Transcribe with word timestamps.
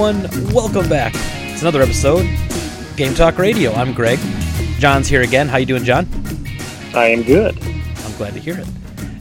Everyone, 0.00 0.54
welcome 0.54 0.88
back. 0.88 1.12
It's 1.52 1.60
another 1.60 1.82
episode, 1.82 2.26
Game 2.96 3.12
Talk 3.12 3.36
Radio. 3.36 3.70
I'm 3.74 3.92
Greg. 3.92 4.18
John's 4.78 5.08
here 5.08 5.20
again. 5.20 5.46
How 5.46 5.58
you 5.58 5.66
doing, 5.66 5.84
John? 5.84 6.08
I 6.94 7.08
am 7.08 7.22
good. 7.22 7.54
I'm 7.62 8.16
glad 8.16 8.32
to 8.32 8.40
hear 8.40 8.58
it. 8.58 8.66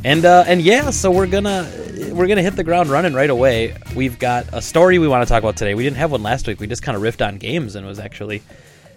And 0.05 0.23
uh, 0.23 0.45
and 0.47 0.61
yeah, 0.61 0.89
so 0.91 1.11
we're 1.11 1.27
gonna 1.27 1.69
we're 2.13 2.27
gonna 2.27 2.41
hit 2.41 2.55
the 2.55 2.63
ground 2.63 2.87
running 2.87 3.13
right 3.13 3.29
away. 3.29 3.75
We've 3.93 4.17
got 4.17 4.45
a 4.53 4.61
story 4.61 4.99
we 4.99 5.09
want 5.09 5.27
to 5.27 5.29
talk 5.29 5.43
about 5.43 5.57
today. 5.57 5.75
We 5.75 5.83
didn't 5.83 5.97
have 5.97 6.13
one 6.13 6.23
last 6.23 6.47
week. 6.47 6.61
We 6.61 6.67
just 6.67 6.81
kind 6.81 6.95
of 6.95 7.01
riffed 7.03 7.27
on 7.27 7.39
games, 7.39 7.75
and 7.75 7.85
it 7.85 7.89
was 7.89 7.99
actually 7.99 8.41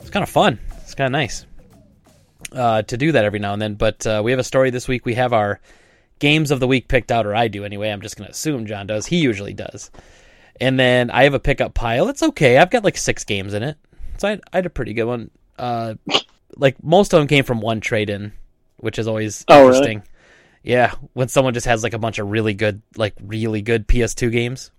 it's 0.01 0.11
kind 0.11 0.23
of 0.23 0.31
fun. 0.31 0.61
It's 0.83 0.95
kind 0.95 1.07
of 1.07 1.13
nice 1.13 1.47
uh, 2.53 2.83
to 2.83 2.97
do 2.97 3.11
that 3.11 3.25
every 3.25 3.41
now 3.41 3.55
and 3.55 3.61
then. 3.61 3.75
But 3.75 4.07
uh, 4.07 4.23
we 4.25 4.31
have 4.31 4.39
a 4.39 4.45
story 4.45 4.71
this 4.71 4.87
week. 4.87 5.05
We 5.05 5.15
have 5.15 5.33
our 5.33 5.59
games 6.21 6.53
of 6.53 6.61
the 6.61 6.69
week 6.69 6.87
picked 6.87 7.11
out, 7.11 7.27
or 7.27 7.35
I 7.35 7.49
do 7.49 7.65
anyway. 7.65 7.91
I'm 7.91 8.03
just 8.03 8.17
gonna 8.17 8.31
assume 8.31 8.67
John 8.67 8.87
does. 8.87 9.05
He 9.07 9.17
usually 9.17 9.53
does. 9.53 9.91
And 10.63 10.79
then 10.79 11.11
I 11.11 11.25
have 11.25 11.35
a 11.35 11.41
pickup 11.41 11.75
pile. 11.75 12.09
It's 12.09 12.23
okay. 12.23 12.57
I've 12.59 12.71
got 12.71 12.85
like 12.85 12.97
six 12.97 13.25
games 13.25 13.53
in 13.53 13.63
it, 13.65 13.77
so 14.19 14.29
I, 14.29 14.33
I 14.53 14.59
had 14.59 14.67
a 14.67 14.71
pretty 14.71 14.95
good 14.95 15.05
one. 15.07 15.31
Uh, 15.59 15.95
like 16.57 16.83
most 16.85 17.13
of 17.13 17.19
them 17.21 17.27
came 17.27 17.43
from 17.45 17.61
one 17.61 17.81
trade 17.81 18.09
in, 18.09 18.33
which 18.77 18.99
is 18.99 19.09
always 19.09 19.45
Oh, 19.49 19.67
really? 19.67 19.69
interesting. 19.77 20.03
Yeah, 20.63 20.95
when 21.15 21.27
someone 21.27 21.53
just 21.55 21.67
has 21.67 21.83
like 21.83 21.95
a 21.95 21.99
bunch 21.99 22.21
of 22.21 22.31
really 22.31 22.55
good, 22.55 22.81
like 22.97 23.15
really 23.21 23.61
good 23.61 23.89
PS2 23.89 24.31
games, 24.31 24.71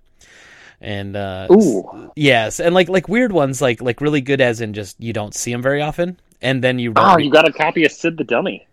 and 0.80 1.18
uh, 1.18 1.48
Ooh. 1.52 2.12
yes, 2.16 2.62
and 2.62 2.74
like 2.74 2.88
like 2.88 3.10
weird 3.10 3.34
ones, 3.34 3.62
like 3.62 3.82
like 3.82 4.00
really 4.00 4.22
good 4.22 4.40
as 4.40 4.62
in 4.62 4.74
just 4.74 4.98
you 5.02 5.12
don't 5.12 5.36
see 5.36 5.52
them 5.52 5.62
very 5.62 5.82
often, 5.82 6.18
and 6.42 6.64
then 6.64 6.80
you 6.80 6.94
Oh, 6.96 7.16
re- 7.16 7.26
you 7.26 7.30
got 7.32 7.46
a 7.48 7.52
copy 7.52 7.84
of 7.84 7.92
Sid 7.92 8.16
the 8.18 8.24
Dummy. 8.24 8.66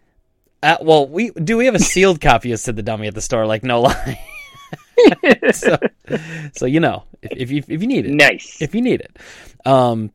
uh, 0.62 0.76
well, 0.80 1.08
we 1.08 1.30
do. 1.30 1.56
We 1.56 1.66
have 1.66 1.74
a 1.74 1.80
sealed 1.80 2.20
copy 2.20 2.52
of 2.52 2.60
Sid 2.60 2.76
the 2.76 2.82
Dummy 2.84 3.08
at 3.08 3.14
the 3.16 3.20
store. 3.20 3.46
Like 3.46 3.64
no 3.64 3.80
lie. 3.82 4.20
so, 5.52 5.76
so 6.52 6.66
you 6.66 6.80
know, 6.80 7.04
if, 7.22 7.32
if 7.38 7.50
you 7.50 7.62
if 7.68 7.80
you 7.82 7.86
need 7.88 8.06
it, 8.06 8.12
Nice. 8.14 8.60
if 8.60 8.74
you 8.74 8.82
need 8.82 9.00
it. 9.00 9.16
Um, 9.66 10.10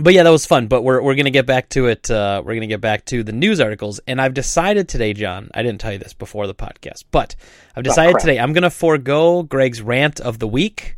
but 0.00 0.14
yeah, 0.14 0.22
that 0.22 0.30
was 0.30 0.46
fun. 0.46 0.68
But 0.68 0.82
we're 0.82 1.02
we're 1.02 1.14
gonna 1.14 1.30
get 1.30 1.44
back 1.46 1.68
to 1.70 1.86
it. 1.86 2.10
Uh, 2.10 2.42
we're 2.44 2.54
gonna 2.54 2.66
get 2.66 2.80
back 2.80 3.04
to 3.06 3.22
the 3.22 3.32
news 3.32 3.60
articles, 3.60 4.00
and 4.06 4.20
I've 4.20 4.32
decided 4.34 4.88
today, 4.88 5.12
John. 5.12 5.50
I 5.54 5.62
didn't 5.62 5.80
tell 5.80 5.92
you 5.92 5.98
this 5.98 6.14
before 6.14 6.46
the 6.46 6.54
podcast, 6.54 7.04
but 7.10 7.36
I've 7.76 7.84
decided 7.84 8.12
crap. 8.12 8.22
today 8.22 8.38
I'm 8.38 8.52
gonna 8.54 8.70
forego 8.70 9.42
Greg's 9.42 9.82
rant 9.82 10.18
of 10.20 10.38
the 10.38 10.48
week. 10.48 10.96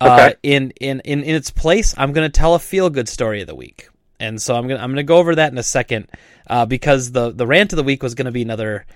Uh, 0.00 0.04
Okay. 0.30 0.34
in, 0.42 0.70
in 0.80 1.00
in 1.00 1.22
in 1.24 1.34
its 1.34 1.50
place, 1.50 1.94
I'm 1.96 2.12
gonna 2.12 2.28
tell 2.28 2.54
a 2.54 2.58
feel 2.58 2.88
good 2.90 3.08
story 3.08 3.40
of 3.40 3.46
the 3.48 3.54
week, 3.54 3.88
and 4.20 4.40
so 4.40 4.54
I'm 4.54 4.68
gonna 4.68 4.80
I'm 4.80 4.90
gonna 4.90 5.02
go 5.02 5.16
over 5.16 5.34
that 5.36 5.50
in 5.50 5.58
a 5.58 5.62
second, 5.62 6.08
uh, 6.48 6.66
because 6.66 7.10
the 7.12 7.30
the 7.32 7.46
rant 7.46 7.72
of 7.72 7.76
the 7.78 7.82
week 7.84 8.02
was 8.02 8.14
gonna 8.14 8.32
be 8.32 8.42
another 8.42 8.86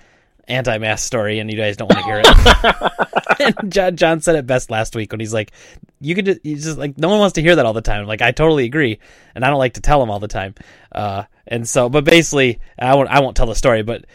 anti-mask 0.49 1.05
story, 1.05 1.39
and 1.39 1.49
you 1.51 1.57
guys 1.57 1.77
don't 1.77 1.89
want 1.93 1.99
to 1.99 2.05
hear 2.05 2.21
it. 2.23 3.55
and 3.61 3.71
John, 3.71 3.95
John 3.95 4.21
said 4.21 4.35
it 4.35 4.47
best 4.47 4.69
last 4.69 4.95
week 4.95 5.11
when 5.11 5.19
he's 5.19 5.33
like, 5.33 5.51
"You 6.01 6.15
could 6.15 6.25
just, 6.25 6.43
just 6.43 6.77
like 6.77 6.97
no 6.97 7.09
one 7.09 7.19
wants 7.19 7.33
to 7.33 7.41
hear 7.41 7.55
that 7.55 7.65
all 7.65 7.73
the 7.73 7.81
time." 7.81 8.05
Like 8.05 8.21
I 8.21 8.31
totally 8.31 8.65
agree, 8.65 8.99
and 9.35 9.45
I 9.45 9.49
don't 9.49 9.59
like 9.59 9.73
to 9.75 9.81
tell 9.81 9.99
them 9.99 10.09
all 10.09 10.19
the 10.19 10.27
time. 10.27 10.55
Uh, 10.91 11.23
and 11.47 11.67
so, 11.67 11.89
but 11.89 12.03
basically, 12.03 12.59
I 12.77 12.95
won't 12.95 13.09
I 13.09 13.21
won't 13.21 13.37
tell 13.37 13.47
the 13.47 13.55
story. 13.55 13.83
But 13.83 14.05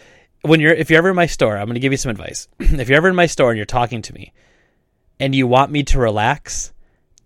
when 0.43 0.61
you're 0.61 0.73
if 0.73 0.91
you're 0.91 0.99
ever 0.99 1.11
in 1.11 1.17
my 1.17 1.27
store, 1.27 1.57
I'm 1.57 1.67
going 1.67 1.75
to 1.75 1.81
give 1.81 1.93
you 1.93 1.99
some 1.99 2.11
advice. 2.11 2.49
if 2.59 2.89
you're 2.89 2.97
ever 2.97 3.09
in 3.09 3.17
my 3.17 3.27
store 3.27 3.51
and 3.51 3.57
you're 3.57 3.67
talking 3.67 4.03
to 4.03 4.13
me, 4.13 4.33
and 5.19 5.35
you 5.35 5.47
want 5.47 5.71
me 5.71 5.83
to 5.85 5.99
relax, 5.99 6.73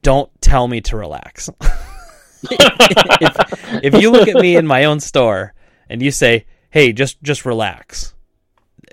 don't 0.03 0.31
tell 0.41 0.69
me 0.69 0.81
to 0.83 0.97
relax. 0.97 1.51
if, 2.51 3.85
if 3.85 4.03
you 4.03 4.11
look 4.11 4.29
at 4.29 4.37
me 4.37 4.57
in 4.57 4.67
my 4.67 4.85
own 4.85 5.01
store 5.01 5.55
and 5.89 6.01
you 6.01 6.11
say, 6.11 6.47
"Hey, 6.71 6.93
just 6.93 7.23
just 7.23 7.45
relax," 7.45 8.15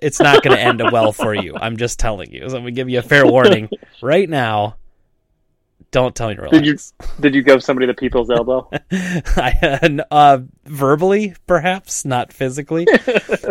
it's 0.05 0.19
not 0.19 0.43
going 0.43 0.55
to 0.55 0.61
end 0.61 0.83
well 0.91 1.11
for 1.11 1.33
you. 1.33 1.55
I'm 1.59 1.77
just 1.77 1.99
telling 1.99 2.31
you. 2.31 2.41
So 2.41 2.57
I'm 2.57 2.63
going 2.63 2.65
to 2.65 2.71
give 2.71 2.89
you 2.89 2.99
a 2.99 3.01
fair 3.01 3.25
warning 3.25 3.69
right 4.01 4.29
now. 4.29 4.75
Don't 5.89 6.15
tell 6.15 6.29
me 6.29 6.35
to 6.35 6.41
relax. 6.41 6.57
Did 6.57 6.67
you 6.67 7.07
did 7.21 7.35
you 7.35 7.41
give 7.41 7.63
somebody 7.63 7.87
the 7.87 7.93
people's 7.93 8.29
elbow? 8.29 8.69
I, 8.91 9.99
uh, 10.11 10.39
verbally, 10.65 11.33
perhaps 11.47 12.05
not 12.05 12.31
physically, 12.31 12.85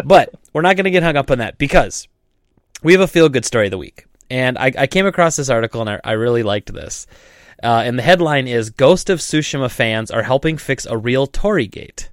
but 0.04 0.32
we're 0.52 0.62
not 0.62 0.76
going 0.76 0.84
to 0.84 0.90
get 0.90 1.02
hung 1.02 1.16
up 1.16 1.30
on 1.30 1.38
that 1.38 1.58
because 1.58 2.06
we 2.82 2.92
have 2.92 3.00
a 3.00 3.08
feel 3.08 3.28
good 3.28 3.44
story 3.44 3.66
of 3.66 3.70
the 3.70 3.78
week, 3.78 4.04
and 4.30 4.58
I, 4.58 4.72
I 4.78 4.86
came 4.86 5.06
across 5.06 5.36
this 5.36 5.48
article 5.48 5.80
and 5.80 5.90
I, 5.90 6.00
I 6.04 6.12
really 6.12 6.42
liked 6.42 6.72
this. 6.72 7.06
Uh, 7.62 7.82
and 7.84 7.98
the 7.98 8.02
headline 8.02 8.46
is 8.46 8.70
"Ghost 8.70 9.10
of 9.10 9.20
Tsushima 9.20 9.70
fans 9.70 10.10
are 10.10 10.22
helping 10.22 10.58
fix 10.58 10.86
a 10.86 10.96
real 10.96 11.26
torii 11.26 11.66
gate." 11.66 12.10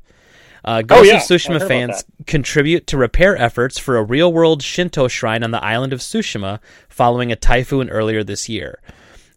Uh, 0.63 0.81
Ghost 0.81 0.99
Oh, 0.99 1.03
yeah. 1.03 1.16
of 1.17 1.22
Tsushima 1.23 1.67
fans 1.67 2.03
contribute 2.27 2.85
to 2.88 2.97
repair 2.97 3.35
efforts 3.35 3.77
for 3.79 3.97
a 3.97 4.03
real-world 4.03 4.61
Shinto 4.61 5.07
shrine 5.07 5.44
on 5.44 5.51
the 5.51 5.63
island 5.63 5.91
of 5.94 5.99
Tsushima 5.99 6.59
following 6.88 7.31
a 7.31 7.35
typhoon 7.35 7.89
earlier 7.89 8.23
this 8.23 8.47
year. 8.47 8.79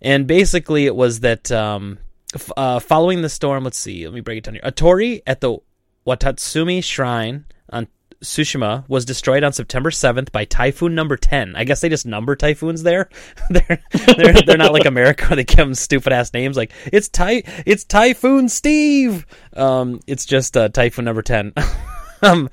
And 0.03 0.27
basically, 0.27 0.85
it 0.85 0.95
was 0.95 1.21
that 1.21 1.51
um, 1.51 1.99
f- 2.35 2.53
uh, 2.57 2.79
following 2.79 3.23
the 3.23 3.31
storm. 3.31 3.65
Let's 3.65 3.79
see. 3.79 4.05
Let 4.07 4.15
me 4.15 4.21
break 4.21 4.39
it 4.39 4.45
down 4.45 4.55
here. 4.55 4.63
Atori 4.63 5.23
at 5.27 5.41
the 5.41 5.57
Watatsumi 6.07 6.85
Shrine 6.85 7.47
Tsushima 8.25 8.89
was 8.89 9.05
destroyed 9.05 9.45
on 9.45 9.53
September 9.53 9.91
7th 9.91 10.33
by 10.33 10.45
typhoon 10.45 10.95
number 10.95 11.17
10. 11.17 11.55
I 11.57 11.65
guess 11.65 11.81
they 11.81 11.89
just 11.89 12.07
number 12.07 12.35
typhoons 12.37 12.83
there. 12.83 13.09
they're, 13.51 13.83
they're 14.17 14.33
they're 14.47 14.57
not 14.57 14.73
like 14.73 14.87
America 14.87 15.27
where 15.27 15.37
they 15.37 15.45
give 15.45 15.59
them 15.59 15.75
stupid 15.75 16.13
ass 16.13 16.33
names 16.33 16.57
like 16.57 16.73
it's 16.93 17.09
ty 17.09 17.43
it's 17.67 17.85
Typhoon 17.85 18.49
Steve. 18.49 19.27
Um, 19.55 20.01
it's 20.07 20.25
just 20.25 20.57
uh, 20.57 20.69
typhoon 20.69 21.05
number 21.05 21.23
10. 21.23 21.53
um, 22.23 22.51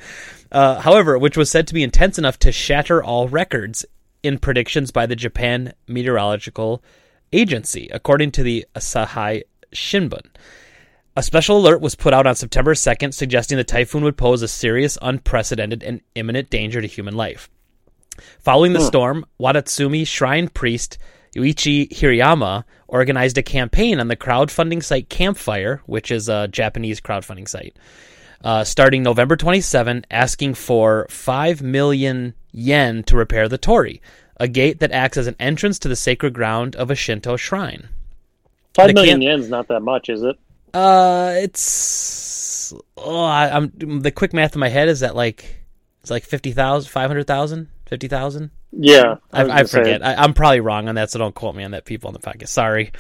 uh, 0.52 0.82
however, 0.82 1.18
which 1.18 1.38
was 1.38 1.50
said 1.50 1.68
to 1.68 1.74
be 1.74 1.84
intense 1.84 2.18
enough 2.18 2.38
to 2.40 2.52
shatter 2.52 3.04
all 3.04 3.28
records 3.28 3.86
in 4.24 4.38
predictions 4.38 4.92
by 4.92 5.06
the 5.06 5.16
Japan 5.16 5.74
Meteorological 5.88 6.84
Agency, 7.34 7.90
according 7.92 8.32
to 8.32 8.44
the 8.44 8.66
Asahi 8.76 9.44
Shinbun. 9.74 10.28
A 11.16 11.24
special 11.24 11.58
alert 11.58 11.82
was 11.82 11.96
put 11.96 12.14
out 12.14 12.26
on 12.26 12.36
September 12.36 12.74
2nd, 12.74 13.14
suggesting 13.14 13.58
the 13.58 13.66
typhoon 13.66 14.04
would 14.04 14.16
pose 14.16 14.42
a 14.42 14.48
serious, 14.48 14.98
unprecedented, 15.02 15.84
and 15.84 16.02
imminent 16.16 16.50
danger 16.50 16.82
to 16.82 16.88
human 16.88 17.16
life. 17.16 17.50
Following 18.40 18.74
the 18.74 18.80
storm, 18.82 19.26
Wadatsumi 19.40 20.08
shrine 20.08 20.48
priest 20.48 20.98
Yuichi 21.36 21.90
Hirayama 21.90 22.64
organized 22.88 23.38
a 23.38 23.44
campaign 23.44 24.00
on 24.00 24.08
the 24.08 24.16
crowdfunding 24.16 24.84
site 24.84 25.10
Campfire, 25.10 25.82
which 25.86 26.12
is 26.12 26.30
a 26.30 26.48
Japanese 26.48 27.02
crowdfunding 27.02 27.48
site, 27.48 27.76
uh, 28.44 28.64
starting 28.64 29.04
November 29.04 29.36
27, 29.36 30.06
asking 30.12 30.54
for 30.54 31.08
5 31.10 31.62
million 31.62 32.34
yen 32.52 33.04
to 33.04 33.18
repair 33.18 33.48
the 33.50 33.58
torii, 33.58 34.02
a 34.38 34.48
gate 34.48 34.80
that 34.80 34.92
acts 34.92 35.18
as 35.18 35.28
an 35.28 35.36
entrance 35.40 35.80
to 35.80 35.88
the 35.88 35.96
sacred 35.96 36.34
ground 36.34 36.76
of 36.76 36.90
a 36.92 36.96
Shinto 36.96 37.36
shrine. 37.38 37.90
Five 38.74 38.94
million 38.94 39.22
can't- 39.22 39.24
yen's 39.24 39.50
not 39.50 39.68
that 39.68 39.82
much, 39.82 40.10
is 40.10 40.24
it? 40.24 40.38
Uh, 40.74 41.34
it's 41.36 42.74
oh, 42.98 43.24
I, 43.24 43.56
I'm 43.56 44.02
the 44.02 44.12
quick 44.12 44.34
math 44.34 44.56
in 44.56 44.60
my 44.60 44.70
head 44.70 44.88
is 44.88 45.02
that 45.02 45.16
like 45.16 45.62
it's 46.02 46.10
like 46.10 46.24
50,000, 46.24 46.90
500,000, 46.90 47.68
50,000? 47.86 48.52
Yeah, 48.74 49.16
I, 49.32 49.44
I 49.44 49.64
say, 49.64 49.80
forget. 49.80 50.04
I, 50.04 50.16
I'm 50.16 50.34
probably 50.34 50.62
wrong 50.62 50.88
on 50.88 50.96
that, 50.96 51.12
so 51.12 51.20
don't 51.20 51.36
quote 51.36 51.56
me 51.56 51.64
on 51.64 51.72
that, 51.72 51.86
people 51.86 52.08
on 52.08 52.14
the 52.14 52.20
podcast. 52.20 52.48
Sorry. 52.48 52.92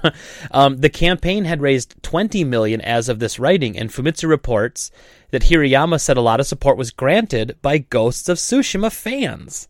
um, 0.50 0.78
the 0.78 0.88
campaign 0.88 1.44
had 1.44 1.60
raised 1.60 2.02
20 2.02 2.44
million 2.44 2.80
as 2.80 3.08
of 3.08 3.18
this 3.18 3.38
writing, 3.38 3.78
and 3.78 3.90
Famitsu 3.90 4.28
reports 4.28 4.90
that 5.30 5.42
Hirayama 5.42 6.00
said 6.00 6.16
a 6.16 6.22
lot 6.22 6.40
of 6.40 6.46
support 6.46 6.78
was 6.78 6.90
granted 6.90 7.58
by 7.60 7.78
Ghosts 7.78 8.28
of 8.28 8.38
Tsushima 8.38 8.90
fans. 8.90 9.68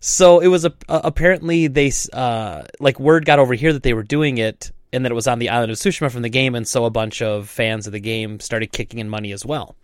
So 0.00 0.40
it 0.40 0.48
was 0.48 0.64
a, 0.64 0.74
uh, 0.88 1.00
apparently 1.02 1.66
they 1.66 1.90
uh, 2.12 2.64
like 2.78 3.00
word 3.00 3.24
got 3.24 3.38
over 3.38 3.54
here 3.54 3.72
that 3.72 3.82
they 3.82 3.94
were 3.94 4.02
doing 4.02 4.38
it, 4.38 4.70
and 4.92 5.04
that 5.04 5.12
it 5.12 5.14
was 5.14 5.26
on 5.26 5.38
the 5.38 5.48
island 5.48 5.70
of 5.70 5.78
Tsushima 5.78 6.10
from 6.10 6.22
the 6.22 6.28
game, 6.28 6.54
and 6.54 6.66
so 6.66 6.84
a 6.84 6.90
bunch 6.90 7.22
of 7.22 7.48
fans 7.48 7.86
of 7.86 7.92
the 7.92 8.00
game 8.00 8.40
started 8.40 8.72
kicking 8.72 8.98
in 9.00 9.08
money 9.08 9.32
as 9.32 9.44
well. 9.44 9.76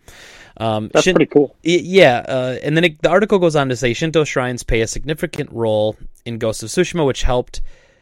Um, 0.57 0.89
That's 0.93 1.05
Shin- 1.05 1.15
pretty 1.15 1.31
cool. 1.31 1.55
Yeah, 1.63 2.25
uh, 2.27 2.57
and 2.63 2.75
then 2.75 2.83
it, 2.83 3.01
the 3.01 3.09
article 3.09 3.39
goes 3.39 3.55
on 3.55 3.69
to 3.69 3.75
say 3.75 3.93
Shinto 3.93 4.23
shrines 4.23 4.63
play 4.63 4.81
a 4.81 4.87
significant 4.87 5.51
role 5.51 5.97
in 6.25 6.39
Ghost 6.39 6.63
of 6.63 6.69
Tsushima, 6.69 7.05
which 7.05 7.23
helped, 7.23 7.61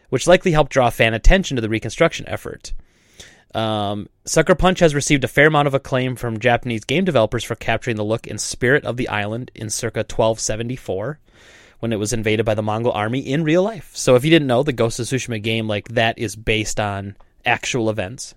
which 0.10 0.28
likely 0.28 0.52
helped 0.52 0.72
draw 0.72 0.90
fan 0.90 1.14
attention 1.14 1.56
to 1.56 1.62
the 1.62 1.70
reconstruction 1.70 2.28
effort. 2.28 2.74
Um, 3.54 4.10
Sucker 4.26 4.56
Punch 4.56 4.80
has 4.80 4.94
received 4.94 5.24
a 5.24 5.30
fair 5.30 5.48
amount 5.48 5.70
of 5.70 5.74
acclaim 5.74 6.18
from 6.18 6.40
Japanese 6.40 6.84
game 6.84 7.06
developers 7.06 7.44
for 7.44 7.56
capturing 7.56 7.96
the 7.96 8.04
look 8.04 8.28
and 8.28 8.40
spirit 8.40 8.84
of 8.84 8.98
the 8.98 9.08
island 9.08 9.50
in 9.56 9.70
circa 9.70 10.00
1274, 10.00 11.20
when 11.80 11.94
it 11.94 12.00
was 12.00 12.14
invaded 12.14 12.46
by 12.46 12.56
the 12.56 12.64
Mongol 12.64 12.92
army 12.92 13.20
in 13.20 13.44
real 13.44 13.64
life. 13.64 13.92
So, 13.94 14.16
if 14.16 14.24
you 14.24 14.32
didn't 14.32 14.48
know, 14.48 14.64
the 14.64 14.74
Ghost 14.74 15.00
of 15.00 15.06
Tsushima 15.06 15.42
game 15.42 15.68
like 15.68 15.88
that 15.90 16.20
is 16.20 16.36
based 16.36 16.80
on 16.80 17.16
actual 17.46 17.90
events. 17.90 18.36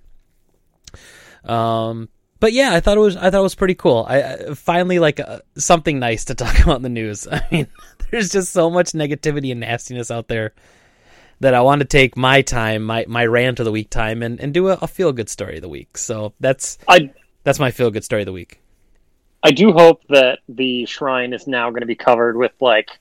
Um, 1.44 2.08
but 2.40 2.52
yeah, 2.52 2.73
I 2.73 2.81
thought 2.81 2.96
it 2.96 3.00
was 3.00 3.17
I 3.17 3.31
thought 3.31 3.40
it 3.40 3.43
was 3.43 3.55
pretty 3.55 3.75
cool. 3.75 4.06
I, 4.08 4.23
I 4.23 4.55
finally 4.55 4.99
like 4.99 5.20
uh, 5.20 5.40
something 5.56 5.99
nice 5.99 6.26
to 6.26 6.35
talk 6.35 6.58
about 6.61 6.76
in 6.76 6.82
the 6.82 6.88
news. 6.88 7.26
I 7.31 7.46
mean, 7.50 7.67
there's 8.11 8.31
just 8.31 8.52
so 8.52 8.70
much 8.70 8.93
negativity 8.93 9.50
and 9.50 9.61
nastiness 9.61 10.11
out 10.11 10.29
there 10.29 10.55
that 11.41 11.55
I 11.55 11.61
want 11.61 11.81
to 11.81 11.87
take 11.87 12.17
my 12.17 12.43
time, 12.43 12.82
my 12.84 13.05
my 13.08 13.26
rant 13.26 13.61
of 13.61 13.64
the 13.64 13.73
week 13.73 13.91
time, 13.91 14.23
and, 14.23 14.41
and 14.41 14.55
do 14.55 14.69
a, 14.69 14.79
a 14.82 14.88
feel 14.88 15.12
good 15.12 15.29
story 15.29 15.56
of 15.56 15.62
the 15.62 15.69
week. 15.69 15.99
So 15.99 16.34
that's 16.41 16.79
I 16.87 17.12
that's 17.44 17.58
my 17.58 17.70
feel 17.70 17.91
good 17.91 18.05
story 18.05 18.23
of 18.23 18.26
the 18.26 18.32
week. 18.32 18.61
I 19.43 19.52
do 19.52 19.73
hope 19.73 20.02
that 20.08 20.41
the 20.49 20.84
shrine 20.87 21.32
is 21.32 21.46
now 21.46 21.70
going 21.70 21.82
to 21.82 21.87
be 21.87 21.94
covered 21.94 22.37
with 22.37 22.52
like 22.61 22.99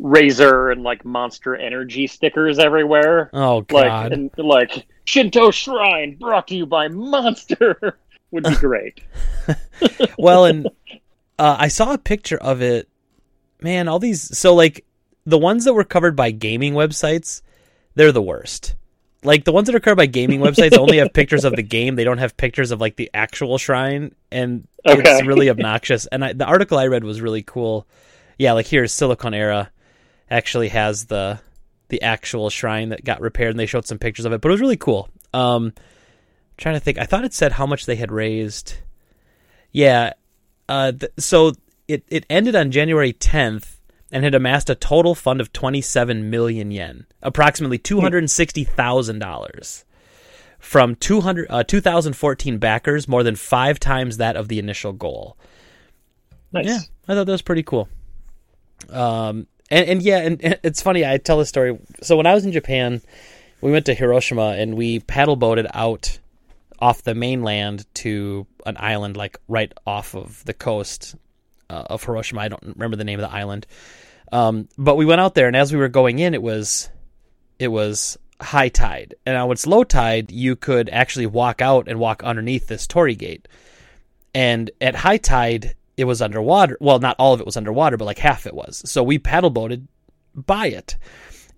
Razer 0.00 0.72
and 0.72 0.82
like 0.82 1.04
monster 1.04 1.54
energy 1.54 2.06
stickers 2.06 2.58
everywhere. 2.58 3.30
Oh 3.32 3.58
Like 3.70 3.86
god. 3.86 4.12
and 4.12 4.30
like 4.38 4.86
Shinto 5.04 5.50
Shrine 5.50 6.16
brought 6.16 6.48
to 6.48 6.56
you 6.56 6.66
by 6.66 6.88
Monster 6.88 7.98
would 8.30 8.44
be 8.44 8.54
great. 8.60 9.00
well, 10.18 10.44
and 10.46 10.68
uh, 11.38 11.56
I 11.58 11.68
saw 11.68 11.92
a 11.92 11.98
picture 11.98 12.38
of 12.38 12.62
it. 12.62 12.88
Man, 13.60 13.88
all 13.88 13.98
these 13.98 14.36
so 14.36 14.54
like 14.54 14.84
the 15.26 15.38
ones 15.38 15.64
that 15.64 15.74
were 15.74 15.84
covered 15.84 16.16
by 16.16 16.30
gaming 16.30 16.72
websites, 16.74 17.42
they're 17.94 18.12
the 18.12 18.22
worst. 18.22 18.74
Like 19.22 19.44
the 19.44 19.52
ones 19.52 19.66
that 19.66 19.74
are 19.74 19.80
covered 19.80 19.96
by 19.96 20.06
gaming 20.06 20.40
websites 20.40 20.78
only 20.78 20.96
have 20.96 21.12
pictures 21.12 21.44
of 21.44 21.54
the 21.54 21.62
game. 21.62 21.94
They 21.94 22.04
don't 22.04 22.16
have 22.18 22.38
pictures 22.38 22.70
of 22.70 22.80
like 22.80 22.96
the 22.96 23.10
actual 23.12 23.58
shrine, 23.58 24.14
and 24.32 24.66
it's 24.82 25.26
really 25.26 25.50
obnoxious. 25.50 26.06
And 26.06 26.24
I, 26.24 26.32
the 26.32 26.46
article 26.46 26.78
I 26.78 26.86
read 26.86 27.04
was 27.04 27.20
really 27.20 27.42
cool. 27.42 27.86
Yeah, 28.38 28.54
like 28.54 28.66
here's 28.66 28.94
Siliconera 28.94 29.68
actually 30.30 30.68
has 30.68 31.06
the 31.06 31.40
the 31.88 32.02
actual 32.02 32.50
shrine 32.50 32.90
that 32.90 33.04
got 33.04 33.20
repaired, 33.20 33.50
and 33.50 33.58
they 33.58 33.66
showed 33.66 33.86
some 33.86 33.98
pictures 33.98 34.24
of 34.24 34.32
it. 34.32 34.40
But 34.40 34.48
it 34.48 34.52
was 34.52 34.60
really 34.60 34.76
cool. 34.76 35.08
Um, 35.34 35.72
trying 36.56 36.76
to 36.76 36.80
think, 36.80 36.98
I 36.98 37.04
thought 37.04 37.24
it 37.24 37.34
said 37.34 37.52
how 37.52 37.66
much 37.66 37.86
they 37.86 37.96
had 37.96 38.12
raised. 38.12 38.74
Yeah, 39.72 40.12
uh, 40.68 40.92
th- 40.92 41.12
so 41.18 41.52
it 41.88 42.04
it 42.08 42.26
ended 42.30 42.54
on 42.54 42.70
January 42.70 43.12
10th 43.12 43.78
and 44.12 44.24
had 44.24 44.34
amassed 44.34 44.70
a 44.70 44.74
total 44.74 45.14
fund 45.14 45.40
of 45.40 45.52
27 45.52 46.30
million 46.30 46.70
yen, 46.70 47.06
approximately 47.22 47.78
$260,000 47.78 49.84
from 50.58 50.94
200 50.96 51.46
uh, 51.48 51.62
2014 51.62 52.58
backers, 52.58 53.08
more 53.08 53.22
than 53.22 53.36
5 53.36 53.80
times 53.80 54.16
that 54.16 54.36
of 54.36 54.48
the 54.48 54.58
initial 54.58 54.92
goal. 54.92 55.36
Nice. 56.52 56.66
Yeah, 56.66 56.80
I 57.06 57.14
thought 57.14 57.26
that 57.26 57.32
was 57.32 57.42
pretty 57.42 57.62
cool. 57.62 57.88
Um, 58.88 59.46
and, 59.70 59.88
and 59.88 60.02
yeah, 60.02 60.18
and, 60.18 60.42
and 60.42 60.58
it's 60.62 60.82
funny. 60.82 61.04
I 61.04 61.18
tell 61.18 61.40
a 61.40 61.46
story. 61.46 61.78
So 62.02 62.16
when 62.16 62.26
I 62.26 62.34
was 62.34 62.44
in 62.44 62.52
Japan, 62.52 63.00
we 63.60 63.70
went 63.70 63.86
to 63.86 63.94
Hiroshima 63.94 64.56
and 64.58 64.76
we 64.76 65.00
paddle 65.00 65.36
boated 65.36 65.66
out 65.72 66.18
off 66.78 67.02
the 67.02 67.14
mainland 67.14 67.86
to 67.94 68.46
an 68.66 68.76
island 68.78 69.16
like 69.16 69.38
right 69.48 69.72
off 69.86 70.14
of 70.14 70.44
the 70.44 70.54
coast 70.54 71.14
uh, 71.68 71.84
of 71.86 72.02
Hiroshima. 72.02 72.40
I 72.40 72.48
don't 72.48 72.62
remember 72.62 72.96
the 72.96 73.04
name 73.04 73.20
of 73.20 73.28
the 73.28 73.34
island. 73.34 73.66
Um, 74.32 74.68
but 74.78 74.96
we 74.96 75.04
went 75.04 75.20
out 75.20 75.34
there, 75.34 75.46
and 75.46 75.56
as 75.56 75.72
we 75.72 75.78
were 75.78 75.88
going 75.88 76.18
in, 76.18 76.34
it 76.34 76.42
was 76.42 76.88
it 77.58 77.68
was 77.68 78.16
high 78.40 78.68
tide, 78.68 79.14
and 79.26 79.34
now 79.34 79.50
it's 79.50 79.66
low 79.66 79.84
tide, 79.84 80.30
you 80.30 80.56
could 80.56 80.88
actually 80.88 81.26
walk 81.26 81.60
out 81.60 81.88
and 81.88 81.98
walk 81.98 82.22
underneath 82.22 82.68
this 82.68 82.86
torii 82.86 83.16
gate. 83.16 83.48
And 84.34 84.70
at 84.80 84.94
high 84.94 85.18
tide, 85.18 85.74
it 86.00 86.04
was 86.04 86.22
underwater. 86.22 86.76
Well, 86.80 86.98
not 86.98 87.16
all 87.18 87.34
of 87.34 87.40
it 87.40 87.46
was 87.46 87.56
underwater, 87.56 87.96
but 87.96 88.06
like 88.06 88.18
half 88.18 88.46
it 88.46 88.54
was. 88.54 88.82
So 88.90 89.02
we 89.02 89.18
paddle 89.18 89.50
boated 89.50 89.86
by 90.34 90.66
it, 90.68 90.96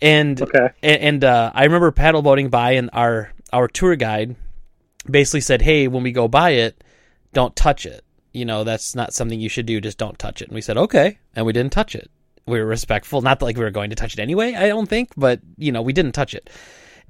and 0.01 0.41
Okay. 0.43 0.69
and, 0.83 1.01
and 1.01 1.25
uh, 1.25 1.53
I 1.55 1.65
remember 1.65 1.91
paddle 1.93 2.23
boating 2.23 2.49
by, 2.49 2.73
and 2.73 2.91
our 2.93 3.33
our 3.53 3.69
tour 3.69 3.97
guide 3.97 4.37
basically 5.09 5.41
said, 5.41 5.63
"Hey, 5.63 5.89
when 5.89 6.03
we 6.03 6.13
go 6.13 6.29
by 6.29 6.51
it, 6.51 6.83
don't 7.33 7.55
touch 7.57 7.87
it. 7.87 8.05
You 8.33 8.45
know, 8.45 8.65
that's 8.65 8.95
not 8.95 9.13
something 9.15 9.39
you 9.41 9.49
should 9.49 9.67
do. 9.67 9.81
Just 9.81 9.99
don't 9.99 10.19
touch 10.19 10.43
it." 10.43 10.49
And 10.49 10.55
we 10.55 10.61
said, 10.61 10.77
"Okay," 10.77 11.19
and 11.37 11.47
we 11.47 11.53
didn't 11.53 11.73
touch 11.73 11.95
it. 11.95 12.11
We 12.47 12.59
were 12.59 12.67
respectful. 12.67 13.23
Not 13.23 13.39
that 13.39 13.45
like 13.45 13.57
we 13.57 13.63
were 13.63 13.71
going 13.71 13.91
to 13.91 13.97
touch 13.97 14.15
it 14.15 14.21
anyway. 14.21 14.55
I 14.55 14.67
don't 14.69 14.89
think, 14.89 15.11
but 15.17 15.41
you 15.57 15.71
know, 15.71 15.83
we 15.83 15.93
didn't 15.93 16.13
touch 16.13 16.35
it. 16.35 16.51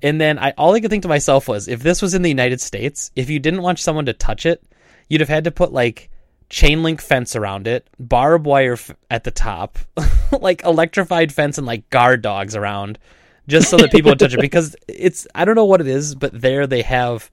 And 0.02 0.20
then 0.20 0.38
I 0.38 0.52
all 0.58 0.74
I 0.74 0.80
could 0.80 0.90
think 0.90 1.02
to 1.04 1.08
myself 1.08 1.48
was, 1.48 1.68
if 1.68 1.82
this 1.82 2.02
was 2.02 2.12
in 2.12 2.22
the 2.22 2.28
United 2.28 2.60
States, 2.60 3.10
if 3.16 3.30
you 3.30 3.38
didn't 3.38 3.62
want 3.62 3.78
someone 3.78 4.06
to 4.06 4.12
touch 4.12 4.44
it, 4.44 4.62
you'd 5.08 5.20
have 5.22 5.30
had 5.30 5.44
to 5.44 5.50
put 5.50 5.72
like 5.72 6.10
chain 6.52 6.82
link 6.82 7.00
fence 7.00 7.34
around 7.34 7.66
it, 7.66 7.88
barbed 7.98 8.44
wire 8.44 8.74
f- 8.74 8.94
at 9.10 9.24
the 9.24 9.30
top, 9.30 9.78
like 10.40 10.62
electrified 10.64 11.32
fence 11.32 11.56
and 11.56 11.66
like 11.66 11.88
guard 11.88 12.20
dogs 12.20 12.54
around, 12.54 12.98
just 13.48 13.70
so 13.70 13.78
that 13.78 13.90
people 13.90 14.10
would 14.10 14.18
touch 14.18 14.34
it. 14.34 14.40
Because 14.42 14.76
it's 14.86 15.26
I 15.34 15.46
don't 15.46 15.54
know 15.56 15.64
what 15.64 15.80
it 15.80 15.86
is, 15.88 16.14
but 16.14 16.38
there 16.38 16.66
they 16.66 16.82
have. 16.82 17.30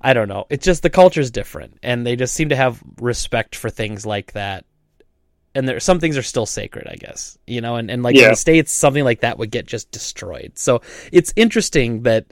I 0.00 0.12
don't 0.12 0.28
know. 0.28 0.46
It's 0.50 0.66
just 0.66 0.82
the 0.82 0.90
culture's 0.90 1.30
different, 1.30 1.78
and 1.82 2.06
they 2.06 2.14
just 2.14 2.34
seem 2.34 2.50
to 2.50 2.56
have 2.56 2.82
respect 3.00 3.56
for 3.56 3.70
things 3.70 4.04
like 4.04 4.32
that. 4.32 4.66
And 5.54 5.66
there, 5.68 5.80
some 5.80 6.00
things 6.00 6.18
are 6.18 6.22
still 6.22 6.46
sacred, 6.46 6.86
I 6.88 6.96
guess. 6.96 7.38
You 7.46 7.62
know, 7.62 7.76
and, 7.76 7.90
and 7.90 8.02
like 8.02 8.16
in 8.16 8.28
the 8.28 8.36
states, 8.36 8.72
something 8.72 9.04
like 9.04 9.20
that 9.20 9.38
would 9.38 9.50
get 9.50 9.66
just 9.66 9.90
destroyed. 9.90 10.52
So 10.56 10.82
it's 11.10 11.32
interesting 11.36 12.02
that 12.02 12.26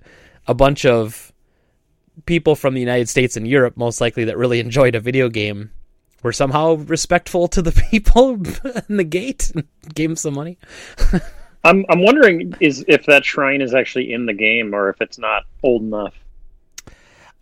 a 0.47 0.55
bunch 0.55 0.85
of 0.85 1.33
people 2.27 2.57
from 2.57 2.75
the 2.75 2.81
United 2.81 3.09
States 3.09 3.39
and 3.39 3.49
Europe, 3.49 3.79
most 3.79 4.03
likely 4.03 4.25
that 4.25 4.37
really 4.37 4.61
enjoyed 4.61 4.95
a 4.95 5.01
video 5.01 5.29
game, 5.29 5.71
were 6.23 6.33
somehow 6.33 6.75
respectful 6.75 7.49
to 7.49 7.63
the 7.63 7.73
people 7.91 8.35
in 8.89 8.97
the 8.97 9.05
gate 9.05 9.51
and 9.55 9.67
gave 9.95 10.11
them 10.11 10.17
some 10.17 10.35
money. 10.35 10.59
I'm 11.65 11.85
I'm 11.91 12.03
wondering 12.03 12.55
is 12.61 12.85
if 12.89 13.05
that 13.07 13.25
shrine 13.25 13.61
is 13.61 13.75
actually 13.75 14.13
in 14.13 14.27
the 14.27 14.33
game 14.33 14.75
or 14.75 14.89
if 14.89 15.01
it's 15.01 15.19
not 15.19 15.45
old 15.63 15.83
enough. 15.83 16.15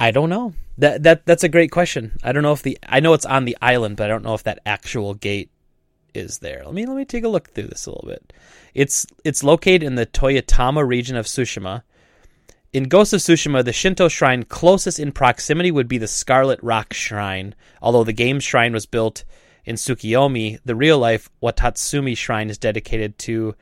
I 0.00 0.10
don't 0.10 0.28
know. 0.28 0.54
That 0.78 1.02
that 1.04 1.26
that's 1.26 1.44
a 1.44 1.48
great 1.48 1.70
question. 1.70 2.18
I 2.22 2.32
don't 2.32 2.42
know 2.42 2.52
if 2.52 2.62
the 2.62 2.78
I 2.86 3.00
know 3.00 3.14
it's 3.14 3.26
on 3.26 3.44
the 3.44 3.56
island, 3.62 3.96
but 3.96 4.04
I 4.04 4.08
don't 4.08 4.24
know 4.24 4.34
if 4.34 4.42
that 4.44 4.60
actual 4.66 5.14
gate 5.14 5.50
is 6.14 6.38
there. 6.38 6.62
Let 6.64 6.74
me 6.74 6.86
let 6.86 6.96
me 6.96 7.04
take 7.04 7.24
a 7.24 7.28
look 7.28 7.50
through 7.50 7.68
this 7.68 7.86
a 7.86 7.90
little 7.90 8.08
bit. 8.08 8.32
It's 8.74 9.06
it's 9.24 9.44
located 9.44 9.82
in 9.82 9.94
the 9.94 10.06
Toyotama 10.06 10.86
region 10.86 11.16
of 11.16 11.26
Tsushima. 11.26 11.82
In 12.72 12.84
Ghost 12.84 13.12
of 13.14 13.20
Tsushima, 13.20 13.64
the 13.64 13.72
Shinto 13.72 14.08
shrine 14.08 14.42
closest 14.44 14.98
in 15.00 15.12
proximity 15.12 15.70
would 15.70 15.88
be 15.88 15.96
the 15.98 16.06
Scarlet 16.06 16.60
Rock 16.62 16.92
Shrine. 16.92 17.54
Although 17.80 18.04
the 18.04 18.12
game 18.12 18.40
shrine 18.40 18.72
was 18.74 18.84
built 18.84 19.24
in 19.64 19.76
Tsukiyomi, 19.76 20.58
the 20.64 20.74
real 20.76 20.98
life 20.98 21.30
Watatsumi 21.42 22.16
shrine 22.16 22.50
is 22.50 22.58
dedicated 22.58 23.16
to 23.20 23.54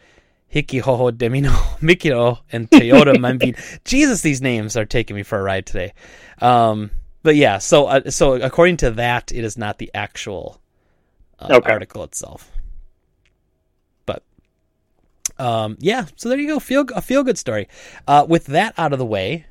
Hikihoho 0.53 1.13
Demino 1.13 1.51
Mikino 1.81 2.41
and 2.51 2.69
Toyota 2.69 3.15
Manbin. 3.19 3.57
Jesus, 3.85 4.23
these 4.23 4.43
names 4.43 4.77
are 4.77 4.85
taking 4.85 5.15
me 5.15 5.23
for 5.23 5.39
a 5.39 5.43
ride 5.43 5.67
today. 5.67 5.93
Um, 6.41 6.91
but 7.23 7.37
yeah, 7.37 7.59
so 7.59 7.87
uh, 7.87 8.11
so 8.11 8.35
according 8.35 8.79
to 8.79 8.91
that, 8.93 9.31
it 9.33 9.45
is 9.45 9.57
not 9.57 9.79
the 9.79 9.91
actual 9.95 10.61
uh, 11.39 11.57
Okay. 11.59 11.71
article 11.73 12.03
itself. 12.03 12.51
Um, 15.39 15.77
yeah, 15.81 16.07
so 16.17 16.29
there 16.29 16.39
you 16.39 16.49
go. 16.49 16.61
Feel 16.61 16.87
a 16.95 17.03
feel 17.03 17.23
good 17.23 17.39
story. 17.39 17.69
Uh, 18.07 18.25
with 18.29 18.47
that 18.47 18.75
out 18.79 18.93
of 18.93 18.99
the 18.99 19.07
way, 19.07 19.47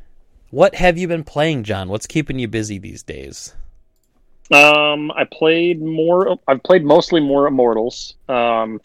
what 0.49 0.75
have 0.75 0.97
you 0.97 1.07
been 1.07 1.23
playing, 1.23 1.63
John? 1.63 1.89
What's 1.89 2.07
keeping 2.07 2.39
you 2.39 2.47
busy 2.47 2.77
these 2.77 3.03
days? 3.03 3.53
Um, 4.51 5.11
I 5.11 5.23
played 5.23 5.81
more. 5.81 6.37
I've 6.47 6.63
played 6.63 6.85
mostly 6.85 7.19
more 7.19 7.47
Immortals, 7.47 8.15
um, 8.29 8.79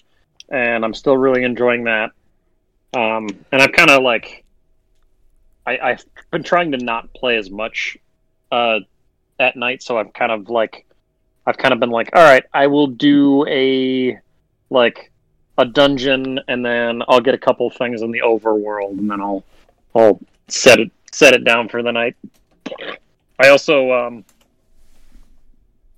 and 0.49 0.85
I'm 0.85 0.95
still 0.95 1.17
really 1.17 1.45
enjoying 1.45 1.85
that. 1.85 2.13
Um, 2.95 3.29
and 3.53 3.63
I've 3.63 3.73
kind 3.73 3.91
of 3.91 4.03
like, 4.03 4.45
I, 5.67 5.79
I've 5.79 6.05
been 6.31 6.43
trying 6.43 6.73
to 6.73 6.79
not 6.79 7.13
play 7.15 7.37
as 7.37 7.51
much 7.51 7.97
uh, 8.51 8.81
at 9.39 9.55
night, 9.55 9.83
so 9.83 9.99
I've 9.99 10.13
kind 10.13 10.33
of 10.33 10.49
like, 10.49 10.87
I've 11.47 11.59
kind 11.59 11.73
of 11.73 11.81
been 11.81 11.91
like, 11.91 12.11
all 12.15 12.23
right, 12.23 12.45
I 12.53 12.67
will 12.67 12.89
do 12.89 13.47
a 13.47 14.19
like 14.71 15.13
a 15.61 15.65
dungeon, 15.67 16.41
and 16.49 16.65
then 16.65 17.03
I'll 17.09 17.21
get 17.21 17.35
a 17.35 17.39
couple 17.39 17.69
things 17.71 18.03
in 18.03 18.11
the 18.11 18.21
overworld, 18.21 18.99
and 18.99 19.11
then 19.11 19.21
I'll 19.21 19.45
I'll 19.95 20.19
set 20.49 20.81
it 20.81 20.91
set 21.13 21.35
it 21.35 21.45
down 21.45 21.69
for 21.69 21.83
the 21.83 21.93
night. 21.93 22.17
I 23.39 23.49
also 23.49 23.93
um, 23.93 24.25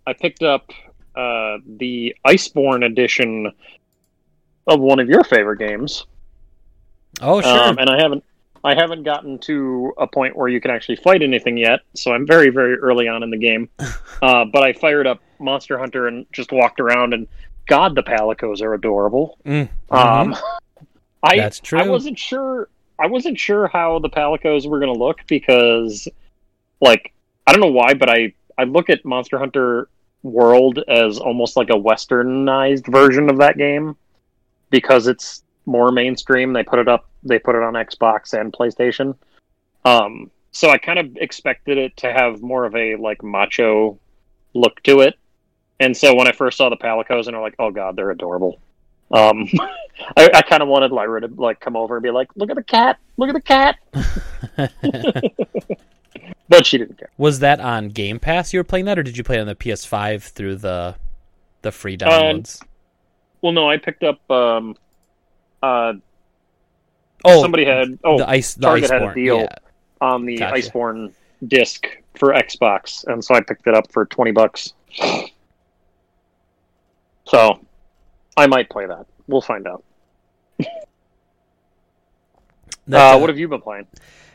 I 0.07 0.12
picked 0.12 0.42
up 0.42 0.71
uh, 1.14 1.59
the 1.78 2.14
Iceborne 2.26 2.85
edition 2.85 3.52
of 4.66 4.81
one 4.81 4.99
of 4.99 5.09
your 5.09 5.25
favorite 5.25 5.59
games, 5.59 6.07
Oh, 7.21 7.40
sure. 7.40 7.50
um, 7.61 7.78
and 7.78 7.88
I 7.88 8.00
haven't 8.00 8.25
I 8.64 8.75
haven't 8.75 9.02
gotten 9.04 9.38
to 9.40 9.92
a 9.99 10.07
point 10.07 10.37
where 10.37 10.49
you 10.49 10.61
can 10.61 10.71
actually 10.71 10.97
fight 10.97 11.23
anything 11.23 11.57
yet. 11.57 11.81
So 11.95 12.12
I'm 12.12 12.26
very 12.26 12.49
very 12.50 12.76
early 12.76 13.07
on 13.07 13.23
in 13.23 13.31
the 13.31 13.38
game, 13.38 13.69
uh, 14.23 14.45
but 14.45 14.62
I 14.62 14.73
fired 14.73 15.07
up 15.07 15.21
Monster 15.38 15.78
Hunter 15.78 16.09
and 16.09 16.26
just 16.33 16.50
walked 16.52 16.81
around 16.81 17.14
and 17.14 17.28
God, 17.66 17.95
the 17.95 18.02
palicos 18.02 18.62
are 18.62 18.75
adorable. 18.75 19.38
Mm, 19.45 19.69
Um, 19.90 20.37
I 21.23 21.37
That's 21.37 21.61
true. 21.61 21.78
I 21.78 21.88
wasn't 21.88 22.19
sure. 22.19 22.69
I 22.99 23.07
wasn't 23.07 23.38
sure 23.38 23.69
how 23.69 23.99
the 23.99 24.11
palicos 24.11 24.69
were 24.69 24.81
going 24.81 24.92
to 24.92 24.99
look 24.99 25.21
because, 25.26 26.09
like, 26.81 27.12
I 27.47 27.52
don't 27.52 27.61
know 27.61 27.71
why, 27.71 27.95
but 27.95 28.11
I 28.11 28.35
I 28.59 28.64
look 28.64 28.90
at 28.90 29.04
Monster 29.04 29.38
Hunter 29.38 29.88
World 30.23 30.78
as 30.88 31.19
almost 31.19 31.57
like 31.57 31.71
a 31.71 31.75
westernized 31.75 32.90
version 32.90 33.31
of 33.31 33.38
that 33.38 33.57
game 33.57 33.97
because 34.71 35.07
it's 35.07 35.42
more 35.66 35.92
mainstream. 35.92 36.52
They 36.52 36.62
put 36.64 36.78
it 36.78 36.88
up. 36.88 37.09
They 37.23 37.38
put 37.38 37.54
it 37.54 37.62
on 37.62 37.75
Xbox 37.75 38.38
and 38.38 38.52
PlayStation. 38.52 39.14
Um, 39.85 40.31
so 40.52 40.71
I 40.71 40.78
kind 40.78 40.99
of 40.99 41.16
expected 41.16 41.78
it 41.78 41.97
to 41.99 42.12
have 42.12 42.42
more 42.42 42.64
of 42.64 42.76
a 42.76 42.97
like 42.97 43.23
macho 43.23 43.99
look 44.54 44.83
to 44.85 45.00
it. 45.00 45.19
And 45.82 45.96
so 45.96 46.14
when 46.14 46.28
I 46.28 46.32
first 46.32 46.56
saw 46.56 46.68
the 46.68 46.76
palicos, 46.76 47.26
and 47.26 47.36
I'm 47.36 47.42
like, 47.42 47.56
oh 47.58 47.70
god, 47.70 47.96
they're 47.96 48.10
adorable. 48.10 48.58
Um, 49.10 49.48
I, 50.16 50.30
I 50.34 50.42
kind 50.42 50.62
of 50.62 50.68
wanted 50.68 50.92
Lyra 50.92 51.20
to 51.22 51.26
like 51.28 51.60
come 51.60 51.76
over 51.76 51.96
and 51.96 52.02
be 52.02 52.10
like, 52.10 52.28
"Look 52.34 52.50
at 52.50 52.56
the 52.56 52.62
cat! 52.62 52.98
Look 53.16 53.28
at 53.28 53.34
the 53.34 53.40
cat!" 53.40 53.78
But 56.48 56.66
she 56.66 56.76
didn't 56.78 56.98
care. 56.98 57.10
Was 57.16 57.38
that 57.38 57.60
on 57.60 57.88
Game 57.88 58.18
Pass 58.18 58.52
you 58.52 58.60
were 58.60 58.64
playing 58.64 58.84
that, 58.84 58.98
or 58.98 59.02
did 59.02 59.16
you 59.16 59.24
play 59.24 59.36
it 59.38 59.40
on 59.40 59.46
the 59.46 59.54
PS5 59.54 60.22
through 60.22 60.56
the 60.56 60.94
the 61.62 61.72
free 61.72 61.94
Um, 61.94 61.98
downloads? 61.98 62.62
Well, 63.40 63.52
no, 63.52 63.70
I 63.70 63.78
picked 63.78 64.04
up 64.04 64.30
um, 64.30 64.76
uh, 65.62 65.94
Oh, 67.24 67.40
somebody 67.40 67.64
had 67.64 67.98
oh 68.04 68.18
the 68.18 68.28
ice. 68.28 68.54
The 68.54 68.66
Target 68.66 68.90
had 68.90 69.02
a 69.02 69.14
deal. 69.14 69.38
Yeah. 69.40 69.54
on 70.00 70.26
the 70.26 70.36
Gotcha. 70.38 70.70
Iceborne 70.70 71.12
disc 71.46 71.86
for 72.16 72.34
Xbox, 72.34 73.04
and 73.06 73.24
so 73.24 73.34
I 73.34 73.40
picked 73.40 73.66
it 73.66 73.74
up 73.74 73.90
for 73.90 74.04
twenty 74.04 74.32
bucks. 74.32 74.74
So 77.32 77.64
I 78.36 78.46
might 78.46 78.68
play 78.68 78.86
that. 78.86 79.06
We'll 79.26 79.40
find 79.40 79.66
out. 79.66 79.82
Uh, 82.92 83.16
what 83.18 83.30
have 83.30 83.38
you 83.38 83.48
been 83.48 83.60
playing? 83.60 83.86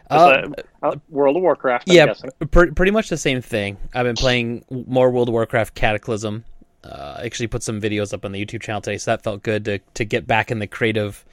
uh, 0.10 0.42
Just, 0.42 0.54
uh, 0.82 0.88
uh, 0.88 0.96
World 1.10 1.36
of 1.36 1.44
Warcraft. 1.44 1.90
I'm 1.90 1.96
yeah, 1.96 2.06
guessing. 2.08 2.32
pr- 2.50 2.72
pretty 2.74 2.92
much 2.92 3.10
the 3.10 3.18
same 3.18 3.42
thing. 3.42 3.78
I've 3.94 4.06
been 4.06 4.16
playing 4.16 4.66
more 4.70 5.12
World 5.12 5.28
of 5.28 5.34
Warcraft 5.34 5.76
Cataclysm. 5.76 6.44
Uh, 6.84 7.18
I 7.20 7.26
actually 7.26 7.48
put 7.48 7.62
some 7.62 7.82
videos 7.82 8.14
up 8.14 8.24
on 8.24 8.32
the 8.32 8.44
YouTube 8.44 8.62
channel 8.62 8.82
today, 8.82 8.98
so 8.98 9.12
that 9.12 9.22
felt 9.22 9.44
good 9.44 9.66
to 9.66 9.80
to 9.96 10.06
get 10.06 10.26
back 10.26 10.50
in 10.50 10.60
the 10.60 10.68
creative 10.68 11.26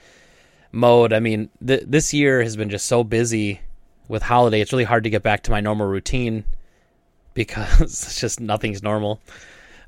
mode. 0.71 1.13
I 1.13 1.19
mean, 1.19 1.49
th- 1.65 1.85
this 1.87 2.13
year 2.13 2.43
has 2.43 2.57
been 2.57 2.69
just 2.69 2.85
so 2.85 3.03
busy 3.03 3.61
with 4.07 4.21
holiday. 4.21 4.59
It's 4.59 4.73
really 4.73 4.83
hard 4.83 5.05
to 5.05 5.09
get 5.09 5.23
back 5.23 5.43
to 5.43 5.51
my 5.51 5.61
normal 5.61 5.87
routine 5.87 6.43
because 7.33 7.79
it's 7.81 8.19
just 8.19 8.39
nothing's 8.41 8.83
normal. 8.83 9.21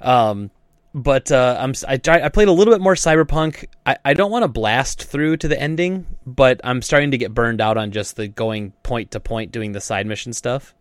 Um, 0.01 0.50
but 0.98 1.32
uh, 1.32 1.56
I'm 1.60 1.74
I, 1.88 2.00
I 2.08 2.30
played 2.30 2.48
a 2.48 2.51
little 2.51 2.74
bit 2.74 2.82
more 2.82 2.96
Cyberpunk. 2.96 3.68
I, 3.86 3.98
I 4.04 4.13
don't 4.16 4.32
want 4.32 4.44
to 4.44 4.48
blast 4.48 5.04
through 5.04 5.38
to 5.38 5.48
the 5.48 5.60
ending, 5.60 6.08
but 6.25 6.60
I'm 6.63 6.82
starting 6.82 7.12
to 7.12 7.20
get 7.20 7.36
burned 7.36 7.62
out 7.62 7.77
on 7.77 7.92
just 7.92 8.16
the 8.16 8.27
going 8.27 8.72
point 8.82 9.12
to 9.12 9.20
point 9.20 9.51
doing 9.51 9.74
the 9.74 9.80
side 9.80 10.08
mission 10.08 10.34
stuff. 10.34 10.74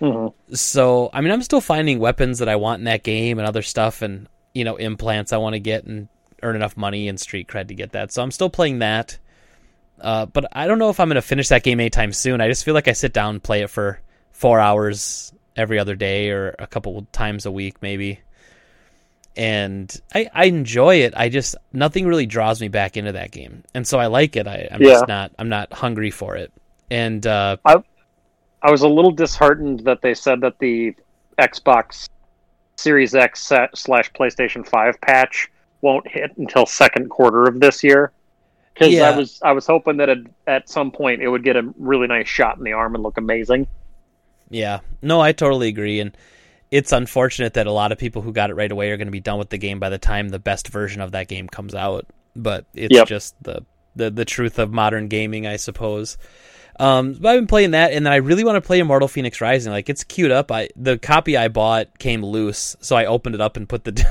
Mhm. 0.00 0.32
So 0.54 1.10
I 1.12 1.20
mean, 1.20 1.32
I'm 1.32 1.42
still 1.42 1.60
finding 1.60 1.98
weapons 1.98 2.38
that 2.38 2.48
I 2.48 2.54
want 2.56 2.78
in 2.78 2.84
that 2.84 3.02
game 3.02 3.40
and 3.40 3.48
other 3.48 3.62
stuff, 3.62 4.02
and 4.02 4.28
you 4.54 4.62
know, 4.62 4.76
implants 4.76 5.32
I 5.32 5.38
want 5.38 5.54
to 5.54 5.60
get 5.60 5.82
and 5.84 6.06
earn 6.44 6.54
enough 6.54 6.76
money 6.76 7.08
and 7.08 7.18
street 7.18 7.48
cred 7.48 7.68
to 7.68 7.74
get 7.74 7.90
that. 7.92 8.12
So 8.12 8.22
I'm 8.22 8.30
still 8.30 8.50
playing 8.50 8.78
that. 8.78 9.18
Uh, 10.00 10.26
but 10.26 10.46
I 10.52 10.68
don't 10.68 10.78
know 10.78 10.90
if 10.90 11.00
I'm 11.00 11.08
going 11.08 11.16
to 11.16 11.22
finish 11.22 11.48
that 11.48 11.64
game 11.64 11.80
anytime 11.80 12.12
soon. 12.12 12.40
I 12.40 12.48
just 12.48 12.64
feel 12.64 12.72
like 12.72 12.88
I 12.88 12.92
sit 12.92 13.12
down 13.12 13.34
and 13.34 13.42
play 13.42 13.62
it 13.62 13.68
for 13.68 14.00
four 14.30 14.60
hours 14.60 15.34
every 15.56 15.78
other 15.78 15.94
day 15.96 16.30
or 16.30 16.54
a 16.58 16.66
couple 16.66 17.06
times 17.12 17.44
a 17.44 17.50
week, 17.50 17.82
maybe. 17.82 18.20
And 19.36 19.94
I, 20.14 20.28
I 20.34 20.44
enjoy 20.46 20.96
it. 20.96 21.14
I 21.16 21.28
just 21.28 21.54
nothing 21.72 22.06
really 22.06 22.26
draws 22.26 22.60
me 22.60 22.68
back 22.68 22.96
into 22.96 23.12
that 23.12 23.30
game, 23.30 23.62
and 23.74 23.86
so 23.86 23.98
I 23.98 24.06
like 24.06 24.36
it. 24.36 24.46
I, 24.46 24.68
I'm 24.70 24.82
Yeah. 24.82 24.90
just 24.90 25.08
not 25.08 25.32
I'm 25.38 25.48
not 25.48 25.72
hungry 25.72 26.10
for 26.10 26.36
it. 26.36 26.52
And 26.90 27.24
uh, 27.26 27.56
I 27.64 28.70
was 28.70 28.82
a 28.82 28.88
little 28.88 29.12
disheartened 29.12 29.80
that 29.80 30.02
they 30.02 30.14
said 30.14 30.40
that 30.42 30.58
the 30.58 30.94
Xbox 31.38 32.08
Series 32.76 33.14
X 33.14 33.52
slash 33.74 34.12
PlayStation 34.12 34.66
Five 34.66 35.00
patch 35.00 35.50
won't 35.80 36.06
hit 36.08 36.36
until 36.36 36.66
second 36.66 37.08
quarter 37.08 37.44
of 37.44 37.60
this 37.60 37.82
year. 37.84 38.12
Because 38.74 38.92
Yeah. 38.92 39.10
I 39.10 39.16
was 39.16 39.40
I 39.42 39.52
was 39.52 39.66
hoping 39.66 39.96
that 39.98 40.08
at, 40.08 40.18
at 40.46 40.68
some 40.68 40.90
point 40.90 41.22
it 41.22 41.28
would 41.28 41.44
get 41.44 41.56
a 41.56 41.62
really 41.78 42.08
nice 42.08 42.28
shot 42.28 42.58
in 42.58 42.64
the 42.64 42.72
arm 42.72 42.94
and 42.94 43.02
look 43.04 43.16
amazing. 43.16 43.66
Yeah, 44.50 44.80
no, 45.00 45.20
I 45.20 45.30
totally 45.32 45.68
agree, 45.68 46.00
and 46.00 46.16
it's 46.70 46.92
unfortunate 46.92 47.54
that 47.54 47.66
a 47.66 47.72
lot 47.72 47.92
of 47.92 47.98
people 47.98 48.22
who 48.22 48.32
got 48.32 48.50
it 48.50 48.54
right 48.54 48.70
away 48.70 48.90
are 48.90 48.96
going 48.96 49.08
to 49.08 49.12
be 49.12 49.20
done 49.20 49.38
with 49.38 49.50
the 49.50 49.58
game 49.58 49.78
by 49.80 49.88
the 49.88 49.98
time 49.98 50.28
the 50.28 50.38
best 50.38 50.68
version 50.68 51.00
of 51.00 51.12
that 51.12 51.28
game 51.28 51.48
comes 51.48 51.74
out. 51.74 52.06
But 52.36 52.64
it's 52.74 52.94
Yep. 52.94 53.08
just 53.08 53.34
the, 53.42 53.64
the 53.96 54.10
the 54.10 54.24
truth 54.24 54.58
of 54.58 54.72
modern 54.72 55.08
gaming, 55.08 55.46
I 55.48 55.56
suppose. 55.56 56.16
Um, 56.78 57.14
but 57.14 57.28
I've 57.30 57.38
been 57.38 57.46
playing 57.48 57.72
that, 57.72 57.92
and 57.92 58.06
then 58.06 58.12
I 58.12 58.16
really 58.16 58.44
want 58.44 58.56
to 58.56 58.60
play 58.66 58.78
Immortal 58.78 59.08
Fenyx 59.08 59.40
Rising. 59.40 59.72
Like 59.72 59.88
it's 59.90 60.04
queued 60.04 60.30
up. 60.30 60.50
I 60.52 60.68
the 60.76 60.96
copy 60.96 61.36
I 61.36 61.48
bought 61.48 61.98
came 61.98 62.24
loose, 62.24 62.76
so 62.80 62.94
I 62.96 63.04
opened 63.06 63.34
it 63.34 63.40
up 63.40 63.56
and 63.56 63.68
put 63.68 63.84
the 63.84 64.06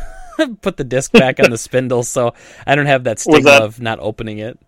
put 0.62 0.76
the 0.78 0.84
disc 0.84 1.12
back 1.14 1.40
on 1.40 1.50
the 1.50 1.58
spindle, 1.70 2.04
so 2.04 2.34
I 2.68 2.76
don't 2.76 2.86
have 2.88 3.06
that 3.06 3.20
stigma 3.20 3.42
that- 3.44 3.62
of 3.62 3.80
not 3.82 4.00
opening 4.02 4.40
it. 4.40 4.60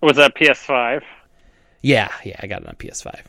Was 0.00 0.16
that 0.16 0.34
PS5? 0.34 1.02
Yeah, 1.82 2.10
yeah, 2.24 2.36
I 2.40 2.46
got 2.46 2.62
it 2.62 2.68
on 2.68 2.74
PS5. 2.76 3.20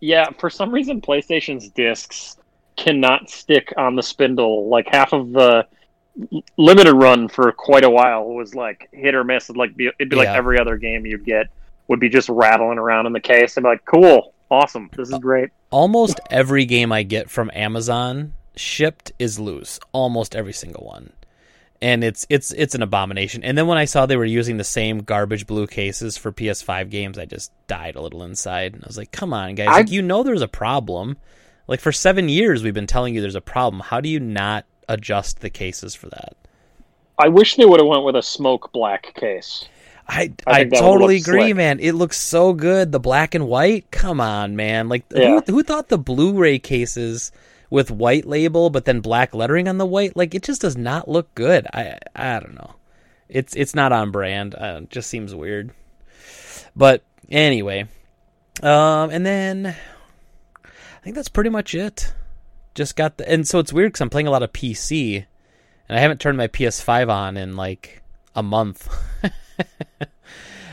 Yeah, 0.00 0.30
for 0.38 0.48
some 0.48 0.72
reason 0.72 1.02
PlayStation's 1.02 1.68
discs 1.68 2.37
cannot 2.78 3.28
stick 3.28 3.72
on 3.76 3.94
the 3.96 4.02
spindle. 4.02 4.68
Like 4.68 4.88
half 4.88 5.12
of 5.12 5.32
the 5.32 5.66
limited 6.56 6.94
run 6.94 7.28
for 7.28 7.52
quite 7.52 7.84
a 7.84 7.90
while 7.90 8.24
was 8.24 8.54
like 8.54 8.88
hit 8.92 9.14
or 9.14 9.24
miss. 9.24 9.44
It'd 9.50 9.56
like 9.56 9.76
be 9.76 9.86
it'd 9.98 10.08
be 10.10 10.16
like 10.16 10.28
every 10.28 10.58
other 10.58 10.76
game 10.76 11.04
you'd 11.06 11.24
get 11.24 11.46
would 11.88 12.00
be 12.00 12.08
just 12.08 12.28
rattling 12.28 12.78
around 12.78 13.06
in 13.06 13.12
the 13.12 13.20
case. 13.20 13.56
and 13.56 13.64
be 13.64 13.70
like, 13.70 13.84
cool, 13.84 14.34
awesome, 14.50 14.90
this 14.96 15.08
is 15.10 15.18
great. 15.18 15.50
almost 15.70 16.20
every 16.30 16.64
game 16.64 16.92
I 16.92 17.02
get 17.02 17.30
from 17.30 17.50
Amazon 17.54 18.32
shipped 18.56 19.12
is 19.18 19.38
loose. 19.38 19.78
Almost 19.92 20.34
every 20.34 20.52
single 20.52 20.84
one. 20.84 21.12
And 21.80 22.02
it's 22.02 22.26
it's 22.28 22.50
it's 22.52 22.74
an 22.74 22.82
abomination. 22.82 23.44
And 23.44 23.56
then 23.56 23.68
when 23.68 23.78
I 23.78 23.84
saw 23.84 24.04
they 24.04 24.16
were 24.16 24.24
using 24.24 24.56
the 24.56 24.64
same 24.64 24.98
garbage 24.98 25.46
blue 25.46 25.68
cases 25.68 26.16
for 26.16 26.32
PS5 26.32 26.90
games, 26.90 27.18
I 27.18 27.24
just 27.24 27.52
died 27.68 27.94
a 27.94 28.02
little 28.02 28.24
inside. 28.24 28.74
And 28.74 28.82
I 28.82 28.88
was 28.88 28.98
like, 28.98 29.12
"Come 29.12 29.32
on, 29.32 29.54
guys! 29.54 29.68
I- 29.68 29.72
Like, 29.78 29.90
you 29.92 30.02
know 30.02 30.24
there's 30.24 30.42
a 30.42 30.48
problem. 30.48 31.18
Like 31.68 31.80
for 31.80 31.92
seven 31.92 32.28
years 32.28 32.62
we've 32.64 32.74
been 32.74 32.86
telling 32.88 33.14
you 33.14 33.20
there's 33.20 33.34
a 33.36 33.40
problem. 33.40 33.80
How 33.80 34.00
do 34.00 34.08
you 34.08 34.18
not 34.18 34.64
adjust 34.88 35.40
the 35.40 35.50
cases 35.50 35.94
for 35.94 36.08
that?" 36.08 36.34
I 37.18 37.28
wish 37.28 37.56
they 37.56 37.64
would 37.64 37.80
have 37.80 37.86
went 37.88 38.04
with 38.04 38.16
a 38.16 38.22
smoke 38.22 38.72
black 38.72 39.14
case. 39.14 39.68
I 40.08 40.12
I 40.14 40.16
I, 40.16 40.22
think 40.22 40.36
that 40.46 40.46
would 40.70 40.72
totally 40.72 41.16
agree, 41.16 41.40
slick. 41.48 41.56
man. 41.56 41.80
It 41.80 41.92
looks 41.92 42.16
so 42.16 42.52
good. 42.54 42.92
The 42.92 43.00
black 43.00 43.34
and 43.34 43.46
white. 43.46 43.90
Come 43.90 44.20
on, 44.20 44.56
man. 44.56 44.88
Like 44.88 45.04
Yeah. 45.14 45.40
who, 45.46 45.52
who 45.52 45.62
thought 45.62 45.88
the 45.88 45.98
Blu-ray 45.98 46.58
cases 46.60 47.30
with 47.70 47.90
white 47.90 48.24
label 48.24 48.70
but 48.70 48.86
then 48.86 49.00
black 49.00 49.34
lettering 49.34 49.68
on 49.68 49.76
the 49.76 49.84
white? 49.84 50.16
Like 50.16 50.34
it 50.34 50.42
just 50.42 50.62
does 50.62 50.76
not 50.76 51.08
look 51.08 51.34
good. 51.34 51.66
I 51.74 51.98
I 52.16 52.40
don't 52.40 52.54
know. 52.54 52.76
It's 53.28 53.54
it's 53.54 53.74
not 53.74 53.92
on 53.92 54.10
brand. 54.10 54.54
Uh, 54.54 54.80
it 54.84 54.90
just 54.90 55.10
seems 55.10 55.34
weird. 55.34 55.72
But 56.74 57.02
anyway, 57.28 57.86
um, 58.62 59.10
and 59.10 59.26
then 59.26 59.76
think 61.08 61.16
that's 61.16 61.30
pretty 61.30 61.48
much 61.48 61.74
it. 61.74 62.12
Just 62.74 62.94
got 62.94 63.16
the 63.16 63.26
and 63.26 63.48
so 63.48 63.58
it's 63.60 63.72
weird 63.72 63.92
because 63.92 64.02
I'm 64.02 64.10
playing 64.10 64.26
a 64.26 64.30
lot 64.30 64.42
of 64.42 64.52
PC, 64.52 65.24
and 65.88 65.98
I 65.98 66.02
haven't 66.02 66.20
turned 66.20 66.36
my 66.36 66.48
PS5 66.48 67.08
on 67.08 67.38
in 67.38 67.56
like 67.56 68.02
a 68.34 68.42
month. 68.42 68.94
uh, 69.24 70.06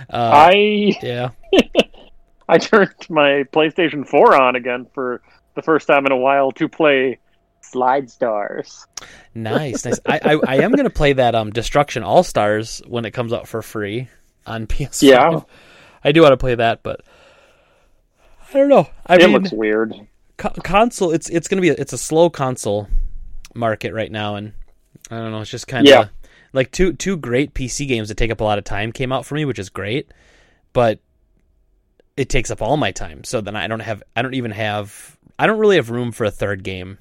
I 0.10 0.98
yeah. 1.02 1.30
I 2.50 2.58
turned 2.58 2.94
my 3.10 3.46
PlayStation 3.54 4.06
4 4.06 4.36
on 4.36 4.58
again 4.58 4.88
for 4.94 5.22
the 5.56 5.62
first 5.62 5.88
time 5.88 6.06
in 6.06 6.12
a 6.12 6.18
while 6.18 6.52
to 6.52 6.68
play 6.68 7.18
Slide 7.62 8.10
Stars. 8.10 8.86
Nice, 9.34 9.86
nice. 9.86 10.02
I, 10.06 10.20
I, 10.22 10.40
I 10.46 10.56
am 10.58 10.74
gonna 10.74 10.90
play 10.90 11.14
that 11.14 11.34
um 11.34 11.52
Destruction 11.52 12.04
All 12.04 12.24
Stars 12.24 12.82
when 12.86 13.06
it 13.06 13.12
comes 13.12 13.32
out 13.32 13.48
for 13.48 13.62
free 13.62 14.10
on 14.46 14.68
PS5. 14.68 15.02
Yeah. 15.02 15.40
I 16.04 16.12
do 16.12 16.24
want 16.24 16.34
to 16.34 16.38
play 16.38 16.56
that, 16.56 16.84
but 16.84 17.04
I 18.50 18.58
don't 18.58 18.68
know. 18.68 18.90
I 19.08 19.16
it 19.16 19.22
mean, 19.22 19.32
looks 19.32 19.54
weird. 19.54 19.96
Co- 20.38 20.50
console. 20.64 21.12
It's 21.12 21.30
it's 21.30 21.48
gonna 21.48 21.62
be 21.62 21.70
a, 21.70 21.76
it's 21.78 21.94
a 21.94 21.98
slow 21.98 22.30
console 22.30 22.88
market 23.54 23.94
right 23.94 24.12
now, 24.12 24.36
and 24.36 24.54
I 25.10 25.18
don't 25.18 25.32
know. 25.32 25.42
It's 25.42 25.52
just 25.52 25.68
kind 25.68 25.86
of 25.88 25.92
Yeah. 25.92 26.08
like 26.54 26.72
two 26.72 26.94
two 26.94 27.18
great 27.18 27.54
PC 27.54 27.88
games 27.88 28.10
that 28.10 28.16
take 28.18 28.32
up 28.32 28.42
a 28.42 28.44
lot 28.44 28.58
of 28.58 28.64
time 28.64 28.92
came 28.92 29.12
out 29.12 29.26
for 29.26 29.36
me, 29.36 29.46
which 29.46 29.60
is 29.60 29.70
great, 29.70 30.12
but 30.74 31.00
it 32.18 32.30
takes 32.30 32.50
up 32.52 32.62
all 32.62 32.78
my 32.78 32.92
time. 32.92 33.24
So 33.24 33.42
then 33.42 33.56
I 33.56 33.68
don't 33.68 33.82
have 33.82 34.02
I 34.16 34.22
don't 34.22 34.34
even 34.36 34.52
have 34.52 35.18
I 35.38 35.48
don't 35.48 35.60
really 35.60 35.76
have 35.76 35.90
room 35.90 36.12
for 36.12 36.24
a 36.26 36.32
third 36.32 36.64
game. 36.64 36.98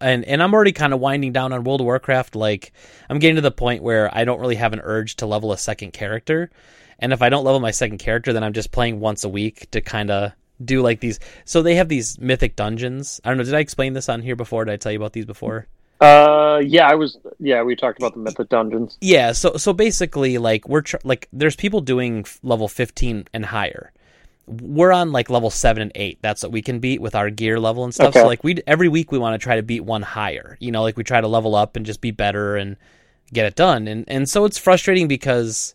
And 0.00 0.24
and 0.24 0.42
I'm 0.42 0.54
already 0.54 0.72
kind 0.72 0.92
of 0.94 1.00
winding 1.00 1.32
down 1.32 1.52
on 1.52 1.62
World 1.62 1.80
of 1.80 1.84
Warcraft. 1.84 2.34
Like 2.34 2.72
I'm 3.08 3.18
getting 3.18 3.36
to 3.36 3.42
the 3.42 3.50
point 3.50 3.82
where 3.82 4.12
I 4.16 4.24
don't 4.24 4.40
really 4.40 4.56
have 4.56 4.72
an 4.72 4.80
urge 4.82 5.16
to 5.16 5.26
level 5.26 5.52
a 5.52 5.58
second 5.58 5.92
character. 5.92 6.50
And 6.98 7.12
if 7.12 7.22
I 7.22 7.28
don't 7.28 7.44
level 7.44 7.60
my 7.60 7.70
second 7.70 7.98
character, 7.98 8.32
then 8.32 8.42
I'm 8.42 8.52
just 8.54 8.70
playing 8.72 8.98
once 9.00 9.24
a 9.24 9.28
week 9.28 9.70
to 9.72 9.80
kind 9.80 10.10
of 10.10 10.32
do 10.62 10.82
like 10.82 11.00
these. 11.00 11.20
So 11.44 11.62
they 11.62 11.76
have 11.76 11.88
these 11.88 12.18
mythic 12.18 12.56
dungeons. 12.56 13.20
I 13.24 13.28
don't 13.28 13.38
know. 13.38 13.44
Did 13.44 13.54
I 13.54 13.60
explain 13.60 13.92
this 13.92 14.08
on 14.08 14.22
here 14.22 14.36
before? 14.36 14.64
Did 14.64 14.72
I 14.72 14.76
tell 14.76 14.92
you 14.92 14.98
about 14.98 15.12
these 15.12 15.26
before? 15.26 15.66
Uh, 16.00 16.60
yeah, 16.64 16.88
I 16.88 16.94
was. 16.94 17.18
Yeah, 17.38 17.62
we 17.62 17.76
talked 17.76 17.98
about 17.98 18.14
the 18.14 18.20
Mythic 18.20 18.48
Dungeons. 18.48 18.98
Yeah, 19.00 19.32
so 19.32 19.56
so 19.56 19.72
basically, 19.72 20.38
like 20.38 20.68
we're 20.68 20.82
tr- 20.82 20.96
like 21.04 21.28
there's 21.32 21.56
people 21.56 21.80
doing 21.80 22.20
f- 22.20 22.40
level 22.42 22.68
15 22.68 23.28
and 23.32 23.46
higher. 23.46 23.92
We're 24.46 24.92
on 24.92 25.12
like 25.12 25.30
level 25.30 25.50
seven 25.50 25.82
and 25.82 25.92
eight. 25.94 26.18
That's 26.20 26.42
what 26.42 26.52
we 26.52 26.60
can 26.60 26.78
beat 26.78 27.00
with 27.00 27.14
our 27.14 27.30
gear 27.30 27.58
level 27.58 27.84
and 27.84 27.94
stuff. 27.94 28.12
So 28.12 28.26
like 28.26 28.44
we 28.44 28.60
every 28.66 28.88
week 28.88 29.10
we 29.10 29.18
want 29.18 29.40
to 29.40 29.42
try 29.42 29.56
to 29.56 29.62
beat 29.62 29.80
one 29.80 30.02
higher. 30.02 30.58
You 30.60 30.70
know, 30.70 30.82
like 30.82 30.98
we 30.98 31.04
try 31.04 31.20
to 31.20 31.28
level 31.28 31.54
up 31.54 31.76
and 31.76 31.86
just 31.86 32.02
be 32.02 32.10
better 32.10 32.56
and 32.56 32.76
get 33.32 33.46
it 33.46 33.54
done. 33.54 33.88
And 33.88 34.04
and 34.06 34.28
so 34.28 34.44
it's 34.44 34.58
frustrating 34.58 35.08
because 35.08 35.74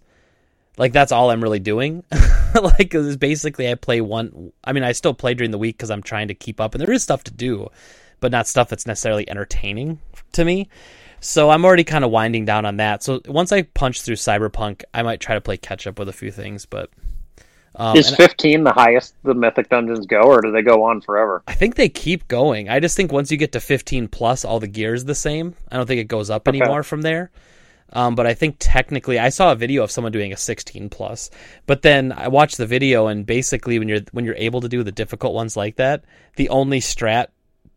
like 0.79 0.93
that's 0.93 1.11
all 1.11 1.29
I'm 1.29 1.43
really 1.43 1.59
doing. 1.59 2.03
like 2.61 2.95
it's 2.95 3.17
basically 3.17 3.69
I 3.69 3.75
play 3.75 3.99
one. 4.01 4.53
I 4.63 4.71
mean, 4.71 4.83
I 4.83 4.93
still 4.93 5.13
play 5.13 5.33
during 5.33 5.51
the 5.51 5.57
week 5.57 5.77
because 5.77 5.91
I'm 5.91 6.01
trying 6.01 6.29
to 6.29 6.33
keep 6.33 6.59
up, 6.61 6.73
and 6.73 6.81
there 6.81 6.91
is 6.91 7.03
stuff 7.03 7.23
to 7.25 7.33
do, 7.33 7.67
but 8.21 8.31
not 8.31 8.47
stuff 8.47 8.69
that's 8.69 8.87
necessarily 8.87 9.29
entertaining 9.29 9.99
to 10.31 10.45
me. 10.45 10.69
So 11.19 11.49
I'm 11.49 11.65
already 11.65 11.83
kind 11.83 12.05
of 12.05 12.11
winding 12.11 12.45
down 12.45 12.65
on 12.65 12.77
that. 12.77 13.03
So 13.03 13.19
once 13.27 13.51
I 13.51 13.63
punch 13.63 14.01
through 14.01 14.15
Cyberpunk, 14.15 14.83
I 14.93 15.03
might 15.03 15.19
try 15.19 15.35
to 15.35 15.41
play 15.41 15.57
catch 15.57 15.85
up 15.85 15.99
with 15.99 16.07
a 16.07 16.13
few 16.13 16.31
things. 16.31 16.65
But 16.65 16.89
um, 17.75 17.97
Is 17.97 18.07
and 18.07 18.15
15 18.15 18.63
the 18.63 18.71
highest 18.71 19.15
the 19.23 19.33
Mythic 19.33 19.67
Dungeons 19.67 20.07
go, 20.07 20.21
or 20.21 20.39
do 20.39 20.51
they 20.53 20.61
go 20.61 20.83
on 20.83 21.01
forever? 21.01 21.43
I 21.45 21.55
think 21.55 21.75
they 21.75 21.89
keep 21.89 22.29
going. 22.29 22.69
I 22.69 22.79
just 22.79 22.95
think 22.95 23.11
once 23.11 23.31
you 23.31 23.37
get 23.37 23.51
to 23.51 23.59
15 23.59 24.07
plus, 24.07 24.45
all 24.45 24.61
the 24.61 24.67
gear 24.67 24.93
is 24.93 25.03
the 25.03 25.13
same. 25.13 25.55
I 25.69 25.75
don't 25.75 25.87
think 25.87 25.99
it 25.99 26.07
goes 26.07 26.29
up 26.29 26.47
Okay. 26.47 26.57
anymore 26.57 26.83
from 26.83 27.01
there. 27.01 27.31
Um, 27.91 28.15
but 28.15 28.27
I 28.27 28.33
think 28.33 28.57
technically, 28.59 29.17
I 29.17 29.29
saw 29.29 29.51
a 29.51 29.55
video 29.55 29.83
of 29.83 29.91
someone 29.91 30.11
doing 30.11 30.31
a 30.31 30.37
16 30.37 30.89
plus. 30.89 31.29
But 31.65 31.81
then 31.81 32.11
I 32.11 32.27
watched 32.27 32.57
the 32.57 32.65
video, 32.67 33.07
and 33.07 33.25
basically, 33.25 33.79
when 33.79 33.87
you're 33.87 34.01
when 34.11 34.25
you're 34.25 34.35
able 34.35 34.61
to 34.61 34.69
do 34.69 34.83
the 34.83 34.91
difficult 34.91 35.33
ones 35.33 35.57
like 35.57 35.77
that, 35.77 36.03
the 36.35 36.49
only 36.49 36.79
strat 36.79 37.27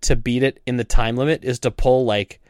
to 0.03 0.17
beat 0.17 0.43
it 0.43 0.61
in 0.67 0.77
the 0.77 0.85
time 0.85 1.17
limit 1.17 1.45
is 1.45 1.61
to 1.61 1.71
pull 1.71 2.05
like 2.05 2.41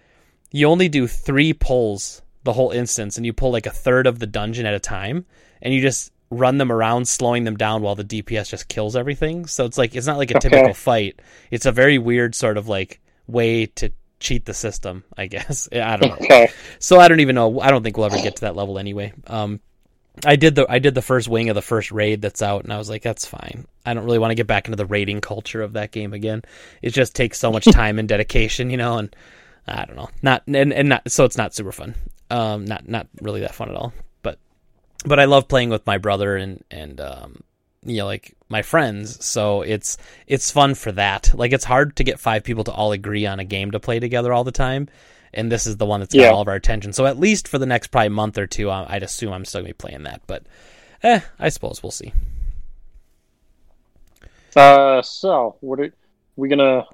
you 0.51 0.67
only 0.67 0.89
do 0.89 1.07
three 1.07 1.53
pulls 1.53 2.23
the 2.45 2.53
whole 2.53 2.71
instance, 2.73 3.17
and 3.17 3.25
you 3.25 3.33
pull 3.33 3.53
like 3.53 3.67
a 3.67 3.71
third 3.71 4.07
of 4.07 4.19
the 4.19 4.27
dungeon 4.27 4.67
at 4.67 4.75
a 4.75 4.81
time, 4.81 5.25
and 5.61 5.73
you 5.73 5.81
just 5.81 6.11
run 6.31 6.59
them 6.59 6.73
around, 6.73 7.07
slowing 7.07 7.45
them 7.45 7.57
down 7.57 7.83
while 7.83 7.95
the 7.95 8.05
DPS 8.05 8.49
just 8.49 8.67
kills 8.67 8.97
everything. 8.97 9.47
So 9.47 9.65
it's 9.67 9.79
like 9.79 9.95
it's 9.95 10.07
not 10.07 10.19
like 10.19 10.31
a 10.33 10.35
Okay. 10.37 10.49
typical 10.51 10.75
fight. 10.75 11.21
It's 11.53 11.67
a 11.67 11.73
very 11.73 11.99
weird 11.99 12.35
sort 12.35 12.57
of 12.57 12.67
like 12.69 13.01
way 13.29 13.67
to 13.67 13.93
cheat 14.23 14.45
the 14.45 14.55
system, 14.55 15.05
I 15.17 15.27
guess. 15.27 15.69
I 15.73 15.97
don't 15.97 16.11
know. 16.11 16.27
Okay. 16.27 16.51
So 16.79 16.99
I 16.99 17.09
don't 17.09 17.21
even 17.21 17.35
know. 17.35 17.61
I 17.61 17.71
don't 17.71 17.83
think 17.83 17.97
we'll 17.97 18.07
ever 18.07 18.17
get 18.17 18.37
to 18.37 18.43
that 18.43 18.57
level 18.57 18.79
anyway. 18.79 19.13
Um, 19.27 19.61
I 20.25 20.37
did 20.37 20.55
the 20.55 20.67
I 20.69 20.79
did 20.79 20.95
the 20.95 21.03
first 21.03 21.29
wing 21.29 21.49
of 21.49 21.55
the 21.55 21.63
first 21.63 21.91
raid 21.91 22.21
that's 22.21 22.43
out, 22.43 22.65
and 22.65 22.73
I 22.73 22.79
was 22.79 22.91
like, 22.91 23.03
that's 23.03 23.27
fine. 23.27 23.67
I 23.85 23.95
don't 23.95 24.05
really 24.05 24.19
want 24.19 24.31
to 24.31 24.37
get 24.37 24.47
back 24.47 24.67
into 24.67 24.77
the 24.77 24.87
raiding 24.87 25.21
culture 25.21 25.63
of 25.63 25.73
that 25.73 25.91
game 25.91 26.13
again. 26.13 26.43
It 26.83 26.91
just 26.91 27.17
takes 27.17 27.39
so 27.39 27.51
much 27.51 27.65
time 27.73 27.99
and 27.99 28.09
dedication, 28.09 28.71
you 28.71 28.77
know, 28.77 28.99
and 28.99 29.15
I 29.67 29.85
don't 29.85 29.97
know. 29.97 30.11
Not 30.23 30.43
and, 30.47 30.73
and 30.73 30.89
not 30.91 31.11
so 31.11 31.25
it's 31.25 31.39
not 31.39 31.55
super 31.55 31.73
fun. 31.73 31.95
Um, 32.31 32.65
not 32.65 32.89
not 32.89 33.09
really 33.21 33.41
that 33.41 33.55
fun 33.55 33.71
at 33.71 33.75
all. 33.75 33.93
But 34.23 34.39
but 35.05 35.19
I 35.19 35.25
love 35.25 35.49
playing 35.49 35.71
with 35.71 35.87
my 35.87 35.99
brother 35.99 36.37
and 36.37 36.63
and 36.71 37.01
um, 37.01 37.43
you 37.85 37.99
know 37.99 38.07
like 38.07 38.37
my 38.53 38.63
friends. 38.63 39.25
So 39.25 39.63
it's 39.63 39.99
it's 40.29 40.53
fun 40.53 40.77
for 40.77 40.93
that. 40.93 41.33
Like 41.35 41.53
it's 41.53 41.65
hard 41.65 41.97
to 41.97 42.05
get 42.05 42.21
five 42.21 42.45
people 42.45 42.63
to 42.65 42.73
all 42.73 42.93
agree 42.93 43.27
on 43.27 43.41
a 43.41 43.45
game 43.45 43.73
to 43.73 43.81
play 43.81 43.99
together 43.99 44.33
all 44.33 44.45
the 44.45 44.53
time. 44.53 44.89
And 45.35 45.51
this 45.51 45.67
is 45.67 45.79
the 45.79 45.87
one 45.87 45.99
that's 46.01 46.15
got 46.15 46.21
Yeah. 46.23 46.31
all 46.31 46.43
of 46.43 46.49
our 46.49 46.55
attention. 46.55 46.93
So 46.93 47.07
at 47.07 47.19
least 47.19 47.49
for 47.49 47.59
the 47.59 47.67
next 47.67 47.89
probably 47.89 48.11
month 48.11 48.39
or 48.39 48.47
two, 48.47 48.71
I'd 48.71 49.03
assume 49.03 49.33
I'm 49.33 49.45
still 49.45 49.63
gonna 49.63 49.71
be 49.71 49.73
playing 49.75 50.05
that. 50.05 50.21
But 50.29 50.45
eh, 51.03 51.21
I 51.41 51.49
suppose 51.49 51.83
we'll 51.83 51.91
see. 51.91 52.13
Uh, 54.55 55.01
so 55.03 55.57
what 55.61 55.81
are 55.81 55.93
we 56.37 56.49
gonna 56.49 56.85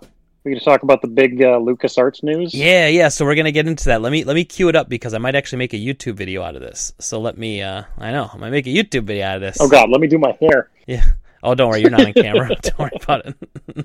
we 0.45 0.53
gonna 0.53 0.65
talk 0.65 0.85
about 0.85 1.03
the 1.03 1.09
big 1.09 1.43
uh, 1.43 1.59
LucasArts 1.59 2.23
news? 2.23 2.55
Yeah, 2.55 2.87
yeah. 2.87 3.09
So 3.09 3.25
we're 3.25 3.35
gonna 3.35 3.51
get 3.53 3.67
into 3.67 3.87
that. 3.87 4.01
Let 4.01 4.13
me 4.13 4.23
let 4.25 4.35
me 4.35 4.45
cue 4.45 4.69
it 4.69 4.77
up 4.77 4.89
because 4.89 5.15
I 5.15 5.19
might 5.19 5.35
actually 5.35 5.59
make 5.59 5.73
a 5.75 5.77
YouTube 5.77 6.15
video 6.15 6.43
out 6.43 6.55
of 6.55 6.63
this. 6.63 6.93
So 7.01 7.21
let 7.21 7.37
me. 7.37 7.61
uh 7.63 7.83
I 7.99 8.13
know 8.13 8.31
I 8.33 8.37
might 8.37 8.51
make 8.51 8.67
a 8.67 8.71
YouTube 8.71 9.05
video 9.05 9.27
out 9.27 9.37
of 9.37 9.41
this. 9.43 9.59
Oh 9.61 9.69
God, 9.69 9.91
let 9.91 10.01
me 10.01 10.07
do 10.07 10.19
my 10.19 10.37
hair. 10.41 10.71
Yeah. 10.87 11.05
Oh, 11.43 11.55
don't 11.55 11.71
worry, 11.71 11.81
you're 11.83 11.91
not 11.91 12.05
on 12.05 12.13
camera. 12.13 12.49
don't 12.61 12.79
worry 12.79 12.91
about 13.01 13.27
it. 13.27 13.37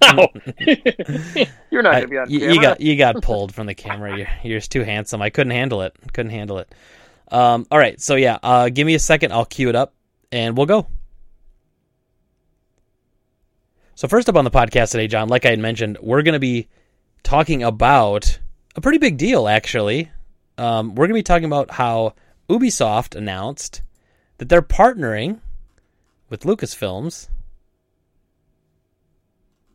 No, 0.01 1.45
you're 1.71 1.83
not 1.83 1.95
I- 1.95 1.99
gonna 1.99 2.07
be 2.07 2.17
on 2.17 2.29
you, 2.29 2.39
camera. 2.39 2.53
you 2.55 2.61
got 2.61 2.81
you 2.81 2.95
got 2.95 3.21
pulled 3.21 3.53
from 3.53 3.67
the 3.67 3.75
camera. 3.75 4.17
You're 4.17 4.27
you're 4.43 4.57
just 4.59 4.71
too 4.71 4.83
handsome. 4.83 5.21
I 5.21 5.29
couldn't 5.29 5.51
handle 5.51 5.81
it. 5.83 5.95
Couldn't 6.13 6.31
handle 6.31 6.57
it. 6.59 6.73
Um. 7.31 7.65
All 7.69 7.77
right. 7.77 7.99
So 8.01 8.15
yeah. 8.15 8.39
Uh. 8.41 8.69
Give 8.69 8.85
me 8.87 8.95
a 8.95 8.99
second. 8.99 9.33
I'll 9.33 9.45
cue 9.45 9.69
it 9.69 9.75
up, 9.75 9.93
and 10.31 10.57
we'll 10.57 10.65
go. 10.65 10.87
So 13.95 14.07
first 14.07 14.27
up 14.27 14.35
on 14.35 14.43
the 14.43 14.51
podcast 14.51 14.91
today, 14.91 15.07
John, 15.07 15.29
like 15.29 15.45
I 15.45 15.49
had 15.51 15.59
mentioned, 15.59 15.97
we're 16.01 16.23
going 16.23 16.33
to 16.33 16.39
be 16.39 16.67
talking 17.21 17.63
about 17.63 18.39
a 18.75 18.81
pretty 18.81 18.97
big 18.97 19.17
deal. 19.17 19.47
Actually, 19.47 20.11
um, 20.57 20.89
we're 20.95 21.05
going 21.05 21.09
to 21.15 21.19
be 21.19 21.23
talking 21.23 21.45
about 21.45 21.69
how 21.71 22.15
Ubisoft 22.49 23.15
announced 23.15 23.81
that 24.39 24.49
they're 24.49 24.63
partnering 24.63 25.39
with 26.29 26.41
Lucasfilms 26.41 27.27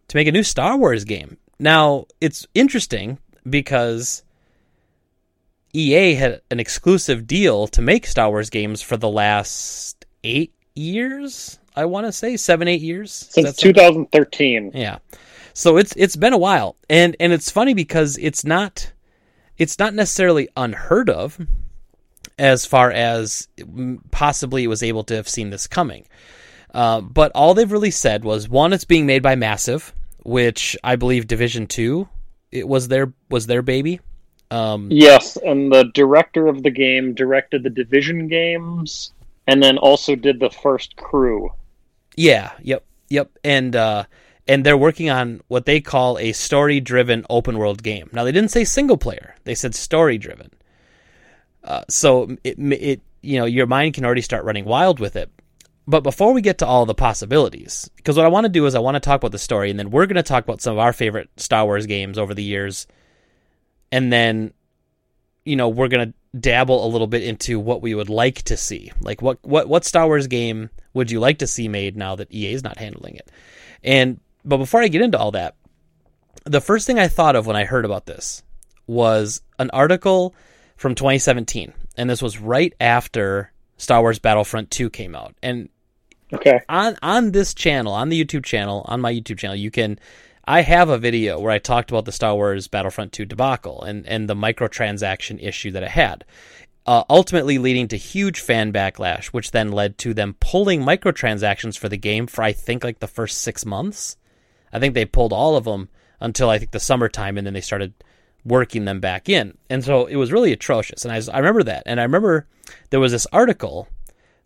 to 0.08 0.16
make 0.16 0.26
a 0.26 0.32
new 0.32 0.42
Star 0.42 0.76
Wars 0.76 1.04
game. 1.04 1.36
Now, 1.58 2.06
it's 2.20 2.46
interesting 2.54 3.18
because 3.48 4.22
EA 5.72 6.14
had 6.14 6.40
an 6.50 6.60
exclusive 6.60 7.26
deal 7.26 7.66
to 7.68 7.82
make 7.82 8.06
Star 8.06 8.28
Wars 8.30 8.50
games 8.50 8.82
for 8.82 8.96
the 8.96 9.08
last 9.08 10.06
eight 10.24 10.54
years. 10.74 11.58
I 11.76 11.84
want 11.84 12.06
to 12.06 12.12
say 12.12 12.36
seven, 12.36 12.68
eight 12.68 12.80
years 12.80 13.12
Since 13.12 13.34
that 13.46 13.60
something? 13.60 13.74
2013. 13.74 14.72
Yeah. 14.74 14.98
So 15.52 15.76
it's 15.76 15.92
it's 15.96 16.16
been 16.16 16.32
a 16.32 16.38
while. 16.38 16.76
And 16.88 17.16
and 17.20 17.32
it's 17.32 17.50
funny 17.50 17.74
because 17.74 18.16
it's 18.18 18.44
not 18.44 18.92
it's 19.58 19.78
not 19.78 19.94
necessarily 19.94 20.48
unheard 20.56 21.10
of 21.10 21.38
as 22.38 22.64
far 22.64 22.90
as 22.90 23.48
possibly 24.10 24.64
it 24.64 24.68
was 24.68 24.82
able 24.82 25.04
to 25.04 25.16
have 25.16 25.28
seen 25.28 25.50
this 25.50 25.66
coming. 25.66 26.06
Uh, 26.72 27.00
but 27.00 27.32
all 27.34 27.54
they've 27.54 27.72
really 27.72 27.90
said 27.90 28.24
was 28.24 28.48
one, 28.48 28.72
it's 28.72 28.84
being 28.84 29.06
made 29.06 29.22
by 29.22 29.34
Massive, 29.34 29.92
which 30.28 30.76
I 30.84 30.96
believe 30.96 31.26
Division 31.26 31.66
Two, 31.66 32.08
it 32.52 32.68
was 32.68 32.88
their 32.88 33.12
was 33.30 33.46
their 33.46 33.62
baby. 33.62 34.00
Um, 34.50 34.88
Yes, 34.90 35.36
and 35.36 35.72
the 35.72 35.90
director 35.94 36.46
of 36.46 36.62
the 36.62 36.70
game 36.70 37.14
directed 37.14 37.62
the 37.62 37.70
Division 37.70 38.28
games, 38.28 39.12
and 39.46 39.62
then 39.62 39.78
also 39.78 40.14
did 40.14 40.38
the 40.38 40.50
first 40.50 40.96
crew. 40.96 41.50
Yeah, 42.16 42.52
yep, 42.62 42.84
yep. 43.08 43.30
And 43.42 43.74
uh 43.74 44.04
and 44.46 44.64
they're 44.64 44.78
working 44.78 45.10
on 45.10 45.42
what 45.48 45.66
they 45.66 45.80
call 45.80 46.18
a 46.18 46.32
story-driven 46.32 47.26
open 47.28 47.58
world 47.58 47.82
game. 47.82 48.08
Now 48.12 48.24
they 48.24 48.32
didn't 48.32 48.50
say 48.50 48.64
single 48.64 48.96
player; 48.96 49.34
they 49.44 49.54
said 49.54 49.74
story-driven. 49.74 50.50
Uh, 51.64 51.84
so 51.88 52.36
it, 52.44 52.58
it 52.58 53.00
you 53.22 53.38
know 53.38 53.44
your 53.44 53.66
mind 53.66 53.94
can 53.94 54.04
already 54.04 54.22
start 54.22 54.44
running 54.44 54.64
wild 54.64 55.00
with 55.00 55.16
it. 55.16 55.30
But 55.88 56.02
before 56.02 56.34
we 56.34 56.42
get 56.42 56.58
to 56.58 56.66
all 56.66 56.84
the 56.84 56.94
possibilities, 56.94 57.88
because 57.96 58.14
what 58.14 58.26
I 58.26 58.28
want 58.28 58.44
to 58.44 58.50
do 58.50 58.66
is 58.66 58.74
I 58.74 58.78
want 58.78 58.96
to 58.96 59.00
talk 59.00 59.22
about 59.22 59.32
the 59.32 59.38
story, 59.38 59.70
and 59.70 59.78
then 59.78 59.90
we're 59.90 60.04
going 60.04 60.16
to 60.16 60.22
talk 60.22 60.44
about 60.44 60.60
some 60.60 60.74
of 60.74 60.78
our 60.78 60.92
favorite 60.92 61.30
Star 61.38 61.64
Wars 61.64 61.86
games 61.86 62.18
over 62.18 62.34
the 62.34 62.42
years, 62.42 62.86
and 63.90 64.12
then 64.12 64.52
you 65.46 65.56
know 65.56 65.70
we're 65.70 65.88
going 65.88 66.08
to 66.08 66.38
dabble 66.38 66.86
a 66.86 66.92
little 66.92 67.06
bit 67.06 67.22
into 67.22 67.58
what 67.58 67.80
we 67.80 67.94
would 67.94 68.10
like 68.10 68.42
to 68.42 68.56
see, 68.58 68.92
like 69.00 69.22
what 69.22 69.38
what 69.42 69.66
what 69.66 69.86
Star 69.86 70.06
Wars 70.06 70.26
game 70.26 70.68
would 70.92 71.10
you 71.10 71.20
like 71.20 71.38
to 71.38 71.46
see 71.46 71.68
made 71.68 71.96
now 71.96 72.16
that 72.16 72.30
EA 72.34 72.52
is 72.52 72.62
not 72.62 72.76
handling 72.76 73.16
it, 73.16 73.30
and 73.82 74.20
but 74.44 74.58
before 74.58 74.82
I 74.82 74.88
get 74.88 75.00
into 75.00 75.18
all 75.18 75.30
that, 75.30 75.56
the 76.44 76.60
first 76.60 76.86
thing 76.86 76.98
I 76.98 77.08
thought 77.08 77.34
of 77.34 77.46
when 77.46 77.56
I 77.56 77.64
heard 77.64 77.86
about 77.86 78.04
this 78.04 78.42
was 78.86 79.40
an 79.58 79.70
article 79.70 80.34
from 80.76 80.94
2017, 80.94 81.72
and 81.96 82.10
this 82.10 82.20
was 82.20 82.38
right 82.38 82.74
after 82.78 83.52
Star 83.78 84.02
Wars 84.02 84.18
Battlefront 84.18 84.70
2 84.70 84.90
came 84.90 85.16
out, 85.16 85.34
and 85.42 85.70
Okay. 86.32 86.60
on 86.68 86.96
on 87.02 87.32
this 87.32 87.54
channel, 87.54 87.92
on 87.92 88.08
the 88.08 88.24
YouTube 88.24 88.44
channel, 88.44 88.84
on 88.86 89.00
my 89.00 89.12
YouTube 89.12 89.38
channel, 89.38 89.56
you 89.56 89.70
can. 89.70 89.98
I 90.44 90.62
have 90.62 90.88
a 90.88 90.96
video 90.96 91.38
where 91.38 91.52
I 91.52 91.58
talked 91.58 91.90
about 91.90 92.06
the 92.06 92.12
Star 92.12 92.34
Wars 92.34 92.68
Battlefront 92.68 93.12
2 93.12 93.26
debacle 93.26 93.82
and 93.82 94.06
and 94.06 94.28
the 94.28 94.34
microtransaction 94.34 95.42
issue 95.42 95.70
that 95.72 95.82
it 95.82 95.90
had, 95.90 96.24
uh, 96.86 97.04
ultimately 97.10 97.58
leading 97.58 97.86
to 97.88 97.96
huge 97.96 98.40
fan 98.40 98.72
backlash, 98.72 99.26
which 99.26 99.50
then 99.50 99.72
led 99.72 99.98
to 99.98 100.14
them 100.14 100.36
pulling 100.40 100.80
microtransactions 100.82 101.76
for 101.76 101.90
the 101.90 101.98
game 101.98 102.26
for 102.26 102.42
I 102.42 102.52
think 102.52 102.82
like 102.82 103.00
the 103.00 103.06
first 103.06 103.42
six 103.42 103.66
months. 103.66 104.16
I 104.72 104.78
think 104.78 104.94
they 104.94 105.04
pulled 105.04 105.32
all 105.32 105.56
of 105.56 105.64
them 105.64 105.88
until 106.20 106.50
I 106.50 106.58
think 106.58 106.70
the 106.70 106.80
summertime, 106.80 107.36
and 107.36 107.46
then 107.46 107.54
they 107.54 107.60
started 107.60 107.92
working 108.44 108.84
them 108.84 109.00
back 109.00 109.28
in. 109.28 109.56
And 109.68 109.84
so 109.84 110.06
it 110.06 110.16
was 110.16 110.32
really 110.32 110.52
atrocious. 110.52 111.04
And 111.04 111.12
I, 111.12 111.20
I 111.32 111.38
remember 111.38 111.62
that. 111.64 111.82
And 111.86 112.00
I 112.00 112.04
remember 112.04 112.46
there 112.90 113.00
was 113.00 113.12
this 113.12 113.26
article 113.32 113.88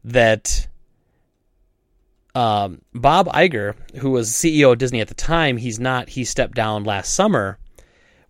that 0.05 0.67
um, 2.35 2.81
Bob 2.95 3.29
Iger, 3.29 3.75
who 3.97 4.11
was 4.11 4.31
CEO 4.31 4.73
of 4.73 4.79
Disney 4.79 5.01
at 5.01 5.09
the 5.09 5.15
time, 5.15 5.57
he's 5.57 5.79
not, 5.79 6.11
he 6.11 6.25
stepped 6.25 6.55
down 6.55 6.85
last 6.85 7.13
summer, 7.13 7.59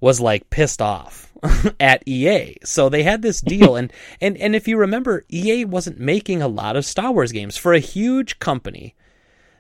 was 0.00 0.20
like 0.20 0.50
pissed 0.50 0.82
off 0.82 1.32
at 1.80 2.06
EA. 2.06 2.56
So 2.64 2.88
they 2.88 3.02
had 3.02 3.22
this 3.22 3.40
deal. 3.40 3.76
and, 3.76 3.92
and, 4.20 4.36
and 4.38 4.56
if 4.56 4.66
you 4.66 4.76
remember, 4.76 5.24
EA 5.28 5.64
wasn't 5.64 6.00
making 6.00 6.42
a 6.42 6.48
lot 6.48 6.76
of 6.76 6.84
Star 6.84 7.12
Wars 7.12 7.32
games 7.32 7.56
for 7.56 7.72
a 7.72 7.78
huge 7.78 8.38
company 8.38 8.94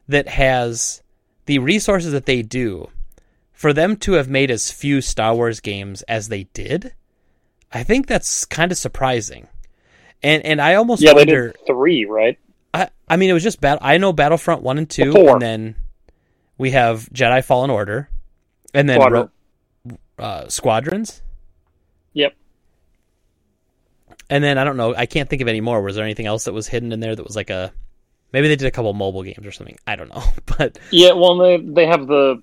that 0.08 0.28
has 0.28 1.02
the 1.46 1.58
resources 1.58 2.12
that 2.12 2.26
they 2.26 2.42
do 2.42 2.88
for 3.52 3.72
them 3.72 3.96
to 3.96 4.14
have 4.14 4.28
made 4.28 4.50
as 4.50 4.72
few 4.72 5.00
Star 5.00 5.36
Wars 5.36 5.60
games 5.60 6.02
as 6.02 6.28
they 6.28 6.44
did, 6.52 6.94
I 7.72 7.84
think 7.84 8.08
that's 8.08 8.44
kind 8.44 8.72
of 8.72 8.78
surprising. 8.78 9.46
And 10.20 10.44
and 10.44 10.60
I 10.60 10.74
almost 10.74 11.00
Yeah, 11.02 11.14
they 11.14 11.24
did 11.24 11.56
three, 11.66 12.04
right? 12.04 12.38
I 12.74 12.88
I 13.08 13.16
mean, 13.16 13.30
it 13.30 13.34
was 13.34 13.42
just 13.42 13.60
bat. 13.60 13.78
I 13.82 13.98
know 13.98 14.12
Battlefront 14.12 14.62
one 14.62 14.78
and 14.78 14.88
two, 14.88 15.12
Four. 15.12 15.34
and 15.34 15.42
then 15.42 15.74
we 16.58 16.70
have 16.70 17.08
Jedi 17.12 17.44
Fallen 17.44 17.70
Order, 17.70 18.08
and 18.74 18.88
then 18.88 18.96
Squadron. 19.00 19.28
Ro- 19.84 19.98
uh, 20.18 20.48
Squadrons, 20.48 21.22
Yep. 22.14 22.34
and 24.30 24.42
then 24.44 24.58
I 24.58 24.64
don't 24.64 24.76
know. 24.76 24.94
I 24.94 25.06
can't 25.06 25.28
think 25.28 25.42
of 25.42 25.48
any 25.48 25.60
more. 25.60 25.82
Was 25.82 25.96
there 25.96 26.04
anything 26.04 26.26
else 26.26 26.44
that 26.44 26.52
was 26.52 26.68
hidden 26.68 26.92
in 26.92 27.00
there 27.00 27.14
that 27.14 27.24
was 27.26 27.36
like 27.36 27.50
a? 27.50 27.72
Maybe 28.32 28.48
they 28.48 28.56
did 28.56 28.66
a 28.66 28.70
couple 28.70 28.92
mobile 28.94 29.22
games 29.24 29.46
or 29.46 29.52
something. 29.52 29.76
I 29.86 29.96
don't 29.96 30.08
know, 30.08 30.22
but 30.58 30.78
Yeah. 30.90 31.12
Well, 31.12 31.36
they 31.38 31.58
they 31.58 31.86
have 31.86 32.06
the 32.06 32.40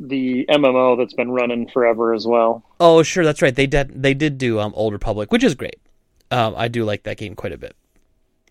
the 0.00 0.46
MMO 0.48 0.98
that's 0.98 1.14
been 1.14 1.30
running 1.30 1.68
forever 1.68 2.12
as 2.14 2.26
well. 2.26 2.64
Oh, 2.80 3.02
sure, 3.04 3.24
that's 3.24 3.42
right. 3.42 3.54
They 3.54 3.66
did 3.68 4.02
they 4.02 4.14
did 4.14 4.38
do 4.38 4.58
um, 4.58 4.72
Old 4.74 4.92
Republic, 4.92 5.30
which 5.30 5.44
is 5.44 5.54
great. 5.54 5.76
Um, 6.32 6.54
I 6.56 6.68
do 6.68 6.84
like 6.84 7.02
that 7.04 7.18
game 7.18 7.34
quite 7.36 7.52
a 7.52 7.58
bit. 7.58 7.76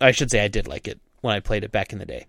I 0.02 0.12
should 0.12 0.32
say 0.32 0.44
I 0.44 0.48
did 0.48 0.68
like 0.68 0.88
it 0.88 1.00
when 1.22 1.36
I 1.36 1.40
played 1.40 1.64
it 1.64 1.72
back 1.72 1.94
in 1.94 2.00
the 2.00 2.06
day. 2.06 2.28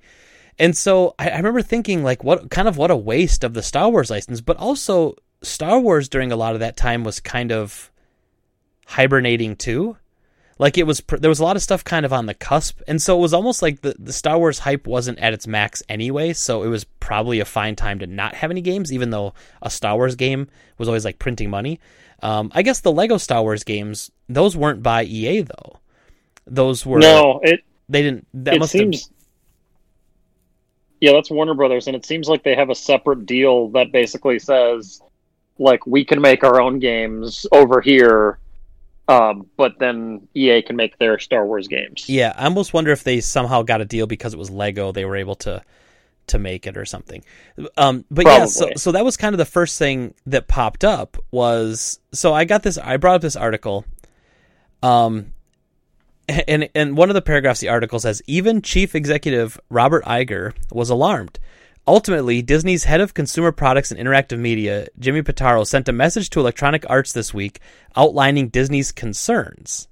And 0.58 0.76
so 0.76 1.14
I, 1.18 1.30
I 1.30 1.36
remember 1.36 1.62
thinking 1.62 2.04
like 2.04 2.22
what 2.22 2.50
kind 2.50 2.68
of 2.68 2.76
what 2.76 2.90
a 2.90 2.96
waste 2.96 3.44
of 3.44 3.54
the 3.54 3.62
Star 3.62 3.88
Wars 3.88 4.10
license, 4.10 4.40
but 4.40 4.56
also 4.58 5.16
Star 5.42 5.80
Wars 5.80 6.08
during 6.08 6.30
a 6.30 6.36
lot 6.36 6.54
of 6.54 6.60
that 6.60 6.76
time 6.76 7.04
was 7.04 7.20
kind 7.20 7.52
of 7.52 7.90
hibernating 8.86 9.56
too. 9.56 9.96
Like 10.58 10.78
it 10.78 10.86
was, 10.86 11.00
pr- 11.00 11.16
there 11.16 11.30
was 11.30 11.40
a 11.40 11.44
lot 11.44 11.56
of 11.56 11.62
stuff 11.62 11.82
kind 11.82 12.06
of 12.06 12.12
on 12.12 12.26
the 12.26 12.34
cusp, 12.34 12.82
and 12.86 13.00
so 13.00 13.16
it 13.18 13.20
was 13.20 13.34
almost 13.34 13.62
like 13.62 13.80
the 13.80 13.96
the 13.98 14.12
Star 14.12 14.38
Wars 14.38 14.60
hype 14.60 14.86
wasn't 14.86 15.18
at 15.18 15.32
its 15.32 15.46
max 15.46 15.82
anyway. 15.88 16.34
So 16.34 16.62
it 16.62 16.68
was 16.68 16.84
probably 16.84 17.40
a 17.40 17.44
fine 17.44 17.74
time 17.74 17.98
to 17.98 18.06
not 18.06 18.34
have 18.36 18.50
any 18.50 18.60
games, 18.60 18.92
even 18.92 19.10
though 19.10 19.34
a 19.60 19.70
Star 19.70 19.96
Wars 19.96 20.14
game 20.14 20.48
was 20.78 20.86
always 20.86 21.04
like 21.04 21.18
printing 21.18 21.50
money. 21.50 21.80
Um, 22.22 22.52
I 22.54 22.62
guess 22.62 22.78
the 22.78 22.92
Lego 22.92 23.16
Star 23.16 23.42
Wars 23.42 23.64
games, 23.64 24.12
those 24.28 24.56
weren't 24.56 24.82
by 24.82 25.02
EA 25.02 25.40
though. 25.40 25.80
Those 26.46 26.84
were 26.84 26.98
no, 26.98 27.40
it 27.42 27.60
they 27.88 28.02
didn't. 28.02 28.26
That 28.34 28.54
it 28.54 28.58
must 28.60 28.72
seems. 28.72 29.10
Yeah, 31.00 31.12
that's 31.12 31.30
Warner 31.30 31.54
Brothers, 31.54 31.88
and 31.88 31.96
it 31.96 32.06
seems 32.06 32.28
like 32.28 32.44
they 32.44 32.54
have 32.54 32.70
a 32.70 32.74
separate 32.74 33.26
deal 33.26 33.68
that 33.70 33.90
basically 33.90 34.38
says, 34.38 35.02
like, 35.58 35.84
we 35.84 36.04
can 36.04 36.20
make 36.20 36.44
our 36.44 36.60
own 36.60 36.78
games 36.78 37.44
over 37.50 37.80
here, 37.80 38.38
um, 39.08 39.46
but 39.56 39.80
then 39.80 40.28
EA 40.34 40.62
can 40.62 40.76
make 40.76 40.98
their 40.98 41.18
Star 41.18 41.44
Wars 41.44 41.66
games. 41.66 42.08
Yeah, 42.08 42.32
I 42.36 42.44
almost 42.44 42.72
wonder 42.72 42.92
if 42.92 43.02
they 43.02 43.20
somehow 43.20 43.62
got 43.62 43.80
a 43.80 43.84
deal 43.84 44.06
because 44.06 44.32
it 44.32 44.38
was 44.38 44.48
Lego. 44.48 44.92
They 44.92 45.04
were 45.04 45.16
able 45.16 45.34
to 45.36 45.62
to 46.28 46.38
make 46.38 46.68
it 46.68 46.76
or 46.76 46.84
something. 46.84 47.24
Um, 47.76 48.04
but 48.08 48.24
yeah, 48.24 48.44
so 48.46 48.70
so 48.76 48.92
that 48.92 49.04
was 49.04 49.16
kind 49.16 49.34
of 49.34 49.38
the 49.38 49.44
first 49.44 49.78
thing 49.78 50.14
that 50.26 50.46
popped 50.46 50.84
up 50.84 51.16
was 51.32 51.98
so 52.12 52.32
I 52.32 52.44
got 52.44 52.62
this. 52.62 52.78
I 52.78 52.96
brought 52.96 53.16
up 53.16 53.22
this 53.22 53.36
article. 53.36 53.84
Um, 54.84 55.32
and 56.48 56.68
and 56.74 56.96
one 56.96 57.10
of 57.10 57.14
the 57.14 57.22
paragraphs 57.22 57.60
of 57.60 57.66
the 57.66 57.68
article 57.70 57.98
says 57.98 58.22
even 58.26 58.62
chief 58.62 58.94
executive 58.94 59.58
Robert 59.70 60.04
Iger 60.04 60.54
was 60.70 60.90
alarmed. 60.90 61.38
Ultimately, 61.86 62.42
Disney's 62.42 62.84
head 62.84 63.00
of 63.00 63.12
consumer 63.12 63.50
products 63.50 63.90
and 63.90 63.98
interactive 64.00 64.38
media, 64.38 64.86
Jimmy 65.00 65.20
Pitaro, 65.22 65.66
sent 65.66 65.88
a 65.88 65.92
message 65.92 66.30
to 66.30 66.38
Electronic 66.40 66.84
Arts 66.88 67.12
this 67.12 67.34
week 67.34 67.58
outlining 67.96 68.48
Disney's 68.50 68.92
concerns. 68.92 69.88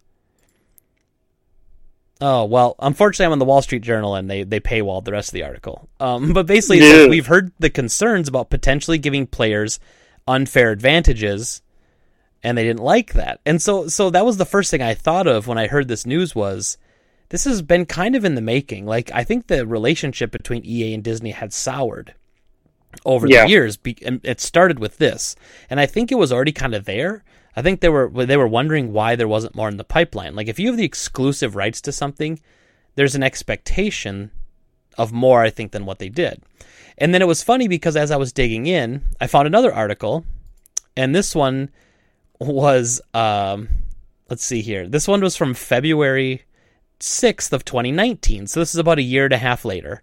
Oh 2.20 2.44
well, 2.44 2.76
unfortunately, 2.80 3.26
I'm 3.26 3.32
on 3.32 3.38
the 3.38 3.44
Wall 3.46 3.62
Street 3.62 3.82
Journal, 3.82 4.14
and 4.14 4.30
they 4.30 4.42
they 4.44 4.60
paywalled 4.60 5.04
the 5.04 5.12
rest 5.12 5.30
of 5.30 5.32
the 5.34 5.42
article. 5.44 5.88
Um, 5.98 6.32
but 6.32 6.46
basically, 6.46 6.78
Yeah. 6.80 7.06
we've 7.08 7.26
heard 7.26 7.50
the 7.58 7.70
concerns 7.70 8.28
about 8.28 8.50
potentially 8.50 8.98
giving 8.98 9.26
players 9.26 9.80
unfair 10.28 10.70
advantages, 10.70 11.62
and 12.42 12.56
they 12.56 12.64
didn't 12.64 12.82
like 12.82 13.12
that. 13.14 13.40
And 13.44 13.60
so, 13.60 13.88
so 13.88 14.10
that 14.10 14.24
was 14.24 14.36
the 14.36 14.44
first 14.46 14.70
thing 14.70 14.82
I 14.82 14.94
thought 14.94 15.26
of 15.26 15.46
when 15.46 15.58
I 15.58 15.66
heard 15.66 15.88
this 15.88 16.06
news 16.06 16.34
was 16.34 16.78
this 17.28 17.44
has 17.44 17.62
been 17.62 17.86
kind 17.86 18.16
of 18.16 18.24
in 18.24 18.34
the 18.34 18.40
making. 18.40 18.86
Like 18.86 19.10
I 19.12 19.24
think 19.24 19.46
the 19.46 19.66
relationship 19.66 20.30
between 20.30 20.64
EA 20.64 20.94
and 20.94 21.04
Disney 21.04 21.30
had 21.32 21.52
soured 21.52 22.14
over 23.04 23.26
Yeah. 23.28 23.44
the 23.44 23.50
years. 23.50 23.76
Be- 23.76 23.98
and 24.04 24.20
it 24.24 24.40
started 24.40 24.78
with 24.78 24.98
this, 24.98 25.36
and 25.68 25.78
I 25.78 25.86
think 25.86 26.10
it 26.10 26.18
was 26.18 26.32
already 26.32 26.52
kind 26.52 26.74
of 26.74 26.84
there. 26.86 27.22
I 27.56 27.62
think 27.62 27.80
they 27.80 27.88
were 27.88 28.08
they 28.08 28.36
were 28.36 28.48
wondering 28.48 28.92
why 28.92 29.16
there 29.16 29.28
wasn't 29.28 29.54
more 29.54 29.68
in 29.68 29.76
the 29.76 29.84
pipeline. 29.84 30.34
Like 30.34 30.48
if 30.48 30.58
you 30.58 30.68
have 30.68 30.76
the 30.76 30.84
exclusive 30.84 31.56
rights 31.56 31.80
to 31.82 31.92
something, 31.92 32.40
there's 32.94 33.14
an 33.14 33.22
expectation 33.22 34.30
of 34.98 35.12
more, 35.12 35.42
I 35.42 35.50
think, 35.50 35.72
than 35.72 35.86
what 35.86 35.98
they 35.98 36.08
did. 36.08 36.42
And 36.98 37.14
then 37.14 37.22
it 37.22 37.28
was 37.28 37.42
funny 37.42 37.68
because 37.68 37.96
as 37.96 38.10
I 38.10 38.16
was 38.16 38.32
digging 38.32 38.66
in, 38.66 39.02
I 39.20 39.26
found 39.26 39.46
another 39.46 39.72
article, 39.72 40.24
and 40.96 41.14
this 41.14 41.34
one 41.34 41.70
was 42.40 43.00
um, 43.14 43.68
let's 44.28 44.44
see 44.44 44.62
here. 44.62 44.88
This 44.88 45.06
one 45.06 45.20
was 45.20 45.36
from 45.36 45.54
February 45.54 46.44
6th 46.98 47.52
of 47.52 47.64
2019. 47.64 48.46
So 48.46 48.60
this 48.60 48.74
is 48.74 48.78
about 48.78 48.98
a 48.98 49.02
year 49.02 49.24
and 49.24 49.34
a 49.34 49.38
half 49.38 49.64
later. 49.64 50.02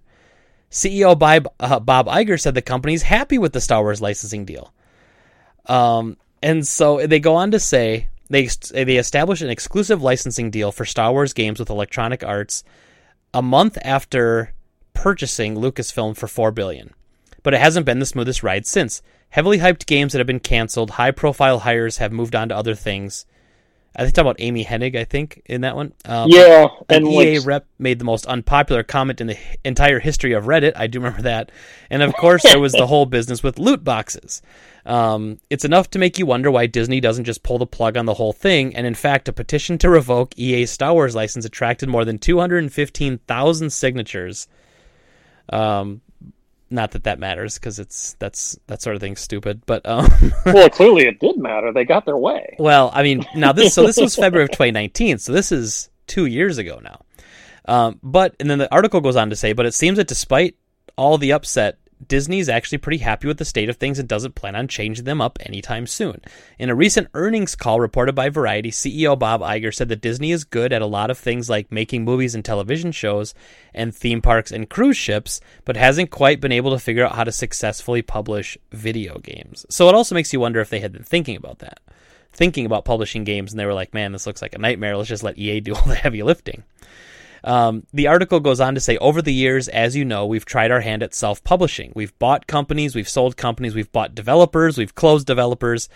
CEO 0.70 1.18
Bob, 1.18 1.48
uh, 1.60 1.80
Bob 1.80 2.08
Iger 2.08 2.40
said 2.40 2.54
the 2.54 2.62
company's 2.62 3.04
happy 3.04 3.38
with 3.38 3.54
the 3.54 3.62
Star 3.62 3.82
Wars 3.82 4.02
licensing 4.02 4.46
deal. 4.46 4.74
Um, 5.66 6.18
and 6.44 6.68
so 6.68 7.06
they 7.08 7.20
go 7.20 7.36
on 7.36 7.52
to 7.52 7.60
say 7.60 8.10
they 8.30 8.48
they 8.72 8.98
established 8.98 9.42
an 9.42 9.50
exclusive 9.50 10.02
licensing 10.02 10.52
deal 10.52 10.72
for 10.72 10.86
Star 10.86 11.12
Wars 11.12 11.34
games 11.34 11.60
with 11.60 11.70
Electronic 11.70 12.24
Arts 12.24 12.64
a 13.34 13.42
month 13.42 13.78
after 13.82 14.54
purchasing 14.94 15.56
Lucasfilm 15.56 16.16
for 16.18 16.28
4 16.28 16.52
billion. 16.52 16.94
But 17.44 17.54
it 17.54 17.62
hasn't 17.62 17.86
been 17.86 18.00
the 18.00 18.06
smoothest 18.06 18.44
ride 18.44 18.66
since. 18.66 19.02
Heavily 19.30 19.60
hyped 19.60 19.86
games 19.86 20.14
that 20.14 20.20
have 20.20 20.28
been 20.28 20.40
canceled, 20.40 20.92
high 20.92 21.12
profile 21.12 21.60
hires 21.60 21.98
have 21.98 22.12
moved 22.12 22.36
on 22.36 22.50
to 22.50 22.56
other 22.56 22.76
things. 22.76 23.26
I 24.00 24.04
think 24.04 24.16
about 24.20 24.36
Amy 24.38 24.64
Hennig, 24.64 24.96
I 24.96 25.06
think, 25.06 25.42
in 25.48 25.62
that 25.62 25.76
one. 25.76 25.92
Um, 26.06 26.30
Yeah, 26.30 26.68
an 26.88 26.98
and 26.98 27.08
EA 27.08 27.40
like, 27.40 27.48
rep 27.48 27.66
made 27.80 27.98
the 27.98 28.06
most 28.06 28.28
unpopular 28.28 28.84
comment 28.84 29.22
in 29.22 29.28
the 29.28 29.38
entire 29.66 30.00
history 30.00 30.34
of 30.34 30.46
Reddit. 30.46 30.74
I 30.76 30.86
do 30.86 31.00
remember 31.00 31.24
that. 31.24 31.52
And 31.90 32.04
of 32.04 32.14
course, 32.14 32.44
there 32.44 32.60
was 32.60 32.74
the 32.74 32.86
whole 32.88 33.08
business 33.08 33.42
with 33.42 33.58
loot 33.58 33.84
boxes. 33.84 34.44
Um, 34.86 35.40
it's 35.50 35.66
enough 35.66 35.90
to 35.92 36.00
make 36.00 36.20
you 36.20 36.28
wonder 36.28 36.52
why 36.52 36.68
Disney 36.68 37.00
doesn't 37.00 37.26
just 37.26 37.42
pull 37.42 37.58
the 37.58 37.66
plug 37.66 37.98
on 37.98 38.06
the 38.06 38.14
whole 38.14 38.34
thing. 38.34 38.76
And 38.76 38.86
in 38.86 38.94
fact, 38.94 39.30
a 39.30 39.34
petition 39.34 39.80
to 39.80 39.90
revoke 39.90 40.38
EA's 40.38 40.70
Star 40.70 40.94
Wars 40.94 41.16
license 41.16 41.44
attracted 41.44 41.90
more 41.90 42.06
than 42.06 42.20
215,000 42.20 43.70
signatures. 43.72 44.48
Um, 45.50 46.02
not 46.70 46.92
that 46.92 47.04
that 47.06 47.20
matters 47.20 47.56
because 47.56 47.80
it's 47.80 48.16
that's 48.20 48.58
that 48.68 48.82
sort 48.82 48.96
of 48.96 49.02
thing's 49.02 49.22
stupid. 49.22 49.62
But 49.66 49.86
um, 49.86 50.10
well, 50.46 50.70
clearly 50.70 51.08
it 51.08 51.20
did 51.20 51.38
matter. 51.38 51.72
They 51.72 51.86
got 51.86 52.06
their 52.06 52.18
way. 52.18 52.56
well, 52.60 52.92
I 52.94 53.04
mean, 53.04 53.26
now 53.36 53.52
this 53.52 53.74
so 53.74 53.86
this 53.86 53.98
was 53.98 54.16
February 54.18 54.46
of 54.46 54.52
2019, 54.52 55.18
so 55.20 55.32
this 55.32 55.52
is 55.52 55.90
two 56.08 56.26
years 56.26 56.58
ago 56.58 56.80
now. 56.84 57.02
Um, 57.66 58.00
but 58.02 58.36
and 58.40 58.50
then 58.50 58.60
the 58.60 58.74
article 58.74 59.02
goes 59.02 59.16
on 59.16 59.30
to 59.30 59.36
say, 59.36 59.54
but 59.54 59.66
it 59.66 59.74
seems 59.74 59.98
that 59.98 60.08
despite 60.08 60.56
all 60.98 61.18
the 61.18 61.34
upset, 61.34 61.78
Disney's 62.06 62.50
actually 62.50 62.78
pretty 62.78 63.00
happy 63.00 63.28
with 63.28 63.38
the 63.38 63.46
state 63.46 63.70
of 63.70 63.78
things 63.78 63.98
and 63.98 64.08
doesn't 64.08 64.36
plan 64.36 64.56
on 64.56 64.68
changing 64.68 65.06
them 65.06 65.22
up 65.22 65.40
anytime 65.42 65.88
soon. 65.88 66.22
In 66.60 66.70
a 66.70 66.76
recent 66.76 67.08
earnings 67.14 67.56
call 67.56 67.80
reported 67.80 68.14
by 68.14 68.30
Variety, 68.30 68.72
CEO 68.72 69.18
Bob 69.18 69.42
Iger 69.42 69.74
said 69.74 69.90
that 69.90 70.02
Disney 70.02 70.32
is 70.32 70.44
good 70.44 70.72
at 70.72 70.82
a 70.82 70.88
lot 70.88 71.10
of 71.10 71.18
things 71.18 71.50
like 71.50 71.72
making 71.72 72.06
movies 72.06 72.36
and 72.36 72.46
television 72.46 72.92
shows 72.92 73.34
and 73.74 73.96
theme 73.96 74.22
parks 74.22 74.52
and 74.52 74.70
cruise 74.70 74.98
ships, 74.98 75.42
but 75.66 75.76
hasn't 75.76 76.12
quite 76.12 76.40
been 76.40 76.52
able 76.52 76.72
to 76.72 76.80
figure 76.80 77.06
out 77.06 77.16
how 77.16 77.24
to 77.24 77.32
successfully 77.32 78.02
publish 78.02 78.58
video 78.72 79.18
games. 79.20 79.66
So 79.70 79.90
it 79.90 79.96
also 79.96 80.16
makes 80.16 80.32
you 80.32 80.40
wonder 80.40 80.60
if 80.60 80.70
they 80.70 80.80
had 80.80 80.94
been 80.94 81.04
thinking 81.04 81.36
about 81.36 81.60
that. 81.60 81.80
Thinking 82.32 82.66
about 82.68 82.86
publishing 82.86 83.24
games 83.24 83.52
and 83.52 83.60
they 83.60 83.66
were 83.66 83.74
like, 83.74 83.94
man, 83.94 84.12
this 84.12 84.28
looks 84.28 84.42
like 84.42 84.54
a 84.54 84.60
nightmare. 84.60 84.96
Let's 84.96 85.10
just 85.10 85.24
let 85.24 85.38
EA 85.38 85.60
do 85.60 85.74
all 85.74 85.86
the 85.86 85.96
heavy 86.04 86.22
lifting. 86.22 86.64
Um, 87.44 87.86
the 87.94 88.08
article 88.08 88.40
goes 88.40 88.60
on 88.60 88.76
to 88.76 88.82
say, 88.82 88.98
over 88.98 89.22
the 89.22 89.34
years, 89.34 89.68
as 89.68 89.96
you 89.96 90.06
know, 90.06 90.26
we've 90.26 90.46
tried 90.46 90.72
our 90.72 90.82
hand 90.82 91.04
at 91.04 91.14
self 91.14 91.44
publishing. 91.44 91.92
We've 91.96 92.18
bought 92.20 92.48
companies, 92.48 92.96
we've 92.96 93.10
sold 93.10 93.38
companies, 93.38 93.76
we've 93.76 93.92
bought 93.92 94.16
developers, 94.16 94.78
we've 94.78 94.96
closed 94.96 95.28
developers, 95.28 95.90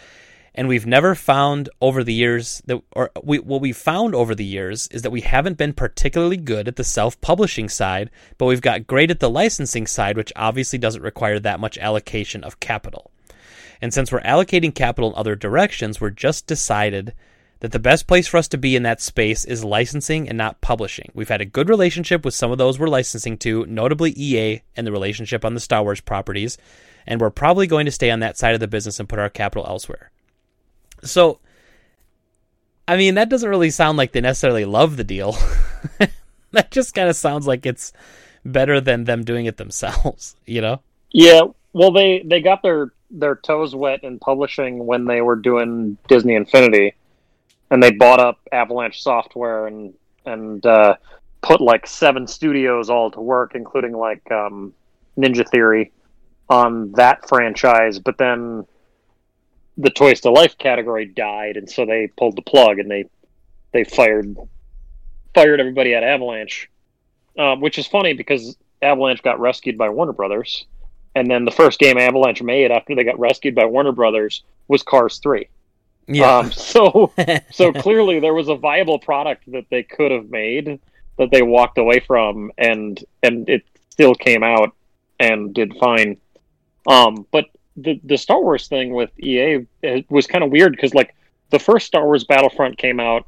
and 0.54 0.68
we've 0.68 0.86
never 0.86 1.16
found 1.16 1.70
over 1.80 2.04
the 2.04 2.14
years 2.14 2.62
that, 2.66 2.82
or 2.92 3.12
we, 3.24 3.40
what 3.40 3.62
we've 3.62 3.78
found 3.78 4.14
over 4.14 4.36
the 4.36 4.46
years 4.46 4.88
is 4.88 5.02
that 5.02 5.12
we 5.12 5.22
haven't 5.22 5.58
been 5.58 5.74
particularly 5.74 6.38
good 6.38 6.68
at 6.68 6.76
the 6.76 6.84
self 6.84 7.20
publishing 7.22 7.70
side, 7.70 8.10
but 8.38 8.46
we've 8.46 8.62
got 8.62 8.88
great 8.88 9.12
at 9.12 9.20
the 9.20 9.30
licensing 9.30 9.88
side, 9.88 10.18
which 10.18 10.34
obviously 10.36 10.78
doesn't 10.78 11.02
require 11.02 11.40
that 11.40 11.60
much 11.60 11.78
allocation 11.78 12.44
of 12.44 12.60
capital. 12.60 13.12
And 13.82 13.94
since 13.94 14.12
we're 14.12 14.22
allocating 14.22 14.76
capital 14.76 15.10
in 15.12 15.18
other 15.18 15.36
directions, 15.36 16.00
we're 16.00 16.12
just 16.12 16.46
decided 16.46 17.14
that 17.62 17.72
the 17.72 17.80
best 17.80 18.08
place 18.08 18.28
for 18.28 18.38
us 18.38 18.48
to 18.50 18.58
be 18.58 18.76
in 18.76 18.84
that 18.84 19.00
space 19.00 19.46
is 19.46 19.64
licensing 19.64 20.28
and 20.28 20.38
not 20.38 20.62
publishing. 20.62 21.12
We've 21.14 21.30
had 21.30 21.42
a 21.42 21.46
good 21.46 21.70
relationship 21.70 22.26
with 22.26 22.34
some 22.34 22.52
of 22.52 22.58
those 22.58 22.78
we're 22.78 22.88
licensing 22.88 23.38
to, 23.40 23.66
notably 23.68 24.12
EA 24.18 24.62
and 24.76 24.86
the 24.86 24.92
relationship 24.92 25.46
on 25.46 25.54
the 25.54 25.60
Star 25.60 25.84
Wars 25.84 26.02
properties, 26.02 26.58
and 27.06 27.22
we're 27.22 27.30
probably 27.30 27.68
going 27.68 27.86
to 27.86 27.92
stay 27.92 28.10
on 28.10 28.20
that 28.20 28.38
side 28.38 28.56
of 28.56 28.60
the 28.60 28.68
business 28.68 29.00
and 29.00 29.08
put 29.08 29.20
our 29.20 29.30
capital 29.30 29.66
elsewhere. 29.68 30.10
So, 31.04 31.40
I 32.88 32.98
mean, 32.98 33.14
that 33.16 33.30
doesn't 33.30 33.50
really 33.50 33.70
sound 33.70 33.96
like 33.98 34.12
they 34.12 34.22
necessarily 34.22 34.66
love 34.66 34.98
the 34.98 35.04
deal. 35.04 35.38
that 36.52 36.72
just 36.72 36.96
kind 36.96 37.10
of 37.10 37.16
sounds 37.16 37.46
like 37.46 37.68
it's 37.68 37.94
better 38.44 38.82
than 38.82 39.04
them 39.04 39.24
doing 39.24 39.46
it 39.46 39.58
themselves, 39.58 40.36
you 40.48 40.62
know? 40.62 40.82
Yeah, 41.12 41.42
well, 41.74 41.92
they 41.92 42.24
they 42.26 42.42
got 42.42 42.64
their 42.64 42.92
their 43.12 43.36
toes 43.36 43.76
wet 43.76 44.04
in 44.04 44.18
publishing 44.18 44.86
when 44.86 45.06
they 45.06 45.22
were 45.22 45.36
doing 45.36 45.98
Disney 46.08 46.36
Infinity, 46.36 46.96
and 47.72 47.82
they 47.82 47.92
bought 47.92 48.20
up 48.20 48.38
Avalanche 48.52 49.02
Software 49.02 49.66
and 49.66 49.94
and 50.26 50.64
uh, 50.66 50.96
put 51.42 51.62
like 51.62 51.88
seven 51.88 52.28
studios 52.28 52.90
all 52.90 53.10
to 53.10 53.22
work, 53.22 53.56
including 53.56 53.94
like 53.94 54.30
um, 54.32 54.74
Ninja 55.18 55.50
Theory, 55.50 55.92
on 56.50 56.92
that 56.92 57.28
franchise. 57.28 57.98
But 57.98 58.18
then 58.20 58.68
the 59.78 59.90
Toys 59.90 60.20
to 60.22 60.30
Life 60.30 60.58
category 60.58 61.06
died, 61.06 61.58
and 61.58 61.68
so 61.68 61.86
they 61.86 62.12
pulled 62.18 62.36
the 62.36 62.44
plug 62.44 62.78
and 62.78 62.92
they 62.92 63.06
they 63.72 63.86
fired 63.86 64.36
fired 65.34 65.60
everybody 65.62 65.96
at 65.96 66.04
Avalanche, 66.04 66.70
um, 67.40 67.62
which 67.62 67.80
is 67.80 67.88
funny 67.88 68.14
because 68.14 68.58
Avalanche 68.82 69.24
got 69.24 69.40
rescued 69.40 69.78
by 69.78 69.90
Warner 69.90 70.12
Brothers, 70.12 70.66
and 71.16 71.32
then 71.32 71.46
the 71.46 71.52
first 71.52 71.80
game 71.80 71.98
Avalanche 71.98 72.44
made 72.44 72.70
after 72.70 72.96
they 72.96 73.06
got 73.06 73.18
rescued 73.18 73.56
by 73.56 73.66
Warner 73.66 73.94
Brothers 73.94 74.44
was 74.68 74.84
Cars 74.84 75.20
Three. 75.20 75.48
Um, 76.10 76.52
so 76.52 77.14
so 77.52 77.72
clearly 77.72 78.20
there 78.20 78.34
was 78.34 78.50
a 78.50 78.56
viable 78.56 79.00
product 79.00 79.52
that 79.52 79.66
they 79.70 79.84
could 79.84 80.12
have 80.12 80.30
made 80.30 80.80
that 81.18 81.32
they 81.32 81.42
walked 81.42 81.78
away 81.78 82.00
from, 82.00 82.52
and 82.58 83.04
and 83.24 83.48
it 83.50 83.64
still 83.90 84.16
came 84.16 84.44
out 84.44 84.76
and 85.20 85.54
did 85.54 85.76
fine. 85.78 86.18
Um, 86.88 87.26
but 87.32 87.46
the 87.78 88.00
the 88.04 88.18
Star 88.18 88.42
Wars 88.42 88.68
thing 88.68 88.94
with 88.94 89.12
EA 89.20 89.66
it 89.82 90.10
was 90.10 90.28
kind 90.28 90.44
of 90.44 90.52
weird 90.52 90.74
because 90.74 90.94
like 90.94 91.16
the 91.52 91.60
first 91.60 91.88
Star 91.88 92.06
Wars 92.06 92.24
Battlefront 92.24 92.78
came 92.78 93.00
out, 93.00 93.26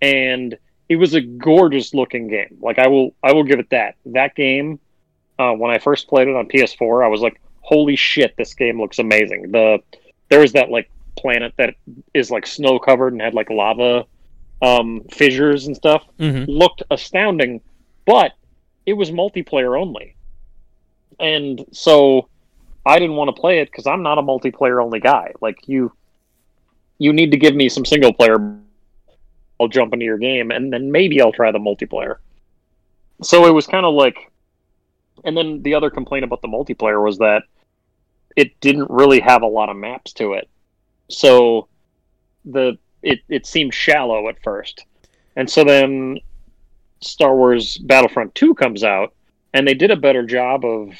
and 0.00 0.56
it 0.88 0.96
was 0.96 1.14
a 1.14 1.20
gorgeous 1.20 1.94
looking 1.94 2.28
game. 2.28 2.58
Like 2.60 2.78
I 2.78 2.86
will 2.86 3.14
I 3.22 3.32
will 3.32 3.44
give 3.44 3.58
it 3.58 3.70
that. 3.70 3.96
That 4.06 4.34
game, 4.34 4.78
uh, 5.38 5.52
when 5.52 5.70
I 5.70 5.78
first 5.78 6.08
played 6.08 6.28
it 6.28 6.36
on 6.36 6.46
PS4, 6.46 7.04
I 7.04 7.08
was 7.08 7.20
like, 7.20 7.40
holy 7.60 7.96
shit, 7.96 8.36
this 8.36 8.54
game 8.54 8.80
looks 8.80 8.98
amazing. 8.98 9.50
The 9.50 9.80
there 10.28 10.40
was 10.40 10.52
that 10.52 10.70
like 10.70 10.90
planet 11.16 11.52
that 11.56 11.74
is 12.14 12.30
like 12.30 12.46
snow 12.46 12.78
covered 12.78 13.12
and 13.12 13.22
had 13.22 13.34
like 13.34 13.50
lava 13.50 14.06
um, 14.62 15.02
fissures 15.10 15.66
and 15.66 15.76
stuff. 15.76 16.04
Mhm. 16.18 16.46
Looked 16.48 16.82
astounding, 16.90 17.60
but 18.06 18.32
it 18.86 18.94
was 18.94 19.10
multiplayer 19.10 19.80
only, 19.80 20.16
and 21.20 21.64
so 21.72 22.28
I 22.84 22.98
didn't 22.98 23.16
want 23.16 23.34
to 23.34 23.40
play 23.40 23.60
it 23.60 23.70
because 23.70 23.86
I'm 23.86 24.02
not 24.02 24.18
a 24.18 24.22
multiplayer 24.22 24.82
only 24.82 25.00
guy. 25.00 25.32
Like 25.40 25.68
you, 25.68 25.92
you 26.98 27.12
need 27.12 27.30
to 27.30 27.36
give 27.36 27.54
me 27.54 27.68
some 27.68 27.84
single 27.84 28.12
player. 28.12 28.58
I'll 29.60 29.68
jump 29.68 29.92
into 29.92 30.04
your 30.04 30.18
game, 30.18 30.50
and 30.50 30.72
then 30.72 30.90
maybe 30.90 31.20
I'll 31.20 31.32
try 31.32 31.52
the 31.52 31.58
multiplayer. 31.58 32.16
So 33.22 33.46
it 33.46 33.50
was 33.52 33.66
kind 33.66 33.86
of 33.86 33.94
like, 33.94 34.32
and 35.24 35.36
then 35.36 35.62
the 35.62 35.74
other 35.74 35.90
complaint 35.90 36.24
about 36.24 36.42
the 36.42 36.48
multiplayer 36.48 37.04
was 37.04 37.18
that 37.18 37.44
it 38.34 38.58
didn't 38.60 38.90
really 38.90 39.20
have 39.20 39.42
a 39.42 39.46
lot 39.46 39.68
of 39.68 39.76
maps 39.76 40.12
to 40.14 40.32
it. 40.32 40.48
So 41.12 41.68
the 42.44 42.78
it 43.02 43.20
it 43.28 43.46
seemed 43.46 43.74
shallow 43.74 44.28
at 44.28 44.42
first, 44.42 44.84
and 45.36 45.48
so 45.48 45.64
then 45.64 46.18
Star 47.00 47.36
Wars 47.36 47.78
Battlefront 47.78 48.34
Two 48.34 48.54
comes 48.54 48.82
out, 48.82 49.14
and 49.52 49.66
they 49.66 49.74
did 49.74 49.90
a 49.90 49.96
better 49.96 50.24
job 50.24 50.64
of 50.64 50.94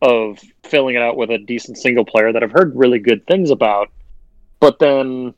of 0.00 0.38
filling 0.64 0.94
it 0.94 1.02
out 1.02 1.16
with 1.16 1.30
a 1.30 1.38
decent 1.38 1.78
single 1.78 2.04
player 2.04 2.32
that 2.32 2.42
I've 2.42 2.52
heard 2.52 2.76
really 2.76 2.98
good 2.98 3.26
things 3.26 3.50
about. 3.50 3.90
But 4.60 4.78
then 4.78 5.34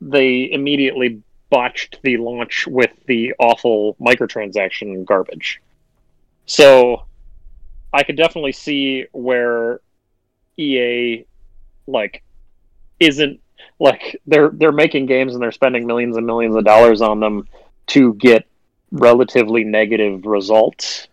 they 0.00 0.50
immediately 0.50 1.22
botched 1.50 1.98
the 2.02 2.16
launch 2.18 2.66
with 2.66 2.90
the 3.06 3.34
awful 3.38 3.96
microtransaction 4.00 5.04
garbage. 5.04 5.60
So 6.46 7.04
I 7.92 8.02
could 8.02 8.16
definitely 8.16 8.52
see 8.52 9.06
where 9.12 9.80
EA 10.56 11.24
like 11.86 12.22
isn't 13.00 13.40
like 13.78 14.20
they're 14.26 14.50
they're 14.50 14.72
making 14.72 15.06
games 15.06 15.34
and 15.34 15.42
they're 15.42 15.52
spending 15.52 15.86
millions 15.86 16.16
and 16.16 16.26
millions 16.26 16.54
of 16.56 16.64
dollars 16.64 17.00
on 17.00 17.20
them 17.20 17.46
to 17.88 18.14
get 18.14 18.46
relatively 18.90 19.64
negative 19.64 20.24
results. 20.26 21.08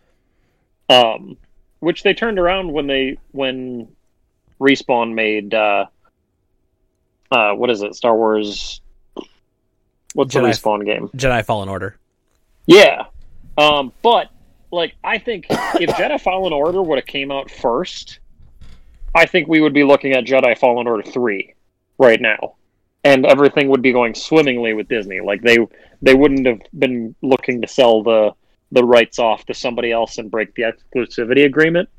Um 0.90 1.38
which 1.80 2.04
they 2.04 2.14
turned 2.14 2.40
around 2.40 2.72
when 2.72 2.88
they 2.88 3.18
when 3.32 3.88
Respawn 4.60 5.14
made 5.14 5.54
uh 5.54 5.86
uh 7.32 7.54
what 7.54 7.70
is 7.70 7.82
it? 7.82 7.96
Star 7.96 8.16
Wars 8.16 8.82
What's 10.14 10.34
the 10.34 10.40
Jedi- 10.40 10.52
Respawn 10.52 10.86
game? 10.86 11.10
Jedi 11.10 11.44
Fallen 11.44 11.68
Order. 11.68 11.98
Yeah. 12.68 13.06
Um, 13.58 13.92
but 14.02 14.30
like 14.72 14.96
I 15.04 15.18
think 15.18 15.46
if 15.50 15.90
Jedi 15.98 16.22
Fallen 16.22 16.54
Order 16.54 16.82
would 16.82 16.98
have 16.98 17.06
came 17.06 17.32
out 17.32 17.52
first, 17.52 18.20
I 19.14 19.26
think 19.26 19.48
we 19.48 19.62
would 19.62 19.74
be 19.74 19.84
looking 19.84 20.14
at 20.14 20.24
Jedi 20.26 20.58
Fallen 20.58 20.88
Order 20.88 21.04
3 21.04 21.54
right 21.98 22.20
now. 22.20 22.56
And 23.04 23.26
everything 23.26 23.70
would 23.70 23.84
be 23.84 23.92
going 23.92 24.16
swimmingly 24.16 24.74
with 24.74 24.88
Disney. 24.88 25.20
Like 25.22 25.42
they 25.42 25.58
they 26.02 26.16
wouldn't 26.16 26.46
have 26.48 26.62
been 26.78 27.16
looking 27.22 27.62
to 27.62 27.68
sell 27.68 28.04
the 28.04 28.32
the 28.72 28.84
rights 28.84 29.20
off 29.20 29.46
to 29.46 29.54
somebody 29.54 29.92
else 29.92 30.18
and 30.18 30.32
break 30.32 30.56
the 30.56 30.64
exclusivity 30.64 31.46
agreement. 31.46 31.90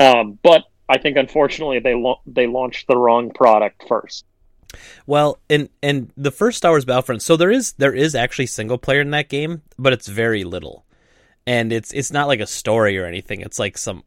Um, 0.00 0.38
but 0.42 0.64
I 0.88 0.98
think 0.98 1.16
unfortunately 1.16 1.80
they 1.80 1.94
lo- 1.94 2.20
they 2.26 2.46
launched 2.46 2.86
the 2.88 2.96
wrong 2.96 3.30
product 3.30 3.84
first. 3.86 4.24
Well, 5.06 5.38
and 5.48 5.68
and 5.82 6.12
the 6.16 6.30
first 6.30 6.58
Star 6.58 6.72
Wars 6.72 6.84
Battlefront, 6.84 7.22
so 7.22 7.36
there 7.36 7.50
is 7.50 7.72
there 7.72 7.94
is 7.94 8.14
actually 8.14 8.46
single 8.46 8.78
player 8.78 9.00
in 9.00 9.10
that 9.10 9.28
game, 9.28 9.62
but 9.78 9.92
it's 9.92 10.08
very 10.08 10.44
little, 10.44 10.84
and 11.46 11.72
it's 11.72 11.92
it's 11.92 12.12
not 12.12 12.28
like 12.28 12.40
a 12.40 12.46
story 12.46 12.98
or 12.98 13.06
anything. 13.06 13.40
It's 13.40 13.58
like 13.58 13.78
some, 13.78 14.02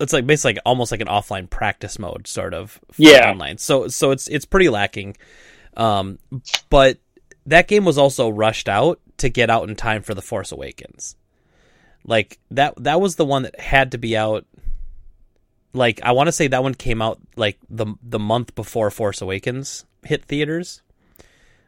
it's 0.00 0.12
like 0.12 0.26
basically 0.26 0.54
like 0.54 0.62
almost 0.66 0.90
like 0.92 1.00
an 1.00 1.06
offline 1.08 1.48
practice 1.48 1.98
mode 1.98 2.26
sort 2.26 2.54
of. 2.54 2.72
for 2.92 3.02
Yeah. 3.02 3.30
Online. 3.30 3.58
So 3.58 3.88
so 3.88 4.10
it's 4.10 4.28
it's 4.28 4.44
pretty 4.44 4.68
lacking, 4.68 5.16
um, 5.76 6.18
but 6.70 6.98
that 7.46 7.68
game 7.68 7.84
was 7.84 7.98
also 7.98 8.28
rushed 8.28 8.68
out 8.68 9.00
to 9.18 9.28
get 9.28 9.50
out 9.50 9.68
in 9.68 9.76
time 9.76 10.02
for 10.02 10.14
the 10.14 10.22
Force 10.22 10.50
Awakens. 10.52 11.16
Like 12.06 12.38
that 12.50 12.74
that 12.82 13.00
was 13.00 13.16
the 13.16 13.24
one 13.24 13.42
that 13.44 13.58
had 13.60 13.92
to 13.92 13.98
be 13.98 14.16
out. 14.16 14.44
Like 15.72 16.00
I 16.02 16.12
want 16.12 16.28
to 16.28 16.32
say 16.32 16.46
that 16.48 16.62
one 16.62 16.74
came 16.74 17.00
out 17.02 17.18
like 17.36 17.58
the 17.68 17.86
the 18.02 18.18
month 18.18 18.54
before 18.54 18.90
Force 18.90 19.20
Awakens 19.22 19.84
hit 20.04 20.24
theaters. 20.24 20.82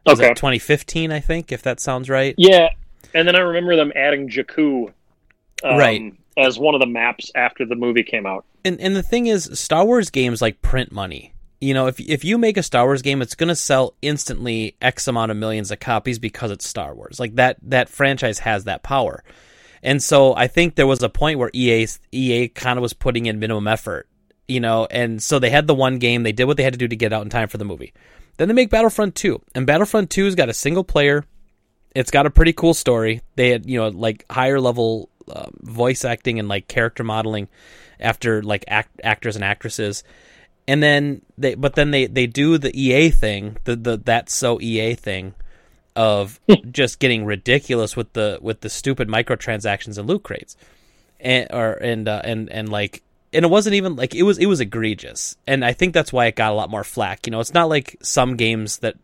Was 0.05 0.21
Okay. 0.21 0.31
it 0.31 0.37
2015? 0.37 1.11
I 1.11 1.19
think 1.21 1.51
if 1.51 1.63
that 1.63 1.81
sounds 1.81 2.09
right. 2.09 2.35
Yeah, 2.39 2.69
and 3.15 3.27
then 3.27 3.35
I 3.35 3.41
remember 3.41 3.75
them 3.75 3.91
adding 3.97 4.29
Jakku, 4.29 4.93
um, 5.65 5.77
Right. 5.79 6.13
As 6.37 6.59
one 6.59 6.75
of 6.75 6.81
the 6.81 6.87
maps 6.87 7.31
after 7.35 7.65
the 7.65 7.75
movie 7.75 8.03
came 8.03 8.27
out. 8.27 8.45
And 8.65 8.81
and 8.81 8.95
the 8.95 9.03
thing 9.03 9.27
is, 9.27 9.49
Star 9.59 9.85
Wars 9.85 10.11
games 10.11 10.43
like 10.43 10.63
print 10.63 10.93
money. 10.93 11.33
You 11.61 11.73
know, 11.73 11.87
if 11.87 11.99
if 12.01 12.25
you 12.25 12.37
make 12.39 12.57
a 12.57 12.63
Star 12.63 12.85
Wars 12.85 13.03
game, 13.03 13.23
it's 13.23 13.35
going 13.35 13.49
to 13.49 13.57
sell 13.57 13.95
instantly 14.03 14.77
X 14.83 15.09
amount 15.09 15.31
of 15.31 15.37
millions 15.37 15.71
of 15.71 15.81
copies 15.81 16.19
because 16.19 16.51
it's 16.51 16.69
Star 16.69 16.95
Wars. 16.95 17.19
Like 17.19 17.37
that 17.37 17.57
that 17.63 17.89
franchise 17.89 18.41
has 18.41 18.65
that 18.65 18.83
power. 18.83 19.25
And 19.83 20.03
so 20.03 20.35
I 20.35 20.49
think 20.49 20.75
there 20.75 20.87
was 20.87 21.03
a 21.03 21.09
point 21.09 21.39
where 21.39 21.51
EA 21.55 21.87
EA 22.13 22.49
kind 22.49 22.79
of 22.79 22.83
was 22.83 22.93
putting 22.93 23.27
in 23.27 23.39
minimum 23.39 23.69
effort, 23.69 24.09
you 24.49 24.61
know, 24.61 24.87
and 24.91 25.23
so 25.23 25.39
they 25.39 25.51
had 25.51 25.67
the 25.67 25.75
one 25.75 25.99
game, 25.99 26.23
they 26.23 26.33
did 26.33 26.45
what 26.45 26.57
they 26.57 26.65
had 26.65 26.73
to 26.73 26.79
do 26.79 26.89
to 26.89 26.97
get 26.97 27.13
out 27.13 27.23
in 27.23 27.31
time 27.31 27.49
for 27.49 27.59
the 27.59 27.65
movie. 27.65 27.93
Then 28.37 28.49
they 28.49 28.55
make 28.55 28.69
Battlefront 28.69 29.15
2, 29.15 29.41
and 29.55 29.67
Battlefront 29.67 30.11
2's 30.11 30.35
got 30.35 30.49
a 30.49 30.55
single 30.55 30.85
player. 30.85 31.25
It's 31.95 32.11
got 32.11 32.27
a 32.27 32.31
pretty 32.31 32.53
cool 32.53 32.75
story. 32.75 33.23
They 33.37 33.51
had, 33.51 33.65
you 33.65 33.79
know, 33.79 33.89
like 33.89 34.27
higher 34.31 34.61
level 34.61 35.09
uh, 35.31 35.47
voice 35.61 36.05
acting 36.05 36.39
and 36.39 36.49
like 36.49 36.69
character 36.69 37.05
modeling 37.05 37.49
after 38.01 38.43
like 38.43 38.65
act- 38.69 39.01
actors 39.03 39.37
and 39.37 39.45
actresses. 39.45 40.05
And 40.69 40.83
then 40.83 41.23
they, 41.39 41.55
but 41.55 41.75
then 41.75 41.93
they 41.93 42.07
they 42.07 42.27
do 42.27 42.59
the 42.59 42.77
EA 42.79 43.11
thing, 43.11 43.57
the 43.65 43.77
the 43.77 43.97
that's 43.97 44.35
so 44.35 44.61
EA 44.61 44.95
thing 44.95 45.35
of 45.95 46.41
just 46.71 46.99
getting 46.99 47.25
ridiculous 47.25 47.97
with 47.97 48.13
the 48.13 48.39
with 48.43 48.61
the 48.61 48.69
stupid 48.69 49.09
microtransactions 49.09 49.97
and 49.99 50.09
loot 50.09 50.23
crates, 50.25 50.57
and 51.21 51.47
or 51.53 51.73
and 51.73 52.09
uh, 52.09 52.21
and 52.25 52.51
and 52.51 52.69
like 52.69 53.03
and 53.33 53.45
it 53.45 53.49
wasn't 53.49 53.75
even 53.75 53.97
like 53.97 54.15
it 54.15 54.23
was 54.23 54.39
it 54.39 54.47
was 54.47 54.61
egregious, 54.61 55.37
and 55.47 55.65
I 55.65 55.73
think 55.73 55.95
that's 55.95 56.13
why 56.13 56.27
it 56.27 56.37
got 56.37 56.53
a 56.53 56.55
lot 56.55 56.71
more 56.71 56.85
flack. 56.85 57.27
You 57.27 57.31
know, 57.31 57.41
it's 57.41 57.55
not 57.55 57.69
like 57.69 57.97
some 58.03 58.37
games 58.37 58.79
that 58.79 58.97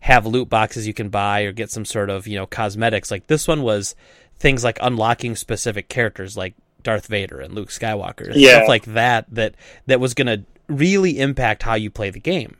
have 0.00 0.26
loot 0.26 0.48
boxes 0.48 0.86
you 0.86 0.94
can 0.94 1.08
buy 1.08 1.42
or 1.42 1.52
get 1.52 1.70
some 1.70 1.84
sort 1.84 2.10
of 2.10 2.26
you 2.26 2.36
know 2.36 2.46
cosmetics. 2.46 3.10
Like 3.10 3.26
this 3.26 3.48
one 3.48 3.62
was 3.62 3.94
things 4.38 4.64
like 4.64 4.78
unlocking 4.80 5.36
specific 5.36 5.88
characters 5.88 6.36
like 6.36 6.54
Darth 6.82 7.06
Vader 7.06 7.40
and 7.40 7.54
Luke 7.54 7.70
Skywalker, 7.70 8.26
and 8.30 8.36
Yeah. 8.36 8.50
stuff 8.58 8.68
like 8.68 8.84
that. 8.86 9.26
That 9.30 9.54
that 9.86 10.00
was 10.00 10.14
going 10.14 10.26
to 10.28 10.44
really 10.68 11.18
impact 11.18 11.62
how 11.62 11.74
you 11.74 11.90
play 11.90 12.10
the 12.10 12.20
game, 12.20 12.56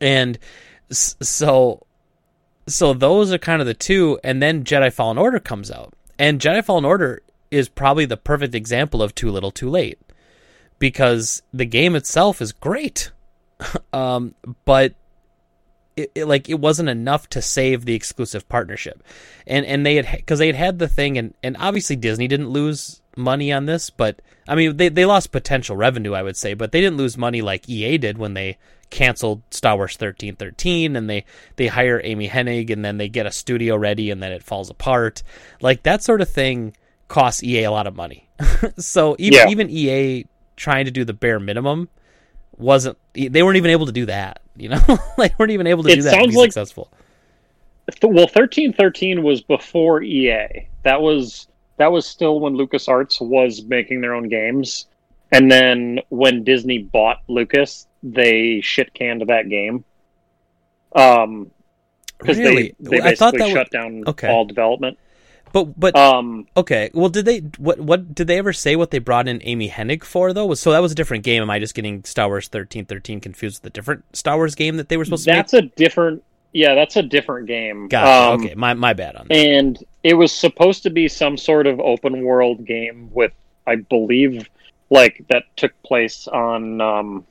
and 0.00 0.38
so 0.90 1.82
so 2.66 2.92
those 2.92 3.32
are 3.32 3.38
kind 3.38 3.60
of 3.60 3.66
the 3.66 3.74
two 3.74 4.18
and 4.22 4.42
then 4.42 4.62
jedi 4.64 4.92
fallen 4.92 5.16
order 5.18 5.38
comes 5.40 5.70
out 5.70 5.92
and 6.18 6.40
jedi 6.40 6.62
fallen 6.64 6.84
order 6.84 7.20
is 7.50 7.68
probably 7.68 8.04
the 8.04 8.16
perfect 8.16 8.54
example 8.54 9.02
of 9.02 9.14
too 9.14 9.30
little 9.30 9.50
too 9.50 9.68
late 9.70 9.98
because 10.78 11.42
the 11.52 11.64
game 11.64 11.94
itself 11.94 12.40
is 12.42 12.52
great 12.52 13.10
um, 13.92 14.34
but 14.64 14.94
it, 15.98 16.12
it 16.14 16.24
like 16.26 16.48
it 16.48 16.60
wasn't 16.60 16.88
enough 16.88 17.28
to 17.30 17.42
save 17.42 17.84
the 17.84 17.94
exclusive 17.94 18.48
partnership. 18.48 19.02
And 19.46 19.64
and 19.66 19.84
they 19.84 19.96
had 19.96 20.08
because 20.16 20.38
they 20.38 20.46
had 20.46 20.56
had 20.56 20.78
the 20.78 20.88
thing 20.88 21.18
and 21.18 21.34
and 21.42 21.56
obviously 21.58 21.96
disney 21.96 22.28
didn't 22.28 22.50
lose 22.50 23.00
money 23.16 23.52
on 23.52 23.66
this 23.66 23.90
but 23.90 24.20
i 24.46 24.54
mean 24.54 24.76
they, 24.76 24.88
they 24.88 25.04
lost 25.04 25.32
potential 25.32 25.76
revenue 25.76 26.12
i 26.12 26.22
would 26.22 26.36
say 26.36 26.54
but 26.54 26.70
they 26.70 26.80
didn't 26.80 26.96
lose 26.96 27.18
money 27.18 27.42
like 27.42 27.68
ea 27.68 27.98
did 27.98 28.16
when 28.16 28.34
they 28.34 28.56
canceled 28.90 29.42
star 29.50 29.74
wars 29.76 29.94
1313 29.94 30.94
and 30.94 31.10
they 31.10 31.24
they 31.56 31.66
hire 31.66 32.00
amy 32.04 32.28
hennig 32.28 32.70
and 32.70 32.84
then 32.84 32.96
they 32.96 33.08
get 33.08 33.26
a 33.26 33.32
studio 33.32 33.76
ready 33.76 34.10
and 34.10 34.22
then 34.22 34.30
it 34.32 34.42
falls 34.42 34.70
apart. 34.70 35.22
Like 35.60 35.82
that 35.82 36.02
sort 36.04 36.20
of 36.20 36.28
thing 36.28 36.76
costs 37.08 37.42
ea 37.42 37.64
a 37.64 37.70
lot 37.70 37.86
of 37.88 37.96
money. 37.96 38.28
So 38.78 39.16
even, 39.18 39.38
Yeah. 39.38 39.48
even 39.50 39.68
ea 39.70 40.26
trying 40.56 40.84
to 40.84 40.90
do 40.90 41.04
the 41.04 41.12
bare 41.12 41.40
minimum 41.40 41.88
wasn't 42.56 42.96
they 43.14 43.42
weren't 43.42 43.56
even 43.56 43.70
able 43.72 43.86
to 43.86 43.92
do 43.92 44.06
that 44.06 44.40
you 44.58 44.68
know 44.68 44.78
they 45.18 45.30
weren't 45.38 45.52
even 45.52 45.66
able 45.66 45.82
to 45.84 45.90
It 45.90 45.96
do 45.96 46.02
that 46.02 46.10
sounds 46.14 46.30
be 46.32 46.36
like- 46.36 46.52
successful 46.52 46.90
Well, 48.02 48.26
thirteen 48.28 48.72
thirteen 48.74 49.22
was 49.22 49.40
before 49.40 50.02
EA. 50.02 50.68
That 50.82 51.00
was 51.00 51.48
that 51.78 51.90
was 51.90 52.06
still 52.06 52.40
when 52.40 52.54
LucasArts 52.54 53.20
was 53.20 53.62
making 53.62 54.00
their 54.02 54.14
own 54.14 54.28
games, 54.28 54.86
and 55.32 55.50
then 55.50 56.00
when 56.10 56.44
Disney 56.44 56.78
bought 56.78 57.18
Lucas, 57.28 57.86
they 58.02 58.60
shit 58.60 58.92
canned 58.94 59.22
that 59.28 59.48
game. 59.48 59.84
Um, 60.94 61.50
because 62.18 62.36
Really? 62.38 62.74
they 62.80 62.98
they 62.98 63.02
I 63.02 63.14
thought 63.14 63.32
basically 63.34 63.38
that 63.38 63.44
was- 63.44 63.52
shut 63.52 63.70
down 63.70 64.02
Okay. 64.06 64.28
all 64.28 64.44
development. 64.44 64.98
But 65.52 65.78
but 65.78 65.96
Um, 65.96 66.46
okay 66.56 66.90
well 66.94 67.08
did 67.08 67.24
they 67.24 67.38
what 67.58 67.80
what 67.80 68.14
did 68.14 68.26
they 68.26 68.38
ever 68.38 68.52
say 68.52 68.76
what 68.76 68.90
they 68.90 68.98
brought 68.98 69.28
in 69.28 69.40
amy 69.44 69.68
hennig 69.68 70.04
for 70.04 70.32
though 70.32 70.46
was 70.46 70.60
so 70.60 70.72
that 70.72 70.82
was 70.82 70.92
a 70.92 70.94
different 70.94 71.24
game 71.24 71.42
am 71.42 71.50
i 71.50 71.58
just 71.58 71.74
getting 71.74 72.04
star 72.04 72.28
wars 72.28 72.46
1313 72.46 73.20
confused 73.20 73.56
with 73.56 73.62
the 73.62 73.70
different 73.70 74.04
star 74.16 74.36
wars 74.36 74.54
game 74.54 74.76
that 74.76 74.88
they 74.88 74.96
were 74.96 75.04
supposed 75.04 75.24
to 75.24 75.30
do? 75.30 75.36
that's 75.36 75.54
a 75.54 75.62
different. 75.62 76.22
Yeah, 76.50 76.74
that's 76.74 76.96
a 76.96 77.02
different 77.02 77.46
game. 77.46 77.88
to 77.88 77.90
gotcha 77.90 78.32
Um, 78.32 78.40
okay 78.40 78.54
my, 78.54 78.72
my 78.72 78.94
bad 78.94 79.16
on 79.16 79.28
that 79.28 79.36
and 79.36 79.84
it 80.02 80.14
was 80.14 80.32
supposed 80.32 80.82
to 80.84 80.90
be 80.90 81.08
some 81.08 81.36
sort 81.36 81.66
of 81.66 81.80
open 81.80 82.24
world 82.24 82.64
game 82.64 83.10
with, 83.12 83.32
I 83.66 83.76
believe, 83.76 84.48
like 84.90 85.24
that 85.28 85.44
took 85.56 85.72
place 85.82 86.26
on 86.28 86.80
um, 86.80 87.26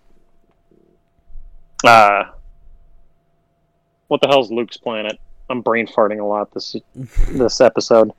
uh, 1.83 2.25
what 4.07 4.21
the 4.21 4.27
hell's 4.27 4.51
Luke's 4.51 4.77
planet? 4.77 5.19
I'm 5.49 5.61
brain 5.61 5.87
farting 5.87 6.19
a 6.19 6.25
lot 6.25 6.53
this 6.53 6.75
this 7.29 7.61
episode. 7.61 8.11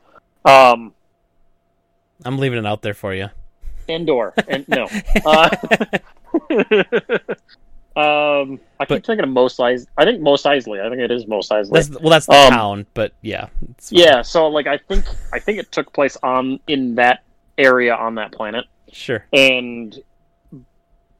Um, 0.44 0.92
I'm 2.24 2.38
leaving 2.38 2.58
it 2.58 2.66
out 2.66 2.82
there 2.82 2.94
for 2.94 3.14
you. 3.14 3.28
Indoor 3.86 4.34
And 4.48 4.66
no. 4.68 4.86
Uh, 5.24 5.48
um, 7.96 8.60
I 8.78 8.84
keep 8.84 8.88
But- 8.88 9.06
thinking 9.06 9.24
of 9.24 9.30
Mos 9.30 9.56
Eisley. 9.56 9.86
I 9.96 10.04
think 10.04 10.20
Mos 10.20 10.42
Eisley. 10.42 10.80
I 10.84 10.88
think 10.88 11.00
it 11.00 11.10
is 11.10 11.26
Mos 11.26 11.48
Eisley. 11.48 11.72
That's, 11.72 11.90
well, 11.90 12.10
that's 12.10 12.26
the 12.26 12.34
Um, 12.34 12.50
town, 12.50 12.86
but 12.94 13.12
yeah, 13.22 13.48
yeah. 13.90 14.22
So 14.22 14.46
like, 14.48 14.66
I 14.66 14.78
think 14.78 15.04
I 15.32 15.38
think 15.38 15.58
it 15.58 15.72
took 15.72 15.92
place 15.92 16.16
on 16.22 16.60
in 16.66 16.94
that 16.96 17.24
area 17.56 17.94
on 17.94 18.14
that 18.16 18.32
planet, 18.32 18.66
sure. 18.92 19.24
and 19.32 19.98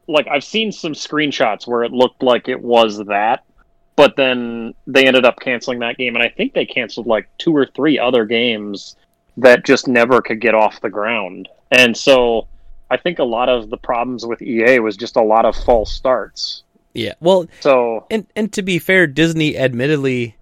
like 0.07 0.29
I've 0.29 0.45
seen 0.45 0.71
some 0.73 0.93
screenshots 0.93 1.67
where 1.67 1.83
it 1.85 1.93
looked 1.93 2.23
like 2.23 2.49
it 2.49 2.61
was 2.63 2.99
that, 3.07 3.45
but 3.99 4.17
then 4.17 4.73
they 4.87 5.07
ended 5.07 5.27
up 5.27 5.41
canceling 5.41 5.81
that 5.81 5.99
game, 5.99 6.15
and 6.15 6.23
I 6.23 6.29
think 6.29 6.55
they 6.55 6.65
canceled 6.65 7.07
like 7.07 7.29
two 7.37 7.55
or 7.55 7.67
three 7.67 7.99
other 7.99 8.25
games 8.25 8.97
that 9.37 9.67
just 9.67 9.87
never 9.87 10.23
could 10.23 10.41
get 10.41 10.55
off 10.55 10.81
the 10.81 10.91
ground, 10.91 11.49
and 11.71 11.95
so. 11.95 12.49
I 12.91 12.97
think 12.97 13.19
a 13.19 13.25
lot 13.25 13.51
of 13.51 13.69
the 13.69 13.77
problems 13.77 14.25
with 14.25 14.41
EA 14.41 14.79
was 14.79 14.97
just 14.97 15.17
a 15.17 15.23
lot 15.23 15.45
of 15.45 15.55
false 15.55 15.93
starts. 15.93 16.63
Yeah. 16.95 17.13
Well, 17.21 17.47
So 17.61 18.07
and 18.11 18.27
and 18.35 18.53
to 18.55 18.63
be 18.63 18.79
fair, 18.79 19.07
Disney 19.07 19.59
admittedly 19.59 20.37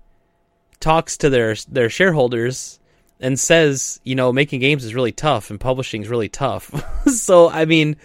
talks 0.80 1.16
to 1.18 1.30
their 1.30 1.56
their 1.68 1.90
shareholders 1.90 2.78
and 3.20 3.38
says, 3.38 4.00
you 4.04 4.14
know, 4.14 4.32
making 4.32 4.60
games 4.60 4.84
is 4.84 4.94
really 4.94 5.12
tough 5.12 5.50
and 5.50 5.58
publishing 5.58 6.02
is 6.02 6.08
really 6.08 6.28
tough. 6.28 6.72
so 7.08 7.50
I 7.50 7.64
mean, 7.64 7.96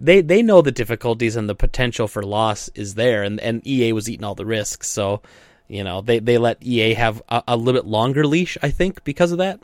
they 0.00 0.22
they 0.22 0.42
know 0.42 0.62
the 0.62 0.72
difficulties 0.72 1.36
and 1.36 1.48
the 1.48 1.54
potential 1.54 2.08
for 2.08 2.22
loss 2.22 2.68
is 2.74 2.94
there, 2.94 3.22
and 3.22 3.38
and 3.40 3.64
EA 3.66 3.92
was 3.92 4.08
eating 4.08 4.24
all 4.24 4.34
the 4.34 4.46
risks. 4.46 4.88
So 4.88 5.20
you 5.68 5.84
know, 5.84 6.00
they 6.00 6.18
they 6.18 6.38
let 6.38 6.62
EA 6.62 6.94
have 6.94 7.22
a, 7.28 7.44
a 7.48 7.56
little 7.56 7.80
bit 7.80 7.88
longer 7.88 8.26
leash, 8.26 8.58
I 8.62 8.70
think, 8.70 9.04
because 9.04 9.30
of 9.30 9.38
that. 9.38 9.60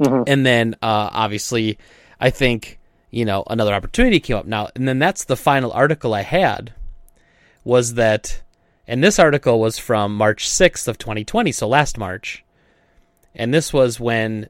Mhm. 0.00 0.24
And 0.26 0.44
then 0.44 0.74
uh, 0.82 1.08
obviously, 1.12 1.78
I 2.20 2.30
think 2.30 2.78
you 3.10 3.24
know 3.24 3.44
another 3.48 3.72
opportunity 3.72 4.20
came 4.20 4.36
up 4.36 4.46
now, 4.46 4.68
and 4.74 4.86
then 4.86 4.98
that's 4.98 5.24
the 5.24 5.36
final 5.36 5.72
article 5.72 6.12
I 6.12 6.22
had 6.22 6.74
was 7.64 7.94
that, 7.94 8.42
and 8.86 9.02
this 9.02 9.18
article 9.18 9.60
was 9.60 9.78
from 9.78 10.14
March 10.16 10.48
6th 10.48 10.88
of 10.88 10.98
2020, 10.98 11.52
so 11.52 11.68
last 11.68 11.96
March. 11.96 12.44
And 13.34 13.52
this 13.54 13.72
was 13.72 14.00
when 14.00 14.48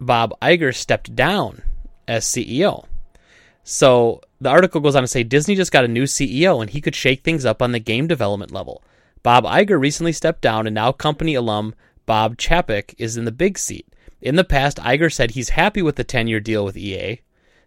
Bob 0.00 0.34
Iger 0.42 0.74
stepped 0.74 1.14
down 1.14 1.62
as 2.08 2.24
CEO. 2.24 2.86
So 3.68 4.20
the 4.40 4.48
article 4.48 4.80
goes 4.80 4.94
on 4.94 5.02
to 5.02 5.08
say 5.08 5.24
Disney 5.24 5.56
just 5.56 5.72
got 5.72 5.84
a 5.84 5.88
new 5.88 6.04
CEO 6.04 6.60
and 6.60 6.70
he 6.70 6.80
could 6.80 6.94
shake 6.94 7.24
things 7.24 7.44
up 7.44 7.60
on 7.60 7.72
the 7.72 7.80
game 7.80 8.06
development 8.06 8.52
level. 8.52 8.80
Bob 9.24 9.42
Iger 9.42 9.78
recently 9.78 10.12
stepped 10.12 10.40
down 10.40 10.68
and 10.68 10.74
now 10.74 10.92
company 10.92 11.34
alum 11.34 11.74
Bob 12.06 12.36
Chapek 12.36 12.94
is 12.96 13.16
in 13.16 13.24
the 13.24 13.32
big 13.32 13.58
seat. 13.58 13.84
In 14.22 14.36
the 14.36 14.44
past, 14.44 14.76
Iger 14.76 15.12
said 15.12 15.32
he's 15.32 15.48
happy 15.48 15.82
with 15.82 15.96
the 15.96 16.04
10 16.04 16.28
year 16.28 16.38
deal 16.38 16.64
with 16.64 16.76
EA, 16.76 17.22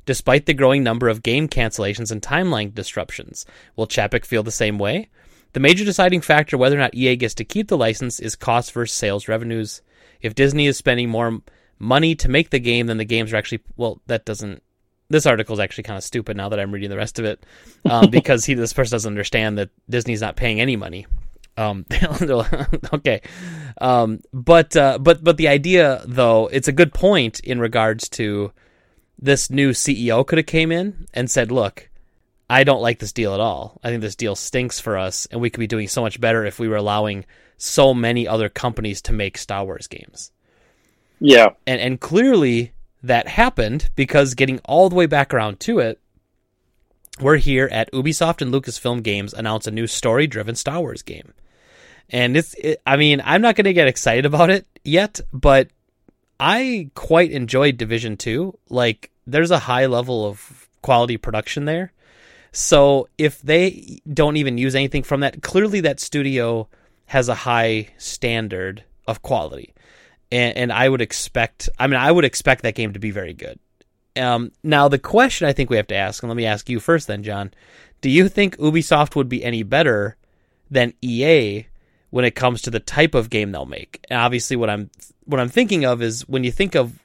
despite 0.05 0.45
the 0.45 0.53
growing 0.53 0.83
number 0.83 1.09
of 1.09 1.21
game 1.21 1.49
cancellations 1.49 2.13
and 2.13 2.21
timeline 2.21 2.73
disruptions. 2.73 3.45
Will 3.75 3.85
Chapek 3.85 4.23
feel 4.23 4.41
the 4.41 4.51
same 4.51 4.79
way? 4.79 5.09
The 5.51 5.59
major 5.59 5.83
deciding 5.83 6.21
factor 6.21 6.57
whether 6.57 6.77
or 6.77 6.79
not 6.79 6.95
EA 6.95 7.17
gets 7.17 7.33
to 7.33 7.43
keep 7.43 7.67
the 7.67 7.77
license 7.77 8.21
is 8.21 8.37
cost 8.37 8.71
versus 8.71 8.95
sales 8.95 9.27
revenues. 9.27 9.81
If 10.21 10.33
Disney 10.33 10.65
is 10.65 10.77
spending 10.77 11.09
more 11.09 11.41
money 11.77 12.15
to 12.15 12.29
make 12.29 12.51
the 12.51 12.59
game 12.59 12.87
than 12.87 12.97
the 12.97 13.03
games 13.03 13.33
are 13.33 13.35
actually, 13.35 13.63
well, 13.75 14.01
that 14.07 14.23
doesn't. 14.23 14.63
This 15.09 15.25
article 15.25 15.53
is 15.53 15.59
actually 15.59 15.83
kind 15.83 15.97
of 15.97 16.03
stupid 16.03 16.37
now 16.37 16.49
that 16.49 16.59
I'm 16.59 16.71
reading 16.71 16.89
the 16.89 16.97
rest 16.97 17.19
of 17.19 17.25
it, 17.25 17.43
um, 17.89 18.09
because 18.11 18.45
he 18.45 18.53
this 18.53 18.73
person 18.73 18.95
doesn't 18.95 19.11
understand 19.11 19.57
that 19.57 19.69
Disney's 19.89 20.21
not 20.21 20.35
paying 20.35 20.61
any 20.61 20.75
money. 20.75 21.07
Um, 21.57 21.85
okay, 22.93 23.21
um, 23.81 24.21
but 24.33 24.75
uh, 24.75 24.97
but 24.99 25.23
but 25.23 25.37
the 25.37 25.47
idea 25.47 26.01
though, 26.05 26.47
it's 26.47 26.67
a 26.67 26.73
good 26.73 26.93
point 26.93 27.39
in 27.41 27.59
regards 27.59 28.07
to 28.09 28.51
this 29.17 29.49
new 29.49 29.71
CEO 29.71 30.25
could 30.25 30.37
have 30.37 30.47
came 30.47 30.71
in 30.71 31.07
and 31.13 31.29
said, 31.29 31.51
"Look, 31.51 31.89
I 32.49 32.63
don't 32.63 32.81
like 32.81 32.99
this 32.99 33.11
deal 33.11 33.33
at 33.33 33.39
all. 33.39 33.79
I 33.83 33.89
think 33.89 34.01
this 34.01 34.15
deal 34.15 34.35
stinks 34.35 34.79
for 34.79 34.97
us, 34.97 35.27
and 35.31 35.41
we 35.41 35.49
could 35.49 35.59
be 35.59 35.67
doing 35.67 35.87
so 35.87 36.01
much 36.01 36.21
better 36.21 36.45
if 36.45 36.59
we 36.59 36.69
were 36.69 36.77
allowing 36.77 37.25
so 37.57 37.93
many 37.93 38.25
other 38.25 38.47
companies 38.47 39.01
to 39.03 39.13
make 39.13 39.37
Star 39.37 39.65
Wars 39.65 39.87
games." 39.87 40.31
yeah, 41.19 41.49
And 41.67 41.81
and 41.81 41.99
clearly 41.99 42.71
that 43.01 43.27
happened 43.27 43.89
because 43.95 44.33
getting 44.33 44.59
all 44.65 44.89
the 44.89 44.95
way 44.95 45.05
back 45.05 45.33
around 45.33 45.59
to 45.61 45.79
it, 45.79 45.99
we're 47.19 47.37
here 47.37 47.67
at 47.71 47.91
Ubisoft 47.91 48.41
and 48.41 48.53
Lucasfilm 48.53 49.03
Games 49.03 49.33
announce 49.33 49.67
a 49.67 49.71
new 49.71 49.87
story-driven 49.87 50.55
Star 50.55 50.79
Wars 50.79 51.01
game. 51.01 51.33
And 52.09 52.35
it's 52.35 52.53
it, 52.55 52.81
I 52.85 52.97
mean, 52.97 53.21
I'm 53.23 53.41
not 53.41 53.55
going 53.55 53.65
to 53.65 53.73
get 53.73 53.87
excited 53.87 54.25
about 54.25 54.49
it 54.49 54.65
yet, 54.83 55.19
but 55.31 55.69
I 56.39 56.89
quite 56.95 57.31
enjoyed 57.31 57.77
Division 57.77 58.17
2. 58.17 58.57
Like 58.69 59.11
there's 59.27 59.51
a 59.51 59.59
high 59.59 59.85
level 59.85 60.25
of 60.25 60.69
quality 60.81 61.17
production 61.17 61.65
there. 61.65 61.91
So 62.51 63.09
if 63.17 63.41
they 63.41 63.99
don't 64.11 64.37
even 64.37 64.57
use 64.57 64.73
anything 64.73 65.03
from 65.03 65.19
that, 65.19 65.41
clearly 65.43 65.81
that 65.81 65.99
studio 65.99 66.67
has 67.07 67.29
a 67.29 67.35
high 67.35 67.89
standard 67.97 68.83
of 69.07 69.21
quality. 69.21 69.73
And, 70.31 70.57
and 70.57 70.71
I 70.71 70.87
would 70.87 71.01
expect, 71.01 71.69
I 71.79 71.87
mean, 71.87 71.99
I 71.99 72.11
would 72.11 72.25
expect 72.25 72.63
that 72.63 72.75
game 72.75 72.93
to 72.93 72.99
be 72.99 73.11
very 73.11 73.33
good. 73.33 73.59
Um, 74.15 74.51
now, 74.63 74.87
the 74.87 74.99
question 74.99 75.47
I 75.47 75.53
think 75.53 75.69
we 75.69 75.77
have 75.77 75.87
to 75.87 75.95
ask, 75.95 76.21
and 76.21 76.29
let 76.29 76.35
me 76.37 76.45
ask 76.45 76.69
you 76.69 76.79
first 76.79 77.07
then, 77.07 77.23
John. 77.23 77.51
Do 78.01 78.09
you 78.09 78.29
think 78.29 78.57
Ubisoft 78.57 79.15
would 79.15 79.29
be 79.29 79.43
any 79.43 79.63
better 79.63 80.17
than 80.69 80.93
EA 81.01 81.65
when 82.11 82.25
it 82.25 82.35
comes 82.35 82.61
to 82.61 82.69
the 82.71 82.79
type 82.79 83.13
of 83.13 83.29
game 83.29 83.51
they'll 83.51 83.65
make? 83.65 84.05
And 84.09 84.19
obviously, 84.19 84.55
what 84.55 84.69
I'm 84.69 84.89
what 85.25 85.39
I'm 85.39 85.49
thinking 85.49 85.85
of 85.85 86.01
is 86.01 86.27
when 86.27 86.43
you 86.43 86.51
think 86.51 86.75
of 86.75 86.99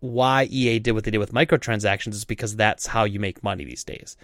why 0.00 0.44
EA 0.50 0.78
did 0.80 0.92
what 0.92 1.04
they 1.04 1.10
did 1.12 1.18
with 1.18 1.32
microtransactions 1.32 2.12
is 2.14 2.24
because 2.24 2.56
that's 2.56 2.86
how 2.86 3.04
you 3.04 3.20
make 3.20 3.42
money 3.44 3.64
these 3.64 3.84
days. 3.84 4.16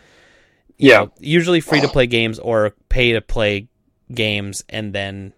You 0.77 0.91
Yeah. 0.91 0.99
know, 0.99 1.13
usually 1.21 1.61
free 1.61 1.81
to 1.81 1.89
play 1.89 2.07
games 2.07 2.39
or 2.39 2.75
pay 2.89 3.13
to 3.13 3.21
play 3.21 3.69
games 4.13 4.65
and 4.69 4.93
then 4.93 5.33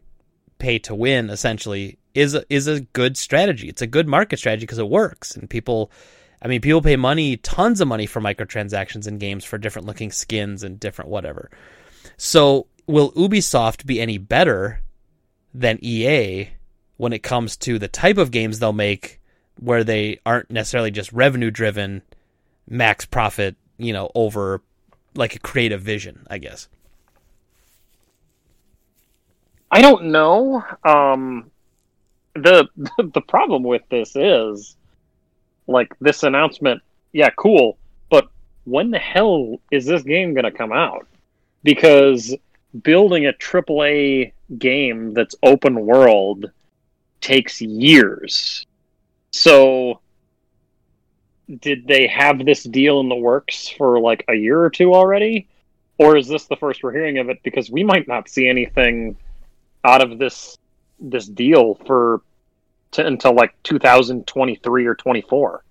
pay 0.58 0.78
to 0.80 0.94
win 0.94 1.28
essentially 1.30 1.98
is 2.14 2.34
a, 2.34 2.44
is 2.52 2.66
a 2.66 2.80
good 2.80 3.16
strategy. 3.16 3.68
It's 3.68 3.82
a 3.82 3.86
good 3.86 4.08
market 4.08 4.38
strategy 4.38 4.66
because 4.66 4.78
it 4.78 4.88
works 4.88 5.36
and 5.36 5.48
people 5.48 5.90
I 6.42 6.48
mean 6.48 6.60
people 6.60 6.82
pay 6.82 6.96
money 6.96 7.36
tons 7.36 7.80
of 7.80 7.88
money 7.88 8.06
for 8.06 8.20
microtransactions 8.20 9.06
in 9.06 9.18
games 9.18 9.44
for 9.44 9.58
different 9.58 9.86
looking 9.86 10.10
skins 10.10 10.62
and 10.62 10.80
different 10.80 11.10
whatever. 11.10 11.50
So 12.16 12.66
will 12.86 13.12
Ubisoft 13.12 13.86
be 13.86 14.00
any 14.00 14.18
better 14.18 14.82
than 15.54 15.78
EA 15.82 16.50
when 16.96 17.12
it 17.12 17.22
comes 17.22 17.56
to 17.56 17.78
the 17.78 17.88
type 17.88 18.18
of 18.18 18.30
games 18.30 18.58
they'll 18.58 18.72
make 18.72 19.20
where 19.58 19.84
they 19.84 20.18
aren't 20.24 20.50
necessarily 20.50 20.90
just 20.90 21.12
revenue 21.12 21.50
driven 21.50 22.02
max 22.68 23.04
profit, 23.04 23.56
you 23.78 23.92
know, 23.92 24.11
over 24.14 24.62
like 25.14 25.34
a 25.34 25.38
creative 25.38 25.82
vision, 25.82 26.26
I 26.30 26.38
guess. 26.38 26.68
I 29.70 29.82
don't 29.82 30.06
know. 30.06 30.64
Um, 30.84 31.50
the 32.35 32.68
the 33.14 33.20
problem 33.20 33.62
with 33.62 33.83
this 33.91 34.14
is, 34.16 34.76
like 35.66 35.95
this 36.01 36.22
announcement. 36.22 36.83
Yeah, 37.12 37.31
cool, 37.37 37.76
but 38.09 38.28
when 38.64 38.91
the 38.91 38.99
hell 38.99 39.57
is 39.70 39.85
this 39.87 40.03
game 40.03 40.35
going 40.35 40.45
to 40.45 40.51
come 40.51 40.72
out? 40.72 41.07
Because 41.62 42.35
building 42.83 43.26
a 43.26 43.33
AAA 43.33 44.33
game 44.59 45.12
that's 45.12 45.35
open 45.43 45.87
world 45.87 46.51
takes 47.20 47.61
years. 47.61 48.66
So, 49.33 50.01
did 51.61 51.87
they 51.87 52.07
have 52.07 52.45
this 52.45 52.64
deal 52.64 53.01
in 53.01 53.09
the 53.09 53.16
works 53.16 53.68
for 53.68 54.01
like 54.01 54.24
a 54.28 54.35
year 54.35 54.61
or 54.61 54.70
two 54.70 54.95
already? 54.95 55.49
Or 55.99 56.16
is 56.16 56.28
this 56.28 56.47
the 56.47 56.57
first 56.57 56.83
we're 56.83 56.93
hearing 56.93 57.18
of 57.18 57.28
it? 57.28 57.43
Because 57.43 57.70
we 57.70 57.85
might 57.85 58.09
not 58.09 58.28
see 58.28 58.49
anything 58.49 59.16
out 59.85 60.03
of 60.03 60.18
this 60.18 60.57
this 61.01 61.26
deal 61.26 61.74
for 61.86 62.22
to, 62.92 63.07
until 63.07 63.34
like 63.34 63.55
2023 63.62 64.86
or 64.86 64.94
24. 64.94 65.64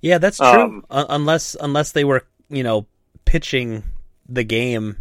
Yeah, 0.00 0.18
that's 0.18 0.38
true. 0.38 0.46
Um, 0.48 0.84
Un- 0.90 1.06
unless 1.10 1.56
unless 1.60 1.92
they 1.92 2.04
were, 2.04 2.24
you 2.48 2.62
know, 2.62 2.86
pitching 3.24 3.82
the 4.28 4.44
game 4.44 4.96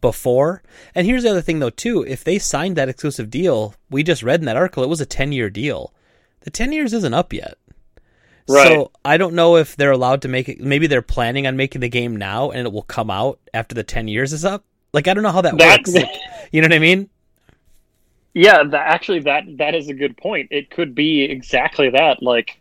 before. 0.00 0.62
And 0.94 1.06
here's 1.06 1.24
the 1.24 1.30
other 1.30 1.42
thing 1.42 1.58
though 1.58 1.70
too, 1.70 2.04
if 2.06 2.22
they 2.24 2.38
signed 2.38 2.76
that 2.76 2.88
exclusive 2.88 3.30
deal, 3.30 3.74
we 3.90 4.02
just 4.02 4.22
read 4.22 4.40
in 4.40 4.46
that 4.46 4.56
article 4.56 4.82
it 4.84 4.88
was 4.88 5.00
a 5.00 5.06
10-year 5.06 5.50
deal. 5.50 5.92
The 6.40 6.50
10 6.50 6.72
years 6.72 6.92
isn't 6.92 7.14
up 7.14 7.32
yet. 7.32 7.54
Right. 8.48 8.68
So, 8.68 8.92
I 9.04 9.18
don't 9.18 9.34
know 9.34 9.56
if 9.56 9.76
they're 9.76 9.90
allowed 9.90 10.22
to 10.22 10.28
make 10.28 10.48
it 10.48 10.60
maybe 10.60 10.86
they're 10.86 11.02
planning 11.02 11.46
on 11.46 11.56
making 11.56 11.80
the 11.80 11.88
game 11.88 12.14
now 12.16 12.50
and 12.50 12.66
it 12.66 12.72
will 12.72 12.82
come 12.82 13.10
out 13.10 13.40
after 13.52 13.74
the 13.74 13.82
10 13.84 14.06
years 14.08 14.32
is 14.32 14.44
up. 14.44 14.64
Like 14.92 15.08
I 15.08 15.14
don't 15.14 15.24
know 15.24 15.32
how 15.32 15.40
that, 15.42 15.58
That- 15.58 15.80
works. 15.80 15.94
Like, 15.94 16.08
you 16.52 16.60
know 16.62 16.66
what 16.66 16.74
I 16.74 16.78
mean? 16.78 17.10
Yeah, 18.34 18.62
that, 18.62 18.86
actually, 18.86 19.20
that 19.20 19.44
that 19.56 19.74
is 19.74 19.88
a 19.88 19.94
good 19.94 20.16
point. 20.16 20.48
It 20.50 20.70
could 20.70 20.94
be 20.94 21.22
exactly 21.22 21.90
that. 21.90 22.22
Like, 22.22 22.60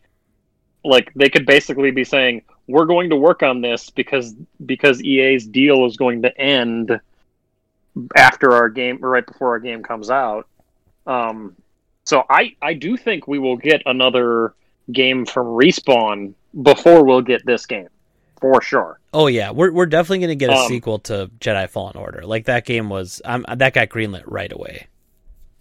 like 0.84 1.14
they 1.14 1.30
could 1.30 1.46
basically 1.46 1.92
be 1.92 2.04
saying, 2.04 2.44
"We're 2.68 2.86
going 2.86 3.10
to 3.10 3.16
work 3.16 3.44
on 3.44 3.62
this 3.62 3.90
because 3.90 4.34
because 4.66 5.04
EA's 5.04 5.46
deal 5.46 5.86
is 5.86 5.98
going 5.98 6.24
to 6.24 6.36
end 6.40 7.00
after 8.16 8.54
our 8.54 8.70
game, 8.70 9.00
right 9.00 9.26
before 9.26 9.50
our 9.50 9.60
game 9.60 9.84
comes 9.84 10.10
out." 10.10 10.48
Um, 11.06 11.56
so 12.06 12.24
I 12.30 12.56
I 12.62 12.74
do 12.74 12.98
think 12.98 13.28
we 13.28 13.38
will 13.38 13.58
get 13.58 13.84
another 13.86 14.54
game 14.92 15.26
from 15.26 15.48
Respawn 15.48 16.34
before 16.64 17.04
we'll 17.04 17.22
get 17.22 17.46
this 17.46 17.66
game, 17.66 17.90
for 18.40 18.62
sure. 18.62 19.00
Oh 19.14 19.28
yeah, 19.28 19.52
we're 19.52 19.72
we're 19.72 19.86
definitely 19.86 20.20
going 20.20 20.30
to 20.30 20.36
get 20.36 20.50
a 20.50 20.58
Um, 20.58 20.68
sequel 20.68 21.00
to 21.00 21.30
Jedi 21.40 21.70
Fallen 21.70 21.98
Order. 21.98 22.22
Like 22.26 22.46
that 22.46 22.66
game 22.66 22.90
was, 22.90 23.22
um, 23.26 23.46
that 23.54 23.74
got 23.74 23.90
greenlit 23.90 24.24
right 24.26 24.52
away. 24.52 24.88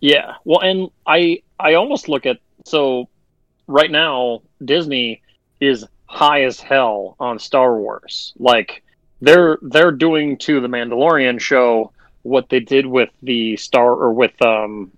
Yeah. 0.00 0.34
Well, 0.44 0.60
and 0.60 0.90
I 1.06 1.42
I 1.58 1.74
almost 1.74 2.08
look 2.08 2.26
at 2.26 2.38
so 2.64 3.08
right 3.66 3.90
now 3.90 4.42
Disney 4.64 5.22
is 5.60 5.84
high 6.06 6.44
as 6.44 6.60
hell 6.60 7.16
on 7.18 7.38
Star 7.38 7.76
Wars. 7.76 8.32
Like 8.38 8.82
they're 9.20 9.58
they're 9.62 9.92
doing 9.92 10.36
to 10.38 10.60
the 10.60 10.68
Mandalorian 10.68 11.40
show 11.40 11.92
what 12.22 12.48
they 12.48 12.60
did 12.60 12.86
with 12.86 13.10
the 13.22 13.56
Star 13.56 13.92
or 13.92 14.12
with 14.12 14.40
um 14.42 14.92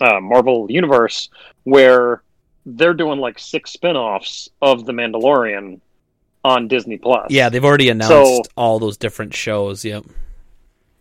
uh, 0.00 0.20
Marvel 0.20 0.66
Universe 0.70 1.28
where 1.64 2.22
they're 2.64 2.94
doing 2.94 3.18
like 3.18 3.38
six 3.38 3.70
spin-offs 3.70 4.48
of 4.62 4.86
the 4.86 4.92
Mandalorian 4.92 5.80
on 6.44 6.68
Disney 6.68 6.96
Plus. 6.96 7.30
Yeah, 7.30 7.48
they've 7.48 7.64
already 7.64 7.90
announced 7.90 8.48
all 8.56 8.78
those 8.78 8.96
different 8.96 9.34
shows. 9.34 9.84
Yep. 9.84 10.04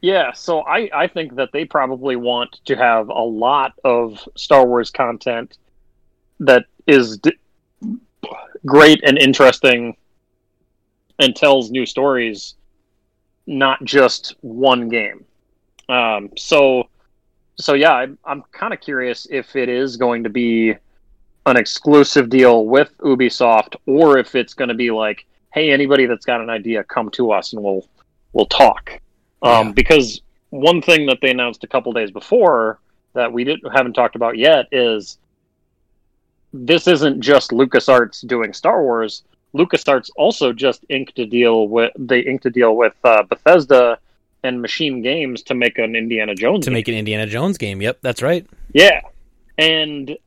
Yeah, 0.02 0.32
so 0.32 0.62
I, 0.62 0.90
I 0.94 1.08
think 1.08 1.36
that 1.36 1.52
they 1.52 1.66
probably 1.66 2.16
want 2.16 2.60
to 2.66 2.76
have 2.76 3.10
a 3.10 3.22
lot 3.22 3.74
of 3.84 4.28
Star 4.36 4.66
Wars 4.66 4.92
content 4.92 5.58
that 6.40 6.66
is 6.88 7.18
d- 7.18 7.38
great 8.66 9.04
and 9.04 9.18
interesting 9.18 9.98
and 11.20 11.36
tells 11.36 11.70
new 11.70 11.86
stories, 11.86 12.56
not 13.46 13.84
just 13.84 14.36
one 14.40 14.88
game. 14.88 15.26
Um, 15.90 16.30
so, 16.38 16.88
so 17.58 17.74
yeah, 17.74 17.92
I'm, 17.92 18.18
I'm 18.24 18.44
kind 18.54 18.74
of 18.74 18.80
curious 18.80 19.28
if 19.30 19.58
it 19.58 19.68
is 19.68 19.98
going 19.98 20.24
to 20.24 20.30
be 20.30 20.76
an 21.46 21.58
exclusive 21.58 22.30
deal 22.30 22.66
with 22.66 22.98
Ubisoft 23.00 23.76
or 23.86 24.18
if 24.18 24.34
it's 24.36 24.54
going 24.54 24.70
to 24.70 24.76
be 24.76 24.92
like, 24.92 25.26
hey, 25.54 25.72
anybody 25.72 26.06
that's 26.06 26.26
got 26.26 26.40
an 26.40 26.50
idea, 26.50 26.86
come 26.86 27.10
to 27.12 27.32
us 27.32 27.52
and 27.52 27.62
we'll 27.62 27.86
we'll 28.32 28.46
talk. 28.46 29.02
Um, 29.42 29.68
Yeah. 29.68 29.74
Because 29.74 30.22
one 30.50 30.82
thing 30.82 31.06
that 31.08 31.20
they 31.22 31.30
announced 31.32 31.64
a 31.64 31.68
couple 31.68 31.92
days 31.94 32.12
before 32.12 32.80
that 33.14 33.32
we 33.32 33.44
didn't 33.44 33.72
haven't 33.72 33.94
talked 33.94 34.16
about 34.16 34.38
yet 34.38 34.68
is 34.72 35.18
this 36.54 36.88
isn't 36.88 37.22
just 37.22 37.52
LucasArts 37.52 38.26
doing 38.28 38.54
Star 38.54 38.82
Wars. 38.84 39.24
LucasArts 39.54 40.10
also 40.16 40.54
just 40.54 40.84
inked 40.90 41.18
a 41.20 41.26
deal 41.26 41.68
with 41.68 41.92
they 41.98 42.20
inked 42.20 42.46
a 42.46 42.50
deal 42.50 42.76
with 42.76 42.94
uh, 43.04 43.24
Bethesda 43.24 43.98
and 44.44 44.62
Machine 44.62 45.02
Games 45.02 45.42
to 45.44 45.54
make 45.54 45.78
an 45.78 45.96
Indiana 45.96 46.34
Jones 46.36 46.66
To 46.66 46.70
game. 46.70 46.74
make 46.74 46.88
an 46.88 46.94
Indiana 46.96 47.26
Jones 47.28 47.58
game. 47.58 47.82
Yep, 47.82 48.00
that's 48.02 48.22
right. 48.22 48.46
Yeah, 48.74 49.02
and 49.58 50.18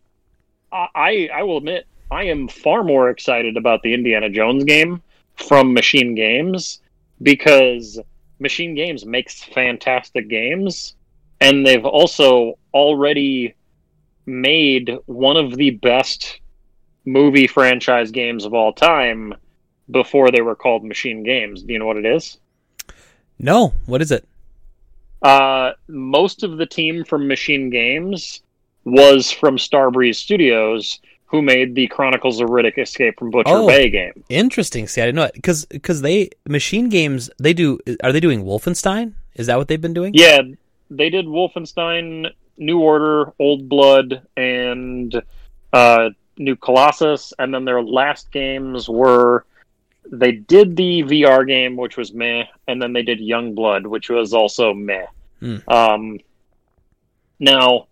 I 0.72 0.86
I 0.94 1.28
I 1.34 1.42
will 1.44 1.58
admit 1.58 1.86
I 2.10 2.24
am 2.24 2.46
far 2.48 2.84
more 2.84 3.10
excited 3.10 3.56
about 3.56 3.82
the 3.82 3.94
Indiana 3.94 4.28
Jones 4.28 4.64
game 4.64 5.02
from 5.36 5.72
Machine 5.72 6.14
Games 6.14 6.80
because 7.22 7.98
Machine 8.42 8.74
Games 8.74 9.06
makes 9.06 9.42
fantastic 9.42 10.28
games, 10.28 10.94
and 11.40 11.66
they've 11.66 11.84
also 11.84 12.58
already 12.74 13.54
made 14.26 14.98
one 15.06 15.36
of 15.36 15.56
the 15.56 15.70
best 15.70 16.40
movie 17.04 17.46
franchise 17.46 18.10
games 18.10 18.44
of 18.44 18.54
all 18.54 18.72
time 18.72 19.34
before 19.90 20.30
they 20.30 20.42
were 20.42 20.54
called 20.54 20.84
Machine 20.84 21.22
Games. 21.22 21.62
Do 21.62 21.72
you 21.72 21.78
know 21.78 21.86
what 21.86 21.96
it 21.96 22.06
is? 22.06 22.38
No, 23.38 23.72
what 23.86 24.02
is 24.02 24.12
it? 24.12 24.26
Uh, 25.22 25.72
most 25.88 26.42
of 26.42 26.58
the 26.58 26.66
team 26.66 27.04
from 27.04 27.28
Machine 27.28 27.70
Games 27.70 28.42
was 28.84 29.30
from 29.30 29.56
Starbreeze 29.56 30.16
Studios, 30.16 31.00
who 31.32 31.40
made 31.42 31.74
the 31.74 31.86
Chronicles 31.88 32.40
of 32.40 32.50
Riddick 32.50 32.78
Escape 32.78 33.18
from 33.18 33.30
Butcher 33.30 33.48
Oh. 33.50 33.66
Bay 33.66 33.88
game. 33.90 34.22
Interesting. 34.28 34.86
See, 34.86 35.00
I 35.00 35.06
didn't 35.06 35.16
know 35.16 35.24
it 35.24 35.34
because 35.34 35.64
because 35.64 36.02
they 36.02 36.28
Machine 36.46 36.88
Games 36.90 37.28
they 37.40 37.52
do. 37.54 37.80
Are 38.04 38.12
they 38.12 38.20
doing 38.20 38.44
Wolfenstein? 38.44 39.14
Is 39.34 39.46
that 39.48 39.56
what 39.56 39.66
they've 39.66 39.80
been 39.80 39.94
doing? 39.94 40.12
Yeah, 40.14 40.42
they 40.90 41.08
did 41.08 41.24
Wolfenstein, 41.26 42.30
New 42.58 42.80
Order, 42.80 43.32
Old 43.38 43.66
Blood, 43.68 44.20
and 44.36 45.20
uh, 45.72 46.10
New 46.36 46.54
Colossus, 46.54 47.32
and 47.38 47.52
then 47.54 47.64
their 47.64 47.82
last 47.82 48.30
games 48.30 48.88
were 48.90 49.46
they 50.10 50.32
did 50.32 50.76
the 50.76 51.02
VR 51.04 51.46
game, 51.46 51.76
which 51.76 51.96
was 51.96 52.12
meh, 52.12 52.44
and 52.68 52.82
then 52.82 52.92
they 52.92 53.02
did 53.02 53.20
Young 53.20 53.54
Blood, 53.54 53.86
which 53.86 54.10
was 54.10 54.34
also 54.34 54.74
meh. 54.74 55.06
Hmm. 55.40 55.56
Um, 55.66 56.18
now, 57.40 57.86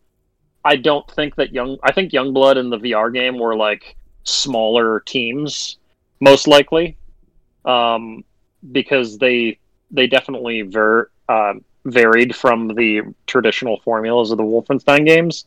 I 0.65 0.77
don't 0.77 1.09
think 1.11 1.37
that 1.37 1.53
Young. 1.53 1.79
I 1.83 1.93
think 1.93 2.13
Young 2.13 2.33
Blood 2.33 2.57
and 2.57 2.71
the 2.71 2.79
VR 2.79 3.13
game 3.13 3.39
were 3.39 3.57
like 3.57 3.97
smaller 4.25 5.01
teams, 5.01 5.79
most 6.21 6.47
likely, 6.47 6.97
um, 7.65 8.25
because 8.73 9.19
they 9.19 9.59
they 9.91 10.07
definitely 10.07 10.63
ver 10.63 11.11
uh, 11.29 11.55
varied 11.85 12.37
from 12.37 12.69
the 12.69 13.03
traditional 13.27 13.81
formulas 13.81 14.31
of 14.31 14.39
the 14.39 14.45
Wolfenstein 14.45 15.07
games. 15.07 15.47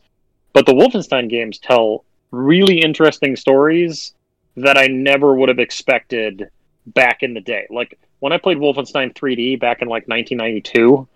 But 0.52 0.66
the 0.66 0.72
Wolfenstein 0.72 1.28
games 1.28 1.58
tell 1.58 2.04
really 2.30 2.80
interesting 2.80 3.36
stories 3.36 4.14
that 4.56 4.76
I 4.76 4.86
never 4.86 5.34
would 5.34 5.48
have 5.48 5.58
expected 5.58 6.48
back 6.86 7.22
in 7.22 7.34
the 7.34 7.40
day. 7.40 7.66
Like 7.70 7.98
when 8.20 8.32
I 8.32 8.38
played 8.38 8.58
Wolfenstein 8.58 9.14
3D 9.14 9.60
back 9.60 9.82
in 9.82 9.88
like 9.88 10.08
1992, 10.08 11.08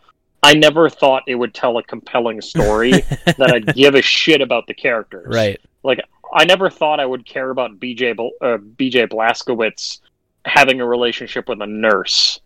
I 0.42 0.54
never 0.54 0.88
thought 0.88 1.24
it 1.26 1.34
would 1.34 1.54
tell 1.54 1.78
a 1.78 1.82
compelling 1.82 2.40
story 2.40 2.92
that 3.26 3.50
I'd 3.52 3.74
give 3.74 3.94
a 3.94 4.02
shit 4.02 4.40
about 4.40 4.66
the 4.66 4.74
characters. 4.74 5.34
Right. 5.34 5.60
Like 5.82 6.00
I 6.32 6.44
never 6.44 6.70
thought 6.70 7.00
I 7.00 7.06
would 7.06 7.26
care 7.26 7.50
about 7.50 7.78
BJ 7.80 8.12
uh, 8.12 8.58
BJ 8.58 9.08
Blazkowicz 9.08 10.00
having 10.44 10.80
a 10.80 10.86
relationship 10.86 11.48
with 11.48 11.60
a 11.60 11.66
nurse 11.66 12.40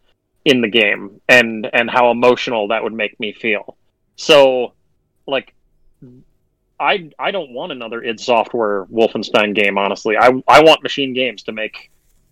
in 0.45 0.61
the 0.61 0.69
game 0.69 1.21
and 1.29 1.69
and 1.73 1.91
how 1.91 2.11
emotional 2.11 2.69
that 2.69 2.83
would 2.83 2.93
make 2.93 3.19
me 3.21 3.33
feel. 3.33 3.77
So 4.17 4.73
like 5.27 5.55
I 6.81 7.11
I 7.19 7.31
don't 7.31 7.53
want 7.53 7.73
another 7.73 8.03
id 8.03 8.21
Software 8.21 8.87
Wolfenstein 8.87 9.55
game 9.55 9.79
honestly. 9.79 10.17
I 10.17 10.31
I 10.49 10.63
want 10.63 10.83
Machine 10.83 11.13
Games 11.13 11.43
to 11.45 11.53
make 11.53 11.91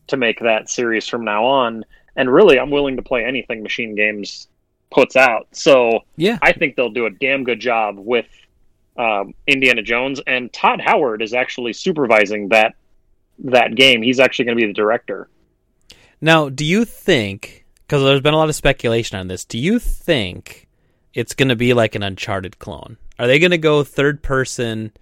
to 0.08 0.16
make 0.16 0.40
that 0.40 0.68
series 0.68 1.06
from 1.06 1.24
now 1.24 1.44
on 1.44 1.84
and 2.16 2.32
really 2.32 2.58
I'm 2.58 2.70
willing 2.70 2.96
to 2.96 3.02
play 3.02 3.24
anything 3.24 3.62
Machine 3.62 3.94
Games 3.94 4.48
puts 4.90 5.16
out. 5.16 5.48
So 5.52 6.00
Yeah. 6.16 6.38
I 6.42 6.52
think 6.52 6.76
they'll 6.76 6.90
do 6.90 7.06
a 7.06 7.10
damn 7.10 7.44
good 7.44 7.60
job 7.60 7.96
with 7.98 8.26
um, 8.96 9.34
Indiana 9.46 9.82
Jones, 9.82 10.20
and 10.26 10.52
Todd 10.52 10.80
Howard 10.80 11.22
is 11.22 11.32
actually 11.32 11.72
supervising 11.72 12.48
that 12.48 12.74
that 13.44 13.74
game. 13.74 14.02
He's 14.02 14.20
actually 14.20 14.44
going 14.46 14.58
to 14.58 14.62
be 14.62 14.66
the 14.66 14.74
director. 14.74 15.28
Now, 16.20 16.50
do 16.50 16.64
you 16.64 16.84
think? 16.84 17.64
Because 17.86 18.02
there's 18.02 18.20
been 18.20 18.34
a 18.34 18.36
lot 18.36 18.48
of 18.48 18.54
speculation 18.54 19.18
on 19.18 19.28
this. 19.28 19.44
Do 19.44 19.58
you 19.58 19.78
think 19.78 20.68
it's 21.14 21.34
going 21.34 21.48
to 21.48 21.56
be 21.56 21.72
like 21.72 21.94
an 21.94 22.02
Uncharted 22.02 22.58
clone? 22.58 22.98
Are 23.18 23.26
they 23.26 23.38
going 23.38 23.50
to 23.50 23.58
go 23.58 23.82
third 23.82 24.22
person 24.22 24.92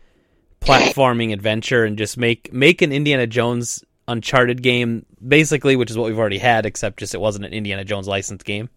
platforming 0.61 1.33
adventure 1.33 1.85
and 1.85 1.99
just 1.99 2.17
make 2.17 2.53
make 2.53 2.83
an 2.83 2.93
Indiana 2.93 3.27
Jones 3.27 3.85
Uncharted 4.07 4.63
game, 4.63 5.05
basically, 5.27 5.77
which 5.77 5.91
is 5.91 5.99
what 5.99 6.07
we've 6.07 6.19
already 6.19 6.39
had, 6.39 6.67
except 6.67 7.01
just 7.01 7.15
it 7.15 7.21
wasn't 7.21 7.45
an 7.45 7.53
Indiana 7.53 7.85
Jones 7.85 8.07
licensed 8.07 8.45
game? 8.45 8.71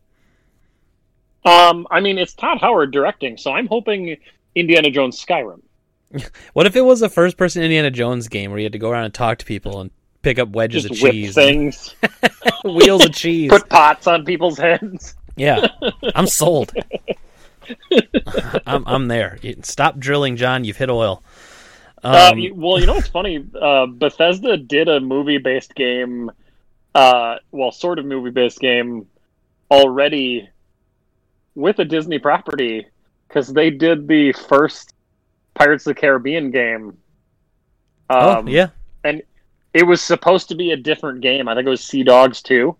Um, 1.46 1.88
I 1.89 2.00
mean, 2.02 2.18
it's 2.18 2.34
Todd 2.34 2.60
Howard 2.62 2.92
directing, 2.92 3.38
so 3.38 3.52
I'm 3.52 3.68
hoping 3.68 4.18
Indiana 4.56 4.89
Jones 4.92 5.24
Skyrim. 5.24 5.62
What 6.54 6.66
if 6.68 6.76
it 6.76 6.82
was 6.82 7.02
a 7.02 7.10
first 7.10 7.38
person 7.38 7.64
Indiana 7.64 7.89
Jones 7.89 8.28
game 8.28 8.52
where 8.52 8.60
you 8.60 8.66
had 8.66 8.74
to 8.74 8.80
go 8.80 8.89
around 8.89 9.06
and 9.06 9.14
talk 9.14 9.38
to 9.39 9.46
people 9.46 9.80
and 9.80 9.89
pick 10.24 10.38
up 10.39 10.50
wedges 10.50 10.84
Just 10.84 11.02
of 11.04 11.12
cheese, 11.12 11.34
things, 11.34 11.96
wheels 12.66 13.06
of 13.06 13.12
cheese? 13.16 13.50
put 13.50 13.70
pots 13.70 14.08
on 14.08 14.26
people's 14.26 14.58
heads. 14.58 15.16
Yeah, 15.38 15.68
I'm 16.14 16.28
sold. 16.28 16.74
I'm 18.66 18.84
I'm 18.86 19.08
there. 19.08 19.39
Stop 19.64 19.98
drilling, 19.98 20.36
John. 20.36 20.64
You've 20.66 20.78
hit 20.78 20.89
oil. 20.89 21.24
uh, 22.04 22.32
Um, 22.34 22.39
you- 22.39 22.54
well, 22.56 22.80
you 22.80 22.86
know 22.86 22.96
what's 22.96 23.08
funny? 23.08 23.46
Uh, 23.60 23.86
Bethesda 23.86 24.58
did 24.58 24.89
a 24.89 25.00
movie-based 25.00 25.74
game, 25.76 26.30
uh, 26.94 27.36
well, 27.52 27.72
sort 27.72 28.00
of 28.00 28.06
movie-based 28.06 28.60
game 28.60 29.08
already 29.72 30.50
with 31.56 31.80
a 31.80 31.86
Disney 31.86 32.20
property 32.20 32.88
because 33.28 33.52
they 33.52 33.70
did 33.70 34.08
the 34.08 34.34
first 34.34 34.93
Pirates 35.54 35.86
of 35.86 35.95
the 35.95 36.02
Caribbean 36.02 36.52
game. 36.52 36.97
oh 38.10 38.39
Um, 38.39 38.47
yeah, 38.47 38.70
it 39.74 39.84
was 39.84 40.02
supposed 40.02 40.49
to 40.49 40.56
be 40.56 40.72
a 40.72 40.78
different 40.78 41.22
game. 41.22 41.47
I 41.47 41.56
think 41.56 41.66
it 41.66 41.70
was 41.70 41.84
Sea 41.84 42.04
Dogs 42.04 42.41
2. 42.41 42.76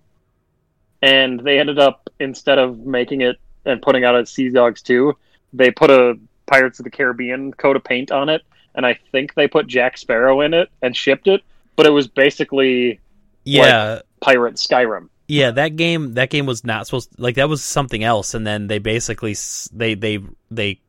And 1.02 1.40
they 1.40 1.60
ended 1.60 1.80
up, 1.80 2.10
instead 2.20 2.60
of 2.60 2.80
making 2.80 3.22
it 3.22 3.38
and 3.66 3.82
putting 3.82 4.04
out 4.04 4.16
a 4.16 4.26
Sea 4.26 4.50
Dogs 4.50 4.82
2, 4.82 5.16
they 5.54 5.72
put 5.72 5.90
a 5.90 6.20
Pirates 6.48 6.80
of 6.80 6.84
the 6.84 6.92
Caribbean 6.92 7.54
coat 7.54 7.76
of 7.76 7.84
paint 7.84 8.12
on 8.12 8.30
it, 8.30 8.42
and 8.76 8.86
I 8.86 9.00
think 9.12 9.34
they 9.34 9.48
put 9.48 9.68
Jack 9.68 9.98
Sparrow 9.98 10.42
in 10.42 10.54
it 10.54 10.70
and 10.82 10.96
shipped 10.96 11.28
it, 11.28 11.42
but 11.76 11.86
it 11.86 11.92
was 11.92 12.08
basically 12.08 13.00
Yeah, 13.46 14.02
Pirate 14.20 14.56
Skyrim. 14.56 15.08
Yeah. 15.32 15.52
That 15.52 15.76
game, 15.78 16.16
that 16.16 16.30
game 16.30 16.46
was 16.46 16.66
not 16.66 16.86
supposed 16.88 17.10
like 17.18 17.36
that 17.36 17.48
was 17.50 17.64
something 17.64 18.04
else, 18.04 18.34
and 18.34 18.46
then 18.46 18.68
they 18.68 18.80
basically 18.80 19.36
they 19.72 19.94
they 19.96 20.20
they 20.50 20.80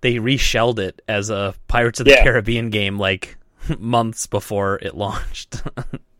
they 0.00 0.18
reshelled 0.18 0.80
it 0.80 1.00
as 1.06 1.30
a 1.30 1.54
Pirates 1.68 2.00
of 2.00 2.06
the 2.06 2.12
Yeah. 2.12 2.24
Caribbean 2.24 2.70
game 2.70 2.98
like 2.98 3.36
months 3.78 4.26
before 4.26 4.80
it 4.82 4.96
launched. 4.96 5.62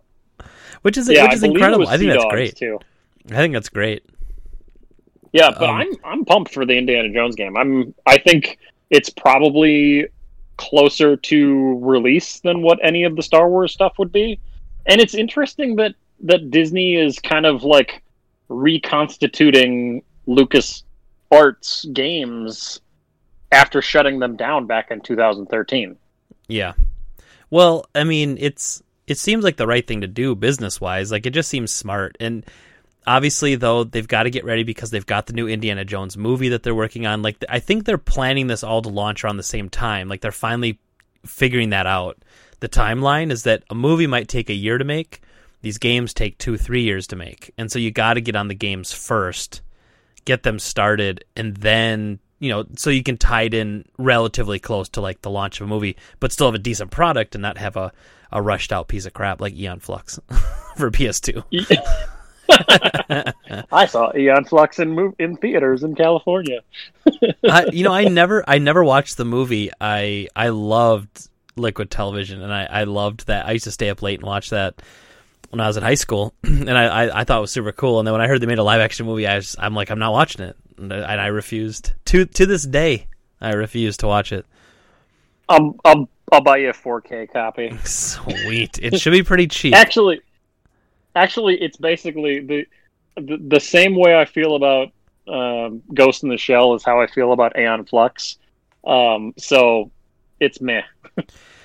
which 0.82 0.97
is 0.97 1.09
Yeah, 1.09 1.22
which 1.24 1.32
I 1.32 1.34
is 1.34 1.40
believe 1.40 1.57
incredible. 1.57 1.88
I 1.88 1.99
think 1.99 2.11
that's 2.12 2.24
great. 2.30 2.57
too. 2.57 2.78
I 3.30 3.36
think 3.36 3.55
that's 3.55 3.68
great. 3.68 4.05
Yeah, 5.32 5.51
but 5.51 5.68
Um, 5.68 5.76
I'm 5.76 5.88
I'm 6.05 6.24
pumped 6.24 6.53
for 6.53 6.64
the 6.66 6.74
Indiana 6.76 7.12
Jones 7.12 7.34
game. 7.36 7.57
I'm 7.57 7.95
I 8.07 8.18
think 8.18 8.59
it's 8.90 9.11
probably 9.11 10.07
closer 10.59 11.16
to 11.16 11.78
release 11.80 12.40
than 12.40 12.62
what 12.62 12.78
any 12.82 13.05
of 13.05 13.16
the 13.16 13.22
Star 13.22 13.49
Wars 13.49 13.72
stuff 13.72 13.99
would 13.99 14.12
be. 14.12 14.38
And 14.86 15.01
it's 15.01 15.14
interesting 15.14 15.76
that 15.76 15.95
that 16.23 16.51
Disney 16.51 16.97
is 16.97 17.18
kind 17.18 17.47
of 17.47 17.64
like 17.64 18.03
reconstituting 18.49 20.03
Lucas 20.27 20.85
Arts 21.31 21.85
games 21.87 22.81
after 23.51 23.83
shutting 23.83 24.18
them 24.18 24.37
down 24.37 24.66
back 24.66 24.91
in 24.91 25.01
2013. 25.01 25.97
Yeah. 26.49 26.73
Well, 27.51 27.87
I 27.95 28.05
mean, 28.05 28.39
it's 28.41 28.83
it 29.07 29.18
seems 29.18 29.45
like 29.45 29.57
the 29.57 29.66
right 29.66 29.87
thing 29.87 30.01
to 30.03 30.07
do 30.07 30.35
business 30.35 30.81
wise. 30.81 31.11
Like 31.11 31.27
it 31.27 31.31
just 31.31 31.49
seems 31.49 31.70
smart. 31.70 32.16
And 32.20 32.45
obviously, 33.07 33.57
though, 33.57 33.85
they've 33.85 34.09
got 34.09 34.25
to 34.25 34.31
get 34.31 34.45
ready 34.45 34.62
because 34.62 34.91
they've 34.91 35.05
got 35.05 35.27
the 35.27 35.33
new 35.33 35.49
Indiana 35.49 35.85
Jones 35.85 36.16
movie 36.16 36.51
that 36.51 36.62
they're 36.62 36.75
working 36.75 37.07
on. 37.07 37.23
Like 37.23 37.45
I 37.49 37.59
think 37.59 37.85
they're 37.85 37.99
planning 37.99 38.47
this 38.47 38.64
all 38.64 38.83
to 38.83 38.89
launch 38.89 39.25
around 39.25 39.37
the 39.37 39.43
same 39.43 39.68
time. 39.68 40.09
Like 40.09 40.20
they're 40.20 40.33
finally 40.33 40.79
figuring 41.27 41.70
that 41.70 41.87
out. 41.87 42.18
The 42.61 42.68
timeline 42.68 43.31
is 43.31 43.43
that 43.43 43.64
a 43.70 43.75
movie 43.75 44.07
might 44.07 44.29
take 44.29 44.49
a 44.49 44.55
year 44.55 44.79
to 44.79 44.85
make. 44.85 45.20
These 45.63 45.79
games 45.79 46.13
take 46.13 46.39
two, 46.39 46.57
three 46.57 46.83
years 46.83 47.07
to 47.09 47.17
make, 47.17 47.53
and 47.57 47.71
so 47.71 47.79
you 47.79 47.91
got 47.91 48.15
to 48.15 48.21
get 48.21 48.37
on 48.37 48.49
the 48.49 48.55
games 48.55 48.93
first, 48.93 49.63
get 50.25 50.43
them 50.43 50.59
started, 50.59 51.25
and 51.37 51.57
then 51.57 52.19
you 52.43 52.49
know, 52.49 52.65
so 52.77 52.91
you 52.91 53.05
can 53.05 53.17
tie 53.17 53.43
it 53.43 53.55
in 53.55 53.85
relatively 53.99 54.59
close 54.59 54.89
to 54.91 55.01
like 55.01 55.23
the 55.23 55.31
launch 55.31 55.61
of 55.61 55.67
a 55.67 55.69
movie, 55.69 55.97
but 56.19 56.33
still 56.33 56.49
have 56.49 56.57
a 56.57 56.59
decent 56.59 56.91
product 56.91 57.37
and 57.37 57.43
not 57.43 57.57
have 57.57 57.77
a, 57.77 57.93
a 58.33 58.43
rushed 58.43 58.73
out 58.73 58.89
piece 58.89 59.07
of 59.07 59.13
crap 59.13 59.41
like 59.41 59.55
Aeon 59.55 59.79
Flux 59.79 60.19
for 60.77 60.91
PS2. 60.91 61.45
I 63.71 63.87
saw 63.87 64.11
Aeon 64.17 64.45
Flux 64.47 64.81
in 64.81 65.15
in 65.21 65.37
theaters 65.37 65.85
in 65.85 65.95
California. 65.95 66.63
I, 67.49 67.67
you 67.73 67.85
know, 67.85 67.93
I 67.93 68.09
never, 68.09 68.43
I 68.49 68.59
never 68.59 68.83
watched 68.83 69.19
the 69.19 69.25
movie. 69.25 69.71
I, 69.81 70.27
I 70.35 70.49
loved 70.49 71.29
Liquid 71.55 71.93
Television, 71.93 72.43
and 72.43 72.53
I, 72.53 72.65
I 72.65 72.85
loved 72.85 73.29
that. 73.29 73.47
I 73.47 73.53
used 73.53 73.67
to 73.67 73.71
stay 73.71 73.89
up 73.89 74.03
late 74.03 74.19
and 74.19 74.27
watch 74.27 74.51
that 74.51 74.83
when 75.53 75.61
I 75.61 75.67
was 75.67 75.77
in 75.77 75.83
high 75.83 75.95
school, 75.95 76.33
and 76.43 76.71
I, 76.71 76.85
I, 76.85 77.21
I 77.21 77.25
thought 77.25 77.39
it 77.39 77.43
was 77.43 77.53
super 77.53 77.73
cool. 77.73 77.99
And 77.99 78.07
then 78.07 78.13
when 78.13 78.23
I 78.23 78.27
heard 78.27 78.41
they 78.41 78.47
made 78.47 78.59
a 78.59 78.65
live 78.65 78.81
action 78.81 79.05
movie, 79.05 79.27
I 79.27 79.37
was, 79.37 79.55
I'm 79.59 79.75
like, 79.75 79.91
I'm 79.91 79.99
not 79.99 80.13
watching 80.13 80.47
it, 80.47 80.57
and 80.79 80.91
I, 80.91 80.97
and 81.13 81.21
I 81.21 81.27
refused. 81.27 81.93
To 82.07 82.25
to 82.25 82.47
this 82.47 82.65
day, 82.65 83.07
I 83.39 83.53
refuse 83.53 83.99
to 83.99 84.07
watch 84.07 84.33
it. 84.33 84.47
I'll 85.51 85.77
I'll, 85.85 86.09
I'll 86.33 86.41
buy 86.41 86.57
you 86.57 86.71
a 86.71 86.73
4K 86.73 87.31
copy. 87.31 87.77
Sweet, 87.85 88.79
it 88.81 88.99
should 88.99 89.13
be 89.13 89.23
pretty 89.23 89.47
cheap. 89.47 89.75
Actually, 89.75 90.23
actually, 91.15 91.61
it's 91.61 91.77
basically 91.77 92.41
the 92.41 92.67
the, 93.17 93.37
the 93.37 93.61
same 93.61 93.95
way 93.95 94.19
I 94.19 94.25
feel 94.25 94.57
about 94.57 94.89
um, 95.29 95.83
Ghost 95.93 96.23
in 96.23 96.31
the 96.31 96.39
Shell 96.39 96.75
is 96.77 96.83
how 96.83 96.99
I 96.99 97.07
feel 97.09 97.33
about 97.33 97.59
Aeon 97.59 97.85
Flux. 97.85 98.39
Um, 98.85 99.35
so 99.37 99.91
it's 100.41 100.61
meh. 100.61 100.83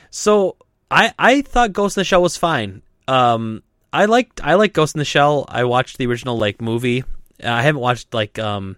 So 0.10 0.56
I 0.90 1.14
I 1.20 1.42
thought 1.42 1.74
Ghost 1.74 1.98
in 1.98 2.02
the 2.02 2.06
Shell 2.06 2.22
was 2.22 2.38
fine. 2.38 2.82
Um, 3.10 3.62
I 3.92 4.06
liked 4.06 4.44
I 4.44 4.56
like 4.56 4.74
Ghost 4.74 4.96
in 4.96 5.00
the 5.00 5.06
Shell. 5.06 5.46
I 5.48 5.64
watched 5.64 5.98
the 5.98 6.08
original 6.08 6.38
like 6.38 6.62
movie. 6.62 7.04
I 7.44 7.62
haven't 7.62 7.82
watched 7.82 8.14
like 8.14 8.40
um. 8.40 8.78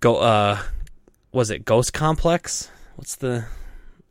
Go 0.00 0.16
uh, 0.16 0.60
was 1.32 1.50
it 1.50 1.64
Ghost 1.64 1.92
Complex? 1.92 2.70
What's 2.96 3.16
the 3.16 3.46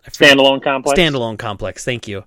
Standalone 0.10 0.64
complex. 0.64 1.00
standalone 1.00 1.38
complex? 1.38 1.86
Thank 1.86 2.08
you. 2.08 2.24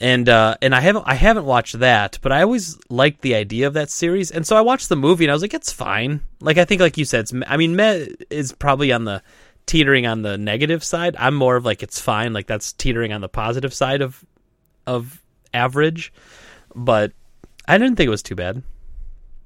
And 0.00 0.28
uh, 0.28 0.56
and 0.62 0.74
I 0.74 0.80
haven't 0.80 1.04
I 1.06 1.14
haven't 1.14 1.44
watched 1.44 1.78
that, 1.78 2.18
but 2.22 2.32
I 2.32 2.42
always 2.42 2.78
liked 2.88 3.20
the 3.20 3.34
idea 3.34 3.66
of 3.66 3.74
that 3.74 3.90
series, 3.90 4.30
and 4.30 4.46
so 4.46 4.56
I 4.56 4.62
watched 4.62 4.88
the 4.88 4.96
movie 4.96 5.24
and 5.24 5.30
I 5.30 5.34
was 5.34 5.42
like, 5.42 5.54
it's 5.54 5.70
fine. 5.70 6.22
Like 6.40 6.58
I 6.58 6.64
think, 6.64 6.80
like 6.80 6.96
you 6.96 7.04
said, 7.04 7.20
it's, 7.20 7.34
I 7.46 7.56
mean, 7.56 7.76
Meh 7.76 8.06
is 8.30 8.52
probably 8.52 8.90
on 8.90 9.04
the 9.04 9.22
teetering 9.66 10.06
on 10.06 10.22
the 10.22 10.38
negative 10.38 10.82
side. 10.82 11.14
I'm 11.18 11.34
more 11.34 11.56
of 11.56 11.64
like 11.64 11.82
it's 11.82 12.00
fine, 12.00 12.32
like 12.32 12.46
that's 12.46 12.72
teetering 12.72 13.12
on 13.12 13.20
the 13.20 13.28
positive 13.28 13.72
side 13.72 14.00
of 14.00 14.24
of 14.86 15.21
average, 15.54 16.12
but 16.74 17.12
I 17.66 17.78
didn't 17.78 17.96
think 17.96 18.06
it 18.06 18.10
was 18.10 18.22
too 18.22 18.34
bad. 18.34 18.62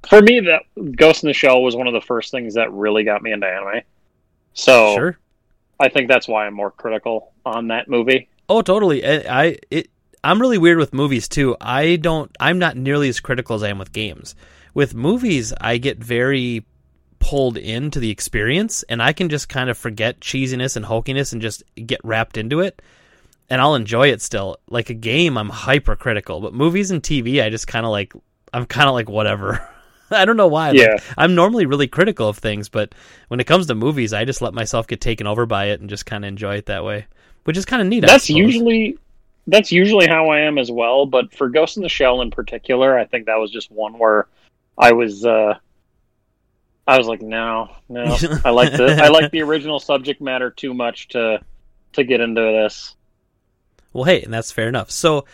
For 0.08 0.22
me, 0.22 0.40
that 0.40 0.62
Ghost 0.96 1.24
in 1.24 1.28
the 1.28 1.34
Shell 1.34 1.62
was 1.62 1.74
one 1.74 1.86
of 1.86 1.92
the 1.92 2.00
first 2.00 2.30
things 2.30 2.54
that 2.54 2.72
really 2.72 3.04
got 3.04 3.22
me 3.22 3.32
into 3.32 3.46
anime. 3.46 3.82
So 4.54 4.94
Sure. 4.94 5.18
I 5.78 5.88
think 5.88 6.08
that's 6.08 6.28
why 6.28 6.46
I'm 6.46 6.54
more 6.54 6.70
critical 6.70 7.32
on 7.44 7.68
that 7.68 7.88
movie. 7.88 8.28
Oh, 8.48 8.62
totally. 8.62 9.04
I, 9.04 9.42
I 9.44 9.56
it 9.70 9.90
I'm 10.24 10.40
really 10.40 10.58
weird 10.58 10.78
with 10.78 10.92
movies 10.92 11.28
too. 11.28 11.56
I 11.60 11.96
don't 11.96 12.34
I'm 12.40 12.58
not 12.58 12.76
nearly 12.76 13.08
as 13.08 13.20
critical 13.20 13.56
as 13.56 13.62
I 13.62 13.68
am 13.68 13.78
with 13.78 13.92
games. 13.92 14.34
With 14.74 14.94
movies, 14.94 15.52
I 15.60 15.78
get 15.78 15.98
very 15.98 16.64
pulled 17.18 17.56
into 17.56 17.98
the 17.98 18.10
experience 18.10 18.82
and 18.84 19.02
I 19.02 19.12
can 19.12 19.28
just 19.28 19.48
kind 19.48 19.68
of 19.68 19.76
forget 19.76 20.20
cheesiness 20.20 20.76
and 20.76 20.86
hulkiness 20.86 21.32
and 21.32 21.42
just 21.42 21.62
get 21.74 22.00
wrapped 22.04 22.36
into 22.36 22.60
it 22.60 22.80
and 23.48 23.60
I'll 23.60 23.74
enjoy 23.74 24.08
it 24.08 24.22
still. 24.22 24.58
Like 24.68 24.90
a 24.90 24.94
game, 24.94 25.36
I'm 25.36 25.48
hypercritical, 25.48 26.40
but 26.40 26.54
movies 26.54 26.90
and 26.90 27.02
TV, 27.02 27.42
I 27.42 27.50
just 27.50 27.66
kind 27.66 27.86
of 27.86 27.92
like 27.92 28.12
I'm 28.52 28.66
kind 28.66 28.88
of 28.88 28.94
like 28.94 29.08
whatever. 29.08 29.66
I 30.10 30.24
don't 30.24 30.36
know 30.36 30.46
why. 30.46 30.70
Like, 30.70 30.80
Yeah. 30.80 30.96
I'm 31.18 31.34
normally 31.34 31.66
really 31.66 31.88
critical 31.88 32.28
of 32.28 32.38
things, 32.38 32.68
but 32.68 32.94
when 33.28 33.40
it 33.40 33.46
comes 33.46 33.66
to 33.66 33.74
movies, 33.74 34.12
I 34.12 34.24
just 34.24 34.40
let 34.40 34.54
myself 34.54 34.86
get 34.86 35.00
taken 35.00 35.26
over 35.26 35.46
by 35.46 35.66
it 35.66 35.80
and 35.80 35.90
just 35.90 36.06
kind 36.06 36.24
of 36.24 36.28
enjoy 36.28 36.56
it 36.56 36.66
that 36.66 36.84
way, 36.84 37.06
which 37.44 37.56
is 37.56 37.64
kind 37.64 37.82
of 37.82 37.88
neat. 37.88 38.00
That's 38.00 38.30
usually 38.30 38.98
that's 39.46 39.70
usually 39.70 40.06
how 40.06 40.28
I 40.28 40.40
am 40.40 40.58
as 40.58 40.70
well. 40.70 41.06
But 41.06 41.32
for 41.32 41.48
Ghost 41.48 41.76
in 41.76 41.82
the 41.82 41.88
Shell 41.88 42.20
in 42.20 42.30
particular, 42.30 42.98
I 42.98 43.04
think 43.04 43.26
that 43.26 43.38
was 43.38 43.50
just 43.50 43.70
one 43.70 43.98
where 43.98 44.26
I 44.78 44.92
was 44.92 45.24
uh, 45.24 45.54
I 46.86 46.98
was 46.98 47.06
like, 47.06 47.22
no, 47.22 47.70
no, 47.88 48.16
I 48.44 48.50
like 48.50 48.72
the 48.72 49.00
I 49.02 49.08
like 49.08 49.30
the 49.32 49.42
original 49.42 49.80
subject 49.80 50.20
matter 50.20 50.50
too 50.50 50.74
much 50.74 51.08
to 51.08 51.40
to 51.92 52.04
get 52.04 52.20
into 52.20 52.40
this. 52.40 52.95
Well, 53.96 54.04
hey, 54.04 54.22
and 54.22 54.32
that's 54.32 54.52
fair 54.52 54.68
enough. 54.68 54.90
So, 54.90 55.24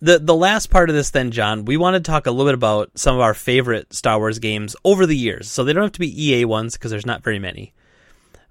the 0.00 0.20
the 0.20 0.34
last 0.34 0.70
part 0.70 0.88
of 0.88 0.94
this, 0.94 1.10
then, 1.10 1.32
John, 1.32 1.64
we 1.64 1.76
want 1.76 1.94
to 1.94 2.00
talk 2.00 2.26
a 2.26 2.30
little 2.30 2.46
bit 2.46 2.54
about 2.54 2.92
some 2.94 3.16
of 3.16 3.20
our 3.20 3.34
favorite 3.34 3.92
Star 3.92 4.18
Wars 4.18 4.38
games 4.38 4.76
over 4.84 5.04
the 5.04 5.16
years. 5.16 5.50
So 5.50 5.64
they 5.64 5.72
don't 5.72 5.82
have 5.82 5.92
to 5.92 6.00
be 6.00 6.30
EA 6.32 6.44
ones 6.44 6.74
because 6.74 6.92
there's 6.92 7.06
not 7.06 7.24
very 7.24 7.40
many. 7.40 7.72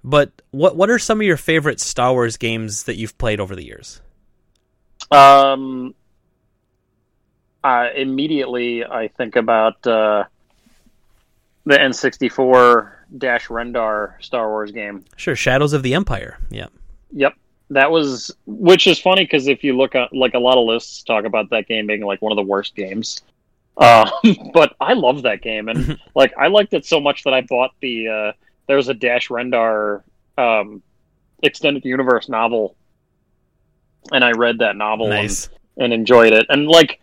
But 0.02 0.32
what 0.50 0.76
what 0.76 0.90
are 0.90 0.98
some 0.98 1.20
of 1.20 1.26
your 1.26 1.38
favorite 1.38 1.80
Star 1.80 2.12
Wars 2.12 2.36
games 2.36 2.82
that 2.84 2.96
you've 2.96 3.16
played 3.16 3.40
over 3.40 3.56
the 3.56 3.64
years? 3.64 4.02
Um, 5.10 5.94
uh, 7.62 7.88
immediately 7.96 8.84
I 8.84 9.08
think 9.08 9.36
about 9.36 9.86
uh, 9.86 10.24
the 11.64 11.76
N64 11.76 12.92
Dash 13.16 13.48
Rendar 13.48 14.22
Star 14.22 14.48
Wars 14.50 14.72
game. 14.72 15.04
Sure, 15.16 15.36
Shadows 15.36 15.72
of 15.72 15.82
the 15.82 15.94
Empire. 15.94 16.38
Yeah, 16.50 16.66
Yep. 17.14 17.34
That 17.74 17.90
was, 17.90 18.30
which 18.46 18.86
is 18.86 19.00
funny 19.00 19.24
because 19.24 19.48
if 19.48 19.64
you 19.64 19.76
look 19.76 19.96
at 19.96 20.12
like 20.12 20.34
a 20.34 20.38
lot 20.38 20.58
of 20.58 20.64
lists 20.64 21.02
talk 21.02 21.24
about 21.24 21.50
that 21.50 21.66
game 21.66 21.88
being 21.88 22.02
like 22.02 22.22
one 22.22 22.30
of 22.30 22.36
the 22.36 22.42
worst 22.42 22.76
games. 22.76 23.22
Uh, 23.76 24.08
but 24.54 24.76
I 24.80 24.92
love 24.92 25.22
that 25.22 25.42
game, 25.42 25.68
and 25.68 25.98
like 26.14 26.32
I 26.38 26.46
liked 26.46 26.72
it 26.74 26.86
so 26.86 27.00
much 27.00 27.24
that 27.24 27.34
I 27.34 27.40
bought 27.42 27.72
the. 27.80 28.08
Uh, 28.08 28.32
there 28.66 28.76
was 28.76 28.88
a 28.88 28.94
Dash 28.94 29.28
Rendar 29.28 30.02
um, 30.38 30.82
extended 31.42 31.84
universe 31.84 32.28
novel, 32.28 32.76
and 34.12 34.24
I 34.24 34.30
read 34.30 34.58
that 34.58 34.76
novel 34.76 35.12
and, 35.12 35.48
and 35.76 35.92
enjoyed 35.92 36.32
it. 36.32 36.46
And 36.48 36.68
like, 36.68 37.00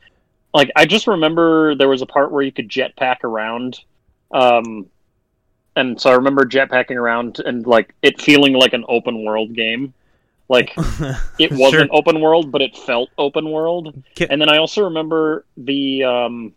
like 0.53 0.71
I 0.75 0.85
just 0.85 1.07
remember 1.07 1.75
there 1.75 1.89
was 1.89 2.01
a 2.01 2.05
part 2.05 2.31
where 2.31 2.43
you 2.43 2.51
could 2.51 2.69
jetpack 2.69 3.23
around, 3.23 3.79
um, 4.31 4.87
and 5.75 5.99
so 5.99 6.11
I 6.11 6.13
remember 6.13 6.45
jetpacking 6.45 6.95
around 6.95 7.39
and 7.39 7.67
like 7.67 7.93
it 8.01 8.21
feeling 8.21 8.53
like 8.53 8.73
an 8.73 8.85
open 8.87 9.25
world 9.25 9.53
game. 9.53 9.93
Like 10.51 10.73
it 11.39 11.51
wasn't 11.53 11.89
open 11.93 12.19
world, 12.19 12.51
but 12.51 12.61
it 12.61 12.75
felt 12.77 13.09
open 13.17 13.49
world. 13.49 13.85
Ca- 14.17 14.27
And 14.29 14.39
then 14.41 14.49
I 14.49 14.57
also 14.57 14.83
remember 14.83 15.45
the 15.57 16.03
um, 16.03 16.53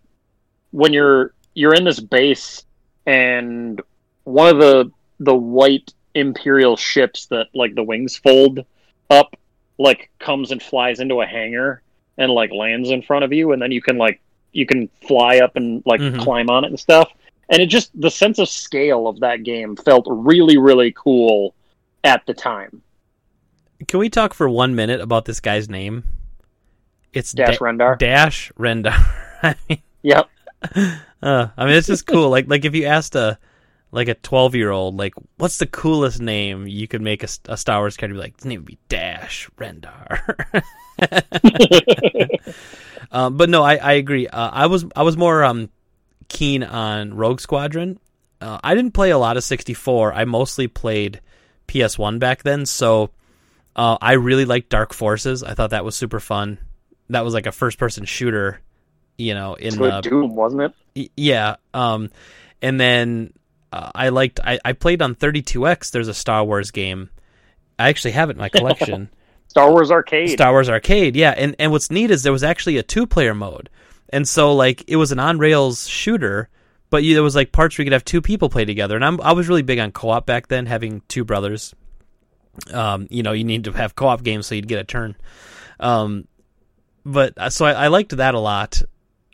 when 0.72 0.92
you're 0.92 1.32
you're 1.54 1.74
in 1.74 1.84
this 1.84 2.00
base 2.00 2.64
and 3.06 3.80
one 4.24 4.48
of 4.48 4.58
the 4.58 4.90
the 5.20 5.34
white 5.34 5.92
imperial 6.14 6.76
ships 6.76 7.26
that 7.26 7.46
like 7.54 7.74
the 7.74 7.82
wings 7.82 8.16
fold 8.16 8.64
up 9.10 9.36
like 9.78 10.10
comes 10.18 10.50
and 10.52 10.60
flies 10.62 10.98
into 11.00 11.20
a 11.20 11.26
hangar 11.26 11.82
and 12.18 12.30
like 12.32 12.50
lands 12.52 12.90
in 12.90 13.02
front 13.02 13.24
of 13.24 13.32
you 13.32 13.52
and 13.52 13.60
then 13.62 13.70
you 13.72 13.82
can 13.82 13.96
like 13.98 14.20
you 14.52 14.66
can 14.66 14.88
fly 15.08 15.38
up 15.38 15.56
and 15.56 15.82
like 15.86 16.00
Mhm. 16.00 16.20
climb 16.20 16.48
on 16.50 16.64
it 16.64 16.68
and 16.68 16.78
stuff 16.80 17.10
and 17.48 17.60
it 17.60 17.66
just 17.66 17.90
the 18.00 18.10
sense 18.10 18.38
of 18.38 18.48
scale 18.48 19.06
of 19.08 19.20
that 19.20 19.42
game 19.42 19.76
felt 19.76 20.06
really 20.08 20.56
really 20.58 20.92
cool 20.92 21.54
at 22.04 22.24
the 22.26 22.34
time. 22.34 22.82
Can 23.88 24.00
we 24.00 24.08
talk 24.08 24.34
for 24.34 24.48
one 24.48 24.74
minute 24.74 25.00
about 25.00 25.24
this 25.24 25.40
guy's 25.40 25.68
name? 25.68 26.04
It's 27.12 27.32
Dash 27.32 27.58
Da- 27.58 27.64
Rendar. 27.64 27.98
Dash 27.98 28.52
Rendar. 28.58 28.94
I 29.42 29.54
mean, 29.68 29.82
Yep. 30.02 30.28
uh, 31.22 31.48
I 31.56 31.66
mean, 31.66 31.74
it's 31.76 31.86
just 31.86 32.06
cool. 32.06 32.30
like, 32.30 32.48
like 32.48 32.64
if 32.64 32.74
you 32.74 32.86
asked 32.86 33.14
a 33.14 33.38
like 33.92 34.08
a 34.08 34.14
twelve 34.14 34.54
year 34.54 34.70
old, 34.70 34.96
like, 34.96 35.12
what's 35.36 35.58
the 35.58 35.66
coolest 35.66 36.20
name 36.20 36.66
you 36.66 36.88
could 36.88 37.02
make 37.02 37.22
a, 37.22 37.28
a 37.48 37.56
Star 37.56 37.80
Wars 37.80 37.96
character? 37.96 38.14
Be 38.14 38.20
like, 38.20 38.36
his 38.36 38.46
name 38.46 38.60
would 38.60 38.66
be 38.66 38.78
Dash 38.88 39.48
Rendar. 39.56 40.34
um, 43.12 43.36
but 43.36 43.50
no, 43.50 43.62
I, 43.62 43.76
I 43.76 43.92
agree. 43.92 44.26
Uh, 44.26 44.50
I 44.52 44.66
was 44.66 44.84
I 44.96 45.02
was 45.02 45.16
more 45.16 45.44
um, 45.44 45.68
keen 46.28 46.62
on 46.62 47.14
Rogue 47.14 47.40
Squadron. 47.40 47.98
Uh, 48.40 48.58
I 48.64 48.74
didn't 48.74 48.92
play 48.92 49.10
a 49.10 49.18
lot 49.18 49.36
of 49.36 49.44
64. 49.44 50.12
I 50.12 50.24
mostly 50.24 50.66
played 50.66 51.20
PS1 51.68 52.18
back 52.18 52.42
then, 52.42 52.66
so 52.66 53.10
uh, 53.76 53.98
I 54.00 54.12
really 54.12 54.44
liked 54.44 54.68
Dark 54.68 54.92
Forces. 54.94 55.42
I 55.42 55.54
thought 55.54 55.70
that 55.70 55.84
was 55.84 55.96
super 55.96 56.20
fun. 56.20 56.58
That 57.10 57.24
was 57.24 57.34
like 57.34 57.46
a 57.46 57.52
first 57.52 57.78
person 57.78 58.04
shooter, 58.04 58.60
you 59.18 59.34
know, 59.34 59.54
in 59.54 59.78
With 59.78 59.92
uh, 59.92 60.00
Doom, 60.00 60.34
wasn't 60.34 60.62
it? 60.62 61.10
Yeah 61.16 61.56
um 61.74 62.10
and 62.62 62.80
then 62.80 63.32
uh, 63.72 63.90
i 63.94 64.08
liked 64.08 64.40
I, 64.42 64.58
I 64.64 64.72
played 64.72 65.02
on 65.02 65.14
32x 65.14 65.90
there's 65.90 66.08
a 66.08 66.14
star 66.14 66.44
wars 66.44 66.70
game 66.70 67.10
i 67.78 67.88
actually 67.88 68.12
have 68.12 68.30
it 68.30 68.34
in 68.34 68.38
my 68.38 68.48
collection 68.48 69.10
Star 69.48 69.70
Wars 69.70 69.90
Arcade. 69.90 70.30
star 70.30 70.52
wars 70.52 70.68
arcade 70.68 71.14
yeah 71.14 71.34
and 71.36 71.54
and 71.58 71.70
what's 71.70 71.90
neat 71.90 72.10
is 72.10 72.22
there 72.22 72.32
was 72.32 72.42
actually 72.42 72.78
a 72.78 72.82
two 72.82 73.06
player 73.06 73.34
mode 73.34 73.68
and 74.08 74.26
so 74.26 74.54
like 74.54 74.82
it 74.88 74.96
was 74.96 75.12
an 75.12 75.18
on 75.18 75.38
rails 75.38 75.86
shooter 75.86 76.48
but 76.90 77.02
you, 77.02 77.14
there 77.14 77.22
was 77.22 77.34
like 77.34 77.50
parts 77.52 77.76
where 77.76 77.82
you 77.82 77.86
could 77.86 77.92
have 77.92 78.04
two 78.04 78.22
people 78.22 78.48
play 78.48 78.64
together 78.64 78.96
and 78.96 79.04
I'm, 79.04 79.20
i 79.20 79.32
was 79.32 79.48
really 79.48 79.62
big 79.62 79.78
on 79.78 79.92
co-op 79.92 80.26
back 80.26 80.48
then 80.48 80.66
having 80.66 81.02
two 81.08 81.24
brothers 81.24 81.74
um 82.72 83.06
you 83.10 83.22
know 83.22 83.32
you 83.32 83.44
need 83.44 83.64
to 83.64 83.72
have 83.72 83.94
co-op 83.94 84.22
games 84.22 84.46
so 84.46 84.54
you'd 84.54 84.68
get 84.68 84.78
a 84.78 84.84
turn 84.84 85.16
um 85.80 86.26
but 87.04 87.34
uh, 87.36 87.50
so 87.50 87.66
I, 87.66 87.72
I 87.72 87.88
liked 87.88 88.16
that 88.16 88.34
a 88.34 88.38
lot 88.38 88.82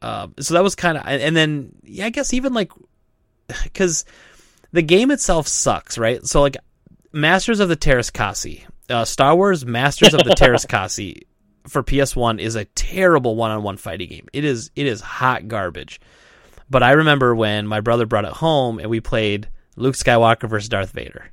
um, 0.03 0.35
so 0.41 0.55
that 0.55 0.62
was 0.62 0.75
kind 0.75 0.97
of, 0.97 1.07
and 1.07 1.37
then 1.37 1.73
yeah, 1.83 2.07
I 2.07 2.11
guess 2.11 2.33
even 2.33 2.55
like, 2.55 2.73
because 3.64 4.05
the 4.73 4.83
game 4.83 5.11
itself 5.11 5.47
sucks, 5.49 5.99
right? 5.99 6.25
So 6.27 6.41
like, 6.41 6.57
Masters 7.12 7.59
of 7.59 7.68
the 7.68 7.77
Teräs 7.77 8.12
Käsi, 8.12 8.64
uh, 8.89 9.05
Star 9.05 9.35
Wars 9.35 9.66
Masters 9.66 10.14
of 10.14 10.23
the 10.23 10.31
Teräs 10.39 10.66
Käsi 10.66 11.23
for 11.66 11.83
PS1 11.83 12.41
is 12.41 12.55
a 12.55 12.64
terrible 12.66 13.35
one-on-one 13.35 13.77
fighting 13.77 14.09
game. 14.09 14.29
It 14.33 14.45
is 14.45 14.71
it 14.77 14.87
is 14.87 15.01
hot 15.01 15.49
garbage. 15.49 16.01
But 16.71 16.85
I 16.85 16.93
remember 16.93 17.35
when 17.35 17.66
my 17.66 17.81
brother 17.81 18.07
brought 18.07 18.25
it 18.25 18.33
home 18.33 18.79
and 18.79 18.89
we 18.89 19.01
played 19.01 19.49
Luke 19.75 19.97
Skywalker 19.97 20.49
versus 20.49 20.68
Darth 20.68 20.93
Vader. 20.93 21.29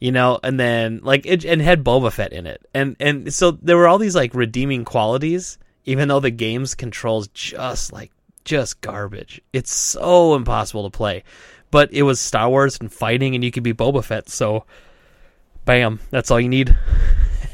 You 0.00 0.12
know, 0.12 0.40
and 0.42 0.58
then 0.58 1.00
like 1.02 1.26
it 1.26 1.44
and 1.44 1.60
had 1.60 1.84
Boba 1.84 2.10
Fett 2.10 2.32
in 2.32 2.46
it. 2.46 2.66
And 2.74 2.96
and 2.98 3.32
so 3.32 3.52
there 3.52 3.76
were 3.76 3.86
all 3.86 3.98
these 3.98 4.16
like 4.16 4.34
redeeming 4.34 4.84
qualities 4.84 5.58
even 5.84 6.08
though 6.08 6.20
the 6.20 6.30
game's 6.30 6.74
controls 6.74 7.28
just 7.28 7.92
like 7.92 8.10
just 8.44 8.80
garbage. 8.80 9.40
It's 9.52 9.72
so 9.72 10.34
impossible 10.34 10.88
to 10.88 10.96
play. 10.96 11.24
But 11.70 11.92
it 11.92 12.02
was 12.02 12.20
Star 12.20 12.48
Wars 12.48 12.78
and 12.80 12.92
fighting 12.92 13.34
and 13.34 13.44
you 13.44 13.50
could 13.50 13.62
be 13.62 13.74
Boba 13.74 14.04
Fett, 14.04 14.28
so 14.28 14.64
bam, 15.64 16.00
that's 16.10 16.30
all 16.30 16.40
you 16.40 16.48
need. 16.48 16.76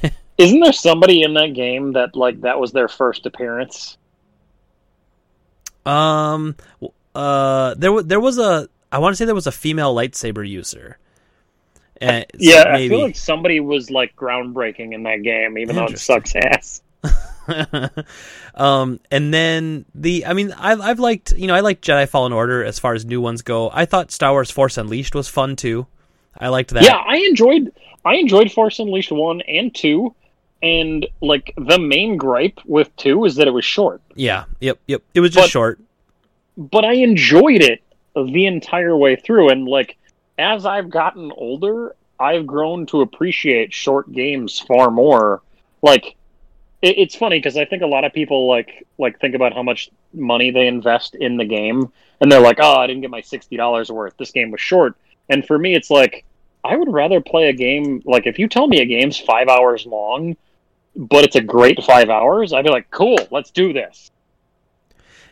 Isn't 0.39 0.61
there 0.61 0.73
somebody 0.73 1.23
in 1.23 1.35
that 1.35 1.55
game 1.55 1.93
that 1.93 2.17
like 2.17 2.41
that 2.43 2.61
was 2.61 2.73
their 2.73 2.89
first 2.89 3.27
appearance? 3.27 3.99
Um 5.85 6.57
uh 7.15 7.75
there 7.75 7.93
was 7.93 8.07
there 8.07 8.21
was 8.21 8.39
a 8.39 8.69
I 8.91 8.99
want 8.99 9.13
to 9.13 9.17
say 9.17 9.25
there 9.25 9.35
was 9.35 9.47
a 9.47 9.53
female 9.53 9.95
lightsaber 9.95 10.49
user. 10.49 10.99
Uh, 12.01 12.21
so 12.21 12.25
Yeah, 12.39 12.65
I 12.69 12.89
feel 12.89 13.03
like 13.03 13.17
somebody 13.17 13.61
was 13.61 13.91
like 13.91 14.15
groundbreaking 14.17 14.93
in 14.95 15.03
that 15.05 15.23
game, 15.23 15.59
even 15.59 15.77
though 15.77 15.87
it 15.87 15.99
sucks 15.99 16.35
ass. 16.37 16.83
um, 18.55 19.01
and 19.11 19.33
then 19.33 19.85
the, 19.95 20.27
I 20.27 20.33
mean, 20.33 20.53
I've, 20.53 20.81
I've 20.81 20.99
liked, 20.99 21.33
you 21.33 21.47
know, 21.47 21.55
I 21.55 21.61
like 21.61 21.81
Jedi 21.81 22.09
Fallen 22.09 22.33
Order 22.33 22.65
as 22.65 22.79
far 22.79 22.95
as 22.95 23.05
new 23.05 23.21
ones 23.21 23.43
go. 23.43 23.71
I 23.73 23.85
thought 23.85 24.11
Star 24.11 24.33
Wars 24.33 24.51
Force 24.51 24.77
Unleashed 24.79 25.15
was 25.15 25.29
fun 25.29 25.57
too. 25.57 25.87
I 26.39 26.49
liked 26.49 26.71
that. 26.71 26.83
Yeah, 26.85 26.97
I 26.97 27.17
enjoyed 27.19 27.73
I 28.05 28.17
enjoyed 28.17 28.53
Force 28.53 28.79
Unleashed 28.79 29.11
one 29.11 29.41
and 29.43 29.75
two, 29.75 30.15
and 30.63 31.07
like 31.21 31.53
the 31.57 31.79
main 31.79 32.17
gripe 32.17 32.61
with 32.67 32.95
two 32.97 33.25
is 33.25 33.37
that 33.37 33.49
it 33.49 33.53
was 33.53 33.65
short. 33.65 34.01
Yeah. 34.15 34.45
Yep. 34.61 34.79
Yep. 34.87 35.03
It 35.15 35.21
was 35.21 35.31
just 35.31 35.45
But- 35.45 35.51
short. 35.51 35.81
But 36.59 36.85
I 36.87 36.95
enjoyed 36.95 37.61
it 37.63 37.83
the 38.15 38.47
entire 38.47 38.97
way 38.97 39.17
through, 39.17 39.51
and 39.51 39.67
like 39.67 39.99
as 40.39 40.67
I've 40.67 40.91
gotten 40.91 41.33
older, 41.33 41.95
I've 42.19 42.47
grown 42.47 42.87
to 42.87 43.03
appreciate 43.03 43.73
short 43.73 44.11
games 44.13 44.59
far 44.59 44.91
more. 44.91 45.43
Like 45.83 46.17
it, 46.83 46.99
it's 46.99 47.15
funny 47.15 47.39
because 47.39 47.57
I 47.57 47.65
think 47.65 47.83
a 47.83 47.87
lot 47.87 48.05
of 48.05 48.13
people 48.13 48.49
like 48.49 48.87
like 48.99 49.21
think 49.21 49.35
about 49.35 49.55
how 49.55 49.63
much 49.63 49.91
money 50.13 50.51
they 50.51 50.67
invest 50.67 51.15
in 51.15 51.37
the 51.37 51.45
game, 51.45 51.93
and 52.21 52.31
they're 52.31 52.41
like, 52.41 52.59
"Oh, 52.61 52.77
I 52.77 52.87
didn't 52.87 53.03
get 53.03 53.11
my 53.11 53.21
sixty 53.21 53.57
dollars 53.57 53.91
worth. 53.91 54.17
This 54.17 54.31
game 54.31 54.51
was 54.51 54.61
short." 54.61 54.97
And 55.29 55.47
for 55.47 55.59
me, 55.59 55.75
it's 55.75 55.91
like 55.91 56.25
I 56.65 56.77
would 56.77 56.93
rather 56.93 57.21
play 57.21 57.49
a 57.49 57.53
game 57.53 58.03
like 58.05 58.27
if 58.27 58.39
you 58.39 58.49
tell 58.49 58.67
me 58.67 58.81
a 58.81 58.87
game's 58.87 59.19
five 59.19 59.49
hours 59.49 59.87
long, 59.87 60.37
but 60.95 61.25
it's 61.25 61.37
a 61.37 61.41
great 61.41 61.83
five 61.85 62.09
hours, 62.09 62.53
I'd 62.53 62.65
be 62.65 62.71
like, 62.71 62.91
"Cool, 62.91 63.19
let's 63.31 63.51
do 63.51 63.73
this." 63.73 64.11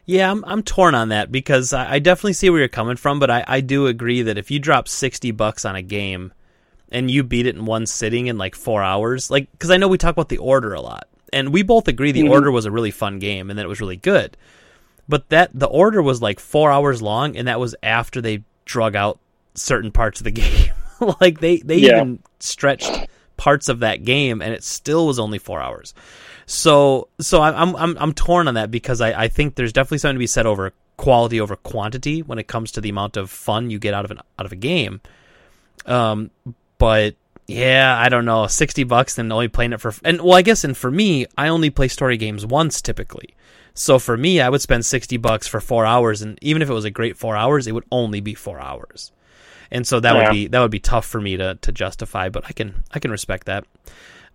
Yeah, 0.06 0.30
I'm 0.30 0.44
I'm 0.46 0.62
torn 0.62 0.94
on 0.94 1.08
that 1.08 1.32
because 1.32 1.72
I, 1.72 1.94
I 1.94 1.98
definitely 1.98 2.34
see 2.34 2.50
where 2.50 2.58
you're 2.60 2.68
coming 2.68 2.96
from, 2.96 3.18
but 3.18 3.30
I, 3.30 3.44
I 3.46 3.60
do 3.60 3.86
agree 3.86 4.22
that 4.22 4.36
if 4.38 4.50
you 4.50 4.58
drop 4.58 4.86
sixty 4.88 5.30
bucks 5.30 5.64
on 5.64 5.76
a 5.76 5.82
game 5.82 6.32
and 6.90 7.10
you 7.10 7.22
beat 7.22 7.46
it 7.46 7.56
in 7.56 7.64
one 7.64 7.86
sitting 7.86 8.26
in 8.26 8.36
like 8.36 8.54
four 8.54 8.82
hours, 8.82 9.30
like 9.30 9.50
because 9.52 9.70
I 9.70 9.78
know 9.78 9.88
we 9.88 9.96
talk 9.98 10.12
about 10.12 10.28
the 10.28 10.38
order 10.38 10.74
a 10.74 10.80
lot, 10.80 11.08
and 11.32 11.52
we 11.54 11.62
both 11.62 11.88
agree 11.88 12.12
the 12.12 12.22
Mhm. 12.24 12.30
order 12.30 12.50
was 12.50 12.66
a 12.66 12.70
really 12.70 12.90
fun 12.90 13.18
game 13.18 13.48
and 13.48 13.58
that 13.58 13.64
it 13.64 13.68
was 13.68 13.80
really 13.80 13.96
good, 13.96 14.36
but 15.08 15.28
that 15.30 15.50
the 15.54 15.66
order 15.68 16.02
was 16.02 16.20
like 16.20 16.38
four 16.38 16.70
hours 16.70 17.00
long, 17.00 17.34
and 17.36 17.48
that 17.48 17.58
was 17.60 17.74
after 17.82 18.20
they 18.20 18.42
drug 18.66 18.94
out 18.94 19.18
certain 19.54 19.90
parts 19.90 20.20
of 20.20 20.24
the 20.24 20.30
game, 20.42 20.70
like 21.20 21.40
they 21.40 21.56
they 21.58 21.78
Yeah. 21.78 21.96
even 21.96 22.18
stretched 22.40 23.06
parts 23.38 23.70
of 23.70 23.80
that 23.80 24.04
game, 24.04 24.42
and 24.42 24.52
it 24.52 24.62
still 24.62 25.06
was 25.06 25.18
only 25.18 25.38
four 25.38 25.62
hours. 25.62 25.94
So 26.46 27.08
so 27.20 27.40
I- 27.40 27.60
I'm 27.60 27.74
I'm 27.76 27.96
I'm 27.98 28.12
torn 28.12 28.48
on 28.48 28.54
that 28.54 28.70
because 28.70 29.00
I, 29.00 29.24
I 29.24 29.28
think 29.28 29.54
there's 29.54 29.72
definitely 29.72 29.98
something 29.98 30.16
to 30.16 30.18
be 30.20 30.26
said 30.26 30.46
over 30.46 30.72
quality 30.96 31.40
over 31.40 31.56
quantity 31.56 32.22
when 32.22 32.38
it 32.38 32.46
comes 32.46 32.70
to 32.72 32.80
the 32.80 32.88
amount 32.88 33.16
of 33.16 33.30
fun 33.30 33.70
you 33.70 33.78
get 33.78 33.94
out 33.94 34.04
of 34.04 34.10
an 34.10 34.18
out 34.38 34.46
of 34.46 34.52
a 34.52 34.56
game. 34.56 35.00
Um, 35.86 36.30
but 36.78 37.14
yeah, 37.46 37.96
I 37.98 38.08
don't 38.08 38.24
know, 38.24 38.46
sixty 38.46 38.84
bucks 38.84 39.18
and 39.18 39.32
only 39.32 39.48
playing 39.48 39.72
it 39.72 39.80
for 39.80 39.92
and 40.04 40.20
well, 40.20 40.34
I 40.36 40.42
guess 40.42 40.64
and 40.64 40.76
for 40.76 40.90
me, 40.90 41.26
I 41.36 41.48
only 41.48 41.70
play 41.70 41.88
story 41.88 42.16
games 42.16 42.44
once 42.46 42.80
typically. 42.80 43.34
So 43.74 43.98
for 43.98 44.16
me, 44.16 44.40
I 44.40 44.48
would 44.48 44.60
spend 44.62 44.86
sixty 44.86 45.16
bucks 45.16 45.46
for 45.46 45.60
four 45.60 45.84
hours, 45.84 46.22
and 46.22 46.38
even 46.42 46.62
if 46.62 46.70
it 46.70 46.74
was 46.74 46.84
a 46.84 46.90
great 46.90 47.16
four 47.16 47.36
hours, 47.36 47.66
it 47.66 47.72
would 47.72 47.84
only 47.90 48.20
be 48.20 48.34
four 48.34 48.60
hours. 48.60 49.10
And 49.70 49.86
so 49.86 49.98
that 50.00 50.12
Yeah. 50.14 50.22
would 50.28 50.30
be 50.30 50.46
that 50.48 50.60
would 50.60 50.70
be 50.70 50.78
tough 50.80 51.04
for 51.06 51.20
me 51.20 51.36
to 51.36 51.56
to 51.56 51.72
justify, 51.72 52.28
but 52.28 52.44
I 52.46 52.52
can 52.52 52.84
I 52.92 52.98
can 53.00 53.10
respect 53.10 53.46
that. 53.46 53.64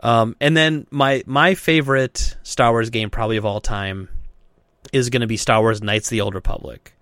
Um, 0.01 0.35
and 0.39 0.55
then 0.55 0.87
my 0.91 1.23
my 1.25 1.55
favorite 1.55 2.37
Star 2.43 2.71
Wars 2.71 2.89
game 2.89 3.09
probably 3.09 3.37
of 3.37 3.45
all 3.45 3.59
time 3.59 4.09
is 4.93 5.09
going 5.09 5.21
to 5.21 5.27
be 5.27 5.37
Star 5.37 5.61
Wars 5.61 5.81
Knights 5.81 6.07
of 6.07 6.11
the 6.11 6.21
Old 6.21 6.35
Republic, 6.35 6.93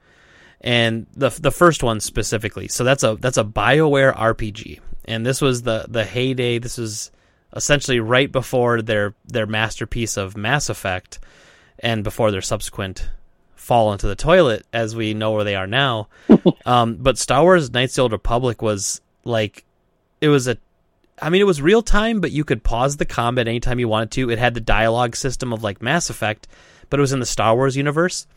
and 0.61 1.05
the 1.15 1.29
the 1.29 1.51
first 1.51 1.83
one 1.83 1.99
specifically. 1.99 2.67
So 2.67 2.83
that's 2.83 3.03
a 3.03 3.15
that's 3.15 3.37
a 3.37 3.43
Bioware 3.43 4.15
RPG, 4.15 4.79
and 5.05 5.25
this 5.25 5.41
was 5.41 5.61
the 5.61 5.85
the 5.87 6.05
heyday. 6.05 6.57
This 6.57 6.77
was 6.77 7.11
essentially 7.55 7.99
right 7.99 8.31
before 8.31 8.81
their 8.81 9.13
their 9.25 9.45
masterpiece 9.45 10.17
of 10.17 10.35
Mass 10.35 10.69
Effect, 10.69 11.19
and 11.79 12.03
before 12.03 12.31
their 12.31 12.41
subsequent 12.41 13.09
fall 13.55 13.93
into 13.93 14.07
the 14.07 14.15
toilet, 14.15 14.65
as 14.73 14.95
we 14.95 15.13
know 15.13 15.33
where 15.33 15.43
they 15.43 15.55
are 15.55 15.67
now. 15.67 16.07
um, 16.65 16.95
but 16.95 17.17
Star 17.19 17.43
Wars 17.43 17.71
Knights 17.71 17.93
of 17.93 17.95
the 17.95 18.01
Old 18.03 18.11
Republic 18.13 18.63
was 18.63 19.01
like 19.23 19.65
it 20.19 20.29
was 20.29 20.47
a 20.47 20.57
I 21.19 21.29
mean, 21.29 21.41
it 21.41 21.45
was 21.45 21.61
real 21.61 21.81
time, 21.81 22.21
but 22.21 22.31
you 22.31 22.43
could 22.43 22.63
pause 22.63 22.97
the 22.97 23.05
combat 23.05 23.47
anytime 23.47 23.79
you 23.79 23.87
wanted 23.87 24.11
to. 24.11 24.29
It 24.29 24.39
had 24.39 24.53
the 24.53 24.61
dialogue 24.61 25.15
system 25.15 25.51
of 25.51 25.63
like 25.63 25.81
Mass 25.81 26.09
Effect, 26.09 26.47
but 26.89 26.99
it 26.99 27.01
was 27.01 27.13
in 27.13 27.19
the 27.19 27.25
Star 27.25 27.55
Wars 27.55 27.75
universe. 27.75 28.27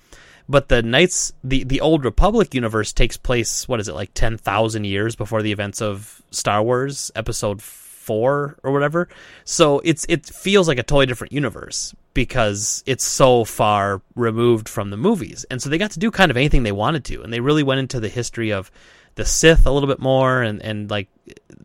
But 0.49 0.68
the 0.68 0.83
Knights, 0.83 1.33
the 1.45 1.62
the 1.64 1.81
Old 1.81 2.05
Republic 2.05 2.55
universe 2.55 2.93
takes 2.93 3.16
place. 3.16 3.68
What 3.68 3.81
is 3.81 3.89
it 3.89 3.95
like 3.95 4.12
ten 4.14 4.37
thousand 4.37 4.85
years 4.85 5.14
before 5.14 5.43
the 5.43 5.53
events 5.53 5.81
of 5.81 6.22
Star 6.31 6.62
Wars 6.62 7.11
Episode 7.14 7.62
four 7.62 8.59
or 8.64 8.72
whatever? 8.72 9.09
So 9.45 9.81
it's 9.85 10.05
it 10.09 10.26
feels 10.26 10.66
like 10.66 10.78
a 10.78 10.83
totally 10.83 11.07
different 11.07 11.33
universe 11.33 11.95
because 12.14 12.83
it's 12.87 13.05
so 13.05 13.45
far 13.45 14.03
removed 14.16 14.68
from 14.68 14.91
the 14.91 14.97
movies, 14.97 15.45
and 15.51 15.62
so 15.62 15.68
they 15.68 15.78
got 15.78 15.93
to 15.93 16.01
do 16.01 16.11
kind 16.11 16.31
of 16.31 16.37
anything 16.37 16.64
they 16.64 16.72
wanted 16.72 17.05
to, 17.05 17.22
and 17.22 17.33
they 17.33 17.41
really 17.41 17.62
went 17.62 17.78
into 17.78 18.01
the 18.01 18.09
history 18.09 18.51
of 18.51 18.72
the 19.14 19.24
Sith 19.24 19.66
a 19.66 19.70
little 19.70 19.89
bit 19.89 20.01
more, 20.01 20.43
and 20.43 20.61
and 20.62 20.91
like 20.91 21.09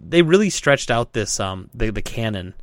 they 0.07 0.21
really 0.21 0.49
stretched 0.49 0.91
out 0.91 1.13
this 1.13 1.39
um 1.39 1.69
the 1.73 1.89
the 1.91 2.01
canon, 2.01 2.53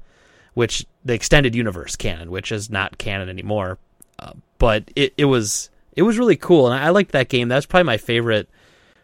which 0.54 0.86
the 1.04 1.14
extended 1.14 1.54
universe 1.54 1.96
canon, 1.96 2.30
which 2.30 2.52
is 2.52 2.70
not 2.70 2.98
canon 2.98 3.28
anymore. 3.28 3.78
Uh, 4.18 4.32
but 4.58 4.90
it 4.96 5.14
it 5.16 5.24
was 5.26 5.70
it 5.94 6.02
was 6.02 6.18
really 6.18 6.36
cool, 6.36 6.66
and 6.66 6.80
I, 6.80 6.86
I 6.86 6.90
liked 6.90 7.12
that 7.12 7.28
game. 7.28 7.48
That's 7.48 7.66
probably 7.66 7.84
my 7.86 7.98
favorite 7.98 8.48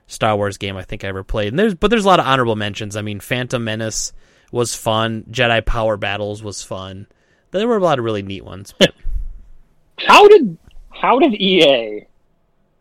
Star 0.07 0.37
Wars 0.37 0.57
game 0.57 0.77
I 0.77 0.83
think 0.83 1.05
I 1.05 1.09
ever 1.09 1.25
played. 1.25 1.49
And 1.49 1.59
there's 1.59 1.75
but 1.75 1.89
there's 1.91 2.05
a 2.05 2.09
lot 2.09 2.21
of 2.21 2.27
honorable 2.27 2.57
mentions. 2.57 2.97
I 2.97 3.03
mean, 3.03 3.21
Phantom 3.21 3.63
Menace 3.63 4.13
was 4.51 4.75
fun. 4.75 5.25
Jedi 5.31 5.65
Power 5.65 5.97
Battles 5.97 6.43
was 6.43 6.63
fun. 6.63 7.07
There 7.51 7.69
were 7.69 7.77
a 7.77 7.83
lot 7.83 7.99
of 7.99 8.05
really 8.05 8.23
neat 8.23 8.45
ones. 8.45 8.75
How 10.07 10.29
did 10.29 10.57
how 10.91 11.19
did 11.19 11.35
EA 11.35 12.07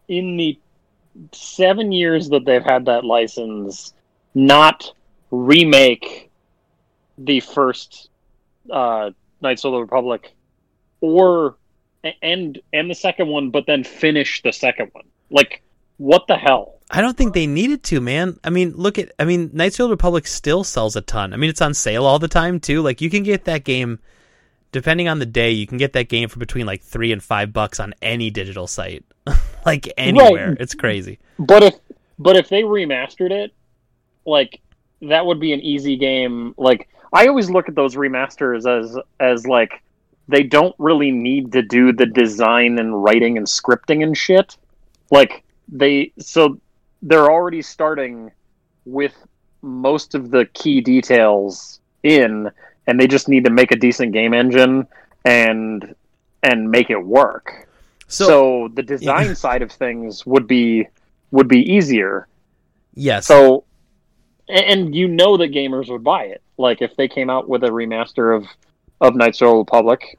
in 0.07 0.37
the 0.37 0.59
seven 1.31 1.91
years 1.91 2.29
that 2.29 2.45
they've 2.45 2.63
had 2.63 2.85
that 2.85 3.03
license 3.03 3.93
not 4.33 4.93
remake 5.31 6.29
the 7.17 7.39
first 7.39 8.09
uh, 8.71 9.11
Knights 9.41 9.65
of 9.65 9.73
the 9.73 9.79
Republic 9.79 10.33
or 11.01 11.55
and 12.21 12.59
and 12.73 12.89
the 12.89 12.95
second 12.95 13.27
one, 13.27 13.49
but 13.49 13.65
then 13.65 13.83
finish 13.83 14.41
the 14.41 14.51
second 14.51 14.89
one? 14.93 15.05
Like, 15.29 15.61
what 15.97 16.27
the 16.27 16.37
hell? 16.37 16.75
I 16.89 17.01
don't 17.01 17.17
think 17.17 17.33
they 17.33 17.47
needed 17.47 17.83
to, 17.83 17.99
man. 17.99 18.39
I 18.43 18.49
mean, 18.49 18.73
look 18.75 18.97
at 18.97 19.11
I 19.19 19.25
mean, 19.25 19.49
Knights 19.53 19.79
of 19.79 19.85
the 19.85 19.91
Republic 19.91 20.25
still 20.27 20.63
sells 20.63 20.95
a 20.95 21.01
ton. 21.01 21.33
I 21.33 21.37
mean, 21.37 21.49
it's 21.49 21.61
on 21.61 21.73
sale 21.73 22.05
all 22.05 22.19
the 22.19 22.27
time 22.27 22.59
too. 22.59 22.81
Like 22.81 23.01
you 23.01 23.09
can 23.09 23.23
get 23.23 23.45
that 23.45 23.63
game 23.63 23.99
depending 24.71 25.07
on 25.07 25.19
the 25.19 25.25
day, 25.25 25.51
you 25.51 25.67
can 25.67 25.77
get 25.77 25.93
that 25.93 26.09
game 26.09 26.29
for 26.29 26.39
between 26.39 26.65
like 26.65 26.83
3 26.83 27.11
and 27.11 27.23
5 27.23 27.53
bucks 27.53 27.79
on 27.79 27.93
any 28.01 28.29
digital 28.29 28.67
site. 28.67 29.03
like 29.65 29.91
anywhere. 29.97 30.49
Right. 30.49 30.57
It's 30.59 30.73
crazy. 30.73 31.19
But 31.39 31.63
if 31.63 31.75
but 32.19 32.35
if 32.35 32.49
they 32.49 32.63
remastered 32.63 33.31
it, 33.31 33.53
like 34.25 34.61
that 35.01 35.25
would 35.25 35.39
be 35.39 35.53
an 35.53 35.59
easy 35.61 35.97
game. 35.97 36.53
Like 36.57 36.89
I 37.13 37.27
always 37.27 37.49
look 37.49 37.69
at 37.69 37.75
those 37.75 37.95
remasters 37.95 38.67
as 38.67 38.97
as 39.19 39.45
like 39.47 39.81
they 40.27 40.43
don't 40.43 40.75
really 40.77 41.11
need 41.11 41.53
to 41.53 41.61
do 41.61 41.93
the 41.93 42.05
design 42.05 42.79
and 42.79 43.03
writing 43.03 43.37
and 43.37 43.47
scripting 43.47 44.03
and 44.03 44.17
shit. 44.17 44.57
Like 45.11 45.43
they 45.69 46.11
so 46.19 46.59
they're 47.01 47.31
already 47.31 47.61
starting 47.61 48.31
with 48.85 49.15
most 49.61 50.15
of 50.15 50.31
the 50.31 50.45
key 50.53 50.81
details 50.81 51.79
in 52.03 52.49
and 52.87 52.99
they 52.99 53.07
just 53.07 53.27
need 53.27 53.43
to 53.45 53.51
make 53.51 53.71
a 53.71 53.75
decent 53.75 54.13
game 54.13 54.33
engine 54.33 54.87
and 55.25 55.95
and 56.43 56.71
make 56.71 56.89
it 56.89 57.03
work. 57.03 57.67
So, 58.07 58.25
So, 58.25 58.69
the 58.73 58.83
design 58.83 59.35
side 59.43 59.61
of 59.61 59.71
things 59.71 60.25
would 60.25 60.47
be 60.47 60.87
would 61.31 61.47
be 61.47 61.59
easier. 61.59 62.27
yes. 62.93 63.25
So, 63.27 63.65
and, 64.49 64.95
you 64.95 65.07
know 65.07 65.37
that 65.37 65.51
gamers 65.51 65.89
would 65.89 66.03
buy 66.03 66.23
it. 66.25 66.41
Like 66.57 66.81
if 66.81 66.95
they 66.95 67.07
came 67.07 67.29
out 67.29 67.47
with 67.49 67.63
a 67.63 67.67
remaster 67.69 68.35
of 68.35 68.45
of 68.99 69.15
Knights 69.15 69.41
of 69.41 69.49
the 69.49 69.55
Republic, 69.57 70.17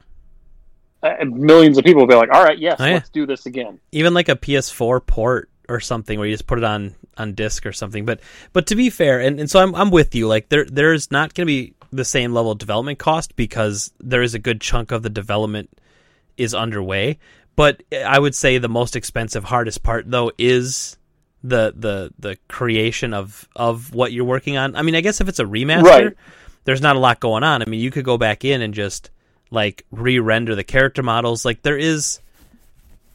uh, 1.03 1.15
millions 1.25 1.77
of 1.77 1.83
people 1.83 2.01
would 2.01 2.09
be 2.09 2.15
like, 2.15 2.29
"All 2.33 2.43
right, 2.43 2.57
yes, 2.59 2.77
Oh, 2.79 2.85
yeah. 2.85 2.93
let's 2.93 3.09
do 3.09 3.25
this 3.25 3.45
again." 3.45 3.79
even 3.91 4.13
like 4.13 4.29
a 4.29 4.35
PS4 4.35 5.05
port 5.05 5.49
or 5.67 5.79
something 5.79 6.17
where 6.17 6.27
you 6.27 6.33
just 6.33 6.47
put 6.47 6.57
it 6.57 6.63
on 6.63 6.95
on 7.17 7.33
disc 7.33 7.65
or 7.65 7.71
something. 7.73 8.05
But 8.05 8.19
but 8.53 8.67
to 8.67 8.75
be 8.75 8.89
fair, 8.89 9.19
and, 9.19 9.39
and 9.39 9.49
so 9.49 9.59
I'm 9.59 9.73
I'm 9.75 9.91
with 9.91 10.15
you. 10.15 10.27
Like 10.27 10.49
there 10.49 10.65
there's 10.65 11.11
not 11.11 11.33
going 11.33 11.45
to 11.47 11.51
be 11.51 11.73
the 11.91 12.05
same 12.05 12.33
level 12.33 12.51
of 12.51 12.57
development 12.59 12.99
cost 12.99 13.35
because 13.35 13.91
there 13.99 14.21
is 14.21 14.33
a 14.35 14.39
good 14.39 14.61
chunk 14.61 14.91
of 14.91 15.01
the 15.03 15.09
development 15.09 15.69
is 16.37 16.53
underway. 16.53 17.17
But 17.55 17.83
I 18.05 18.19
would 18.19 18.35
say 18.35 18.57
the 18.57 18.69
most 18.69 18.95
expensive, 18.95 19.43
hardest 19.45 19.83
part 19.83 20.09
though 20.09 20.31
is 20.37 20.97
the 21.43 21.73
the 21.77 22.13
the 22.19 22.37
creation 22.47 23.13
of 23.13 23.47
of 23.55 23.93
what 23.93 24.11
you're 24.11 24.25
working 24.25 24.57
on. 24.57 24.75
I 24.75 24.81
mean, 24.81 24.95
I 24.95 25.01
guess 25.01 25.21
if 25.21 25.27
it's 25.29 25.39
a 25.39 25.45
remaster, 25.45 25.83
Right. 25.83 26.13
there's 26.65 26.81
not 26.81 26.95
a 26.95 26.99
lot 26.99 27.19
going 27.19 27.43
on. 27.43 27.61
I 27.61 27.65
mean, 27.65 27.79
you 27.79 27.91
could 27.91 28.05
go 28.05 28.17
back 28.17 28.43
in 28.43 28.61
and 28.61 28.73
just 28.73 29.09
like 29.51 29.85
re-render 29.91 30.53
the 30.55 30.63
character 30.63 31.01
models. 31.01 31.45
Like 31.45 31.61
there 31.61 31.77
is 31.77 32.19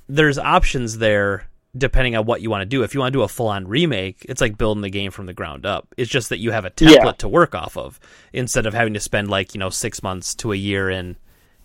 there's 0.09 0.39
options 0.39 0.99
there 0.99 1.47
depending 1.77 2.15
on 2.15 2.25
what 2.25 2.41
you 2.41 2.51
want 2.51 2.63
to 2.63 2.67
do. 2.67 2.83
If 2.85 2.95
you 2.95 3.01
want 3.01 3.13
to 3.13 3.19
do 3.19 3.23
a 3.23 3.29
full 3.29 3.49
on 3.49 3.67
remake, 3.67 4.25
it's 4.29 4.41
like 4.41 4.57
building 4.57 4.83
the 4.83 4.91
game 4.91 5.11
from 5.11 5.27
the 5.27 5.33
ground 5.33 5.67
up. 5.67 5.89
It's 5.97 6.11
just 6.11 6.29
that 6.29 6.39
you 6.39 6.53
have 6.53 6.65
a 6.65 6.71
template 6.71 7.05
Yeah. 7.05 7.13
to 7.13 7.29
work 7.29 7.55
off 7.55 7.77
of 7.77 7.99
instead 8.33 8.67
of 8.67 8.75
having 8.75 8.95
to 8.95 9.01
spend 9.01 9.29
like, 9.29 9.55
you 9.55 9.59
know, 9.59 9.71
6 9.71 10.03
months 10.03 10.35
to 10.37 10.53
a 10.53 10.57
year 10.57 10.89
in 10.89 11.17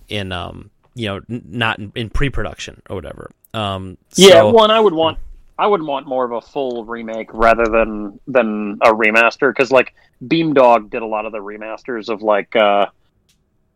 in 0.07 0.31
um, 0.31 0.71
you 0.95 1.07
know, 1.07 1.21
n- 1.29 1.43
not 1.47 1.77
in, 1.77 1.91
in 1.95 2.09
pre-production 2.09 2.81
or 2.89 2.95
whatever. 2.95 3.29
Um 3.53 3.97
Yeah, 4.15 4.41
one 4.43 4.71
I 4.71 4.79
would 4.79 4.93
want. 4.93 5.19
I 5.59 5.67
would 5.67 5.83
want 5.83 6.07
more 6.07 6.23
of 6.23 6.31
a 6.31 6.39
full 6.39 6.85
remake 6.85 7.29
rather 7.33 7.65
than 7.65 8.17
than 8.27 8.79
a 8.81 8.93
remaster 8.93 9.51
because 9.51 9.71
like 9.71 9.93
Beamdog 10.23 10.89
did 10.89 11.01
a 11.01 11.05
lot 11.05 11.25
of 11.25 11.33
the 11.33 11.39
remasters 11.39 12.07
of 12.07 12.21
like 12.21 12.55
uh, 12.55 12.85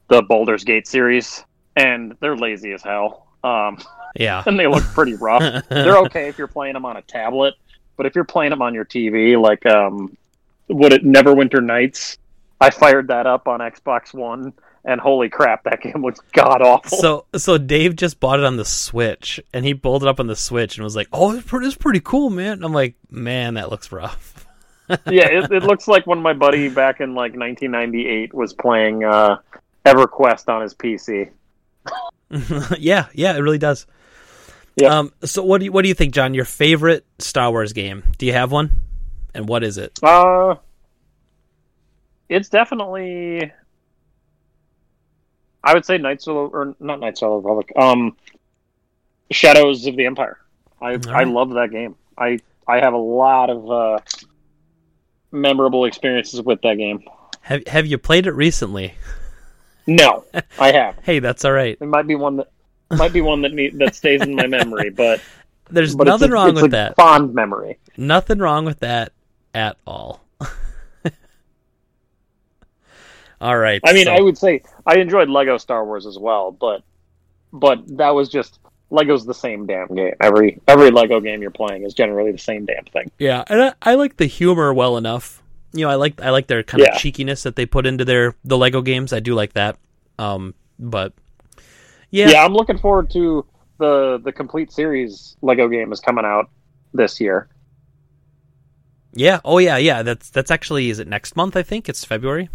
the 0.08 0.24
Baldur's 0.24 0.64
Gate 0.64 0.88
series, 0.88 1.44
and 1.76 2.16
they're 2.22 2.38
lazy 2.38 2.72
as 2.72 2.82
hell. 2.82 3.28
Um, 3.44 3.78
yeah. 4.16 4.44
and 4.48 4.58
they 4.58 4.68
look 4.68 4.84
pretty 4.86 5.16
rough. 5.16 5.66
They're 5.70 5.98
okay 5.98 6.30
if 6.30 6.38
you're 6.38 6.48
playing 6.48 6.74
them 6.74 6.86
on 6.86 6.96
a 6.96 7.02
tablet, 7.02 7.56
but 7.98 8.06
if 8.06 8.16
you're 8.16 8.24
playing 8.24 8.52
them 8.52 8.62
on 8.62 8.74
your 8.74 8.86
TV, 8.86 9.40
like 9.40 9.66
um, 9.66 10.16
what 10.68 10.94
it 10.94 11.04
Neverwinter 11.04 11.62
Nights, 11.62 12.18
I 12.62 12.70
fired 12.70 13.10
that 13.10 13.28
up 13.28 13.50
on 13.50 13.60
Xbox 13.60 14.14
One, 14.14 14.54
and 14.86 15.00
holy 15.00 15.30
crap, 15.30 15.64
that 15.64 15.82
game 15.82 16.02
was 16.02 16.20
god 16.34 16.62
awful. 16.62 16.98
So 16.98 17.26
so 17.36 17.58
Dave 17.58 17.96
just 17.96 18.20
bought 18.20 18.40
it 18.40 18.46
on 18.46 18.58
the 18.58 18.66
Switch 18.66 19.40
and 19.54 19.66
he 19.66 19.74
pulled 19.74 20.04
it 20.04 20.10
up 20.10 20.20
on 20.20 20.28
the 20.28 20.36
Switch 20.36 20.78
and 20.78 20.84
was 20.84 20.96
like, 20.96 21.08
"Oh, 21.14 21.36
it's 21.36 21.46
pretty, 21.46 21.68
it's 21.68 21.76
pretty 21.76 22.02
cool, 22.02 22.30
man." 22.30 22.64
I'm 22.64 22.74
like, 22.74 22.96
"Man, 23.10 23.56
that 23.56 23.70
looks 23.70 23.92
rough." 23.92 24.46
yeah, 24.90 25.28
it, 25.28 25.52
it 25.52 25.64
looks 25.64 25.88
like 25.88 26.06
when 26.06 26.22
my 26.22 26.34
buddy 26.34 26.70
back 26.70 27.00
in 27.00 27.16
like 27.16 27.36
1998 27.36 28.34
was 28.34 28.54
playing 28.54 29.04
uh, 29.04 29.38
EverQuest 29.86 30.50
on 30.50 30.62
his 30.62 30.74
PC. 30.74 31.30
yeah, 32.80 33.08
yeah, 33.14 33.36
it 33.36 33.40
really 33.40 33.58
does. 33.58 33.86
Yeah. 34.76 35.00
Um, 35.00 35.14
so 35.24 35.44
what 35.44 35.60
do 35.60 35.66
you 35.66 35.72
what 35.72 35.84
do 35.84 35.88
you 35.88 35.94
think, 35.94 36.14
John? 36.14 36.34
Your 36.34 36.46
favorite 36.46 37.06
Star 37.20 37.52
Wars 37.52 37.74
game? 37.74 38.04
Do 38.18 38.26
you 38.26 38.34
have 38.34 38.52
one? 38.52 38.72
And 39.34 39.48
what 39.48 39.64
is 39.64 39.78
it? 39.78 40.00
Uh, 40.04 40.56
it's 42.30 42.50
definitely. 42.50 43.52
I 45.64 45.74
would 45.74 45.86
say 45.86 45.98
Knights 45.98 46.28
of 46.28 46.36
or 46.36 46.76
not 46.80 47.00
Knights 47.00 47.24
of 47.24 47.30
the 47.30 47.36
Republic. 47.38 47.72
Um, 47.76 48.18
Shadows 49.32 49.86
of 49.88 49.96
the 49.96 50.06
Empire. 50.06 50.38
I 50.82 51.00
I 51.10 51.24
love 51.24 51.52
that 51.52 51.72
game. 51.72 51.96
I 52.18 52.40
I 52.68 52.80
have 52.80 52.94
a 52.94 52.98
lot 52.98 53.50
of 53.50 53.72
uh, 53.72 54.00
memorable 55.32 55.86
experiences 55.86 56.42
with 56.42 56.62
that 56.62 56.76
game. 56.78 57.04
Have 57.42 57.66
Have 57.68 57.86
you 57.88 57.98
played 57.98 58.28
it 58.28 58.34
recently? 58.34 58.94
No, 59.88 60.26
I 60.60 60.72
have. 60.74 60.98
Hey, 61.04 61.20
that's 61.20 61.46
all 61.46 61.52
right. 61.54 61.78
It 61.80 61.86
might 61.88 62.08
be 62.08 62.16
one 62.16 62.38
that 62.38 62.48
might 62.92 63.14
be 63.14 63.22
one 63.22 63.42
that 63.42 63.54
need, 63.54 63.80
that 63.80 63.96
stays 63.96 64.22
in 64.22 64.36
my 64.36 64.48
memory, 64.48 64.90
but 64.96 65.22
There's 65.70 65.96
but 65.96 66.08
nothing 66.08 66.30
a, 66.32 66.34
wrong 66.34 66.50
it's 66.50 66.62
with 66.62 66.74
a 66.74 66.76
that. 66.76 66.96
Fond 66.96 67.34
memory. 67.34 67.80
Nothing 67.98 68.40
wrong 68.40 68.66
with 68.66 68.80
that 68.82 69.14
at 69.56 69.78
all. 69.88 70.22
all 73.42 73.58
right. 73.58 73.82
I 73.86 73.94
mean, 73.94 74.06
so- 74.06 74.14
I 74.14 74.22
would 74.22 74.38
say 74.38 74.62
I 74.86 74.98
enjoyed 74.98 75.30
Lego 75.30 75.58
Star 75.58 75.86
Wars 75.86 76.06
as 76.06 76.18
well, 76.20 76.52
but 76.52 76.84
but 77.52 77.80
that 77.98 78.10
was 78.12 78.30
just 78.30 78.60
Lego's 78.90 79.26
the 79.26 79.34
same 79.34 79.66
damn 79.66 79.88
game. 79.88 80.14
Every 80.22 80.60
every 80.68 80.92
Lego 80.92 81.20
game 81.20 81.42
you're 81.42 81.52
playing 81.52 81.84
is 81.84 81.94
generally 81.94 82.32
the 82.32 82.38
same 82.38 82.66
damn 82.66 82.84
thing. 82.86 83.12
Yeah, 83.20 83.44
and 83.48 83.62
I, 83.62 83.74
I 83.82 83.96
like 83.96 84.18
the 84.18 84.26
humor 84.26 84.74
well 84.74 84.98
enough. 84.98 85.42
You 85.74 85.86
know, 85.86 85.90
I 85.92 85.96
like 85.96 86.22
I 86.22 86.30
like 86.32 86.48
their 86.48 86.64
kind 86.64 86.84
Yeah. 86.84 86.94
of 86.96 87.00
cheekiness 87.00 87.44
that 87.44 87.56
they 87.56 87.66
put 87.66 87.86
into 87.86 88.06
their 88.06 88.36
the 88.44 88.58
Lego 88.58 88.82
games. 88.82 89.14
I 89.14 89.20
do 89.20 89.34
like 89.34 89.54
that. 89.54 89.78
Um, 90.20 90.54
but 90.78 91.14
yeah, 92.12 92.30
Yeah. 92.30 92.46
I'm 92.46 92.54
looking 92.54 92.78
forward 92.78 93.10
to 93.12 93.46
the 93.80 94.20
the 94.24 94.32
complete 94.32 94.72
series 94.72 95.36
Lego 95.42 95.68
game 95.68 95.92
is 95.92 96.00
coming 96.00 96.26
out 96.26 96.50
this 96.94 97.20
year. 97.20 97.48
yeah. 99.14 99.40
Oh 99.46 99.58
yeah, 99.60 99.78
yeah. 99.78 100.04
That's 100.04 100.30
that's 100.30 100.52
actually 100.52 100.90
is 100.90 101.00
it 101.00 101.08
next 101.08 101.36
month? 101.36 101.56
I 101.56 101.64
think 101.64 101.90
it's 101.90 102.04
February. 102.06 102.50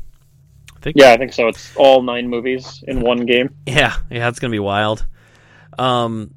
I 0.78 0.80
think. 0.80 0.96
Yeah, 0.96 1.12
I 1.12 1.16
think 1.16 1.32
so. 1.32 1.48
It's 1.48 1.74
all 1.76 2.02
nine 2.02 2.28
movies 2.28 2.84
in 2.86 3.00
one 3.00 3.26
game. 3.26 3.54
Yeah, 3.66 3.96
yeah, 4.10 4.28
it's 4.28 4.38
gonna 4.38 4.52
be 4.52 4.58
wild. 4.58 5.06
Um, 5.78 6.34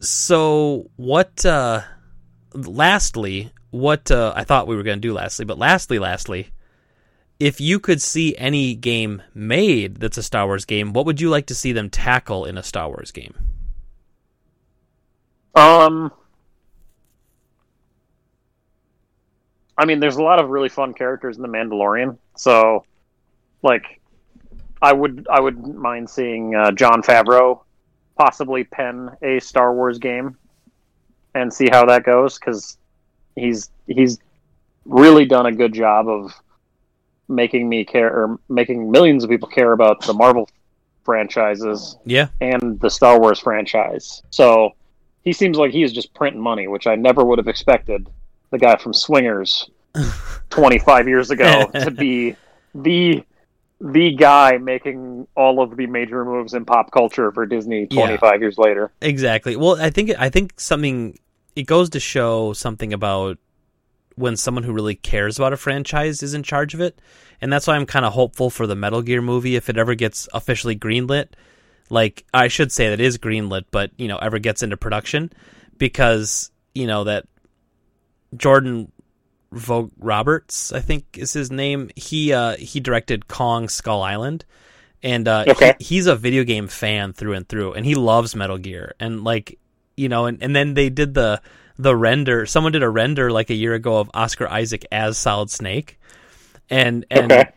so 0.00 0.90
what? 0.96 1.44
Uh, 1.44 1.82
lastly, 2.54 3.50
what 3.70 4.10
uh, 4.10 4.32
I 4.34 4.44
thought 4.44 4.66
we 4.66 4.76
were 4.76 4.82
gonna 4.82 4.96
do 4.96 5.12
lastly, 5.12 5.44
but 5.44 5.58
lastly, 5.58 5.98
lastly, 5.98 6.48
if 7.38 7.60
you 7.60 7.78
could 7.78 8.00
see 8.00 8.36
any 8.38 8.74
game 8.74 9.22
made 9.34 9.96
that's 9.96 10.16
a 10.16 10.22
Star 10.22 10.46
Wars 10.46 10.64
game, 10.64 10.92
what 10.92 11.04
would 11.04 11.20
you 11.20 11.28
like 11.28 11.46
to 11.46 11.54
see 11.54 11.72
them 11.72 11.90
tackle 11.90 12.46
in 12.46 12.56
a 12.56 12.62
Star 12.62 12.88
Wars 12.88 13.10
game? 13.10 13.34
Um, 15.54 16.10
I 19.76 19.84
mean, 19.84 20.00
there's 20.00 20.16
a 20.16 20.22
lot 20.22 20.38
of 20.38 20.48
really 20.48 20.68
fun 20.68 20.94
characters 20.94 21.36
in 21.36 21.42
the 21.42 21.48
Mandalorian. 21.48 22.16
So, 22.36 22.84
like, 23.64 24.00
I 24.80 24.92
would 24.92 25.26
I 25.30 25.40
wouldn't 25.40 25.76
mind 25.76 26.08
seeing 26.08 26.54
uh, 26.54 26.70
Jon 26.70 27.02
Favreau 27.02 27.60
possibly 28.16 28.62
pen 28.64 29.10
a 29.22 29.40
Star 29.40 29.74
Wars 29.74 29.98
game 29.98 30.36
and 31.34 31.52
see 31.52 31.68
how 31.70 31.84
that 31.86 32.04
goes 32.04 32.38
because 32.38 32.78
he's 33.34 33.70
he's 33.86 34.18
really 34.84 35.24
done 35.24 35.46
a 35.46 35.52
good 35.52 35.72
job 35.72 36.08
of 36.08 36.32
making 37.28 37.68
me 37.68 37.84
care 37.84 38.14
or 38.14 38.38
making 38.48 38.90
millions 38.90 39.24
of 39.24 39.30
people 39.30 39.48
care 39.48 39.72
about 39.72 40.04
the 40.04 40.12
Marvel 40.12 40.48
franchises 41.04 41.96
Yeah, 42.04 42.28
and 42.40 42.78
the 42.80 42.90
Star 42.90 43.18
Wars 43.18 43.40
franchise. 43.40 44.22
So 44.30 44.72
he 45.22 45.32
seems 45.32 45.56
like 45.56 45.72
he 45.72 45.82
is 45.82 45.92
just 45.92 46.12
printing 46.12 46.42
money, 46.42 46.68
which 46.68 46.86
I 46.86 46.94
never 46.94 47.24
would 47.24 47.38
have 47.38 47.48
expected 47.48 48.08
the 48.50 48.58
guy 48.58 48.76
from 48.76 48.92
Swingers 48.92 49.70
25 50.50 51.08
years 51.08 51.30
ago 51.30 51.70
to 51.72 51.90
be 51.90 52.36
the 52.74 53.24
the 53.84 54.14
guy 54.14 54.56
making 54.56 55.28
all 55.36 55.60
of 55.60 55.76
the 55.76 55.86
major 55.86 56.24
moves 56.24 56.54
in 56.54 56.64
pop 56.64 56.90
culture 56.90 57.30
for 57.30 57.44
Disney 57.44 57.86
25 57.86 58.40
years 58.40 58.56
later. 58.56 58.90
Exactly. 59.02 59.56
Well, 59.56 59.80
I 59.80 59.90
think 59.90 60.10
I 60.18 60.30
think 60.30 60.54
something 60.56 61.18
it 61.54 61.64
goes 61.64 61.90
to 61.90 62.00
show 62.00 62.54
something 62.54 62.94
about 62.94 63.36
when 64.16 64.36
someone 64.36 64.64
who 64.64 64.72
really 64.72 64.94
cares 64.94 65.38
about 65.38 65.52
a 65.52 65.58
franchise 65.58 66.22
is 66.22 66.32
in 66.32 66.42
charge 66.42 66.72
of 66.72 66.80
it. 66.80 66.98
And 67.42 67.52
that's 67.52 67.66
why 67.66 67.74
I'm 67.74 67.84
kind 67.84 68.06
of 68.06 68.14
hopeful 68.14 68.48
for 68.48 68.66
the 68.66 68.74
Metal 68.74 69.02
Gear 69.02 69.20
movie 69.20 69.54
if 69.54 69.68
it 69.68 69.76
ever 69.76 69.94
gets 69.94 70.28
officially 70.32 70.76
greenlit. 70.76 71.28
Like 71.90 72.24
I 72.32 72.48
should 72.48 72.72
say 72.72 72.88
that 72.88 73.00
is 73.00 73.18
greenlit, 73.18 73.64
but 73.70 73.90
you 73.98 74.08
know, 74.08 74.16
ever 74.16 74.38
gets 74.38 74.62
into 74.62 74.78
production 74.78 75.30
because, 75.76 76.50
you 76.74 76.86
know, 76.86 77.04
that 77.04 77.26
Jordan 78.34 78.90
Vogt 79.54 79.92
Roberts, 79.98 80.72
I 80.72 80.80
think 80.80 81.18
is 81.18 81.32
his 81.32 81.50
name. 81.50 81.90
He 81.96 82.32
uh, 82.32 82.56
he 82.56 82.80
directed 82.80 83.28
Kong 83.28 83.68
Skull 83.68 84.02
Island, 84.02 84.44
and 85.02 85.26
uh, 85.28 85.46
Okay. 85.46 85.74
he, 85.74 85.76
he's 85.78 86.06
a 86.06 86.16
video 86.16 86.44
game 86.44 86.68
fan 86.68 87.12
through 87.12 87.34
and 87.34 87.48
through, 87.48 87.74
and 87.74 87.86
he 87.86 87.94
loves 87.94 88.34
Metal 88.36 88.58
Gear. 88.58 88.94
And 89.00 89.24
like 89.24 89.58
you 89.96 90.08
know, 90.08 90.26
and, 90.26 90.42
and 90.42 90.54
then 90.54 90.74
they 90.74 90.90
did 90.90 91.14
the 91.14 91.40
the 91.78 91.96
render. 91.96 92.46
Someone 92.46 92.72
did 92.72 92.82
a 92.82 92.88
render 92.90 93.30
like 93.30 93.50
a 93.50 93.54
year 93.54 93.74
ago 93.74 93.98
of 93.98 94.10
Oscar 94.14 94.48
Isaac 94.48 94.86
as 94.92 95.18
Solid 95.18 95.50
Snake, 95.50 95.98
and 96.70 97.04
and 97.10 97.32
Okay. 97.32 97.50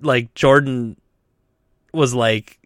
like 0.00 0.34
Jordan 0.34 0.96
was 1.92 2.14
like, 2.14 2.58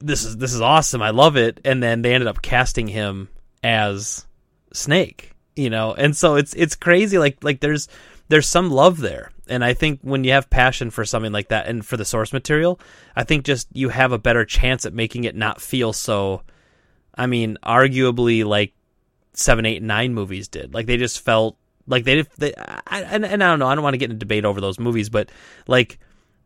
"This 0.00 0.24
is 0.24 0.36
this 0.36 0.52
is 0.52 0.60
awesome. 0.60 1.02
I 1.02 1.10
love 1.10 1.36
it." 1.36 1.60
And 1.64 1.82
then 1.82 2.02
they 2.02 2.14
ended 2.14 2.28
up 2.28 2.42
casting 2.42 2.88
him 2.88 3.28
as 3.62 4.26
Snake, 4.72 5.29
you 5.60 5.70
know. 5.70 5.94
And 5.94 6.16
so 6.16 6.36
it's 6.36 6.54
it's 6.54 6.74
crazy. 6.74 7.18
Like 7.18 7.42
like 7.44 7.60
there's 7.60 7.88
there's 8.28 8.48
some 8.48 8.70
love 8.70 8.98
there, 8.98 9.30
and 9.48 9.64
I 9.64 9.74
think 9.74 10.00
when 10.02 10.24
you 10.24 10.32
have 10.32 10.48
passion 10.50 10.90
for 10.90 11.04
something 11.04 11.32
like 11.32 11.48
that 11.48 11.66
and 11.66 11.84
for 11.84 11.96
the 11.96 12.04
source 12.04 12.32
material, 12.32 12.80
I 13.14 13.24
think 13.24 13.44
just 13.44 13.68
you 13.72 13.88
have 13.90 14.12
a 14.12 14.18
better 14.18 14.44
chance 14.44 14.86
at 14.86 14.94
making 14.94 15.24
it 15.24 15.34
not 15.36 15.60
feel 15.60 15.92
so. 15.92 16.42
I 17.14 17.26
mean, 17.26 17.58
arguably 17.62 18.44
like 18.44 18.72
seven, 19.34 19.66
eight, 19.66 19.82
nine 19.82 20.14
movies 20.14 20.48
did. 20.48 20.72
Like 20.72 20.86
they 20.86 20.96
just 20.96 21.20
felt 21.20 21.56
like 21.86 22.04
they, 22.04 22.22
they 22.38 22.54
I, 22.86 23.02
and, 23.02 23.24
and 23.24 23.42
I 23.42 23.48
don't 23.48 23.58
know. 23.58 23.66
I 23.66 23.74
don't 23.74 23.84
want 23.84 23.94
to 23.94 23.98
get 23.98 24.10
in 24.10 24.16
a 24.16 24.18
debate 24.18 24.44
over 24.44 24.60
those 24.60 24.78
movies, 24.78 25.08
but 25.10 25.30
like 25.66 25.98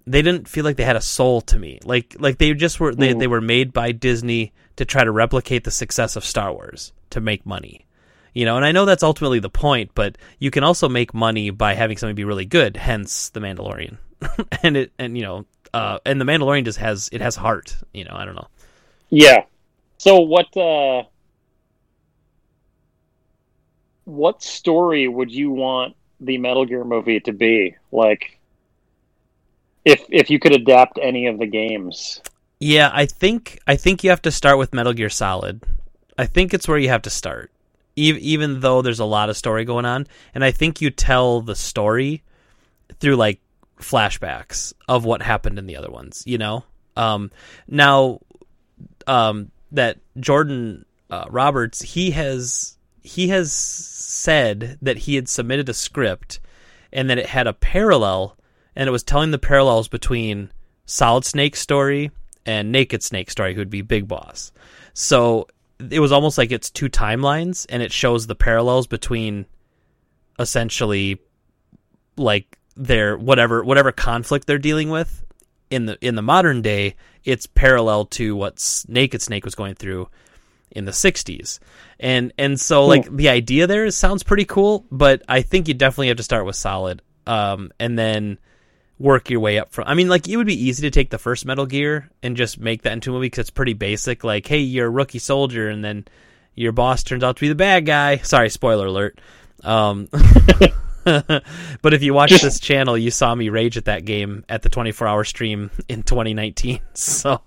they 0.07 0.23
didn't 0.23 0.49
feel 0.49 0.65
like 0.65 0.77
they 0.77 0.85
had 0.85 0.97
a 0.97 1.01
soul 1.03 1.43
to 1.43 1.59
me. 1.59 1.81
Like 1.85 2.17
like 2.19 2.39
they 2.39 2.53
just 2.55 2.81
were 2.81 2.95
they, 2.95 3.13
Mm. 3.15 3.19
they 3.21 3.27
were 3.27 3.41
made 3.43 3.73
by 3.73 3.93
Disney 3.93 4.53
to 4.77 4.85
try 4.85 5.05
to 5.05 5.11
replicate 5.13 5.65
the 5.65 5.71
success 5.71 6.17
of 6.17 6.25
Star 6.25 6.51
Wars 6.53 6.93
to 7.11 7.21
make 7.21 7.45
money. 7.47 7.87
You 8.35 8.45
know, 8.45 8.57
and 8.57 8.65
I 8.65 8.73
know 8.73 8.85
that's 8.85 9.05
ultimately 9.05 9.39
the 9.39 9.49
point, 9.49 9.93
but 9.95 10.19
you 10.41 10.51
can 10.51 10.65
also 10.65 10.89
make 10.89 11.15
money 11.15 11.51
by 11.51 11.75
having 11.75 11.97
something 11.97 12.17
be 12.17 12.25
really 12.25 12.45
good, 12.45 12.77
hence 12.77 13.31
The 13.31 13.41
Mandalorian. 13.41 13.97
and 14.63 14.77
it 14.77 14.93
and 14.99 15.17
you 15.17 15.23
know, 15.23 15.47
uh 15.73 15.99
and 16.05 16.21
The 16.21 16.25
Mandalorian 16.25 16.65
just 16.65 16.79
has 16.79 17.09
it 17.13 17.21
has 17.21 17.37
heart, 17.37 17.77
you 17.93 18.05
know, 18.05 18.15
I 18.15 18.25
don't 18.25 18.35
know. 18.35 18.49
Yeah. 19.11 19.45
So 19.99 20.21
what 20.21 20.55
uh 20.57 21.05
what 24.05 24.43
story 24.43 25.09
would 25.09 25.31
you 25.31 25.51
want 25.51 25.97
the 26.21 26.39
Metal 26.39 26.67
Gear 26.67 26.85
movie 26.85 27.21
to 27.21 27.33
be? 27.33 27.77
Like 27.93 28.39
if 29.85 30.05
if 30.09 30.31
you 30.31 30.39
could 30.39 30.53
adapt 30.53 30.99
any 31.01 31.27
of 31.27 31.39
the 31.39 31.47
games. 31.47 32.21
Yeah, 32.59 32.91
I 32.93 33.07
think 33.07 33.61
I 33.67 33.77
think 33.77 34.03
you 34.03 34.11
have 34.11 34.23
to 34.23 34.31
start 34.31 34.59
with 34.59 34.75
Metal 34.75 34.93
Gear 34.93 35.11
Solid. 35.11 35.63
I 36.17 36.27
think 36.27 36.55
it's 36.55 36.69
where 36.69 36.79
you 36.79 36.89
have 36.89 37.03
to 37.03 37.11
start, 37.11 37.51
even 37.97 38.21
even 38.23 38.61
though 38.61 38.83
there's 38.83 39.01
a 39.01 39.05
lot 39.05 39.31
of 39.31 39.37
story 39.37 39.65
going 39.65 39.85
on, 39.85 40.07
and 40.35 40.45
I 40.45 40.51
think 40.51 40.81
you 40.81 40.91
tell 40.91 41.41
the 41.41 41.55
story 41.55 42.23
through 43.01 43.17
like 43.17 43.41
flashbacks 43.81 44.73
of 44.89 45.05
what 45.05 45.23
happened 45.23 45.59
in 45.59 45.67
the 45.67 45.77
other 45.77 45.91
ones. 45.91 46.23
You 46.27 46.39
know, 46.39 46.65
um, 46.97 47.31
now 47.69 48.21
um, 49.07 49.51
that 49.73 49.99
Jordan 50.19 50.85
uh, 51.11 51.27
Roberts 51.29 51.83
he 51.83 52.13
has 52.13 52.77
he 53.03 53.29
has 53.29 53.53
said 53.53 54.79
that 54.81 54.99
he 54.99 55.15
had 55.15 55.29
submitted 55.29 55.69
a 55.69 55.75
script 55.75 56.41
and 56.93 57.11
that 57.11 57.19
it 57.19 57.27
had 57.27 57.47
a 57.47 57.53
parallel 57.53 58.37
and 58.75 58.89
it 58.89 58.93
was 58.93 59.03
telling 59.03 59.31
the 59.31 59.39
parallels 59.39 59.89
between 59.89 60.51
Solid 60.87 61.25
Snake 61.25 61.57
story 61.57 62.11
and 62.47 62.73
Naked 62.73 63.03
Snake 63.03 63.31
story, 63.31 63.55
who'd 63.55 63.71
be 63.71 63.83
Big 63.83 64.09
Boss. 64.09 64.53
So 64.93 65.49
it 65.91 66.01
was 66.01 66.13
almost 66.13 66.39
like 66.39 66.53
it's 66.53 66.71
two 66.71 66.89
timelines, 66.89 67.67
and 67.69 67.83
it 67.83 67.93
shows 67.93 68.27
the 68.27 68.35
parallels 68.35 68.87
between 68.87 69.47
essentially 70.39 71.21
like 72.17 72.59
their 72.77 73.17
whatever 73.17 73.65
whatever 73.65 73.93
conflict 73.93 74.47
they're 74.47 74.59
dealing 74.59 74.91
with 74.91 75.25
in 75.71 75.87
the 75.87 75.99
in 76.01 76.15
the 76.15 76.23
modern 76.23 76.63
day. 76.63 76.97
It's 77.25 77.47
parallel 77.47 78.07
to 78.07 78.37
what 78.37 78.85
Naked 78.89 79.23
Snake 79.23 79.45
was 79.45 79.55
going 79.55 79.75
through 79.75 80.09
in 80.75 80.85
the 80.85 80.93
60s 80.93 81.61
and 82.01 82.33
and 82.37 82.61
so 82.61 82.87
like 82.87 83.09
the 83.15 83.29
idea 83.29 83.67
there 83.67 83.85
is, 83.85 83.97
sounds 83.97 84.25
pretty 84.25 84.45
cool 84.45 84.85
but 84.91 85.23
i 85.29 85.41
think 85.41 85.69
you 85.69 85.75
definitely 85.75 86.09
have 86.09 86.17
to 86.17 86.23
start 86.23 86.45
with 86.45 86.57
solid 86.57 87.01
um 87.29 87.71
and 87.79 87.97
then 87.97 88.39
work 89.05 89.29
your 89.29 89.39
way 89.39 89.59
up 89.59 89.71
from 89.71 89.85
i 89.87 89.93
mean 89.93 90.09
like 90.09 90.27
it 90.27 90.39
would 90.39 90.47
be 90.47 90.65
easy 90.67 90.81
to 90.81 90.91
take 90.91 91.11
the 91.11 91.19
first 91.19 91.45
metal 91.45 91.67
gear 91.67 92.09
and 92.23 92.39
just 92.39 92.59
make 92.59 92.83
that 92.83 92.95
into 92.95 93.11
a 93.11 93.13
movie 93.13 93.27
because 93.27 93.41
it's 93.41 93.51
pretty 93.51 93.75
basic. 93.75 94.25
Like 94.25 94.47
hey 94.47 94.61
you're 94.61 94.87
a 94.87 94.91
rookie 94.91 95.19
soldier 95.19 95.69
and 95.69 95.85
then 95.85 96.07
your 96.55 96.73
boss 96.73 97.03
turns 97.03 97.23
out 97.23 97.37
to 97.37 97.41
be 97.41 97.49
the 97.49 97.55
bad 97.55 97.85
guy. 97.85 98.17
Sorry 98.17 98.49
spoiler 98.49 98.87
alert. 98.87 99.21
Um 99.63 100.09
but 101.05 101.93
if 101.93 102.03
you 102.03 102.15
watch 102.15 102.31
this 102.31 102.59
channel 102.69 102.97
you 102.97 103.11
saw 103.11 103.35
me 103.35 103.51
rage 103.51 103.77
at 103.77 103.85
that 103.85 104.07
game 104.07 104.43
at 104.49 104.63
the 104.63 104.71
24 104.71 105.07
hour 105.07 105.23
stream 105.23 105.71
in 105.87 106.03
2019 106.03 106.81
so 106.95 107.43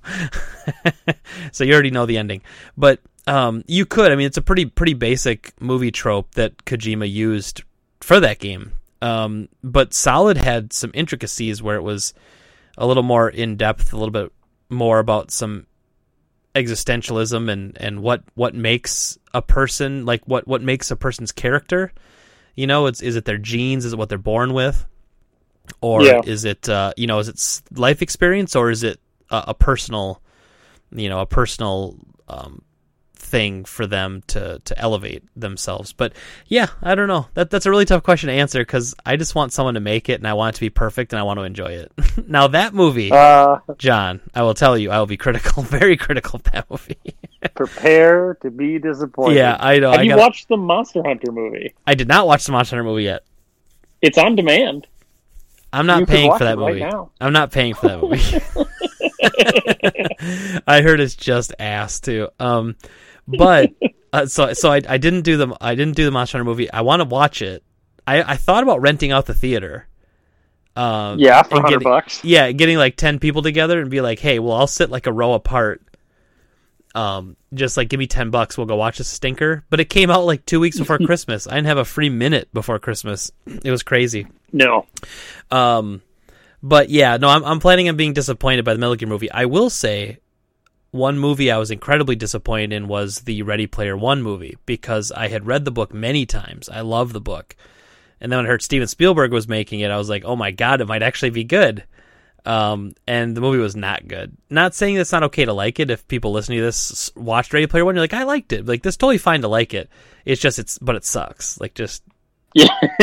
so 1.51 1.63
you 1.63 1.73
already 1.73 1.89
know 1.91 2.05
the 2.05 2.19
ending. 2.19 2.43
But 2.77 2.99
um, 3.25 3.63
you 3.67 3.85
could. 3.85 4.11
I 4.11 4.15
mean, 4.15 4.27
it's 4.27 4.37
a 4.37 4.41
pretty 4.41 4.65
pretty 4.65 4.93
basic 4.93 5.53
movie 5.61 5.91
trope 5.91 6.33
that 6.35 6.63
Kojima 6.65 7.11
used 7.11 7.63
for 7.99 8.21
that 8.21 8.39
game. 8.39 8.71
Um, 9.01 9.49
but 9.63 9.93
Solid 9.93 10.37
had 10.37 10.73
some 10.73 10.91
intricacies 10.93 11.61
where 11.61 11.75
it 11.75 11.83
was 11.83 12.13
a 12.77 12.87
little 12.87 13.03
more 13.03 13.29
in 13.29 13.55
depth, 13.57 13.93
a 13.93 13.97
little 13.97 14.11
bit 14.11 14.31
more 14.69 14.99
about 14.99 15.31
some 15.31 15.65
existentialism 16.55 17.51
and 17.51 17.77
and 17.79 18.01
what 18.01 18.23
what 18.33 18.55
makes 18.55 19.17
a 19.33 19.41
person 19.41 20.05
like 20.05 20.23
what 20.25 20.47
what 20.47 20.61
makes 20.61 20.89
a 20.89 20.95
person's 20.95 21.31
character. 21.31 21.91
You 22.55 22.65
know, 22.65 22.87
it's 22.87 23.01
is 23.01 23.15
it 23.15 23.25
their 23.25 23.37
genes? 23.37 23.85
Is 23.85 23.93
it 23.93 23.99
what 23.99 24.09
they're 24.09 24.17
born 24.17 24.53
with? 24.53 24.85
Or 25.81 26.01
Yeah. 26.01 26.21
is 26.25 26.45
it 26.45 26.67
uh, 26.67 26.93
you 26.97 27.07
know 27.07 27.19
is 27.19 27.27
it 27.27 27.77
life 27.77 28.01
experience 28.01 28.55
or 28.55 28.71
is 28.71 28.83
it 28.83 28.99
a, 29.29 29.45
a 29.49 29.53
personal 29.53 30.21
you 30.91 31.09
know 31.09 31.19
a 31.19 31.25
personal 31.25 31.97
um, 32.27 32.61
thing 33.27 33.65
for 33.65 33.85
them 33.85 34.23
to 34.27 34.59
to 34.63 34.79
elevate 34.79 35.23
themselves. 35.35 35.91
But 35.93 36.13
yeah, 36.47 36.67
I 36.81 36.95
don't 36.95 37.07
know. 37.09 37.27
That 37.33 37.49
that's 37.49 37.65
a 37.65 37.69
really 37.69 37.85
tough 37.85 38.03
question 38.03 38.27
to 38.27 38.33
answer 38.33 38.59
because 38.59 38.95
I 39.05 39.17
just 39.17 39.35
want 39.35 39.51
someone 39.53 39.73
to 39.73 39.79
make 39.81 40.07
it 40.09 40.13
and 40.19 40.27
I 40.27 40.33
want 40.33 40.55
it 40.55 40.57
to 40.57 40.61
be 40.61 40.69
perfect 40.69 41.11
and 41.13 41.19
I 41.19 41.23
want 41.23 41.37
to 41.39 41.43
enjoy 41.43 41.67
it. 41.73 41.91
now 42.27 42.47
that 42.47 42.73
movie, 42.73 43.11
Uh 43.11 43.57
John, 43.77 44.21
I 44.33 44.43
will 44.43 44.53
tell 44.53 44.77
you, 44.77 44.91
I 44.91 44.99
will 44.99 45.05
be 45.07 45.17
critical, 45.17 45.63
very 45.79 45.97
critical 45.97 46.37
of 46.37 46.43
that 46.51 46.69
movie. 46.69 46.97
prepare 47.55 48.35
to 48.41 48.49
be 48.49 48.79
disappointed. 48.79 49.35
yeah, 49.37 49.57
I 49.59 49.79
know. 49.79 49.91
Have 49.91 49.99
I, 49.99 50.03
you 50.03 50.09
gotta- 50.11 50.21
watched 50.21 50.47
the 50.47 50.57
Monster 50.57 51.01
Hunter 51.05 51.31
movie? 51.31 51.73
I 51.85 51.93
did 51.95 52.07
not 52.07 52.27
watch 52.27 52.45
the 52.45 52.51
Monster 52.53 52.75
Hunter 52.77 52.89
movie 52.89 53.03
yet. 53.03 53.23
It's 54.01 54.17
on 54.17 54.35
demand. 54.35 54.87
I'm 55.73 55.85
not 55.85 55.99
You 55.99 56.05
paying 56.05 56.31
for 56.31 56.45
that 56.45 56.57
it 56.57 56.61
right 56.61 56.73
movie. 56.75 56.79
now. 56.79 57.11
I'm 57.19 57.33
not 57.33 57.51
paying 57.51 57.73
for 57.73 57.87
that 57.89 58.01
movie. 58.01 58.23
I 60.65 60.81
heard 60.81 60.99
it's 60.99 61.15
just 61.15 61.53
ass 61.59 61.99
too. 61.99 62.29
Um, 62.39 62.75
but 63.27 63.71
uh, 64.13 64.25
so 64.25 64.53
so 64.53 64.71
I, 64.71 64.81
I 64.87 64.97
didn't 64.97 65.21
do 65.21 65.37
the 65.37 65.55
I 65.59 65.75
didn't 65.75 65.95
do 65.95 66.05
the 66.05 66.11
Monster 66.11 66.37
Hunter 66.37 66.49
movie. 66.49 66.71
I 66.71 66.81
want 66.81 67.01
to 67.01 67.05
watch 67.05 67.41
it. 67.41 67.63
I, 68.05 68.33
I 68.33 68.37
thought 68.37 68.63
about 68.63 68.81
renting 68.81 69.11
out 69.11 69.25
the 69.25 69.33
theater. 69.33 69.87
Um, 70.75 71.19
Yeah, 71.19 71.41
for 71.43 71.61
hundred 71.61 71.83
bucks. 71.83 72.23
Yeah, 72.23 72.51
getting 72.51 72.77
like 72.77 72.95
ten 72.95 73.19
people 73.19 73.41
together 73.41 73.81
and 73.81 73.89
be 73.89 74.01
like, 74.01 74.19
hey, 74.19 74.39
well, 74.39 74.53
I'll 74.53 74.67
sit 74.67 74.89
like 74.89 75.07
a 75.07 75.11
row 75.11 75.33
apart. 75.33 75.81
Um, 76.95 77.35
just 77.53 77.77
like 77.77 77.89
give 77.89 77.99
me 77.99 78.07
ten 78.07 78.29
bucks, 78.29 78.57
we'll 78.57 78.67
go 78.67 78.75
watch 78.75 78.99
a 78.99 79.03
stinker. 79.03 79.65
But 79.69 79.79
it 79.79 79.89
came 79.89 80.09
out 80.09 80.25
like 80.25 80.45
two 80.45 80.59
weeks 80.59 80.77
before 80.77 80.97
Christmas. 81.05 81.47
I 81.47 81.55
didn't 81.55 81.67
have 81.67 81.77
a 81.77 81.85
free 81.85 82.09
minute 82.09 82.51
before 82.53 82.79
Christmas. 82.79 83.31
It 83.45 83.71
was 83.71 83.83
crazy. 83.83 84.27
No. 84.53 84.85
Um, 85.51 86.01
but 86.63 86.89
yeah, 86.89 87.17
no, 87.17 87.29
I'm 87.29 87.43
I'm 87.43 87.59
planning 87.59 87.89
on 87.89 87.97
being 87.97 88.13
disappointed 88.13 88.63
by 88.65 88.73
the 88.73 88.79
Metal 88.79 88.95
Gear 88.95 89.07
movie. 89.07 89.31
I 89.31 89.45
will 89.45 89.69
say, 89.69 90.19
one 90.97 91.17
movie 91.19 91.51
I 91.51 91.57
was 91.57 91.71
incredibly 91.71 92.15
disappointed 92.15 92.73
in 92.73 92.87
was 92.87 93.21
the 93.21 93.43
Ready 93.43 93.67
Player 93.67 93.95
One 93.95 94.21
movie 94.21 94.57
because 94.65 95.11
I 95.11 95.29
had 95.29 95.47
read 95.47 95.63
the 95.63 95.71
book 95.71 95.93
many 95.93 96.25
times. 96.25 96.67
I 96.67 96.81
love 96.81 97.13
the 97.13 97.21
book, 97.21 97.55
and 98.19 98.31
then 98.31 98.39
when 98.39 98.45
I 98.45 98.49
heard 98.49 98.61
Steven 98.61 98.87
Spielberg 98.87 99.31
was 99.31 99.47
making 99.47 99.79
it, 99.79 99.91
I 99.91 99.97
was 99.97 100.09
like, 100.09 100.25
oh 100.25 100.35
my 100.35 100.51
god, 100.51 100.81
it 100.81 100.87
might 100.87 101.03
actually 101.03 101.29
be 101.29 101.43
good. 101.43 101.85
Um, 102.45 102.93
and 103.05 103.35
the 103.35 103.41
movie 103.41 103.57
was 103.57 103.75
not 103.75 104.07
good. 104.07 104.37
Not 104.49 104.73
saying 104.73 104.95
it's 104.95 105.11
not 105.11 105.23
okay 105.23 105.43
to 105.43 105.51
like 105.53 105.81
it. 105.81 105.91
If 105.91 106.07
people 106.07 106.31
listening 106.31 106.59
to 106.59 106.65
this 106.65 107.11
watched 107.15 107.53
Ready 107.53 107.67
Player 107.67 107.83
One, 107.83 107.95
you're 107.95 108.03
like, 108.03 108.13
I 108.13 108.23
liked 108.23 108.53
it. 108.53 108.65
Like 108.65 108.83
this, 108.83 108.95
totally 108.95 109.17
fine 109.17 109.41
to 109.41 109.49
like 109.49 109.73
it. 109.73 109.89
It's 110.23 110.41
just 110.41 110.57
it's, 110.57 110.79
but 110.79 110.95
it 110.95 111.03
sucks. 111.03 111.59
Like 111.59 111.73
just 111.73 112.03
Yeah, 112.53 112.69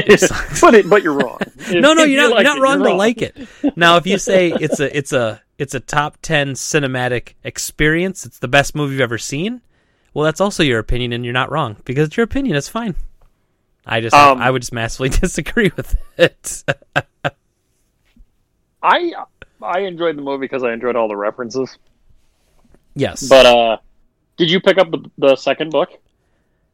but 0.61 0.75
it, 0.75 0.89
but 0.89 1.03
you're 1.03 1.13
wrong. 1.13 1.39
No, 1.71 1.95
no, 1.95 2.05
you're 2.05 2.09
you 2.09 2.17
not, 2.17 2.31
like 2.31 2.45
you're 2.45 2.55
not 2.55 2.59
it, 2.59 2.63
wrong 2.63 2.81
you're 2.81 2.89
to 2.91 2.95
like 2.95 3.23
it. 3.23 3.49
Now, 3.77 3.97
if 3.97 4.07
you 4.07 4.19
say 4.19 4.51
it's 4.51 4.81
a 4.81 4.97
it's 4.97 5.13
a 5.13 5.43
it's 5.59 5.75
a 5.75 5.81
top 5.81 6.19
ten 6.23 6.53
cinematic 6.55 7.35
experience, 7.45 8.25
it's 8.27 8.39
the 8.39 8.49
best 8.49 8.75
movie 8.75 8.93
you've 8.95 9.01
ever 9.03 9.19
seen. 9.19 9.61
Well, 10.13 10.25
that's 10.25 10.41
also 10.41 10.63
your 10.63 10.79
opinion, 10.79 11.13
and 11.13 11.25
you're 11.25 11.33
not 11.35 11.51
wrong 11.51 11.77
because 11.85 12.07
it's 12.09 12.17
your 12.17 12.25
opinion. 12.25 12.57
It's 12.57 12.69
fine. 12.69 12.95
I 13.87 14.01
just 14.01 14.15
Um, 14.15 14.41
I 14.41 14.51
would 14.51 14.63
just 14.63 14.73
massively 14.73 15.09
disagree 15.21 15.71
with 15.77 15.97
it. 16.17 16.65
I 18.83 19.13
I 19.63 19.81
enjoyed 19.81 20.17
the 20.17 20.23
movie 20.23 20.43
because 20.45 20.63
I 20.63 20.73
enjoyed 20.73 20.97
all 20.97 21.09
the 21.09 21.17
references. 21.17 21.77
yes, 22.95 23.27
But 23.29 23.47
uh, 23.47 23.77
did 24.37 24.51
you 24.51 24.61
pick 24.61 24.79
up 24.79 24.91
the, 24.91 25.11
the 25.19 25.37
second 25.37 25.71
book? 25.71 25.91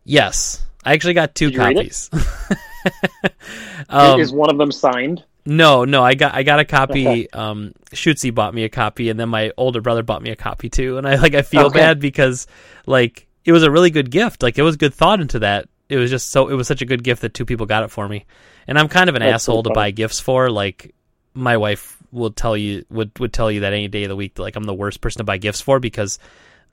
yes, 0.05 0.65
I 0.85 0.93
actually 0.95 1.15
got 1.15 1.35
two 1.35 1.47
Did 1.51 1.55
you 1.55 1.61
read 1.61 1.77
it? 1.77 1.77
copies. 1.77 2.11
um, 3.89 4.19
Is 4.21 4.33
one 4.33 4.51
of 4.51 4.59
them 4.59 4.73
signed? 4.73 5.25
No, 5.47 5.85
no, 5.85 6.03
I 6.05 6.15
got 6.15 6.35
I 6.35 6.43
got 6.43 6.61
a 6.61 6.65
copy. 6.65 7.31
Um, 7.33 7.73
Shootsy 7.93 8.35
bought 8.35 8.55
me 8.55 8.65
a 8.65 8.69
copy, 8.69 9.09
and 9.09 9.19
then 9.19 9.29
my 9.29 9.53
older 9.57 9.81
brother 9.81 10.03
bought 10.03 10.23
me 10.23 10.31
a 10.31 10.37
copy 10.37 10.69
too. 10.69 10.99
And 10.99 11.09
I 11.09 11.17
like 11.17 11.35
I 11.35 11.43
feel 11.43 11.67
Okay. 11.67 11.81
bad 11.81 11.99
because 12.01 12.47
like 12.87 13.27
it 13.45 13.53
was 13.53 13.63
a 13.63 13.71
really 13.71 13.91
good 13.91 14.11
gift. 14.11 14.43
Like 14.43 14.59
it 14.59 14.63
was 14.63 14.77
good 14.77 14.95
thought 14.95 15.21
into 15.21 15.39
that. 15.41 15.69
It 15.89 15.97
was 15.97 16.11
just 16.11 16.31
so 16.31 16.49
it 16.49 16.55
was 16.55 16.69
such 16.69 16.83
a 16.83 16.87
good 16.87 17.03
gift 17.03 17.23
that 17.23 17.35
two 17.35 17.45
people 17.47 17.67
got 17.67 17.83
it 17.85 17.91
for 17.91 18.09
me. 18.09 18.27
And 18.67 18.79
I'm 18.79 18.89
kind 18.89 19.09
of 19.09 19.17
an 19.17 19.23
That's 19.23 19.43
so 19.45 19.57
asshole 19.57 19.63
to 19.65 19.71
buy 19.71 19.91
gifts 19.91 20.21
for. 20.21 20.51
Like 20.51 20.95
my 21.35 21.57
wife 21.57 21.97
will 22.13 22.31
tell 22.31 22.57
you 22.57 22.85
would 22.91 23.19
would 23.19 23.33
tell 23.33 23.51
you 23.51 23.61
that 23.61 23.73
any 23.73 23.89
day 23.89 24.05
of 24.05 24.09
the 24.09 24.17
week 24.17 24.39
like 24.39 24.57
I'm 24.57 24.65
the 24.65 24.75
worst 24.75 25.01
person 25.01 25.21
to 25.21 25.25
buy 25.25 25.39
gifts 25.39 25.61
for 25.61 25.81
because 25.81 26.19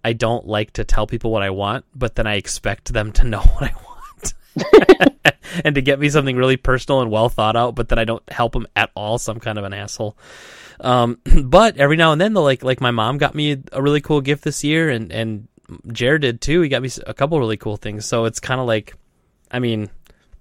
I 0.03 0.13
don't 0.13 0.45
like 0.45 0.73
to 0.73 0.83
tell 0.83 1.07
people 1.07 1.31
what 1.31 1.41
I 1.41 1.49
want, 1.51 1.85
but 1.95 2.15
then 2.15 2.27
I 2.27 2.35
expect 2.35 2.93
them 2.93 3.11
to 3.13 3.23
know 3.23 3.39
what 3.53 3.63
I 3.63 3.73
want. 3.75 3.86
and 5.63 5.75
to 5.75 5.81
get 5.81 5.99
me 5.99 6.09
something 6.09 6.35
really 6.35 6.57
personal 6.57 7.01
and 7.01 7.11
well 7.11 7.29
thought 7.29 7.55
out, 7.55 7.75
but 7.75 7.89
then 7.89 7.99
I 7.99 8.03
don't 8.03 8.23
help 8.31 8.53
them 8.53 8.67
at 8.75 8.91
all, 8.95 9.17
so 9.17 9.31
I'm 9.31 9.39
kind 9.39 9.57
of 9.57 9.63
an 9.63 9.73
asshole. 9.73 10.17
Um, 10.79 11.19
but 11.43 11.77
every 11.77 11.97
now 11.97 12.11
and 12.11 12.21
then, 12.21 12.33
though, 12.33 12.43
like 12.43 12.63
like 12.63 12.81
my 12.81 12.91
mom 12.91 13.17
got 13.17 13.35
me 13.35 13.63
a 13.71 13.81
really 13.81 14.01
cool 14.01 14.21
gift 14.21 14.43
this 14.43 14.63
year, 14.63 14.89
and 14.89 15.11
and 15.11 15.47
Jared 15.91 16.21
did 16.21 16.41
too. 16.41 16.61
He 16.61 16.69
got 16.69 16.81
me 16.81 16.89
a 17.05 17.13
couple 17.13 17.39
really 17.39 17.57
cool 17.57 17.77
things. 17.77 18.05
So 18.05 18.25
it's 18.25 18.39
kind 18.39 18.59
of 18.59 18.67
like, 18.67 18.95
I 19.51 19.59
mean, 19.59 19.89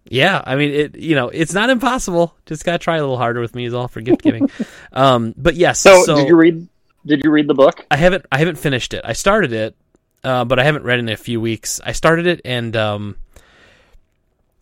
yeah, 0.04 0.40
I 0.44 0.56
mean 0.56 0.70
it. 0.70 0.96
You 0.96 1.14
know, 1.14 1.28
it's 1.28 1.54
not 1.54 1.70
impossible. 1.70 2.34
Just 2.46 2.64
gotta 2.64 2.78
try 2.78 2.96
a 2.96 3.00
little 3.00 3.18
harder 3.18 3.40
with 3.40 3.54
me 3.54 3.64
is 3.64 3.74
all 3.74 3.88
for 3.88 4.00
gift 4.00 4.22
giving. 4.22 4.50
um, 4.92 5.34
but 5.36 5.54
yes, 5.56 5.80
So, 5.80 6.04
so, 6.04 6.16
did 6.16 6.28
you 6.28 6.36
read? 6.36 6.68
Did 7.04 7.22
you 7.24 7.30
read 7.30 7.46
the 7.46 7.54
book? 7.54 7.86
I 7.90 7.96
haven't 7.96 8.26
I 8.32 8.38
haven't 8.38 8.56
finished 8.56 8.94
it. 8.94 9.02
I 9.04 9.12
started 9.12 9.52
it, 9.52 9.76
uh, 10.24 10.44
but 10.44 10.58
I 10.58 10.64
haven't 10.64 10.82
read 10.82 10.98
it 10.98 11.02
in 11.02 11.08
a 11.08 11.16
few 11.16 11.40
weeks. 11.40 11.80
I 11.84 11.92
started 11.92 12.26
it 12.26 12.40
and 12.44 12.74
um, 12.76 13.16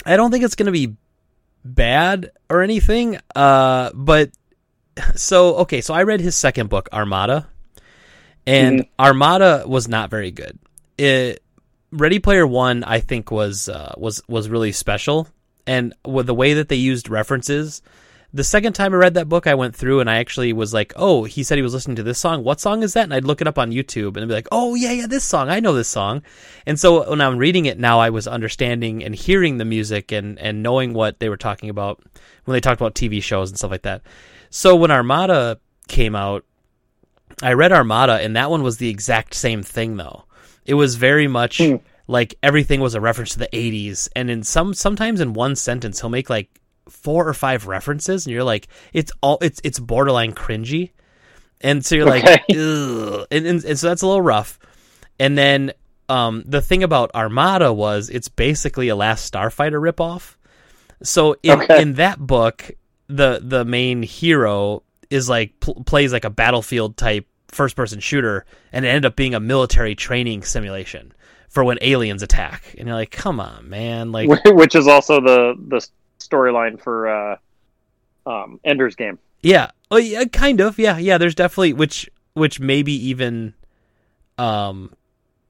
I 0.05 0.17
don't 0.17 0.31
think 0.31 0.45
it's 0.45 0.55
going 0.55 0.67
to 0.67 0.73
be 0.73 0.95
bad 1.65 2.31
or 2.51 2.63
anything. 2.63 3.19
Uh, 3.35 3.91
but 3.95 4.31
so 5.15 5.57
okay, 5.57 5.81
so 5.81 5.95
I 5.95 6.03
read 6.03 6.21
his 6.21 6.37
second 6.37 6.69
book, 6.69 6.89
Armada, 6.93 7.49
and 8.47 8.87
Armada 8.99 9.65
was 9.67 9.89
not 9.89 10.11
very 10.11 10.31
good. 10.31 10.59
It, 10.99 11.43
Ready 11.91 12.19
Player 12.19 12.47
One, 12.47 12.85
I 12.85 13.01
think 13.01 13.31
was 13.31 13.69
uh, 13.69 13.95
was 13.97 14.23
was 14.29 14.49
really 14.49 14.73
special, 14.73 15.29
and 15.67 15.95
with 16.05 16.27
the 16.27 16.35
way 16.35 16.55
that 16.55 16.69
they 16.69 16.77
used 16.77 17.09
references. 17.09 17.83
The 18.35 18.43
second 18.43 18.73
time 18.73 18.93
I 18.93 18.97
read 18.97 19.15
that 19.15 19.29
book, 19.29 19.47
I 19.47 19.55
went 19.55 19.77
through 19.77 20.01
and 20.01 20.11
I 20.11 20.17
actually 20.17 20.53
was 20.53 20.75
like, 20.75 20.93
"Oh, 20.97 21.23
he 21.23 21.45
said 21.45 21.57
he 21.57 21.63
was 21.63 21.73
listening 21.73 21.95
to 21.97 22.03
this 22.03 22.19
song. 22.19 22.43
What 22.43 22.61
song 22.61 22.83
is 22.83 22.93
that?" 22.95 23.05
And 23.05 23.15
I'd 23.15 23.25
look 23.25 23.41
it 23.41 23.47
up 23.47 23.61
on 23.61 23.71
YouTube 23.71 24.09
and 24.17 24.19
I'd 24.19 24.29
be 24.29 24.35
like, 24.35 24.49
"Oh 24.51 24.75
yeah, 24.75 24.91
yeah, 24.91 25.07
this 25.07 25.23
song. 25.23 25.49
I 25.49 25.61
know 25.61 25.73
this 25.73 25.87
song." 25.87 26.21
And 26.67 26.79
so 26.79 27.09
when 27.09 27.21
I'm 27.21 27.39
reading 27.39 27.67
it 27.67 27.79
now, 27.79 28.01
I 28.01 28.11
was 28.11 28.27
understanding 28.27 29.05
and 29.05 29.15
hearing 29.15 29.59
the 29.59 29.65
music 29.65 30.11
and 30.11 30.37
and 30.41 30.65
knowing 30.65 30.95
what 30.95 31.21
they 31.21 31.29
were 31.29 31.37
talking 31.37 31.71
about 31.71 32.03
when 32.45 32.55
they 32.55 32.61
talked 32.61 32.81
about 32.81 32.97
TV 32.97 33.23
shows 33.23 33.51
and 33.51 33.57
stuff 33.57 33.71
like 33.71 33.83
that. 33.83 34.03
So 34.51 34.75
when 34.75 34.91
Armada 34.91 35.61
came 35.87 36.17
out, 36.17 36.45
I 37.41 37.53
read 37.53 37.71
Armada, 37.71 38.15
and 38.15 38.35
that 38.35 38.51
one 38.51 38.65
was 38.65 38.79
the 38.79 38.89
exact 38.89 39.35
same 39.35 39.63
thing 39.63 39.97
though. 39.97 40.25
It 40.67 40.75
was 40.75 40.97
very 40.97 41.29
much 41.29 41.59
Hmm. 41.59 41.77
like 42.09 42.35
everything 42.43 42.81
was 42.81 42.97
a 42.97 43.01
reference 43.01 43.31
to 43.35 43.39
the 43.39 43.49
80s, 43.57 44.09
and 44.17 44.29
in 44.29 44.43
some 44.43 44.75
sometimes 44.75 45.21
in 45.21 45.35
one 45.35 45.55
sentence 45.55 46.01
he'll 46.01 46.11
make 46.11 46.29
like 46.29 46.51
four 46.89 47.27
or 47.29 47.35
five 47.35 47.67
references, 47.67 48.27
and 48.27 48.33
you're 48.35 48.45
like, 48.45 48.69
it's 48.93 49.13
all 49.23 49.39
it's 49.41 49.61
it's 49.65 49.79
borderline 49.79 50.33
cringy, 50.33 50.91
and 51.61 51.85
so 51.85 51.95
you're 51.95 52.07
like, 52.07 52.25
Okay. 52.25 52.43
Ugh. 52.51 53.27
And, 53.31 53.47
and 53.47 53.65
and 53.65 53.79
so 53.79 53.89
that's 53.89 54.03
a 54.03 54.07
little 54.07 54.23
rough. 54.23 54.59
And 55.19 55.39
then 55.39 55.73
um, 56.09 56.43
the 56.47 56.61
thing 56.61 56.83
about 56.83 57.11
Armada 57.15 57.73
was 57.73 58.11
it's 58.11 58.29
basically 58.29 58.89
a 58.89 58.97
Last 58.97 59.33
Starfighter 59.33 59.81
ripoff. 59.81 60.37
So 61.03 61.37
in 61.43 61.63
Okay. 61.63 61.81
in 61.83 61.95
that 61.95 62.19
book, 62.19 62.71
the 63.09 63.41
the 63.43 63.65
main 63.65 64.03
hero 64.03 64.83
is 65.11 65.29
like 65.29 65.61
pl- 65.61 65.83
plays 65.85 66.13
like 66.13 66.25
a 66.25 66.31
battlefield 66.31 66.97
type 66.97 67.27
first 67.49 67.77
person 67.77 68.01
shooter, 68.01 68.45
and 68.73 68.85
it 68.85 68.89
ended 68.89 69.07
up 69.07 69.17
being 69.17 69.35
a 69.35 69.41
military 69.41 69.95
training 69.95 70.43
simulation 70.43 71.13
for 71.49 71.63
when 71.63 71.79
aliens 71.83 72.23
attack. 72.23 72.75
And 72.79 72.89
you're 72.89 72.97
like, 72.97 73.11
come 73.13 73.39
on, 73.39 73.69
man! 73.69 74.11
Like, 74.13 74.29
Which 74.47 74.75
is 74.75 74.89
also 74.89 75.21
the 75.21 75.55
the 75.69 75.87
storyline 76.19 76.81
for 76.81 77.09
uh, 77.09 77.37
um, 78.27 78.61
Ender's 78.65 78.97
Game. 78.97 79.19
yeah, 79.43 79.71
oh 79.91 79.97
yeah, 79.97 80.25
kind 80.25 80.61
of, 80.61 80.79
yeah, 80.79 80.99
yeah. 80.99 81.19
There's 81.19 81.35
definitely 81.35 81.73
which 81.73 82.11
which 82.35 82.59
maybe 82.61 82.93
even, 83.09 83.55
um, 84.39 84.93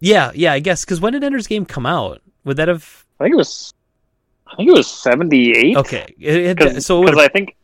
yeah, 0.00 0.30
yeah. 0.34 0.52
I 0.52 0.58
guess 0.60 0.84
because 0.84 1.00
when 1.00 1.12
did 1.12 1.24
Ender's 1.24 1.46
Game 1.46 1.64
come 1.64 1.86
out? 1.86 2.20
Would 2.44 2.56
that 2.58 2.68
have 2.68 3.04
I 3.20 3.24
think 3.24 3.34
it 3.34 3.36
was. 3.36 3.72
I 4.46 4.56
think 4.56 4.68
it 4.68 4.74
was 4.74 4.86
seventy 4.86 5.52
eight. 5.52 5.76
okay? 5.78 6.14
It, 6.18 6.60
it, 6.60 6.82
so 6.82 6.98
it 6.98 7.04
would 7.04 7.14
'cause 7.14 7.24
I 7.24 7.28
think 7.28 7.56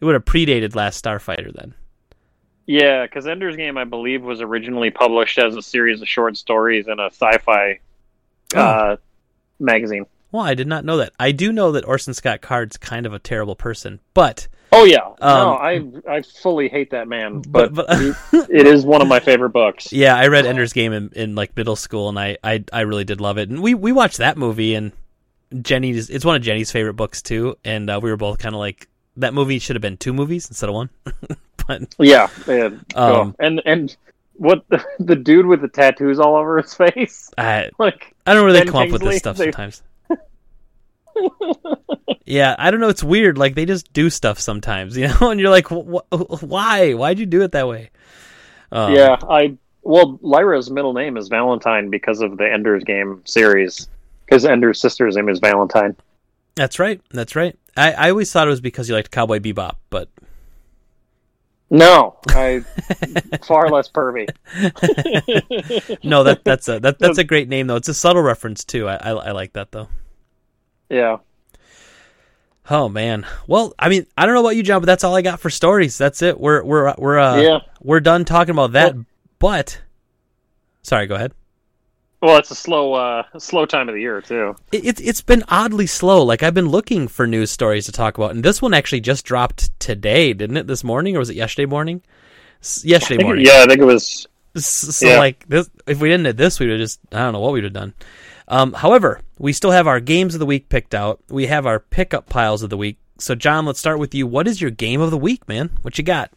it 0.00 0.04
would 0.04 0.14
have 0.14 0.24
predated 0.24 0.74
Last 0.74 1.02
Starfighter 1.04 1.54
then. 1.54 1.74
yeah, 2.66 3.04
because 3.06 3.26
Ender's 3.26 3.56
Game 3.56 3.78
I 3.78 3.84
believe 3.84 4.22
was 4.22 4.40
originally 4.40 4.90
published 4.90 5.38
as 5.38 5.54
a 5.56 5.62
series 5.62 6.02
of 6.02 6.08
short 6.08 6.36
stories 6.36 6.86
in 6.88 6.98
a 6.98 7.06
sci-fi 7.06 7.78
Oh. 8.54 8.60
uh, 8.60 8.96
magazine. 9.60 10.06
Well, 10.34 10.42
I 10.42 10.54
did 10.54 10.66
not 10.66 10.84
know 10.84 10.96
that. 10.96 11.12
I 11.20 11.30
do 11.30 11.52
know 11.52 11.70
that 11.72 11.86
Orson 11.86 12.12
Scott 12.12 12.40
Card's 12.40 12.76
kind 12.76 13.06
of 13.06 13.12
a 13.12 13.20
terrible 13.20 13.54
person, 13.54 14.00
but 14.14 14.48
Oh 14.72 14.82
yeah, 14.82 15.06
Um, 15.06 15.14
no, 15.20 15.54
I 15.54 16.16
I 16.16 16.22
fully 16.22 16.68
hate 16.68 16.90
that 16.90 17.06
man, 17.06 17.40
but, 17.46 17.72
but, 17.72 17.86
but 17.86 18.50
it 18.50 18.66
is 18.66 18.84
one 18.84 19.00
of 19.00 19.06
my 19.06 19.20
favorite 19.20 19.50
books. 19.50 19.92
yeah, 19.92 20.16
I 20.16 20.26
read 20.26 20.44
Ender's 20.44 20.72
Game 20.72 20.92
in, 20.92 21.10
in 21.14 21.36
like 21.36 21.56
middle 21.56 21.76
school, 21.76 22.08
and 22.08 22.18
I, 22.18 22.36
I 22.42 22.64
I 22.72 22.80
really 22.80 23.04
did 23.04 23.20
love 23.20 23.38
it. 23.38 23.48
And 23.48 23.62
we 23.62 23.74
we 23.74 23.92
watched 23.92 24.18
that 24.18 24.36
movie, 24.36 24.74
and 24.74 24.90
Jenny's 25.62 26.10
it's 26.10 26.24
one 26.24 26.34
of 26.34 26.42
Jenny's 26.42 26.72
favorite 26.72 26.94
books 26.94 27.22
too. 27.22 27.56
And 27.64 27.88
uh, 27.88 28.00
we 28.02 28.10
were 28.10 28.16
both 28.16 28.40
kind 28.40 28.56
of 28.56 28.58
like 28.58 28.88
that 29.18 29.34
movie 29.34 29.60
should 29.60 29.76
have 29.76 29.82
been 29.82 29.98
two 29.98 30.12
movies 30.12 30.48
instead 30.48 30.68
of 30.68 30.74
one. 30.74 30.90
but 31.68 31.94
Yeah, 32.00 32.28
and, 32.48 32.84
Um, 32.96 33.36
and 33.38 33.62
and 33.64 33.96
what 34.32 34.64
the, 34.68 34.84
the 34.98 35.14
dude 35.14 35.46
with 35.46 35.60
the 35.60 35.68
tattoos 35.68 36.18
all 36.18 36.34
over 36.34 36.60
his 36.60 36.74
face, 36.74 37.30
I 37.38 37.70
like 37.78 38.12
I 38.26 38.34
don't 38.34 38.44
really 38.44 38.58
Ben 38.58 38.66
come 38.72 38.82
up 38.82 38.90
with 38.90 39.02
this 39.02 39.18
stuff 39.18 39.36
they- 39.36 39.44
sometimes. 39.44 39.80
yeah, 42.24 42.54
I 42.58 42.70
don't 42.70 42.80
know. 42.80 42.88
It's 42.88 43.04
weird. 43.04 43.38
Like 43.38 43.54
they 43.54 43.64
just 43.66 43.92
do 43.92 44.10
stuff 44.10 44.38
sometimes, 44.38 44.96
you 44.98 45.08
know, 45.08 45.30
and 45.30 45.40
you're 45.40 45.50
like, 45.50 45.68
wh- 45.68 46.00
wh- 46.12 46.42
why? 46.42 46.92
Why'd 46.94 47.18
you 47.18 47.26
do 47.26 47.42
it 47.42 47.52
that 47.52 47.68
way? 47.68 47.90
Um, 48.72 48.94
yeah, 48.94 49.16
I 49.28 49.56
well, 49.82 50.18
Lyra's 50.22 50.70
middle 50.70 50.94
name 50.94 51.16
is 51.16 51.28
Valentine 51.28 51.90
because 51.90 52.20
of 52.20 52.38
the 52.38 52.50
Ender's 52.50 52.84
Game 52.84 53.22
series. 53.24 53.86
Because 54.24 54.44
Ender's 54.46 54.80
sister's 54.80 55.16
name 55.16 55.28
is 55.28 55.38
Valentine. 55.38 55.94
That's 56.54 56.78
right. 56.78 57.00
That's 57.10 57.36
right. 57.36 57.58
I, 57.76 57.92
I 57.92 58.10
always 58.10 58.32
thought 58.32 58.46
it 58.46 58.50
was 58.50 58.60
because 58.62 58.88
you 58.88 58.94
liked 58.94 59.10
Cowboy 59.10 59.40
Bebop, 59.40 59.76
but 59.90 60.08
No, 61.70 62.16
I 62.28 62.60
far 63.42 63.68
less 63.68 63.90
pervy. 63.90 64.28
no, 66.04 66.24
that 66.24 66.42
that's 66.44 66.68
a 66.68 66.80
that, 66.80 66.98
that's 66.98 67.18
a 67.18 67.24
great 67.24 67.48
name 67.48 67.66
though. 67.66 67.76
It's 67.76 67.88
a 67.88 67.94
subtle 67.94 68.22
reference 68.22 68.64
too. 68.64 68.88
I, 68.88 68.94
I 68.96 69.10
I 69.10 69.30
like 69.32 69.52
that 69.54 69.72
though. 69.72 69.88
Yeah, 70.94 71.18
Oh 72.70 72.88
man. 72.88 73.26
Well, 73.46 73.74
I 73.78 73.88
mean, 73.90 74.06
I 74.16 74.24
don't 74.24 74.34
know 74.34 74.40
about 74.40 74.56
you, 74.56 74.62
John, 74.62 74.80
but 74.80 74.86
that's 74.86 75.04
all 75.04 75.14
I 75.14 75.20
got 75.22 75.40
for 75.40 75.50
stories. 75.50 75.98
That's 75.98 76.22
it. 76.22 76.40
We're 76.40 76.62
we're 76.64 76.94
we're 76.96 77.18
uh, 77.18 77.40
yeah. 77.40 77.58
we're 77.82 78.00
done 78.00 78.24
talking 78.24 78.52
about 78.52 78.72
that. 78.72 78.94
but 79.38 79.80
sorry, 80.82 81.06
go 81.06 81.14
ahead. 81.14 81.32
Well, 82.22 82.38
it's 82.38 82.50
a 82.50 82.54
slow, 82.54 82.94
uh, 82.94 83.24
slow 83.36 83.66
time 83.66 83.90
of 83.90 83.94
the 83.94 84.00
year 84.00 84.22
too. 84.22 84.56
It, 84.72 84.86
it's 84.86 85.00
it's 85.02 85.20
been 85.20 85.44
oddly 85.48 85.86
slow. 85.86 86.22
Like 86.22 86.42
I've 86.42 86.54
been 86.54 86.68
looking 86.70 87.06
for 87.06 87.26
news 87.26 87.50
stories 87.50 87.84
to 87.84 87.92
talk 87.92 88.16
about, 88.16 88.30
and 88.30 88.42
this 88.42 88.62
one 88.62 88.72
actually 88.72 89.00
just 89.02 89.26
dropped 89.26 89.78
today, 89.78 90.32
didn't 90.32 90.56
it? 90.56 90.66
This 90.66 90.82
morning, 90.84 91.16
or 91.16 91.18
was 91.18 91.28
it 91.28 91.36
yesterday 91.36 91.66
morning? 91.66 92.00
S- 92.62 92.82
Yesterday 92.82 93.18
think- 93.18 93.26
morning. 93.26 93.44
yeah, 93.44 93.60
I 93.62 93.66
think 93.66 93.80
it 93.80 93.84
was. 93.84 94.26
So 94.56 95.06
Yeah. 95.08 95.18
like 95.18 95.44
this, 95.48 95.68
if 95.86 96.00
we 96.00 96.08
didn't 96.08 96.26
have 96.26 96.36
this, 96.36 96.60
we 96.60 96.66
would 96.66 96.78
have 96.78 96.80
just 96.88 97.00
I 97.12 97.18
don't 97.18 97.32
know 97.32 97.40
what 97.40 97.52
we'd 97.52 97.64
have 97.64 97.72
done. 97.72 97.92
Um, 98.46 98.72
however, 98.72 99.20
we 99.38 99.52
still 99.52 99.70
have 99.70 99.86
our 99.86 100.00
games 100.00 100.34
of 100.34 100.40
the 100.40 100.46
week 100.46 100.68
picked 100.68 100.94
out. 100.94 101.20
We 101.28 101.46
have 101.46 101.66
our 101.66 101.80
pickup 101.80 102.28
piles 102.28 102.62
of 102.62 102.70
the 102.70 102.76
week. 102.76 102.98
So 103.18 103.34
John, 103.34 103.66
let's 103.66 103.78
start 103.78 103.98
with 103.98 104.14
you. 104.14 104.26
What 104.26 104.48
is 104.48 104.60
your 104.60 104.70
game 104.70 105.00
of 105.00 105.10
the 105.10 105.18
week, 105.18 105.48
man? 105.48 105.70
What 105.82 105.98
you 105.98 106.04
got? 106.04 106.30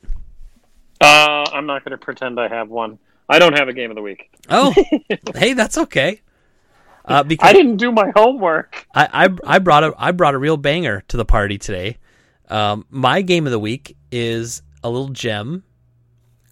Uh, 1.00 1.46
I'm 1.52 1.66
not 1.66 1.84
going 1.84 1.92
to 1.92 1.98
pretend 1.98 2.40
I 2.40 2.48
have 2.48 2.70
one. 2.70 3.00
I 3.30 3.40
don't 3.40 3.58
have 3.58 3.68
a 3.68 3.74
game 3.74 3.92
of 3.92 3.96
the 3.96 4.02
week. 4.02 4.30
Oh, 4.50 4.74
hey, 5.36 5.54
that's 5.54 5.78
okay. 5.78 6.22
Uh, 7.06 7.24
because 7.24 7.48
I 7.48 7.54
didn't 7.54 7.78
do 7.78 7.92
my 7.92 8.12
homework. 8.16 8.86
I, 8.94 9.26
I 9.26 9.56
I 9.56 9.60
brought 9.60 9.84
a 9.84 9.94
I 9.98 10.12
brought 10.12 10.34
a 10.34 10.38
real 10.38 10.58
banger 10.58 11.04
to 11.08 11.18
the 11.18 11.26
party 11.26 11.58
today. 11.58 11.98
Um, 12.50 12.86
my 12.90 13.22
game 13.22 13.46
of 13.46 13.52
the 13.52 13.60
week 13.60 13.96
is 14.12 14.62
a 14.84 14.90
little 14.90 15.10
gem 15.10 15.64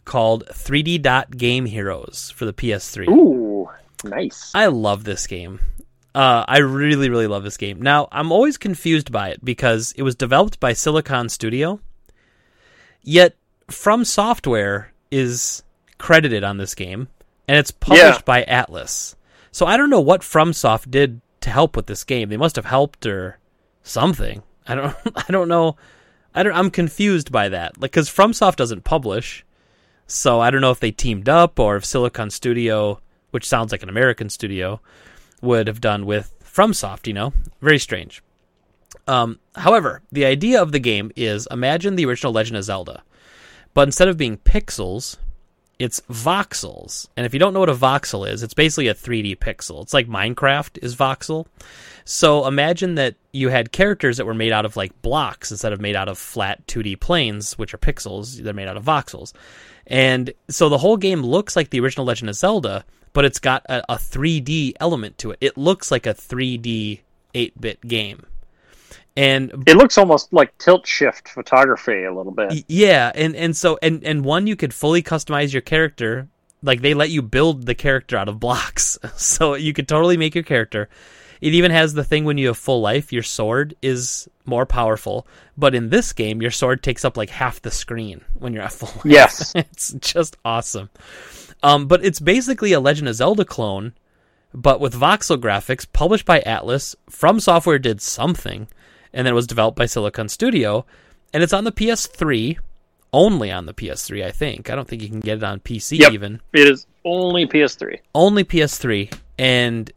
called 0.04 0.46
3D 0.48 1.02
Dot 1.02 1.36
Game 1.36 1.66
Heroes 1.66 2.32
for 2.36 2.46
the 2.46 2.54
PS3. 2.54 3.08
Ooh, 3.10 3.70
nice. 4.04 4.52
I 4.54 4.68
love 4.68 5.04
this 5.04 5.28
game. 5.28 5.60
Uh, 6.16 6.46
I 6.48 6.60
really, 6.60 7.10
really 7.10 7.28
love 7.28 7.44
this 7.44 7.58
game. 7.58 7.82
Now, 7.82 8.08
I'm 8.12 8.32
always 8.32 8.58
confused 8.58 9.12
by 9.12 9.30
it 9.30 9.44
because 9.44 9.94
it 9.98 10.04
was 10.04 10.16
developed 10.16 10.60
by 10.62 10.72
Silicon 10.72 11.28
Studio, 11.28 11.82
yet 13.04 13.36
From 13.70 14.06
Software 14.06 14.94
is 15.12 15.64
credited 15.98 16.44
on 16.44 16.58
this 16.58 16.74
game, 16.74 17.10
and 17.48 17.58
it's 17.58 17.72
published 17.72 18.04
Yeah. 18.04 18.22
by 18.26 18.44
Atlus. 18.46 19.16
So 19.52 19.66
I 19.66 19.76
don't 19.78 19.90
know 19.90 20.00
what 20.02 20.22
FromSoft 20.22 20.90
did 20.92 21.22
to 21.42 21.50
help 21.50 21.76
with 21.76 21.88
this 21.88 22.04
game. 22.04 22.30
They 22.30 22.38
must 22.38 22.56
have 22.56 22.66
helped 22.66 23.06
or 23.06 23.38
something. 23.84 24.42
I 24.68 24.76
don't. 24.76 24.96
I 25.16 25.26
don't 25.30 25.48
know. 25.48 25.76
I 26.34 26.44
don't. 26.44 26.54
I'm 26.56 26.72
confused 26.72 27.32
by 27.32 27.50
that. 27.50 27.80
Like, 27.80 27.92
because 27.92 28.10
FromSoft 28.10 28.56
doesn't 28.56 28.84
publish, 28.84 29.46
so 30.08 30.40
I 30.40 30.50
don't 30.50 30.62
know 30.62 30.72
if 30.72 30.80
they 30.80 30.92
teamed 30.92 31.30
up 31.30 31.60
or 31.60 31.76
if 31.78 31.86
Silicon 31.86 32.30
Studio, 32.30 33.00
which 33.32 33.48
sounds 33.48 33.72
like 33.72 33.84
an 33.84 33.90
American 33.90 34.30
studio, 34.30 34.82
would 35.46 35.68
have 35.68 35.82
done 35.82 36.06
with 36.06 36.34
FromSoft. 36.44 37.08
You 37.08 37.14
know, 37.14 37.34
very 37.62 37.80
strange. 37.80 38.22
Um, 39.08 39.40
however, 39.56 40.02
the 40.12 40.26
idea 40.26 40.62
of 40.62 40.72
the 40.72 40.80
game 40.80 41.12
is 41.16 41.48
imagine 41.52 41.96
the 41.96 42.06
original 42.06 42.34
Legend 42.34 42.58
of 42.58 42.64
Zelda, 42.64 43.04
but 43.74 43.88
instead 43.88 44.08
of 44.08 44.18
being 44.18 44.38
pixels, 44.38 45.18
it's 45.80 46.02
voxels. 46.10 47.08
And 47.18 47.26
if 47.26 47.34
you 47.34 47.40
don't 47.40 47.54
know 47.54 47.60
what 47.60 47.70
a 47.70 47.76
voxel 47.76 48.28
is, 48.30 48.44
it's 48.44 48.54
basically 48.54 48.88
a 48.88 48.96
3D 48.96 49.38
pixel. 49.38 49.82
It's 49.82 49.94
like 49.94 50.08
Minecraft 50.08 50.80
is 50.82 50.96
voxel. 50.96 51.46
So 52.06 52.48
imagine 52.48 52.96
that 52.96 53.16
you 53.32 53.50
had 53.50 53.72
characters 53.72 54.18
that 54.18 54.26
were 54.26 54.34
made 54.34 54.52
out 54.52 54.66
of 54.66 54.78
like 54.78 55.02
blocks 55.02 55.52
instead 55.52 55.74
of 55.74 55.82
made 55.82 55.96
out 55.96 56.08
of 56.08 56.18
flat 56.18 56.66
2D 56.68 57.00
planes, 57.00 57.58
which 57.58 57.74
are 57.74 57.80
pixels. 57.80 58.42
They're 58.42 58.54
made 58.54 58.68
out 58.68 58.78
of 58.78 58.86
voxels. 58.86 59.34
And 59.88 60.34
so 60.50 60.70
the 60.70 60.78
whole 60.78 60.98
game 60.98 61.22
looks 61.22 61.56
like 61.56 61.70
the 61.70 61.80
original 61.80 62.06
Legend 62.06 62.30
of 62.30 62.36
Zelda, 62.36 62.86
but 63.16 63.24
it's 63.26 63.40
got 63.40 63.66
a, 63.68 63.94
a 63.94 63.96
3D 63.96 64.74
element 64.80 65.18
to 65.20 65.32
it. 65.32 65.38
It 65.40 65.58
looks 65.58 65.90
like 65.90 66.06
a 66.06 66.14
3D 66.14 67.00
8 67.34 67.62
bit 67.62 67.82
game. 67.82 68.26
And 69.16 69.64
It 69.66 69.78
looks 69.78 69.98
almost 69.98 70.34
like 70.34 70.56
tilt 70.58 70.86
shift 70.86 71.30
photography 71.30 72.04
a 72.04 72.14
little 72.14 72.34
bit. 72.34 72.66
Yeah, 72.68 73.14
and 73.16 73.34
and 73.34 73.56
so 73.56 73.80
and 73.82 74.04
and 74.04 74.26
one 74.26 74.46
you 74.46 74.58
could 74.58 74.74
fully 74.74 75.02
customize 75.02 75.54
your 75.54 75.62
character. 75.62 76.28
Like 76.62 76.82
they 76.82 76.94
let 76.94 77.10
you 77.10 77.22
build 77.22 77.66
the 77.66 77.76
character 77.76 78.18
out 78.18 78.28
of 78.28 78.42
blocks, 78.42 79.00
so 79.16 79.56
you 79.56 79.72
could 79.72 79.88
totally 79.88 80.18
make 80.18 80.36
your 80.36 80.44
character. 80.44 80.90
It 81.40 81.54
even 81.54 81.72
has 81.72 81.94
the 81.94 82.04
thing 82.04 82.26
when 82.26 82.38
you 82.38 82.48
have 82.48 82.58
full 82.58 82.82
life, 82.82 83.14
your 83.14 83.24
sword 83.24 83.76
is 83.82 84.28
more 84.46 84.66
powerful. 84.66 85.26
But 85.58 85.76
in 85.76 85.90
this 85.90 86.12
game, 86.12 86.42
your 86.42 86.52
sword 86.52 86.84
takes 86.84 87.06
up 87.06 87.16
like 87.16 87.30
half 87.30 87.62
the 87.62 87.72
screen 87.72 88.26
when 88.34 88.52
you're 88.52 88.64
at 88.64 88.74
full 88.74 88.90
life. 88.96 89.06
Yes. 89.06 89.54
it's 89.56 89.94
just 89.94 90.36
awesome. 90.44 90.90
Um, 91.64 91.88
but 91.88 92.04
it's 92.06 92.20
basically 92.20 92.74
a 92.74 92.80
Legend 92.80 93.08
of 93.10 93.16
Zelda 93.16 93.46
clone, 93.46 93.94
but 94.54 94.80
with 94.80 94.94
voxel 94.94 95.38
graphics, 95.38 95.86
published 95.92 96.26
by 96.26 96.42
Atlus. 96.42 96.96
From 97.10 97.40
Software 97.40 97.80
did 97.80 98.02
something, 98.02 98.68
and 99.14 99.26
then 99.26 99.34
it 99.34 99.36
was 99.36 99.48
developed 99.48 99.78
by 99.78 99.86
Silicon 99.86 100.30
Studio, 100.30 100.86
and 101.34 101.42
it's 101.44 101.54
on 101.54 101.64
the 101.64 101.72
PS3, 101.72 102.58
only 103.14 103.52
on 103.52 103.66
the 103.66 103.74
PS3, 103.74 104.26
I 104.26 104.32
think. 104.32 104.70
I 104.70 104.76
don't 104.76 104.88
think 104.88 105.02
you 105.02 105.10
can 105.10 105.22
get 105.22 105.38
it 105.38 105.44
on 105.44 105.60
PC 105.60 106.00
Yep. 106.00 106.12
even. 106.12 106.42
It 106.54 106.68
is 106.68 106.86
only 107.04 107.46
PS3. 107.48 108.00
Only 108.14 108.44
PS3, 108.44 109.12
and 109.40 109.92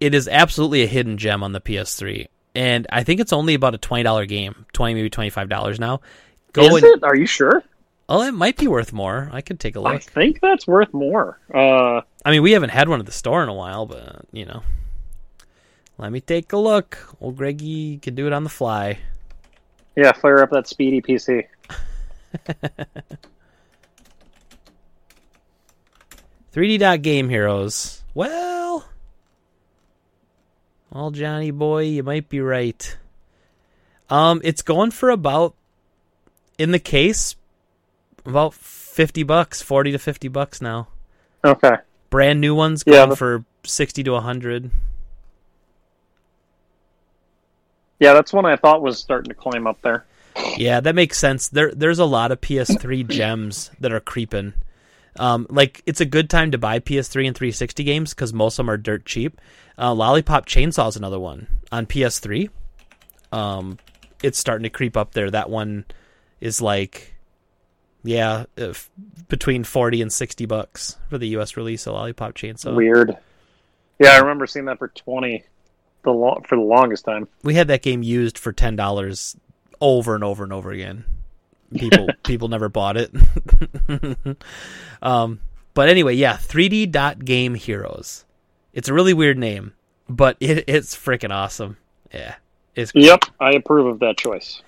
it 0.00 0.14
is 0.14 0.28
absolutely 0.28 0.82
a 0.82 0.86
hidden 0.88 1.16
gem 1.16 1.42
on 1.42 1.52
the 1.52 1.60
PS3. 1.60 2.26
And 2.54 2.86
I 2.90 3.02
think 3.02 3.20
it's 3.20 3.32
only 3.32 3.54
about 3.54 3.74
a 3.74 3.78
twenty 3.78 4.02
dollar 4.02 4.26
game, 4.26 4.66
twenty 4.74 4.94
maybe 4.94 5.08
twenty 5.08 5.30
five 5.30 5.48
dollars 5.48 5.80
now. 5.80 6.00
Go 6.52 6.62
Is 6.62 6.74
and 6.74 6.84
it? 6.84 7.02
Are 7.04 7.16
you 7.16 7.24
sure? 7.24 7.62
Oh, 8.08 8.22
it 8.22 8.32
might 8.32 8.56
be 8.56 8.66
worth 8.66 8.92
more. 8.92 9.28
I 9.32 9.40
could 9.40 9.60
take 9.60 9.76
a 9.76 9.80
look. 9.80 9.92
I 9.92 9.98
think 9.98 10.40
that's 10.40 10.66
worth 10.66 10.92
more. 10.92 11.38
Uh, 11.52 12.02
I 12.24 12.30
mean, 12.30 12.42
we 12.42 12.52
haven't 12.52 12.70
had 12.70 12.88
one 12.88 13.00
at 13.00 13.06
the 13.06 13.12
store 13.12 13.42
in 13.42 13.48
a 13.48 13.54
while, 13.54 13.86
but 13.86 14.26
you 14.32 14.44
know, 14.44 14.62
let 15.98 16.12
me 16.12 16.20
take 16.20 16.52
a 16.52 16.56
look. 16.56 17.16
Old 17.20 17.36
Greggy 17.36 17.98
can 17.98 18.14
do 18.14 18.26
it 18.26 18.32
on 18.32 18.44
the 18.44 18.50
fly. 18.50 18.98
yeah, 19.96 20.12
fire 20.12 20.42
up 20.42 20.50
that 20.50 20.66
speedy 20.66 21.00
PC. 21.00 21.46
3D 26.52 26.78
dot 26.80 27.02
game 27.02 27.28
heroes. 27.28 28.02
Well, 28.14 28.84
well, 30.90 31.10
Johnny 31.10 31.50
boy, 31.50 31.84
you 31.84 32.02
might 32.02 32.28
be 32.28 32.40
right. 32.40 32.96
Um, 34.10 34.42
it's 34.44 34.60
going 34.60 34.90
for 34.90 35.08
about 35.08 35.54
in 36.58 36.70
the 36.70 36.78
case 36.78 37.34
about 38.26 38.54
fifty 38.54 39.22
bucks, 39.22 39.62
forty 39.62 39.92
to 39.92 39.98
fifty 39.98 40.28
bucks 40.28 40.60
now. 40.60 40.88
Okay. 41.44 41.76
Brand 42.10 42.40
new 42.40 42.54
ones 42.54 42.84
Yeah, 42.86 42.92
going 42.94 43.10
the- 43.10 43.16
for 43.16 43.44
sixty 43.64 44.02
to 44.04 44.20
hundred. 44.20 44.70
Yeah, 48.00 48.14
that's 48.14 48.32
one 48.32 48.46
I 48.46 48.56
thought 48.56 48.82
was 48.82 48.98
starting 48.98 49.28
to 49.28 49.34
climb 49.34 49.66
up 49.66 49.80
there. 49.82 50.04
Yeah, 50.56 50.80
that 50.80 50.94
makes 50.94 51.18
sense. 51.18 51.48
There, 51.48 51.72
there's 51.72 51.98
a 52.00 52.04
lot 52.04 52.32
of 52.32 52.40
PS3 52.40 53.06
gems 53.08 53.70
that 53.78 53.92
are 53.92 54.00
creeping. 54.00 54.54
Um, 55.18 55.46
like 55.50 55.82
it's 55.86 56.00
a 56.00 56.06
good 56.06 56.28
time 56.30 56.50
to 56.52 56.58
buy 56.58 56.80
PS3 56.80 57.26
and 57.28 57.36
360 57.36 57.84
games 57.84 58.14
because 58.14 58.32
most 58.32 58.54
of 58.54 58.64
them 58.64 58.70
are 58.70 58.76
dirt 58.78 59.04
cheap. 59.04 59.40
Uh, 59.78 59.94
Lollipop 59.94 60.46
Chainsaw 60.46 60.88
is 60.88 60.96
another 60.96 61.20
one 61.20 61.46
on 61.70 61.86
PS3. 61.86 62.48
Um, 63.30 63.78
it's 64.22 64.38
starting 64.38 64.64
to 64.64 64.70
creep 64.70 64.96
up 64.96 65.12
there. 65.12 65.30
That 65.30 65.50
one 65.50 65.84
is 66.40 66.60
like, 66.62 67.11
yeah, 68.04 68.44
if, 68.56 68.90
between 69.28 69.64
40 69.64 70.02
and 70.02 70.12
60 70.12 70.46
bucks 70.46 70.98
for 71.08 71.18
the 71.18 71.28
U.S. 71.28 71.56
release 71.56 71.86
of 71.86 71.94
Lollipop 71.94 72.34
Chainsaw. 72.34 72.74
Weird. 72.74 73.16
Yeah, 73.98 74.10
I 74.12 74.18
remember 74.18 74.46
seeing 74.46 74.64
that 74.64 74.78
for 74.78 74.88
twenty, 74.88 75.44
the 76.02 76.10
lo- 76.10 76.42
for 76.46 76.56
the 76.56 76.62
longest 76.62 77.04
time. 77.04 77.28
we 77.44 77.54
had 77.54 77.68
that 77.68 77.82
game 77.82 78.02
used 78.02 78.36
for 78.36 78.52
ten 78.52 78.74
dollars 78.74 79.36
over 79.80 80.14
and 80.14 80.24
over 80.24 80.42
and 80.42 80.52
over 80.52 80.70
again. 80.72 81.04
People 81.76 82.08
people 82.24 82.48
never 82.48 82.68
bought 82.68 82.96
it. 82.96 83.14
um, 85.02 85.40
but 85.74 85.88
anyway, 85.88 86.14
yeah, 86.14 86.36
3D 86.36 86.90
dot 86.90 87.24
game 87.24 87.54
heroes. 87.54 88.24
It's 88.72 88.88
a 88.88 88.94
really 88.94 89.14
weird 89.14 89.38
name, 89.38 89.72
but 90.08 90.36
it, 90.40 90.64
it's 90.66 90.96
freaking 90.96 91.32
awesome. 91.32 91.76
Yeah, 92.12 92.34
it's 92.74 92.92
Yep, 92.94 93.24
I 93.40 93.52
approve 93.52 93.86
of 93.86 94.00
that 94.00 94.16
choice. 94.18 94.62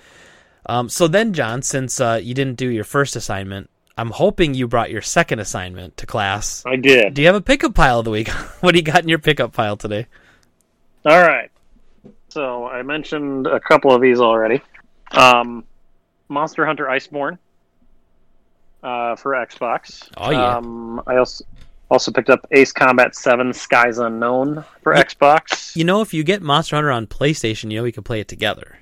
Um. 0.66 0.88
So 0.88 1.08
then, 1.08 1.32
John, 1.32 1.62
since 1.62 2.00
uh, 2.00 2.20
you 2.22 2.34
didn't 2.34 2.56
do 2.56 2.68
your 2.68 2.84
first 2.84 3.16
assignment, 3.16 3.70
I'm 3.96 4.10
hoping 4.10 4.54
you 4.54 4.66
brought 4.66 4.90
your 4.90 5.02
second 5.02 5.38
assignment 5.38 5.96
to 5.98 6.06
class. 6.06 6.64
I 6.66 6.76
did. 6.76 7.14
Do 7.14 7.22
you 7.22 7.28
have 7.28 7.36
a 7.36 7.40
pickup 7.40 7.74
pile 7.74 8.00
of 8.00 8.04
the 8.04 8.10
week? 8.10 8.28
what 8.60 8.72
do 8.72 8.78
you 8.78 8.84
got 8.84 9.02
in 9.02 9.08
your 9.08 9.18
pickup 9.18 9.52
pile 9.52 9.76
today? 9.76 10.06
All 11.04 11.20
right. 11.20 11.50
So 12.28 12.66
I 12.66 12.82
mentioned 12.82 13.46
a 13.46 13.60
couple 13.60 13.92
of 13.92 14.00
these 14.02 14.20
already. 14.20 14.60
Um, 15.12 15.64
Monster 16.28 16.66
Hunter 16.66 16.86
Iceborne 16.86 17.38
uh, 18.82 19.14
for 19.16 19.32
Xbox. 19.32 20.08
Oh, 20.16 20.30
yeah. 20.30 20.56
Um, 20.56 21.02
I 21.06 21.16
also 21.16 21.44
also 21.90 22.10
picked 22.10 22.30
up 22.30 22.46
Ace 22.50 22.72
Combat 22.72 23.14
Seven: 23.14 23.52
Skies 23.52 23.98
Unknown 23.98 24.64
for 24.82 24.94
Ye- 24.94 25.02
Xbox. 25.02 25.76
You 25.76 25.84
know, 25.84 26.00
if 26.00 26.12
you 26.12 26.24
get 26.24 26.42
Monster 26.42 26.76
Hunter 26.76 26.90
on 26.90 27.06
PlayStation, 27.06 27.70
you 27.70 27.78
know 27.78 27.84
we 27.84 27.92
can 27.92 28.02
play 28.02 28.20
it 28.20 28.28
together. 28.28 28.78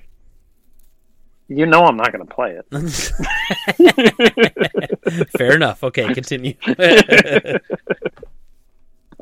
You 1.47 1.65
know 1.65 1.85
I'm 1.85 1.97
not 1.97 2.11
going 2.11 2.25
to 2.25 2.33
play 2.33 2.57
it. 2.57 2.65
Fair 5.37 5.55
enough. 5.55 5.83
Okay, 5.83 6.13
continue. 6.13 6.55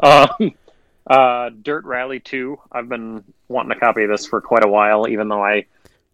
Um, 0.02 0.56
uh, 1.07 1.49
Dirt 1.61 1.85
Rally 1.85 2.19
2. 2.19 2.57
I've 2.72 2.89
been 2.89 3.23
wanting 3.48 3.72
a 3.72 3.80
copy 3.80 4.03
of 4.03 4.10
this 4.10 4.26
for 4.26 4.41
quite 4.41 4.65
a 4.65 4.68
while, 4.68 5.07
even 5.07 5.27
though 5.27 5.43
I 5.43 5.65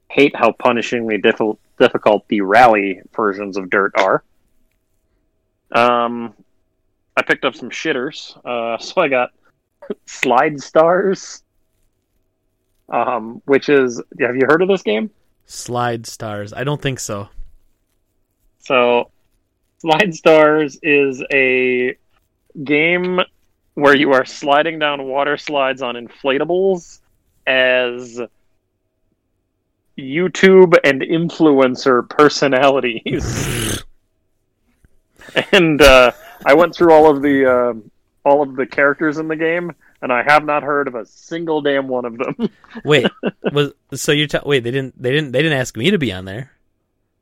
hate 0.09 0.35
how 0.35 0.51
punishingly 0.51 1.23
diffi- 1.23 1.57
difficult 1.79 2.27
the 2.27 2.41
rally 2.41 3.01
versions 3.15 3.57
of 3.57 3.69
Dirt 3.69 3.93
are. 3.97 4.23
Um, 5.71 6.33
I 7.15 7.21
picked 7.23 7.45
up 7.45 7.55
some 7.55 7.69
shitters. 7.69 8.37
Uh, 8.45 8.77
so 8.81 9.01
I 9.01 9.07
got 9.07 9.31
Slide 10.05 10.61
Stars, 10.61 11.43
um, 12.89 13.41
which 13.45 13.69
is. 13.69 14.01
Have 14.19 14.35
you 14.35 14.45
heard 14.47 14.61
of 14.61 14.67
this 14.67 14.81
game? 14.81 15.09
Slide 15.47 16.05
stars. 16.05 16.53
I 16.53 16.63
don't 16.63 16.81
think 16.81 16.99
so. 16.99 17.29
So, 18.59 19.09
Slide 19.79 20.13
Stars 20.13 20.77
is 20.83 21.23
a 21.31 21.95
game 22.63 23.21
where 23.75 23.95
you 23.95 24.11
are 24.11 24.25
sliding 24.25 24.77
down 24.77 25.03
water 25.03 25.37
slides 25.37 25.81
on 25.81 25.95
inflatables 25.95 26.99
as 27.45 28.19
YouTube 29.97 30.75
and 30.83 31.01
influencer 31.01 32.07
personalities. 32.09 33.83
and 35.53 35.81
uh, 35.81 36.11
I 36.45 36.53
went 36.55 36.75
through 36.75 36.91
all 36.91 37.09
of 37.09 37.21
the 37.21 37.45
uh, 37.49 37.73
all 38.27 38.41
of 38.43 38.55
the 38.55 38.65
characters 38.65 39.17
in 39.17 39.27
the 39.27 39.35
game. 39.35 39.73
And 40.01 40.11
I 40.11 40.23
have 40.23 40.45
not 40.45 40.63
heard 40.63 40.87
of 40.87 40.95
a 40.95 41.05
single 41.05 41.61
damn 41.61 41.87
one 41.87 42.05
of 42.05 42.17
them. 42.17 42.49
Wait, 42.85 43.07
was 43.51 43.73
so 43.93 44.11
you're 44.11 44.27
ta- 44.27 44.43
wait? 44.45 44.63
They 44.63 44.71
didn't. 44.71 45.01
They 45.01 45.11
didn't. 45.11 45.31
They 45.31 45.41
didn't 45.41 45.57
ask 45.57 45.75
me 45.75 45.91
to 45.91 45.97
be 45.97 46.11
on 46.11 46.25
there. 46.25 46.51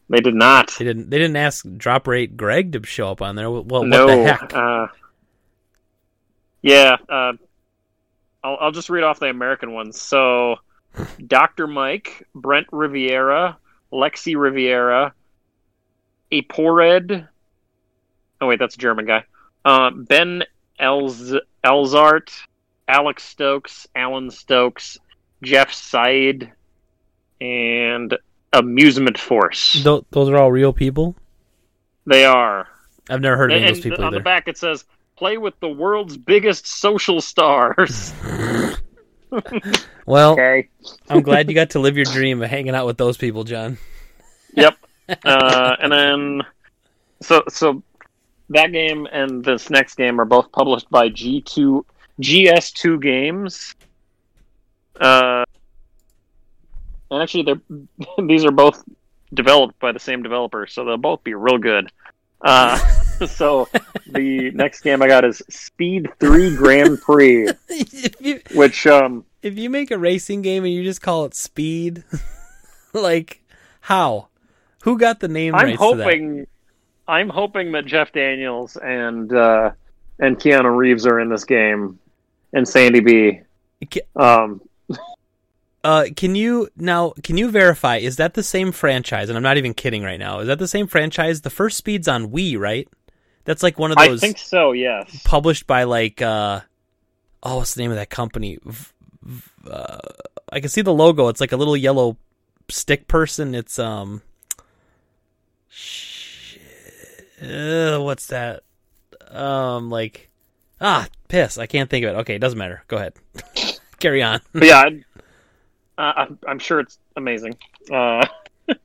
they 0.10 0.20
did 0.20 0.36
not. 0.36 0.74
They 0.78 0.86
didn't. 0.86 1.10
They 1.10 1.18
didn't 1.18 1.38
ask 1.38 1.66
Drop 1.78 2.08
Rate 2.08 2.36
Greg 2.36 2.74
to 2.74 2.86
show 2.86 3.10
up 3.10 3.22
on 3.22 3.36
there. 3.36 3.50
Well, 3.50 3.64
what 3.64 3.90
the 3.90 4.24
heck? 4.24 4.54
Uh, 4.54 4.88
yeah. 6.62 6.98
Uh, 7.08 7.34
I'll, 8.44 8.58
I'll 8.60 8.72
just 8.72 8.90
read 8.90 9.04
off 9.04 9.20
the 9.20 9.28
American 9.28 9.72
ones. 9.74 10.00
So, 10.00 10.58
Dr. 11.28 11.68
Mike, 11.68 12.28
Brent 12.36 12.68
Riviera, 12.72 13.58
Lexi 13.92 14.40
Riviera, 14.40 15.14
Apored. 16.32 17.28
Oh, 18.42 18.48
wait, 18.48 18.60
that's 18.60 18.76
a 18.76 18.80
German 18.80 19.06
guy. 19.06 19.24
Uh, 19.64 19.90
ben 19.92 20.44
Elz- 20.80 21.40
Elzart, 21.64 22.32
Alex 22.88 23.24
Stokes, 23.24 23.88
Alan 23.96 24.30
Stokes, 24.32 24.98
Jeff 25.44 25.74
Seid, 25.74 26.52
and 27.42 28.18
Amusement 28.54 29.18
Force. 29.18 29.82
Tho- 29.84 30.06
those 30.12 30.30
are 30.30 30.38
all 30.38 30.52
real 30.52 30.74
people. 30.74 31.16
They 32.06 32.26
are. 32.26 32.68
I've 33.10 33.22
never 33.22 33.38
heard 33.38 33.52
of 33.52 33.58
any 33.58 33.66
of 33.66 33.68
and 33.70 33.78
those 33.78 33.84
people 33.84 34.04
on 34.04 34.08
either. 34.14 34.20
the 34.20 34.24
back 34.24 34.48
it 34.48 34.58
says, 34.58 34.86
"Play 35.16 35.38
with 35.38 35.60
the 35.60 35.70
world's 35.70 36.18
biggest 36.18 36.68
social 36.68 37.22
stars." 37.22 38.14
Well, 40.06 40.34
okay. 40.34 40.70
I'm 41.10 41.24
glad 41.24 41.50
you 41.50 41.56
got 41.56 41.72
to 41.72 41.80
live 41.80 41.96
your 41.98 42.06
dream 42.06 42.44
of 42.44 42.50
hanging 42.50 42.76
out 42.76 42.86
with 42.86 42.98
those 42.98 43.18
people, 43.18 43.44
John. 43.44 43.78
Yep. 44.54 44.78
Uh, 45.24 45.76
and 45.84 45.92
then, 45.92 46.42
so 47.22 47.44
so 47.48 47.84
that 48.50 48.72
game 48.72 49.08
and 49.12 49.46
this 49.46 49.70
next 49.70 49.98
game 49.98 50.20
are 50.20 50.26
both 50.26 50.52
published 50.52 50.90
by 50.90 51.10
G 51.10 51.42
two 51.42 51.86
GS2 52.22 53.02
Games. 53.02 53.76
Uh, 55.00 55.44
and 57.12 57.22
actually, 57.22 57.44
they're 57.44 57.62
these 58.26 58.46
are 58.46 58.52
both 58.52 58.84
developed 59.34 59.80
by 59.80 59.92
the 59.92 60.00
same 60.00 60.24
developer, 60.24 60.68
so 60.68 60.86
they'll 60.86 60.98
both 60.98 61.24
be 61.24 61.34
real 61.34 61.58
good. 61.58 61.92
Uh, 62.42 62.78
so 63.28 63.68
the 64.08 64.52
next 64.54 64.82
game 64.82 65.02
I 65.02 65.08
got 65.08 65.26
is 65.26 65.42
Speed 65.50 66.10
Three 66.20 66.56
Grand 66.56 67.02
Prix, 67.02 67.50
you 68.20 68.42
which 68.54 68.88
um, 68.88 69.26
if 69.42 69.58
you 69.58 69.70
make 69.70 69.92
a 69.92 69.98
racing 69.98 70.42
game 70.42 70.64
and 70.64 70.74
you 70.74 70.84
just 70.84 71.02
call 71.02 71.26
it 71.26 71.36
Speed, 71.36 72.04
like 72.94 73.42
how? 73.82 74.30
Who 74.84 74.98
got 75.00 75.20
the 75.20 75.28
name 75.28 75.56
I'm 75.56 75.66
rights 75.66 75.82
to 75.82 75.96
that? 75.96 76.04
hoping 76.04 76.48
I'm 77.08 77.30
hoping 77.30 77.72
that 77.74 77.86
Jeff 77.86 78.12
Daniels 78.12 78.78
and 78.78 79.32
uh, 79.34 79.72
and 80.20 80.38
Keanu 80.38 80.76
Reeves 80.76 81.06
are 81.06 81.20
in 81.20 81.30
this 81.30 81.44
game, 81.44 82.00
and 82.56 82.68
Sandy 82.68 83.00
B. 83.02 83.40
Ca- 83.92 84.02
Um, 84.16 84.62
Uh, 85.84 86.06
can 86.16 86.34
you 86.34 86.68
now? 86.76 87.14
Can 87.22 87.38
you 87.38 87.52
verify? 87.52 87.98
Is 87.98 88.16
that 88.16 88.34
the 88.34 88.42
same 88.42 88.72
franchise? 88.72 89.30
And 89.30 89.38
I'm 89.38 89.44
not 89.44 89.58
even 89.58 89.76
kidding 89.76 90.02
right 90.02 90.18
now. 90.18 90.40
Is 90.40 90.48
that 90.48 90.58
the 90.58 90.68
same 90.68 90.88
franchise? 90.88 91.42
The 91.42 91.52
first 91.52 91.78
Speed's 91.78 92.08
on 92.08 92.32
Wii, 92.32 92.58
right? 92.58 92.88
That's 93.44 93.62
like 93.62 93.78
one 93.78 93.92
of 93.92 93.98
those. 93.98 94.24
I 94.24 94.26
think 94.26 94.40
so. 94.40 94.72
Yes. 94.72 95.22
published 95.24 95.68
by 95.68 95.84
like 95.84 96.24
uh, 96.24 96.62
oh, 97.44 97.58
what's 97.58 97.76
the 97.76 97.84
name 97.84 97.92
of 97.92 97.98
that 97.98 98.10
company? 98.10 98.58
V- 98.66 98.86
v- 99.22 99.70
uh, 99.70 100.00
I 100.52 100.60
can 100.60 100.70
see 100.70 100.82
the 100.82 100.92
logo. 100.94 101.28
It's 101.28 101.40
like 101.42 101.52
a 101.52 101.58
little 101.58 101.78
yellow 101.78 102.18
stick 102.68 103.08
person. 103.08 103.54
It's 103.54 103.78
um, 103.78 104.24
shit, 105.70 106.62
uh, 107.44 108.00
what's 108.02 108.26
that? 108.28 108.64
Um, 109.30 109.92
like 109.92 110.30
ah, 110.82 111.08
piss. 111.28 111.58
I 111.58 111.66
can't 111.66 111.90
think 111.90 112.06
of 112.06 112.16
it. 112.16 112.20
Okay, 112.20 112.36
it 112.36 112.40
doesn't 112.40 112.60
matter. 112.60 112.84
Go 112.88 112.98
ahead. 112.98 113.14
Carry 114.00 114.22
on. 114.22 114.42
But 114.54 114.66
yeah, 114.66 114.90
uh, 115.98 116.14
I'm, 116.16 116.40
I'm 116.48 116.60
sure 116.60 116.80
it's 116.80 117.00
amazing. 117.16 117.58
Uh, 117.92 118.26
all 118.70 118.76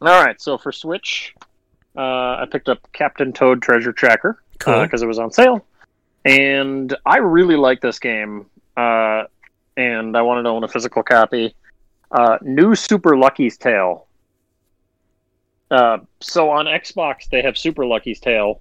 right, 0.00 0.40
so 0.40 0.58
for 0.58 0.72
Switch, 0.72 1.34
uh, 1.96 2.00
I 2.00 2.46
picked 2.50 2.68
up 2.68 2.80
Captain 2.92 3.32
Toad 3.32 3.62
Treasure 3.62 3.92
Tracker 3.92 4.42
Cool. 4.58 4.82
because 4.82 5.02
it 5.02 5.06
was 5.06 5.18
on 5.18 5.30
sale, 5.30 5.64
and 6.24 6.96
I 7.04 7.18
really 7.18 7.56
like 7.56 7.80
this 7.80 7.98
game, 7.98 8.46
uh, 8.76 9.24
and 9.76 10.16
I 10.16 10.22
wanted 10.22 10.44
to 10.44 10.48
own 10.48 10.64
a 10.64 10.68
physical 10.68 11.02
copy. 11.02 11.54
Uh, 12.10 12.38
new 12.40 12.74
Super 12.74 13.16
Lucky's 13.16 13.58
Tale. 13.58 14.06
Uh, 15.70 15.98
so 16.20 16.48
on 16.50 16.66
Xbox 16.66 17.28
they 17.28 17.42
have 17.42 17.58
Super 17.58 17.84
Lucky's 17.84 18.20
Tale, 18.20 18.60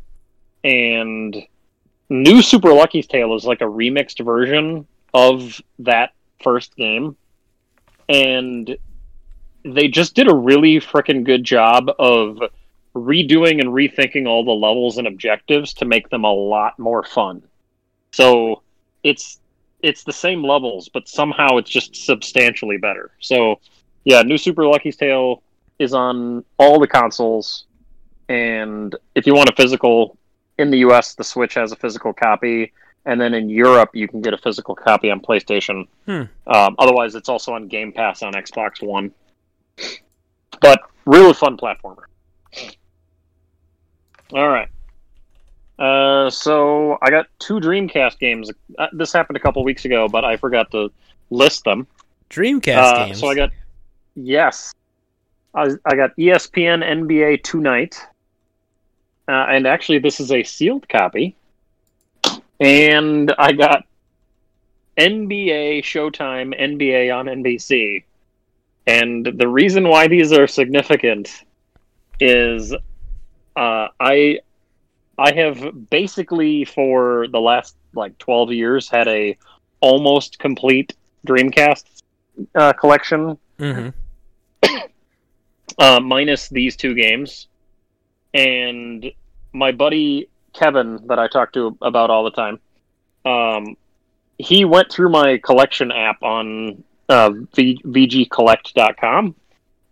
and 0.65 1.37
new 2.09 2.41
Super 2.41 2.73
Lucky's 2.73 3.05
Tale 3.05 3.35
is 3.35 3.45
like 3.45 3.61
a 3.61 3.65
remixed 3.65 4.25
version 4.25 4.87
of 5.13 5.61
that 5.79 6.13
first 6.43 6.75
game, 6.75 7.15
and 8.09 8.75
they 9.63 9.87
just 9.87 10.15
did 10.15 10.27
a 10.27 10.35
really 10.35 10.79
freaking 10.79 11.23
good 11.23 11.43
job 11.43 11.89
of 11.99 12.39
redoing 12.95 13.61
and 13.61 13.69
rethinking 13.69 14.27
all 14.27 14.43
the 14.43 14.51
levels 14.51 14.97
and 14.97 15.07
objectives 15.07 15.73
to 15.75 15.85
make 15.85 16.09
them 16.09 16.23
a 16.23 16.33
lot 16.33 16.79
more 16.79 17.03
fun. 17.03 17.43
So 18.11 18.63
it's 19.03 19.39
it's 19.83 20.03
the 20.03 20.13
same 20.13 20.43
levels, 20.43 20.89
but 20.89 21.07
somehow 21.07 21.57
it's 21.57 21.69
just 21.69 21.95
substantially 21.95 22.77
better. 22.77 23.11
So 23.19 23.59
yeah, 24.03 24.23
new 24.23 24.39
Super 24.39 24.65
Lucky's 24.65 24.97
Tale 24.97 25.43
is 25.77 25.93
on 25.93 26.43
all 26.57 26.79
the 26.79 26.87
consoles, 26.87 27.65
and 28.29 28.95
if 29.13 29.27
you 29.27 29.35
want 29.35 29.49
a 29.49 29.55
physical 29.55 30.17
in 30.57 30.71
the 30.71 30.79
US, 30.79 31.15
the 31.15 31.23
Switch 31.23 31.53
has 31.55 31.71
a 31.71 31.75
physical 31.75 32.13
copy, 32.13 32.71
and 33.05 33.19
then 33.19 33.33
in 33.33 33.49
Europe, 33.49 33.91
you 33.93 34.07
can 34.07 34.21
get 34.21 34.33
a 34.33 34.37
physical 34.37 34.75
copy 34.75 35.11
on 35.11 35.19
PlayStation. 35.19 35.87
Hmm. 36.05 36.23
Um, 36.47 36.75
otherwise, 36.79 37.15
it's 37.15 37.29
also 37.29 37.53
on 37.53 37.67
Game 37.67 37.91
Pass 37.91 38.23
on 38.23 38.33
Xbox 38.33 38.81
One. 38.81 39.11
But 40.61 40.81
really 41.05 41.33
fun 41.33 41.57
platformer. 41.57 42.03
All 44.33 44.49
right. 44.49 44.69
Uh, 45.77 46.29
so 46.29 46.97
I 47.01 47.09
got 47.09 47.27
two 47.39 47.59
Dreamcast 47.59 48.17
games. 48.19 48.49
Uh, 48.77 48.87
this 48.93 49.11
happened 49.11 49.37
a 49.37 49.39
couple 49.39 49.63
weeks 49.63 49.85
ago, 49.85 50.07
but 50.07 50.23
I 50.23 50.37
forgot 50.37 50.71
to 50.71 50.91
list 51.29 51.65
them. 51.65 51.85
Dreamcast 52.29 52.77
Uh, 52.77 53.05
games. 53.05 53.19
So 53.19 53.27
I 53.27 53.35
got 53.35 53.51
yes, 54.15 54.73
I, 55.53 55.69
I 55.85 55.95
got 55.95 56.15
ESPN 56.17 56.83
NBA 56.83 57.41
2Night, 57.43 57.99
uh, 59.27 59.45
and 59.49 59.67
actually 59.67 59.99
this 59.99 60.19
is 60.19 60.31
a 60.31 60.43
sealed 60.43 60.87
copy, 60.87 61.35
and 62.59 63.33
I 63.37 63.51
got 63.53 63.83
NBA 64.97 65.79
Showtime 65.79 66.59
NBA 66.59 67.15
on 67.15 67.25
NBC, 67.25 68.03
and 68.87 69.25
the 69.25 69.47
reason 69.47 69.87
why 69.87 70.07
these 70.07 70.31
are 70.31 70.47
significant 70.47 71.43
is 72.19 72.73
uh, 73.55 73.87
I 73.99 74.39
I 75.17 75.33
have 75.33 75.89
basically 75.89 76.65
for 76.65 77.27
the 77.27 77.39
last 77.39 77.75
like 77.93 78.17
twelve 78.17 78.51
years 78.51 78.89
had 78.89 79.07
a 79.07 79.37
almost 79.79 80.39
complete 80.39 80.93
Dreamcast 81.27 81.83
uh, 82.53 82.73
collection, 82.73 83.37
hmm 83.57 83.89
uh, 85.77 85.99
minus 85.99 86.49
these 86.49 86.75
two 86.75 86.93
games. 86.93 87.47
And 88.35 89.11
my 89.53 89.71
buddy 89.71 90.27
Kevin, 90.53 90.99
that 91.07 91.19
I 91.19 91.27
talk 91.27 91.53
to 91.53 91.77
about 91.81 92.09
all 92.09 92.23
the 92.23 92.31
time, 92.31 92.59
um, 93.25 93.77
he 94.37 94.65
went 94.65 94.91
through 94.91 95.09
my 95.09 95.37
collection 95.37 95.91
app 95.91 96.21
on 96.23 96.83
uh, 97.09 97.31
v- 97.55 97.81
VGCollect.com, 97.83 99.35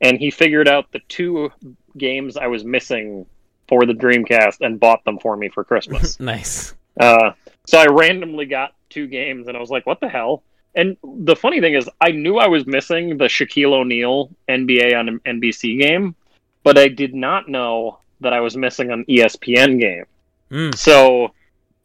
and 0.01 0.17
he 0.17 0.31
figured 0.31 0.67
out 0.67 0.91
the 0.91 0.99
two 1.07 1.51
games 1.97 2.37
I 2.37 2.47
was 2.47 2.63
missing 2.63 3.25
for 3.67 3.85
the 3.85 3.93
Dreamcast 3.93 4.57
and 4.61 4.79
bought 4.79 5.03
them 5.05 5.19
for 5.19 5.37
me 5.37 5.49
for 5.49 5.63
Christmas. 5.63 6.19
nice. 6.19 6.73
Uh, 6.99 7.31
so 7.65 7.77
I 7.77 7.85
randomly 7.85 8.45
got 8.45 8.73
two 8.89 9.07
games, 9.07 9.47
and 9.47 9.55
I 9.55 9.59
was 9.59 9.69
like, 9.69 9.85
"What 9.85 9.99
the 9.99 10.09
hell?" 10.09 10.43
And 10.75 10.97
the 11.03 11.35
funny 11.35 11.61
thing 11.61 11.75
is, 11.75 11.89
I 12.01 12.11
knew 12.11 12.37
I 12.37 12.47
was 12.47 12.65
missing 12.65 13.17
the 13.17 13.25
Shaquille 13.25 13.73
O'Neal 13.73 14.31
NBA 14.49 14.97
on 14.97 15.19
NBC 15.19 15.79
game, 15.79 16.15
but 16.63 16.77
I 16.77 16.87
did 16.87 17.13
not 17.13 17.47
know 17.47 17.99
that 18.23 18.33
I 18.33 18.39
was 18.41 18.57
missing 18.57 18.91
an 18.91 19.05
ESPN 19.05 19.79
game. 19.79 20.05
Mm. 20.51 20.75
So, 20.77 21.33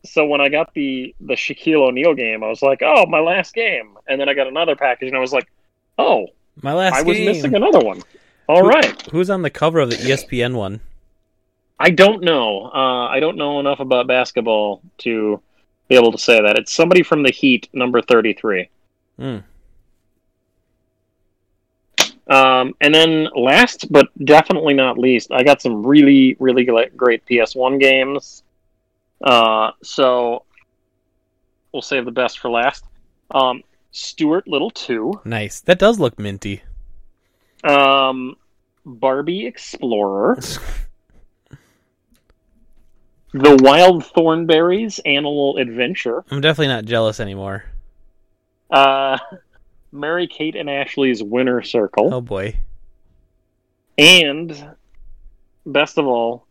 so 0.05 0.27
when 0.27 0.41
I 0.41 0.49
got 0.49 0.73
the 0.75 1.15
the 1.21 1.35
Shaquille 1.35 1.89
O'Neal 1.89 2.15
game, 2.15 2.43
I 2.43 2.49
was 2.49 2.63
like, 2.63 2.81
"Oh, 2.83 3.07
my 3.07 3.21
last 3.21 3.55
game!" 3.55 3.97
And 4.09 4.21
then 4.21 4.29
I 4.29 4.35
got 4.35 4.47
another 4.47 4.77
package, 4.77 5.09
and 5.09 5.17
I 5.17 5.21
was 5.21 5.33
like, 5.33 5.49
"Oh, 5.99 6.29
My 6.63 6.73
last 6.73 6.95
I 6.95 7.03
was 7.03 7.17
game. 7.17 7.27
missing 7.27 7.55
another 7.55 7.81
one." 7.81 8.03
All 8.49 8.63
Who- 8.63 8.69
right. 8.69 9.03
Who's 9.13 9.29
on 9.31 9.43
the 9.43 9.51
cover 9.51 9.79
of 9.81 9.91
the 9.91 9.97
ESPN 9.97 10.55
one? 10.57 10.81
I 11.79 11.91
don't 11.91 12.23
know. 12.25 12.71
Uh, 12.75 13.07
I 13.09 13.21
don't 13.21 13.37
know 13.37 13.61
enough 13.61 13.79
about 13.81 14.07
basketball 14.09 14.81
to 14.99 15.41
be 15.89 15.95
able 15.97 16.11
to 16.13 16.19
say 16.19 16.41
that. 16.41 16.59
It's 16.59 16.73
somebody 16.73 17.03
from 17.03 17.23
the 17.23 17.31
Heat, 17.31 17.69
number 17.73 18.03
33. 18.03 18.69
Mm. 19.21 19.45
Um, 22.29 22.75
and 22.81 22.95
then 22.95 23.29
last 23.35 23.91
but 23.91 24.09
definitely 24.25 24.75
not 24.75 24.99
least, 24.99 25.33
I 25.33 25.43
got 25.43 25.63
some 25.63 25.87
really, 25.87 26.37
really 26.39 26.65
great 26.65 27.25
PS1 27.27 27.81
games. 27.81 28.43
Uh, 29.23 29.71
so 29.83 30.45
we'll 31.73 31.83
save 31.83 32.05
the 32.05 32.11
best 32.11 32.39
for 32.39 32.51
last. 32.51 32.85
Um, 33.31 33.63
Stuart 33.93 34.47
Little 34.47 34.71
two. 34.71 35.21
Nice. 35.25 35.61
That 35.61 35.79
does 35.79 35.99
look 35.99 36.19
minty. 36.19 36.63
Um, 37.65 38.37
Barbie 38.85 39.47
Explorer. 39.47 40.37
the 43.33 43.59
Wild 43.63 44.05
Thornberrys 44.05 45.01
Animal 45.05 45.57
Adventure. 45.57 46.25
I'm 46.31 46.41
definitely 46.41 46.69
not 46.69 46.85
jealous 46.85 47.21
anymore. 47.21 47.65
Uh, 48.71 49.19
Mary 49.93 50.27
Kate 50.27 50.55
and 50.57 50.69
Ashley's 50.69 51.23
Winner 51.23 51.63
Circle. 51.63 52.13
Oh 52.15 52.21
boy. 52.21 52.57
And 53.97 54.75
best 55.67 55.99
of 55.99 56.07
all, 56.07 56.47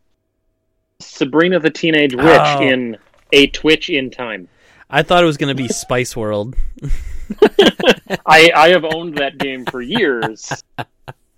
Sabrina 0.99 1.59
the 1.59 1.69
Teenage 1.69 2.15
Witch 2.15 2.25
Oh. 2.27 2.61
in 2.61 2.97
a 3.31 3.47
Twitch 3.47 3.89
in 3.89 4.09
time. 4.09 4.47
I 4.89 5.03
thought 5.03 5.23
it 5.23 5.27
was 5.27 5.37
going 5.37 5.55
to 5.55 5.61
be 5.61 5.67
Spice 5.67 6.15
World. 6.15 6.55
I 8.25 8.51
I 8.55 8.69
have 8.69 8.85
owned 8.85 9.17
that 9.17 9.37
game 9.37 9.65
for 9.65 9.81
years. 9.81 10.51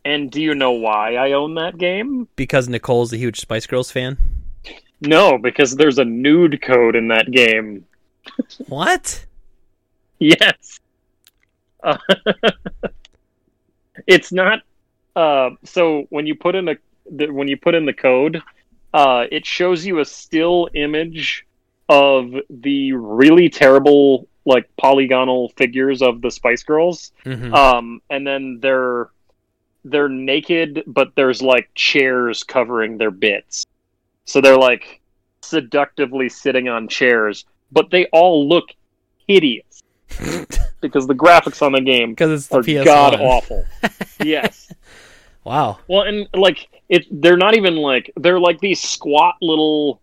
And 0.06 0.32
do 0.32 0.42
you 0.42 0.56
know 0.56 0.72
why 0.72 1.16
I 1.16 1.34
own 1.34 1.56
that 1.56 1.78
game? 1.78 2.28
Because 2.36 2.70
Nicole's 2.70 3.12
a 3.12 3.18
huge 3.18 3.40
Spice 3.40 3.66
Girls 3.68 3.92
fan. 3.92 4.18
No, 5.02 5.38
because 5.38 5.76
there's 5.76 5.98
a 5.98 6.06
nude 6.06 6.62
code 6.62 6.96
in 6.96 7.08
that 7.10 7.30
game. 7.32 7.86
What? 8.68 9.26
Yes. 10.22 10.82
Uh, 11.84 11.98
it's 14.08 14.32
not. 14.32 14.62
Uh, 15.16 15.52
so 15.64 16.06
when 16.10 16.26
you 16.26 16.36
put 16.36 16.56
in 16.56 16.70
a 16.70 16.76
the, 17.12 17.30
when 17.30 17.48
you 17.48 17.58
put 17.58 17.76
in 17.76 17.86
the 17.86 17.94
code, 17.94 18.42
uh, 18.94 19.26
it 19.32 19.46
shows 19.46 19.86
you 19.86 20.00
a 20.00 20.06
still 20.06 20.70
image 20.74 21.46
of 21.88 22.34
the 22.50 22.94
really 22.94 23.50
terrible 23.50 24.28
like 24.46 24.70
polygonal 24.78 25.50
figures 25.58 26.02
of 26.02 26.22
the 26.22 26.32
Spice 26.32 26.64
Girls, 26.64 27.12
hmm 27.24 27.54
um, 27.54 28.02
and 28.10 28.26
then 28.26 28.60
they're 28.62 29.10
they're 29.86 30.10
naked, 30.10 30.84
but 30.88 31.14
there's 31.16 31.42
like 31.42 31.70
chairs 31.76 32.44
covering 32.44 32.98
their 32.98 33.12
bits, 33.12 33.66
so 34.26 34.42
they're 34.42 34.58
like 34.58 35.02
seductively 35.42 36.30
sitting 36.30 36.68
on 36.68 36.88
chairs, 36.88 37.46
but 37.72 37.90
they 37.90 38.06
all 38.08 38.48
look 38.48 38.70
hideous 39.28 39.82
because 40.82 41.08
the 41.08 41.14
graphics 41.16 41.62
on 41.62 41.72
the 41.72 41.82
game 41.82 42.12
Because 42.12 42.32
it's 42.32 42.48
the 42.48 42.58
are 42.58 42.64
PS1. 42.64 42.86
god 42.86 43.16
awful. 43.22 43.66
yes. 44.24 44.72
Wow. 45.44 45.80
Well, 45.88 46.02
and 46.04 46.28
like 46.34 46.68
it, 46.90 47.06
they're 47.12 47.38
not 47.38 47.56
even 47.56 47.76
like 47.78 48.12
they're 48.18 48.40
like 48.40 48.60
these 48.60 48.80
squat 48.82 49.36
little, 49.42 50.02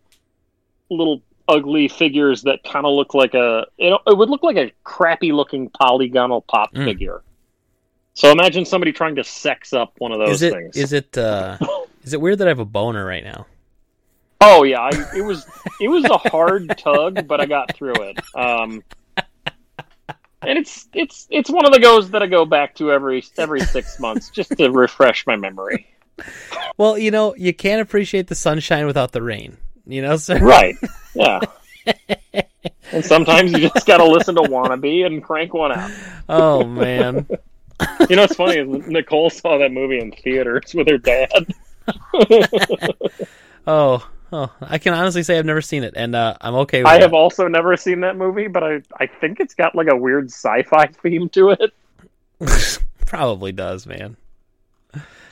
little 0.91 1.23
ugly 1.49 1.89
figures 1.89 2.43
that 2.43 2.63
kind 2.65 2.87
of 2.87 2.93
look 2.95 3.15
like 3.15 3.35
a. 3.35 3.67
It, 3.79 3.99
it 4.07 4.17
would 4.17 4.31
look 4.31 4.43
like 4.43 4.57
a 4.57 4.73
crappy 4.85 5.33
looking 5.33 5.69
polygonal 5.71 6.41
pop 6.43 6.73
Mm. 6.75 6.85
figure. 6.85 7.23
So 8.15 8.31
imagine 8.33 8.65
somebody 8.65 8.93
trying 8.93 9.15
to 9.17 9.25
sex 9.25 9.73
up 9.75 9.93
one 9.99 10.11
of 10.11 10.19
those 10.19 10.37
Is 10.37 10.43
it 10.43 10.53
things. 10.55 10.77
is 10.77 10.93
it 10.95 11.19
uh 11.19 11.59
is 12.03 12.15
it 12.15 12.21
weird 12.21 12.39
that 12.39 12.47
I 12.49 12.51
have 12.51 12.59
a 12.61 12.65
boner 12.65 13.05
right 13.05 13.23
now? 13.23 13.47
Oh 14.41 14.63
yeah, 14.65 14.81
I, 14.81 14.91
it 15.17 15.23
was 15.23 15.47
it 15.81 15.89
was 15.89 16.05
a 16.07 16.17
hard 16.17 16.77
tug, 16.79 17.27
but 17.29 17.41
I 17.41 17.47
got 17.47 17.75
through 17.77 18.03
it. 18.03 18.19
Um, 18.35 18.83
and 20.43 20.59
it's 20.59 20.89
it's 20.93 21.27
it's 21.31 21.51
one 21.51 21.67
of 21.67 21.73
the 21.73 21.81
goes 21.81 22.11
that 22.11 22.23
I 22.23 22.27
go 22.27 22.45
back 22.45 22.75
to 22.77 22.93
every 22.93 23.25
every 23.39 23.61
six 23.61 23.99
months 24.01 24.31
just 24.31 24.57
to 24.57 24.71
refresh 24.71 25.27
my 25.27 25.37
memory. 25.37 25.87
Well, 26.77 26.97
you 26.97 27.11
know, 27.11 27.35
you 27.37 27.53
can't 27.53 27.81
appreciate 27.81 28.29
the 28.29 28.35
sunshine 28.35 28.87
without 28.87 29.13
the 29.13 29.23
rain. 29.23 29.57
You 29.87 30.03
know, 30.03 30.17
so 30.17 30.37
Right? 30.39 30.77
Yeah. 31.15 31.41
and 32.93 33.05
sometimes 33.05 33.53
you 33.53 33.59
just 33.69 33.87
got 33.87 33.99
to 33.99 34.05
listen 34.05 34.35
to 34.37 34.43
"Wannabe" 34.43 35.07
and 35.07 35.23
crank 35.23 35.55
one 35.55 35.73
out. 35.73 35.91
Oh 36.29 36.65
man. 36.65 37.27
You 38.09 38.17
know 38.17 38.23
what's 38.23 38.37
funny 38.37 38.57
is 38.57 38.89
Nicole 38.89 39.29
saw 39.29 39.59
that 39.59 39.71
movie 39.71 39.99
in 39.99 40.11
theaters 40.11 40.73
with 40.75 40.89
her 40.89 40.97
dad. 40.97 41.47
Oh, 43.67 44.09
oh, 44.33 44.53
I 44.61 44.79
can 44.79 44.95
honestly 44.95 45.23
say 45.23 45.39
I've 45.39 45.47
never 45.47 45.63
seen 45.63 45.85
it, 45.85 45.95
and 45.97 46.15
uh, 46.15 46.37
I'm 46.41 46.55
okay 46.57 46.83
with 46.83 46.89
I 46.89 46.97
it. 46.97 47.03
have 47.03 47.15
also 47.15 47.49
never 47.49 47.77
seen 47.77 48.01
that 48.01 48.17
movie, 48.17 48.49
but 48.49 48.63
I 48.65 48.83
I 48.99 49.07
think 49.07 49.41
it's 49.41 49.55
got 49.55 49.75
like 49.75 49.89
a 49.91 49.97
weird 49.97 50.27
sci-fi 50.31 50.87
theme 51.03 51.29
to 51.31 51.51
it. 51.51 51.73
Probably 53.07 53.53
does, 53.53 53.87
man. 53.87 54.17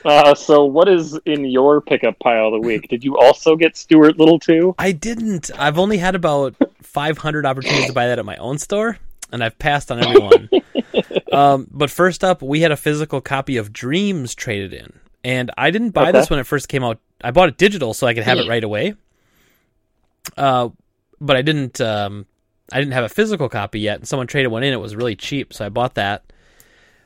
Uh, 0.05 0.35
so 0.35 0.63
what 0.63 0.87
is 0.87 1.19
in 1.25 1.45
your 1.45 1.81
pickup 1.81 2.17
pile 2.19 2.47
of 2.47 2.61
the 2.61 2.67
week? 2.67 2.87
Did 2.89 3.03
you 3.03 3.17
also 3.17 3.55
get 3.55 3.75
Stuart 3.75 4.19
Little 4.19 4.37
too? 4.37 4.75
I 4.77 4.91
didn't. 4.91 5.49
I've 5.57 5.79
only 5.79 5.97
had 5.97 6.13
about 6.13 6.55
500 6.83 7.45
opportunities 7.45 7.87
to 7.87 7.93
buy 7.93 8.07
that 8.07 8.19
at 8.19 8.25
my 8.25 8.35
own 8.37 8.59
store, 8.59 8.99
and 9.31 9.43
I've 9.43 9.57
passed 9.57 9.91
on 9.91 10.03
everyone. 10.03 10.49
um, 11.33 11.67
but 11.71 11.89
first 11.89 12.23
up, 12.23 12.43
we 12.43 12.61
had 12.61 12.71
a 12.71 12.77
physical 12.77 13.19
copy 13.19 13.57
of 13.57 13.73
Dreams 13.73 14.35
traded 14.35 14.73
in, 14.73 14.93
and 15.25 15.51
I 15.57 15.71
didn't 15.71 15.89
buy 15.89 16.03
Okay. 16.03 16.11
this 16.13 16.29
when 16.29 16.39
it 16.39 16.45
first 16.45 16.69
came 16.69 16.83
out. 16.83 16.99
I 17.21 17.31
bought 17.31 17.49
it 17.49 17.57
digital 17.57 17.93
so 17.93 18.05
I 18.07 18.13
could 18.13 18.23
have 18.23 18.37
it 18.37 18.47
right 18.47 18.63
away. 18.63 18.93
Uh, 20.37 20.69
but 21.19 21.35
I 21.35 21.41
didn't. 21.41 21.81
Um, 21.81 22.25
I 22.71 22.79
didn't 22.79 22.93
have 22.93 23.03
a 23.03 23.09
physical 23.09 23.49
copy 23.49 23.79
yet, 23.79 23.97
and 23.99 24.07
someone 24.07 24.27
traded 24.27 24.51
one 24.51 24.63
in. 24.63 24.73
It 24.73 24.79
was 24.79 24.95
really 24.95 25.15
cheap, 25.15 25.53
so 25.53 25.65
I 25.65 25.69
bought 25.69 25.95
that. 25.95 26.23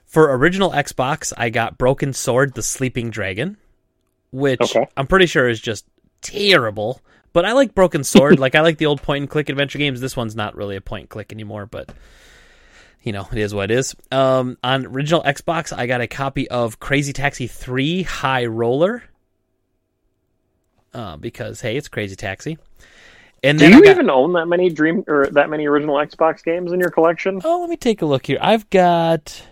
For 0.05 0.33
original 0.35 0.71
Xbox, 0.71 1.31
I 1.37 1.49
got 1.49 1.77
Broken 1.77 2.13
Sword: 2.13 2.53
The 2.53 2.63
Sleeping 2.63 3.09
Dragon, 3.09 3.57
which 4.31 4.61
Okay. 4.61 4.85
I'm 4.97 5.07
pretty 5.07 5.25
sure 5.25 5.47
is 5.47 5.59
just 5.61 5.85
terrible. 6.21 7.01
But 7.31 7.45
I 7.45 7.51
like 7.53 7.75
Broken 7.75 8.03
Sword. 8.03 8.39
like 8.45 8.55
I 8.55 8.61
like 8.61 8.77
the 8.79 8.87
old 8.87 9.01
point 9.01 9.21
and 9.23 9.29
click 9.29 9.49
adventure 9.49 9.77
games. 9.77 10.01
This 10.01 10.17
one's 10.17 10.35
not 10.35 10.55
really 10.55 10.75
a 10.75 10.81
point 10.81 11.03
and 11.03 11.09
click 11.09 11.31
anymore, 11.31 11.65
but 11.67 11.91
you 13.01 13.11
know, 13.11 13.27
it 13.31 13.37
is 13.37 13.53
what 13.53 13.71
it 13.71 13.77
is. 13.77 13.95
Um, 14.11 14.57
on 14.63 14.85
original 14.85 15.23
Xbox, 15.23 15.75
I 15.75 15.85
got 15.87 16.01
a 16.01 16.07
copy 16.07 16.49
of 16.49 16.79
Crazy 16.79 17.13
Taxi 17.13 17.47
3 17.47 18.03
High 18.03 18.45
Roller. 18.45 19.03
Uh, 20.93 21.17
because 21.17 21.61
hey, 21.61 21.77
it's 21.77 21.87
Crazy 21.87 22.15
Taxi. 22.15 22.57
And 23.43 23.57
Do 23.57 23.65
then 23.65 23.77
you 23.77 23.83
got, 23.83 23.91
even 23.91 24.09
own 24.09 24.33
that 24.33 24.47
many 24.47 24.69
Dream 24.69 25.03
or 25.07 25.27
that 25.31 25.49
many 25.49 25.65
original 25.67 25.95
Xbox 25.95 26.43
games 26.43 26.73
in 26.73 26.79
your 26.79 26.89
collection? 26.89 27.39
Oh, 27.43 27.61
let 27.61 27.69
me 27.69 27.77
take 27.77 28.01
a 28.01 28.05
look 28.05 28.25
here. 28.25 28.37
I've 28.41 28.69
got 28.69 29.43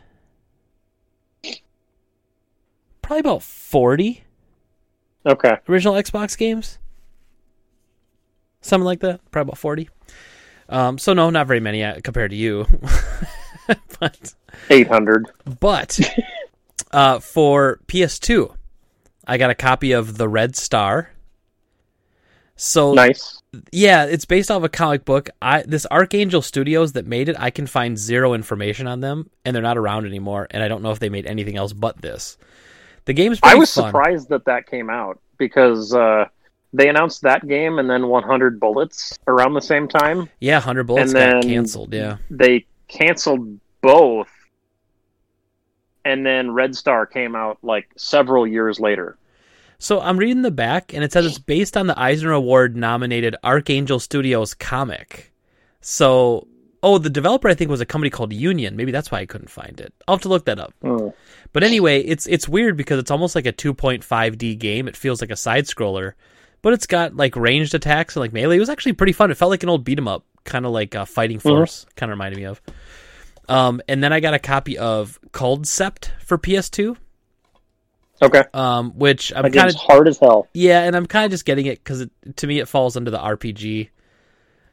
probably 3.01 3.19
about 3.21 3.43
40 3.43 4.23
Okay. 5.25 5.57
original 5.69 5.93
Xbox 5.95 6.37
games. 6.37 6.79
Something 8.61 8.85
like 8.85 8.99
that. 9.01 9.19
Probably 9.31 9.49
about 9.49 9.57
40. 9.57 9.89
Um, 10.69 10.97
so 10.97 11.13
no, 11.13 11.29
not 11.29 11.47
very 11.47 11.59
many 11.59 11.83
uh, 11.83 11.99
compared 12.03 12.31
to 12.31 12.37
you. 12.37 12.65
but 13.99 14.33
800. 14.69 15.25
but 15.59 15.99
uh, 16.91 17.19
for 17.19 17.79
PS2, 17.87 18.53
I 19.25 19.37
got 19.37 19.49
a 19.49 19.55
copy 19.55 19.91
of 19.91 20.17
The 20.17 20.27
Red 20.27 20.55
Star. 20.55 21.11
So 22.59 22.93
Nice. 22.93 23.41
yeah, 23.71 24.05
it's 24.05 24.25
based 24.25 24.49
off 24.49 24.63
a 24.63 24.69
comic 24.69 25.05
book. 25.05 25.29
I 25.41 25.61
this 25.61 25.85
Archangel 25.91 26.41
Studios 26.41 26.93
that 26.93 27.05
made 27.05 27.29
it, 27.29 27.35
I 27.39 27.51
can 27.51 27.67
find 27.67 27.97
zero 27.97 28.33
information 28.33 28.87
on 28.87 28.99
them, 28.99 29.29
and 29.45 29.55
they're 29.55 29.61
not 29.61 29.77
around 29.77 30.05
anymore. 30.07 30.47
And 30.49 30.63
I 30.63 30.67
don't 30.67 30.81
know 30.81 30.91
if 30.91 30.99
they 30.99 31.09
made 31.09 31.27
anything 31.27 31.55
else 31.55 31.71
but 31.73 32.01
this. 32.01 32.35
The 33.05 33.13
game's 33.13 33.39
I 33.43 33.55
was 33.55 33.71
fun. 33.73 33.85
surprised 33.85 34.29
that 34.29 34.45
that 34.45 34.65
came 34.67 34.89
out 34.89 35.19
because 35.37 35.93
uh, 35.93 36.25
they 36.73 36.89
announced 36.89 37.21
that 37.23 37.47
game 37.47 37.79
and 37.79 37.89
then 37.89 38.07
100 38.07 38.59
Bullets 38.59 39.17
around 39.27 39.53
the 39.53 39.61
same 39.61 39.87
time. 39.87 40.29
Yeah, 40.39 40.59
Hundred 40.59 40.83
Bullets 40.85 41.13
And 41.13 41.13
got 41.13 41.41
then- 41.41 41.51
canceled. 41.51 41.93
Yeah, 41.93 42.17
They 42.29 42.65
canceled 42.87 43.59
both, 43.81 44.29
and 46.05 46.25
then 46.25 46.51
Red 46.51 46.75
Star 46.75 47.05
came 47.05 47.35
out 47.35 47.57
like 47.61 47.87
several 47.97 48.47
years 48.47 48.79
later. 48.79 49.17
So 49.79 49.99
I'm 50.01 50.17
reading 50.17 50.41
the 50.41 50.51
back, 50.51 50.93
and 50.93 51.03
it 51.03 51.11
says 51.11 51.25
it's 51.25 51.37
based 51.37 51.77
on 51.77 51.85
the 51.87 51.99
Eisner 51.99 52.31
Award 52.31 52.75
nominated 52.75 53.35
Archangel 53.43 53.99
Studios 53.99 54.53
comic. 54.55 55.31
So, 55.81 56.47
oh, 56.81 56.97
the 56.97 57.11
developer 57.11 57.47
I 57.47 57.53
think 57.53 57.69
was 57.69 57.81
a 57.81 57.85
company 57.85 58.09
called 58.09 58.33
Union. 58.33 58.75
Maybe 58.75 58.91
that's 58.91 59.11
why 59.11 59.19
I 59.19 59.25
couldn't 59.27 59.51
find 59.51 59.79
it. 59.79 59.93
I'll 60.07 60.15
have 60.15 60.23
to 60.23 60.29
look 60.29 60.45
that 60.45 60.57
up. 60.59 60.73
Hmm. 60.81 61.09
But 61.53 61.63
anyway, 61.63 62.01
it's 62.01 62.25
it's 62.25 62.49
weird 62.49 62.75
because 62.75 62.97
it's 62.99 63.11
almost 63.11 63.35
like 63.35 63.45
a 63.45 63.53
2.5D 63.53 64.57
game. 64.57 64.87
It 64.87 64.97
feels 64.97 65.21
like 65.21 65.29
a 65.29 65.35
side 65.35 65.65
scroller, 65.65 66.13
but 66.67 66.73
it's 66.73 66.85
got 66.85 67.15
like 67.15 67.33
ranged 67.37 67.73
attacks 67.73 68.17
and 68.17 68.19
like 68.19 68.33
melee. 68.33 68.57
It 68.57 68.59
was 68.59 68.67
actually 68.67 68.91
pretty 68.91 69.13
fun. 69.13 69.31
It 69.31 69.37
felt 69.37 69.49
like 69.51 69.63
an 69.63 69.69
old 69.69 69.85
beat 69.85 69.97
'em 69.97 70.05
up, 70.05 70.25
kind 70.43 70.65
of 70.65 70.73
like 70.73 70.95
uh, 70.95 71.05
Fighting 71.05 71.39
Force, 71.39 71.85
kind 71.95 72.11
of 72.11 72.17
reminded 72.17 72.35
me 72.37 72.43
of. 72.43 72.61
Um, 73.47 73.79
and 73.87 74.03
then 74.03 74.11
I 74.11 74.19
got 74.19 74.33
a 74.33 74.39
copy 74.39 74.77
of 74.77 75.17
Cold 75.31 75.63
Sept 75.63 76.09
for 76.19 76.37
PS2, 76.37 76.97
Okay. 78.21 78.43
um, 78.53 78.91
which 78.99 79.31
I'm 79.33 79.49
kind 79.49 79.69
of 79.69 79.75
hard 79.75 80.09
as 80.09 80.17
hell. 80.19 80.49
yeah, 80.53 80.81
and 80.83 80.93
I'm 80.93 81.05
kind 81.05 81.23
of 81.23 81.31
just 81.31 81.45
getting 81.45 81.67
it 81.67 81.81
because 81.81 82.01
it, 82.01 82.11
to 82.35 82.47
me 82.47 82.59
it 82.59 82.67
falls 82.67 82.97
under 82.97 83.09
the 83.11 83.17
RPG, 83.19 83.87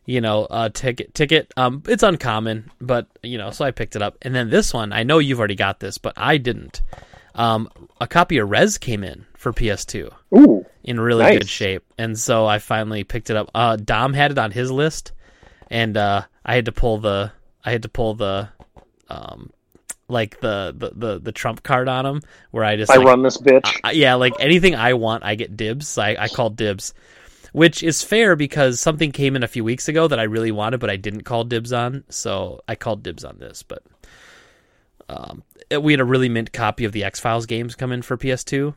you 0.06 0.20
know, 0.20 0.46
uh, 0.46 0.70
ticket 0.70 1.14
ticket. 1.14 1.54
Um, 1.56 1.84
it's 1.86 2.02
uncommon, 2.02 2.72
but 2.80 3.06
you 3.22 3.38
know, 3.38 3.52
so 3.52 3.64
I 3.64 3.70
picked 3.70 3.94
it 3.94 4.02
up. 4.02 4.18
And 4.22 4.34
then 4.34 4.50
this 4.50 4.74
one, 4.74 4.92
I 4.92 5.04
know 5.04 5.20
you've 5.20 5.38
already 5.38 5.54
got 5.54 5.78
this, 5.78 5.96
but 5.98 6.14
I 6.16 6.38
didn't. 6.38 6.82
Um, 7.36 7.68
a 8.00 8.08
copy 8.08 8.38
of 8.38 8.50
Rez 8.50 8.78
came 8.78 9.04
in 9.04 9.26
for 9.44 9.52
PS2 9.52 10.10
Ooh. 10.36 10.66
in 10.82 10.98
really 10.98 11.22
Nice. 11.22 11.38
good 11.38 11.48
shape, 11.48 11.84
and 11.98 12.18
so 12.18 12.46
I 12.46 12.58
finally 12.58 13.04
picked 13.04 13.30
it 13.30 13.36
up. 13.36 13.50
Uh, 13.54 13.76
Dom 13.76 14.12
had 14.14 14.32
it 14.32 14.38
on 14.38 14.50
his 14.50 14.70
list, 14.72 15.12
and 15.70 15.96
uh, 15.96 16.22
I 16.44 16.54
had 16.56 16.64
to 16.64 16.72
pull 16.72 16.98
the 16.98 17.30
I 17.64 17.70
had 17.70 17.82
to 17.82 17.88
pull 17.88 18.14
the 18.14 18.48
um 19.08 19.50
like 20.08 20.40
the 20.40 20.74
the 20.76 20.90
the, 20.94 21.20
the 21.20 21.32
trump 21.32 21.62
card 21.62 21.88
on 21.88 22.04
him 22.06 22.20
where 22.50 22.64
I 22.64 22.76
just 22.76 22.90
I 22.90 22.96
like, 22.96 23.06
run 23.06 23.22
this 23.22 23.38
bitch. 23.38 23.80
I- 23.84 23.92
yeah, 23.92 24.14
like 24.14 24.34
anything 24.40 24.74
I 24.74 24.94
want, 24.94 25.24
I 25.24 25.34
get 25.34 25.56
dibs. 25.56 25.96
I, 25.98 26.16
I 26.18 26.28
call 26.28 26.50
dibs, 26.50 26.92
which 27.52 27.82
is 27.82 28.02
fair 28.02 28.34
because 28.36 28.80
something 28.80 29.12
came 29.12 29.36
in 29.36 29.42
a 29.42 29.48
few 29.48 29.62
weeks 29.64 29.88
ago 29.88 30.08
that 30.08 30.18
I 30.18 30.24
really 30.24 30.52
wanted, 30.52 30.80
but 30.80 30.90
I 30.90 30.96
didn't 30.96 31.22
call 31.22 31.44
dibs 31.44 31.72
on. 31.72 32.04
So 32.08 32.60
I 32.66 32.74
called 32.74 33.02
dibs 33.02 33.24
on 33.24 33.38
this. 33.38 33.62
But 33.62 33.82
um, 35.08 35.42
we 35.80 35.92
had 35.92 36.00
a 36.00 36.04
really 36.04 36.28
mint 36.28 36.52
copy 36.52 36.84
of 36.84 36.92
the 36.92 37.04
X 37.04 37.20
Files 37.20 37.46
games 37.46 37.74
come 37.74 37.92
in 37.92 38.02
for 38.02 38.16
PS2, 38.16 38.74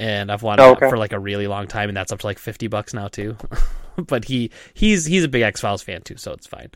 and 0.00 0.32
I've 0.32 0.42
wanted 0.42 0.62
Oh, 0.62 0.76
that 0.80 0.90
for 0.90 0.98
like 0.98 1.12
a 1.12 1.18
really 1.20 1.46
long 1.46 1.66
time, 1.68 1.88
and 1.90 1.96
that's 1.96 2.10
up 2.10 2.18
to 2.20 2.26
like 2.26 2.38
fifty 2.40 2.66
bucks 2.66 2.92
now 2.94 3.06
too. 3.08 3.36
but 3.96 4.24
he 4.24 4.50
he's 4.74 5.04
he's 5.04 5.22
a 5.24 5.28
big 5.28 5.42
X 5.42 5.60
Files 5.60 5.82
fan 5.82 6.02
too, 6.02 6.16
so 6.16 6.32
it's 6.32 6.46
fine. 6.46 6.70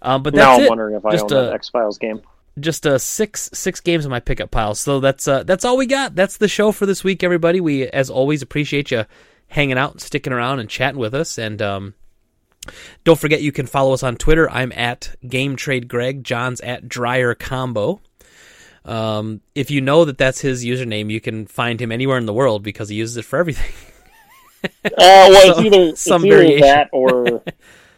Um, 0.00 0.22
but 0.22 0.34
now 0.34 0.50
that's 0.50 0.58
I'm 0.60 0.64
it 0.64 0.68
wondering 0.70 0.94
if 0.96 1.04
I 1.04 1.10
Just, 1.12 1.30
own 1.32 1.46
an 1.48 1.54
X 1.54 1.68
Files 1.68 1.98
game. 1.98 2.22
just 2.58 2.86
uh 2.86 2.98
six 2.98 3.50
six 3.52 3.80
games 3.80 4.04
in 4.04 4.10
my 4.10 4.20
pickup 4.20 4.50
pile. 4.50 4.74
So 4.74 5.00
that's 5.00 5.28
uh 5.28 5.42
that's 5.44 5.64
all 5.64 5.76
we 5.76 5.86
got. 5.86 6.14
That's 6.14 6.36
the 6.38 6.48
show 6.48 6.72
for 6.72 6.86
this 6.86 7.04
week, 7.04 7.22
everybody. 7.22 7.60
We 7.60 7.86
as 7.88 8.10
always 8.10 8.42
appreciate 8.42 8.90
you 8.90 9.04
hanging 9.48 9.78
out, 9.78 10.00
sticking 10.00 10.32
around, 10.32 10.60
and 10.60 10.68
chatting 10.68 10.98
with 10.98 11.14
us. 11.14 11.38
And 11.38 11.60
um, 11.62 11.94
don't 13.04 13.18
forget 13.18 13.42
you 13.42 13.52
can 13.52 13.66
follow 13.66 13.92
us 13.92 14.02
on 14.02 14.16
Twitter. 14.16 14.48
I'm 14.50 14.72
at 14.72 15.14
Game 15.28 15.56
Trade 15.56 15.88
Greg. 15.88 16.24
John's 16.24 16.60
at 16.62 16.88
Dryer 16.88 17.34
Combo. 17.34 18.00
Um, 18.84 19.40
if 19.54 19.70
you 19.70 19.80
know 19.80 20.04
that 20.04 20.18
that's 20.18 20.40
his 20.40 20.64
username, 20.64 21.10
you 21.10 21.20
can 21.20 21.46
find 21.46 21.80
him 21.80 21.92
anywhere 21.92 22.18
in 22.18 22.26
the 22.26 22.32
world 22.32 22.62
because 22.62 22.88
he 22.88 22.96
uses 22.96 23.16
it 23.16 23.24
for 23.24 23.38
everything. 23.38 23.72
Uh, 24.84 24.90
well, 24.96 25.32
it's 25.32 25.56
some- 25.56 25.66
either 25.66 25.80
it's 25.88 26.00
some 26.02 26.24
either 26.26 26.36
variation. 26.36 26.60
that 26.60 26.88
or 26.92 27.42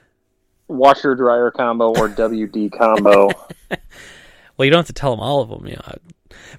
washer 0.69 1.15
dryer 1.15 1.51
combo 1.51 1.89
or 1.91 2.09
WD 2.09 2.73
combo. 2.73 3.29
Well, 4.57 4.65
you 4.65 4.71
don't 4.71 4.79
have 4.79 4.87
to 4.87 4.95
tell 4.95 5.11
them 5.11 5.21
all 5.21 5.43
of 5.43 5.51
them, 5.51 5.67
you 5.67 5.75
know. 5.77 5.99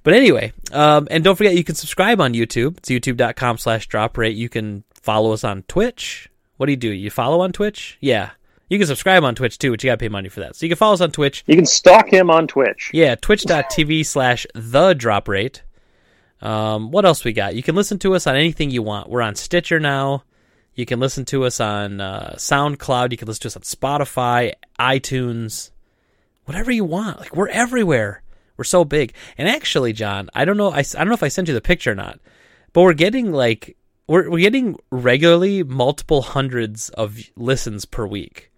But 0.04 0.14
anyway, 0.14 0.54
um, 0.72 1.08
and 1.10 1.24
don't 1.24 1.36
forget 1.36 1.56
you 1.56 1.64
can 1.64 1.74
subscribe 1.74 2.22
on 2.22 2.34
YouTube. 2.34 2.78
It's 2.78 2.90
youtube.com 2.90 3.58
slash 3.58 3.88
drop 3.88 4.16
rate. 4.18 4.36
You 4.36 4.48
can 4.48 4.84
follow 4.94 5.32
us 5.32 5.44
on 5.44 5.64
Twitch. 5.64 6.30
What 6.58 6.68
do 6.68 6.74
you 6.74 6.78
do? 6.78 6.90
You 6.90 7.10
follow 7.10 7.42
on 7.42 7.52
Twitch? 7.52 7.98
Yeah. 8.00 8.30
You 8.70 8.80
can 8.80 8.88
subscribe 8.88 9.24
on 9.24 9.36
Twitch 9.36 9.58
too, 9.58 9.72
but 9.72 9.84
you 9.84 9.90
gotta 9.90 9.98
pay 9.98 10.10
money 10.10 10.30
for 10.30 10.40
that. 10.40 10.56
So 10.56 10.66
you 10.66 10.70
can 10.70 10.78
follow 10.78 10.94
us 10.94 11.02
on 11.02 11.12
Twitch. 11.12 11.44
You 11.48 11.56
can 11.56 11.66
stalk 11.66 12.12
him 12.12 12.30
on 12.30 12.48
Twitch. 12.48 12.90
Yeah, 12.94 13.16
twitch.tv 13.16 14.06
slash 14.06 14.48
the 14.56 14.94
drop 14.94 15.28
rate. 15.28 15.62
Um, 16.42 16.92
what 16.92 17.06
else 17.06 17.24
we 17.24 17.34
got? 17.34 17.56
You 17.56 17.64
can 17.64 17.76
listen 17.76 18.00
to 18.00 18.16
us 18.16 18.28
on 18.28 18.36
anything 18.36 18.70
you 18.70 18.82
want. 18.82 19.10
We're 19.10 19.22
on 19.22 19.36
Stitcher 19.36 19.80
now. 19.80 20.24
You 20.74 20.86
can 20.86 21.00
listen 21.00 21.26
to 21.26 21.46
us 21.46 21.60
on 21.60 22.02
uh, 22.02 22.34
SoundCloud. 22.38 23.12
You 23.12 23.18
can 23.18 23.28
listen 23.28 23.42
to 23.44 23.48
us 23.48 23.56
on 23.56 23.62
Spotify, 23.64 24.54
iTunes, 24.78 25.72
whatever 26.44 26.72
you 26.72 26.84
want. 26.84 27.20
Like 27.20 27.36
we're 27.36 27.48
everywhere. 27.50 28.22
We're 28.58 28.64
so 28.64 28.84
big. 28.84 29.14
And 29.38 29.48
actually, 29.48 29.94
John, 29.94 30.30
I 30.34 30.46
don't 30.46 30.58
know. 30.58 30.72
I, 30.72 30.80
I 30.80 31.00
don't 31.00 31.08
know 31.08 31.14
if 31.14 31.24
I 31.24 31.30
sent 31.30 31.48
you 31.48 31.54
the 31.54 31.62
picture 31.62 31.92
or 31.92 31.96
not, 31.96 32.20
but 32.74 32.82
we're 32.82 32.94
getting 32.94 33.32
like 33.32 33.78
we're 34.08 34.30
we're 34.30 34.40
getting 34.40 34.78
regularly 34.92 35.64
multiple 35.64 36.22
hundreds 36.22 36.90
of 36.90 37.20
listens 37.36 37.86
per 37.86 38.06
week. 38.06 38.52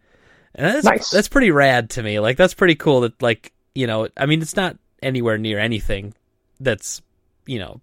And 0.58 0.66
that's 0.66 0.84
Nice. 0.86 1.12
that's 1.12 1.28
pretty 1.30 1.52
rad 1.52 1.92
to 1.92 2.04
me. 2.04 2.20
Like 2.20 2.36
that's 2.36 2.54
pretty 2.56 2.76
cool 2.76 3.02
that 3.02 3.22
like, 3.22 3.54
you 3.76 3.88
know, 3.88 4.08
I 4.18 4.26
mean 4.26 4.42
it's 4.42 4.56
not 4.56 4.76
anywhere 5.04 5.38
near 5.38 5.60
anything 5.60 6.14
that's, 6.60 7.02
you 7.46 7.60
know, 7.60 7.80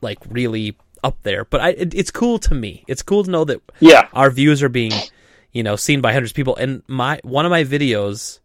like 0.00 0.18
really 0.30 0.76
up 1.04 1.16
there, 1.24 1.44
but 1.44 1.60
I 1.60 1.70
it, 1.70 1.94
it's 1.94 2.10
cool 2.12 2.38
to 2.40 2.54
me. 2.54 2.84
It's 2.86 3.02
cool 3.02 3.24
to 3.24 3.30
know 3.30 3.44
that 3.44 3.60
Yeah. 3.80 4.08
our 4.12 4.30
views 4.30 4.62
are 4.62 4.68
being, 4.68 4.92
you 5.52 5.62
know, 5.64 5.74
seen 5.76 6.00
by 6.00 6.12
hundreds 6.12 6.30
of 6.30 6.36
people. 6.36 6.54
And 6.56 6.82
my 6.86 7.18
one 7.24 7.44
of 7.44 7.50
my 7.50 7.64
videos 7.64 8.38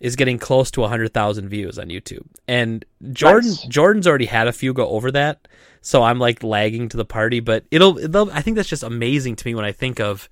is 0.00 0.16
getting 0.16 0.36
close 0.36 0.72
to 0.72 0.82
hundred 0.82 1.14
thousand 1.14 1.48
views 1.48 1.78
on 1.78 1.86
YouTube. 1.86 2.26
And 2.48 2.84
Jordan 3.12 3.50
Nice. 3.50 3.62
Jordan's 3.66 4.06
already 4.08 4.26
had 4.26 4.48
a 4.48 4.52
few 4.52 4.72
go 4.72 4.88
over 4.88 5.12
that, 5.12 5.46
so 5.80 6.02
I'm 6.02 6.18
like 6.18 6.42
lagging 6.42 6.88
to 6.88 6.96
the 6.96 7.04
party. 7.04 7.38
But 7.38 7.64
it'll, 7.70 7.96
it'll 7.98 8.28
I 8.32 8.42
think 8.42 8.56
that's 8.56 8.68
just 8.68 8.82
amazing 8.82 9.36
to 9.36 9.46
me 9.46 9.54
when 9.54 9.64
I 9.64 9.70
think 9.70 10.00
of 10.00 10.28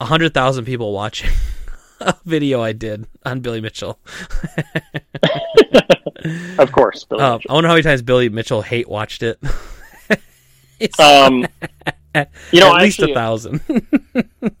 hundred 0.00 0.32
thousand 0.32 0.64
people 0.64 0.92
watching 0.94 1.28
video 2.24 2.60
I 2.60 2.72
did 2.72 3.06
on 3.24 3.40
Billy 3.40 3.60
Mitchell. 3.60 3.98
Of 6.58 6.72
course. 6.72 7.04
Billy 7.04 7.22
Mitchell. 7.22 7.40
I 7.48 7.52
wonder 7.52 7.68
how 7.68 7.74
many 7.74 7.84
times 7.84 8.02
Billy 8.02 8.28
Mitchell 8.28 8.60
hate 8.60 8.88
watched 8.88 9.22
it. 9.22 9.40
Um, 11.00 11.44
you 12.52 12.60
know, 12.60 12.72
at 12.74 12.82
least 12.82 13.00
actually, 13.00 13.10
a 13.10 13.14
thousand. 13.14 13.60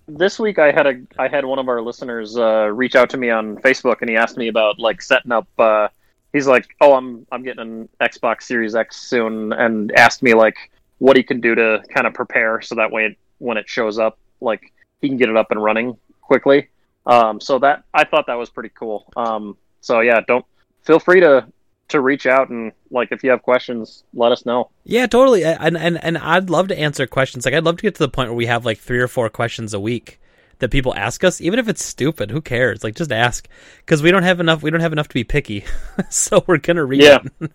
this 0.08 0.38
week 0.40 0.58
I 0.58 0.72
had 0.72 0.86
a 0.88 1.00
I 1.16 1.28
had 1.28 1.44
one 1.44 1.60
of 1.60 1.68
our 1.68 1.80
listeners 1.80 2.36
uh, 2.36 2.66
reach 2.66 2.96
out 2.96 3.08
to 3.10 3.16
me 3.16 3.30
on 3.30 3.56
Facebook 3.58 4.00
and 4.00 4.10
he 4.10 4.16
asked 4.16 4.36
me 4.36 4.48
about 4.48 4.80
like 4.80 5.00
setting 5.00 5.30
up. 5.30 5.46
Uh, 5.58 5.86
he's 6.32 6.48
like, 6.48 6.66
"Oh, 6.80 6.94
I'm 6.94 7.24
I'm 7.30 7.44
getting 7.44 7.60
an 7.60 7.88
Xbox 8.00 8.42
Series 8.42 8.74
X 8.74 8.96
soon," 8.96 9.52
and 9.52 9.92
asked 9.92 10.22
me 10.22 10.34
like 10.34 10.56
what 10.98 11.16
he 11.16 11.22
can 11.22 11.40
do 11.40 11.54
to 11.54 11.82
kind 11.94 12.08
of 12.08 12.14
prepare 12.14 12.60
so 12.60 12.74
that 12.74 12.90
way 12.90 13.06
it, 13.06 13.16
when 13.38 13.56
it 13.56 13.68
shows 13.68 13.98
up, 13.98 14.18
like 14.40 14.72
he 15.00 15.08
can 15.08 15.18
get 15.18 15.28
it 15.28 15.36
up 15.36 15.52
and 15.52 15.62
running 15.62 15.96
quickly. 16.20 16.68
Um, 17.08 17.40
so 17.40 17.58
that 17.58 17.84
I 17.92 18.04
thought 18.04 18.26
that 18.26 18.34
was 18.34 18.50
pretty 18.50 18.70
cool. 18.78 19.10
Um, 19.16 19.56
so 19.80 20.00
yeah, 20.00 20.20
don't 20.28 20.44
feel 20.82 21.00
free 21.00 21.20
to 21.20 21.46
to 21.88 22.00
reach 22.02 22.26
out 22.26 22.50
and 22.50 22.72
like 22.90 23.08
if 23.12 23.24
you 23.24 23.30
have 23.30 23.42
questions, 23.42 24.04
let 24.12 24.30
us 24.30 24.44
know. 24.44 24.70
Yeah, 24.84 25.06
totally. 25.06 25.42
And 25.44 25.76
and 25.76 26.02
and 26.04 26.18
I'd 26.18 26.50
love 26.50 26.68
to 26.68 26.78
answer 26.78 27.06
questions. 27.06 27.44
Like 27.44 27.54
I'd 27.54 27.64
love 27.64 27.78
to 27.78 27.82
get 27.82 27.94
to 27.94 28.02
the 28.02 28.08
point 28.10 28.28
where 28.28 28.36
we 28.36 28.46
have 28.46 28.66
like 28.66 28.78
three 28.78 29.00
or 29.00 29.08
four 29.08 29.28
questions 29.30 29.72
a 29.72 29.80
week 29.80 30.20
that 30.58 30.70
people 30.70 30.94
ask 30.94 31.24
us, 31.24 31.40
even 31.40 31.58
if 31.58 31.68
it's 31.68 31.82
stupid. 31.82 32.30
Who 32.30 32.42
cares? 32.42 32.84
Like 32.84 32.94
just 32.94 33.10
ask 33.10 33.48
because 33.78 34.02
we 34.02 34.10
don't 34.10 34.22
have 34.22 34.38
enough. 34.38 34.62
We 34.62 34.70
don't 34.70 34.80
have 34.80 34.92
enough 34.92 35.08
to 35.08 35.14
be 35.14 35.24
picky, 35.24 35.64
so 36.10 36.44
we're 36.46 36.58
gonna 36.58 36.84
read 36.84 37.02
Yeah. 37.02 37.20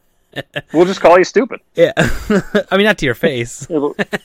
We'll 0.73 0.85
just 0.85 1.01
call 1.01 1.17
you 1.17 1.23
stupid. 1.23 1.61
Yeah, 1.75 1.93
I 1.97 2.77
mean 2.77 2.85
not 2.85 2.97
to 2.99 3.05
your 3.05 3.15
face. 3.15 3.67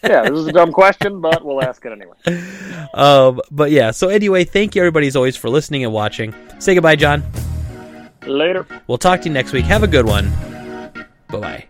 Yeah, 0.03 0.23
this 0.23 0.39
is 0.39 0.47
a 0.47 0.53
dumb 0.53 0.73
question, 0.73 1.21
but 1.21 1.45
we'll 1.45 1.63
ask 1.63 1.85
it 1.85 1.93
anyway. 1.93 2.17
Um, 2.95 3.41
but 3.51 3.71
yeah. 3.71 3.91
So 3.91 4.09
anyway, 4.09 4.45
thank 4.45 4.75
you 4.75 4.81
everybody 4.83 5.07
as 5.07 5.15
always 5.15 5.37
for 5.37 5.51
listening 5.51 5.85
and 5.85 5.93
watching. 5.93 6.35
Say 6.59 6.75
goodbye, 6.75 6.97
John. 6.97 7.23
Later. 8.27 8.67
We'll 8.87 8.99
talk 8.99 9.21
to 9.23 9.29
you 9.29 9.35
next 9.35 9.53
week. 9.53 9.67
Have 9.67 9.83
a 9.83 9.87
good 9.87 10.07
one. 10.07 10.31
Bye 11.29 11.39
bye. 11.39 11.68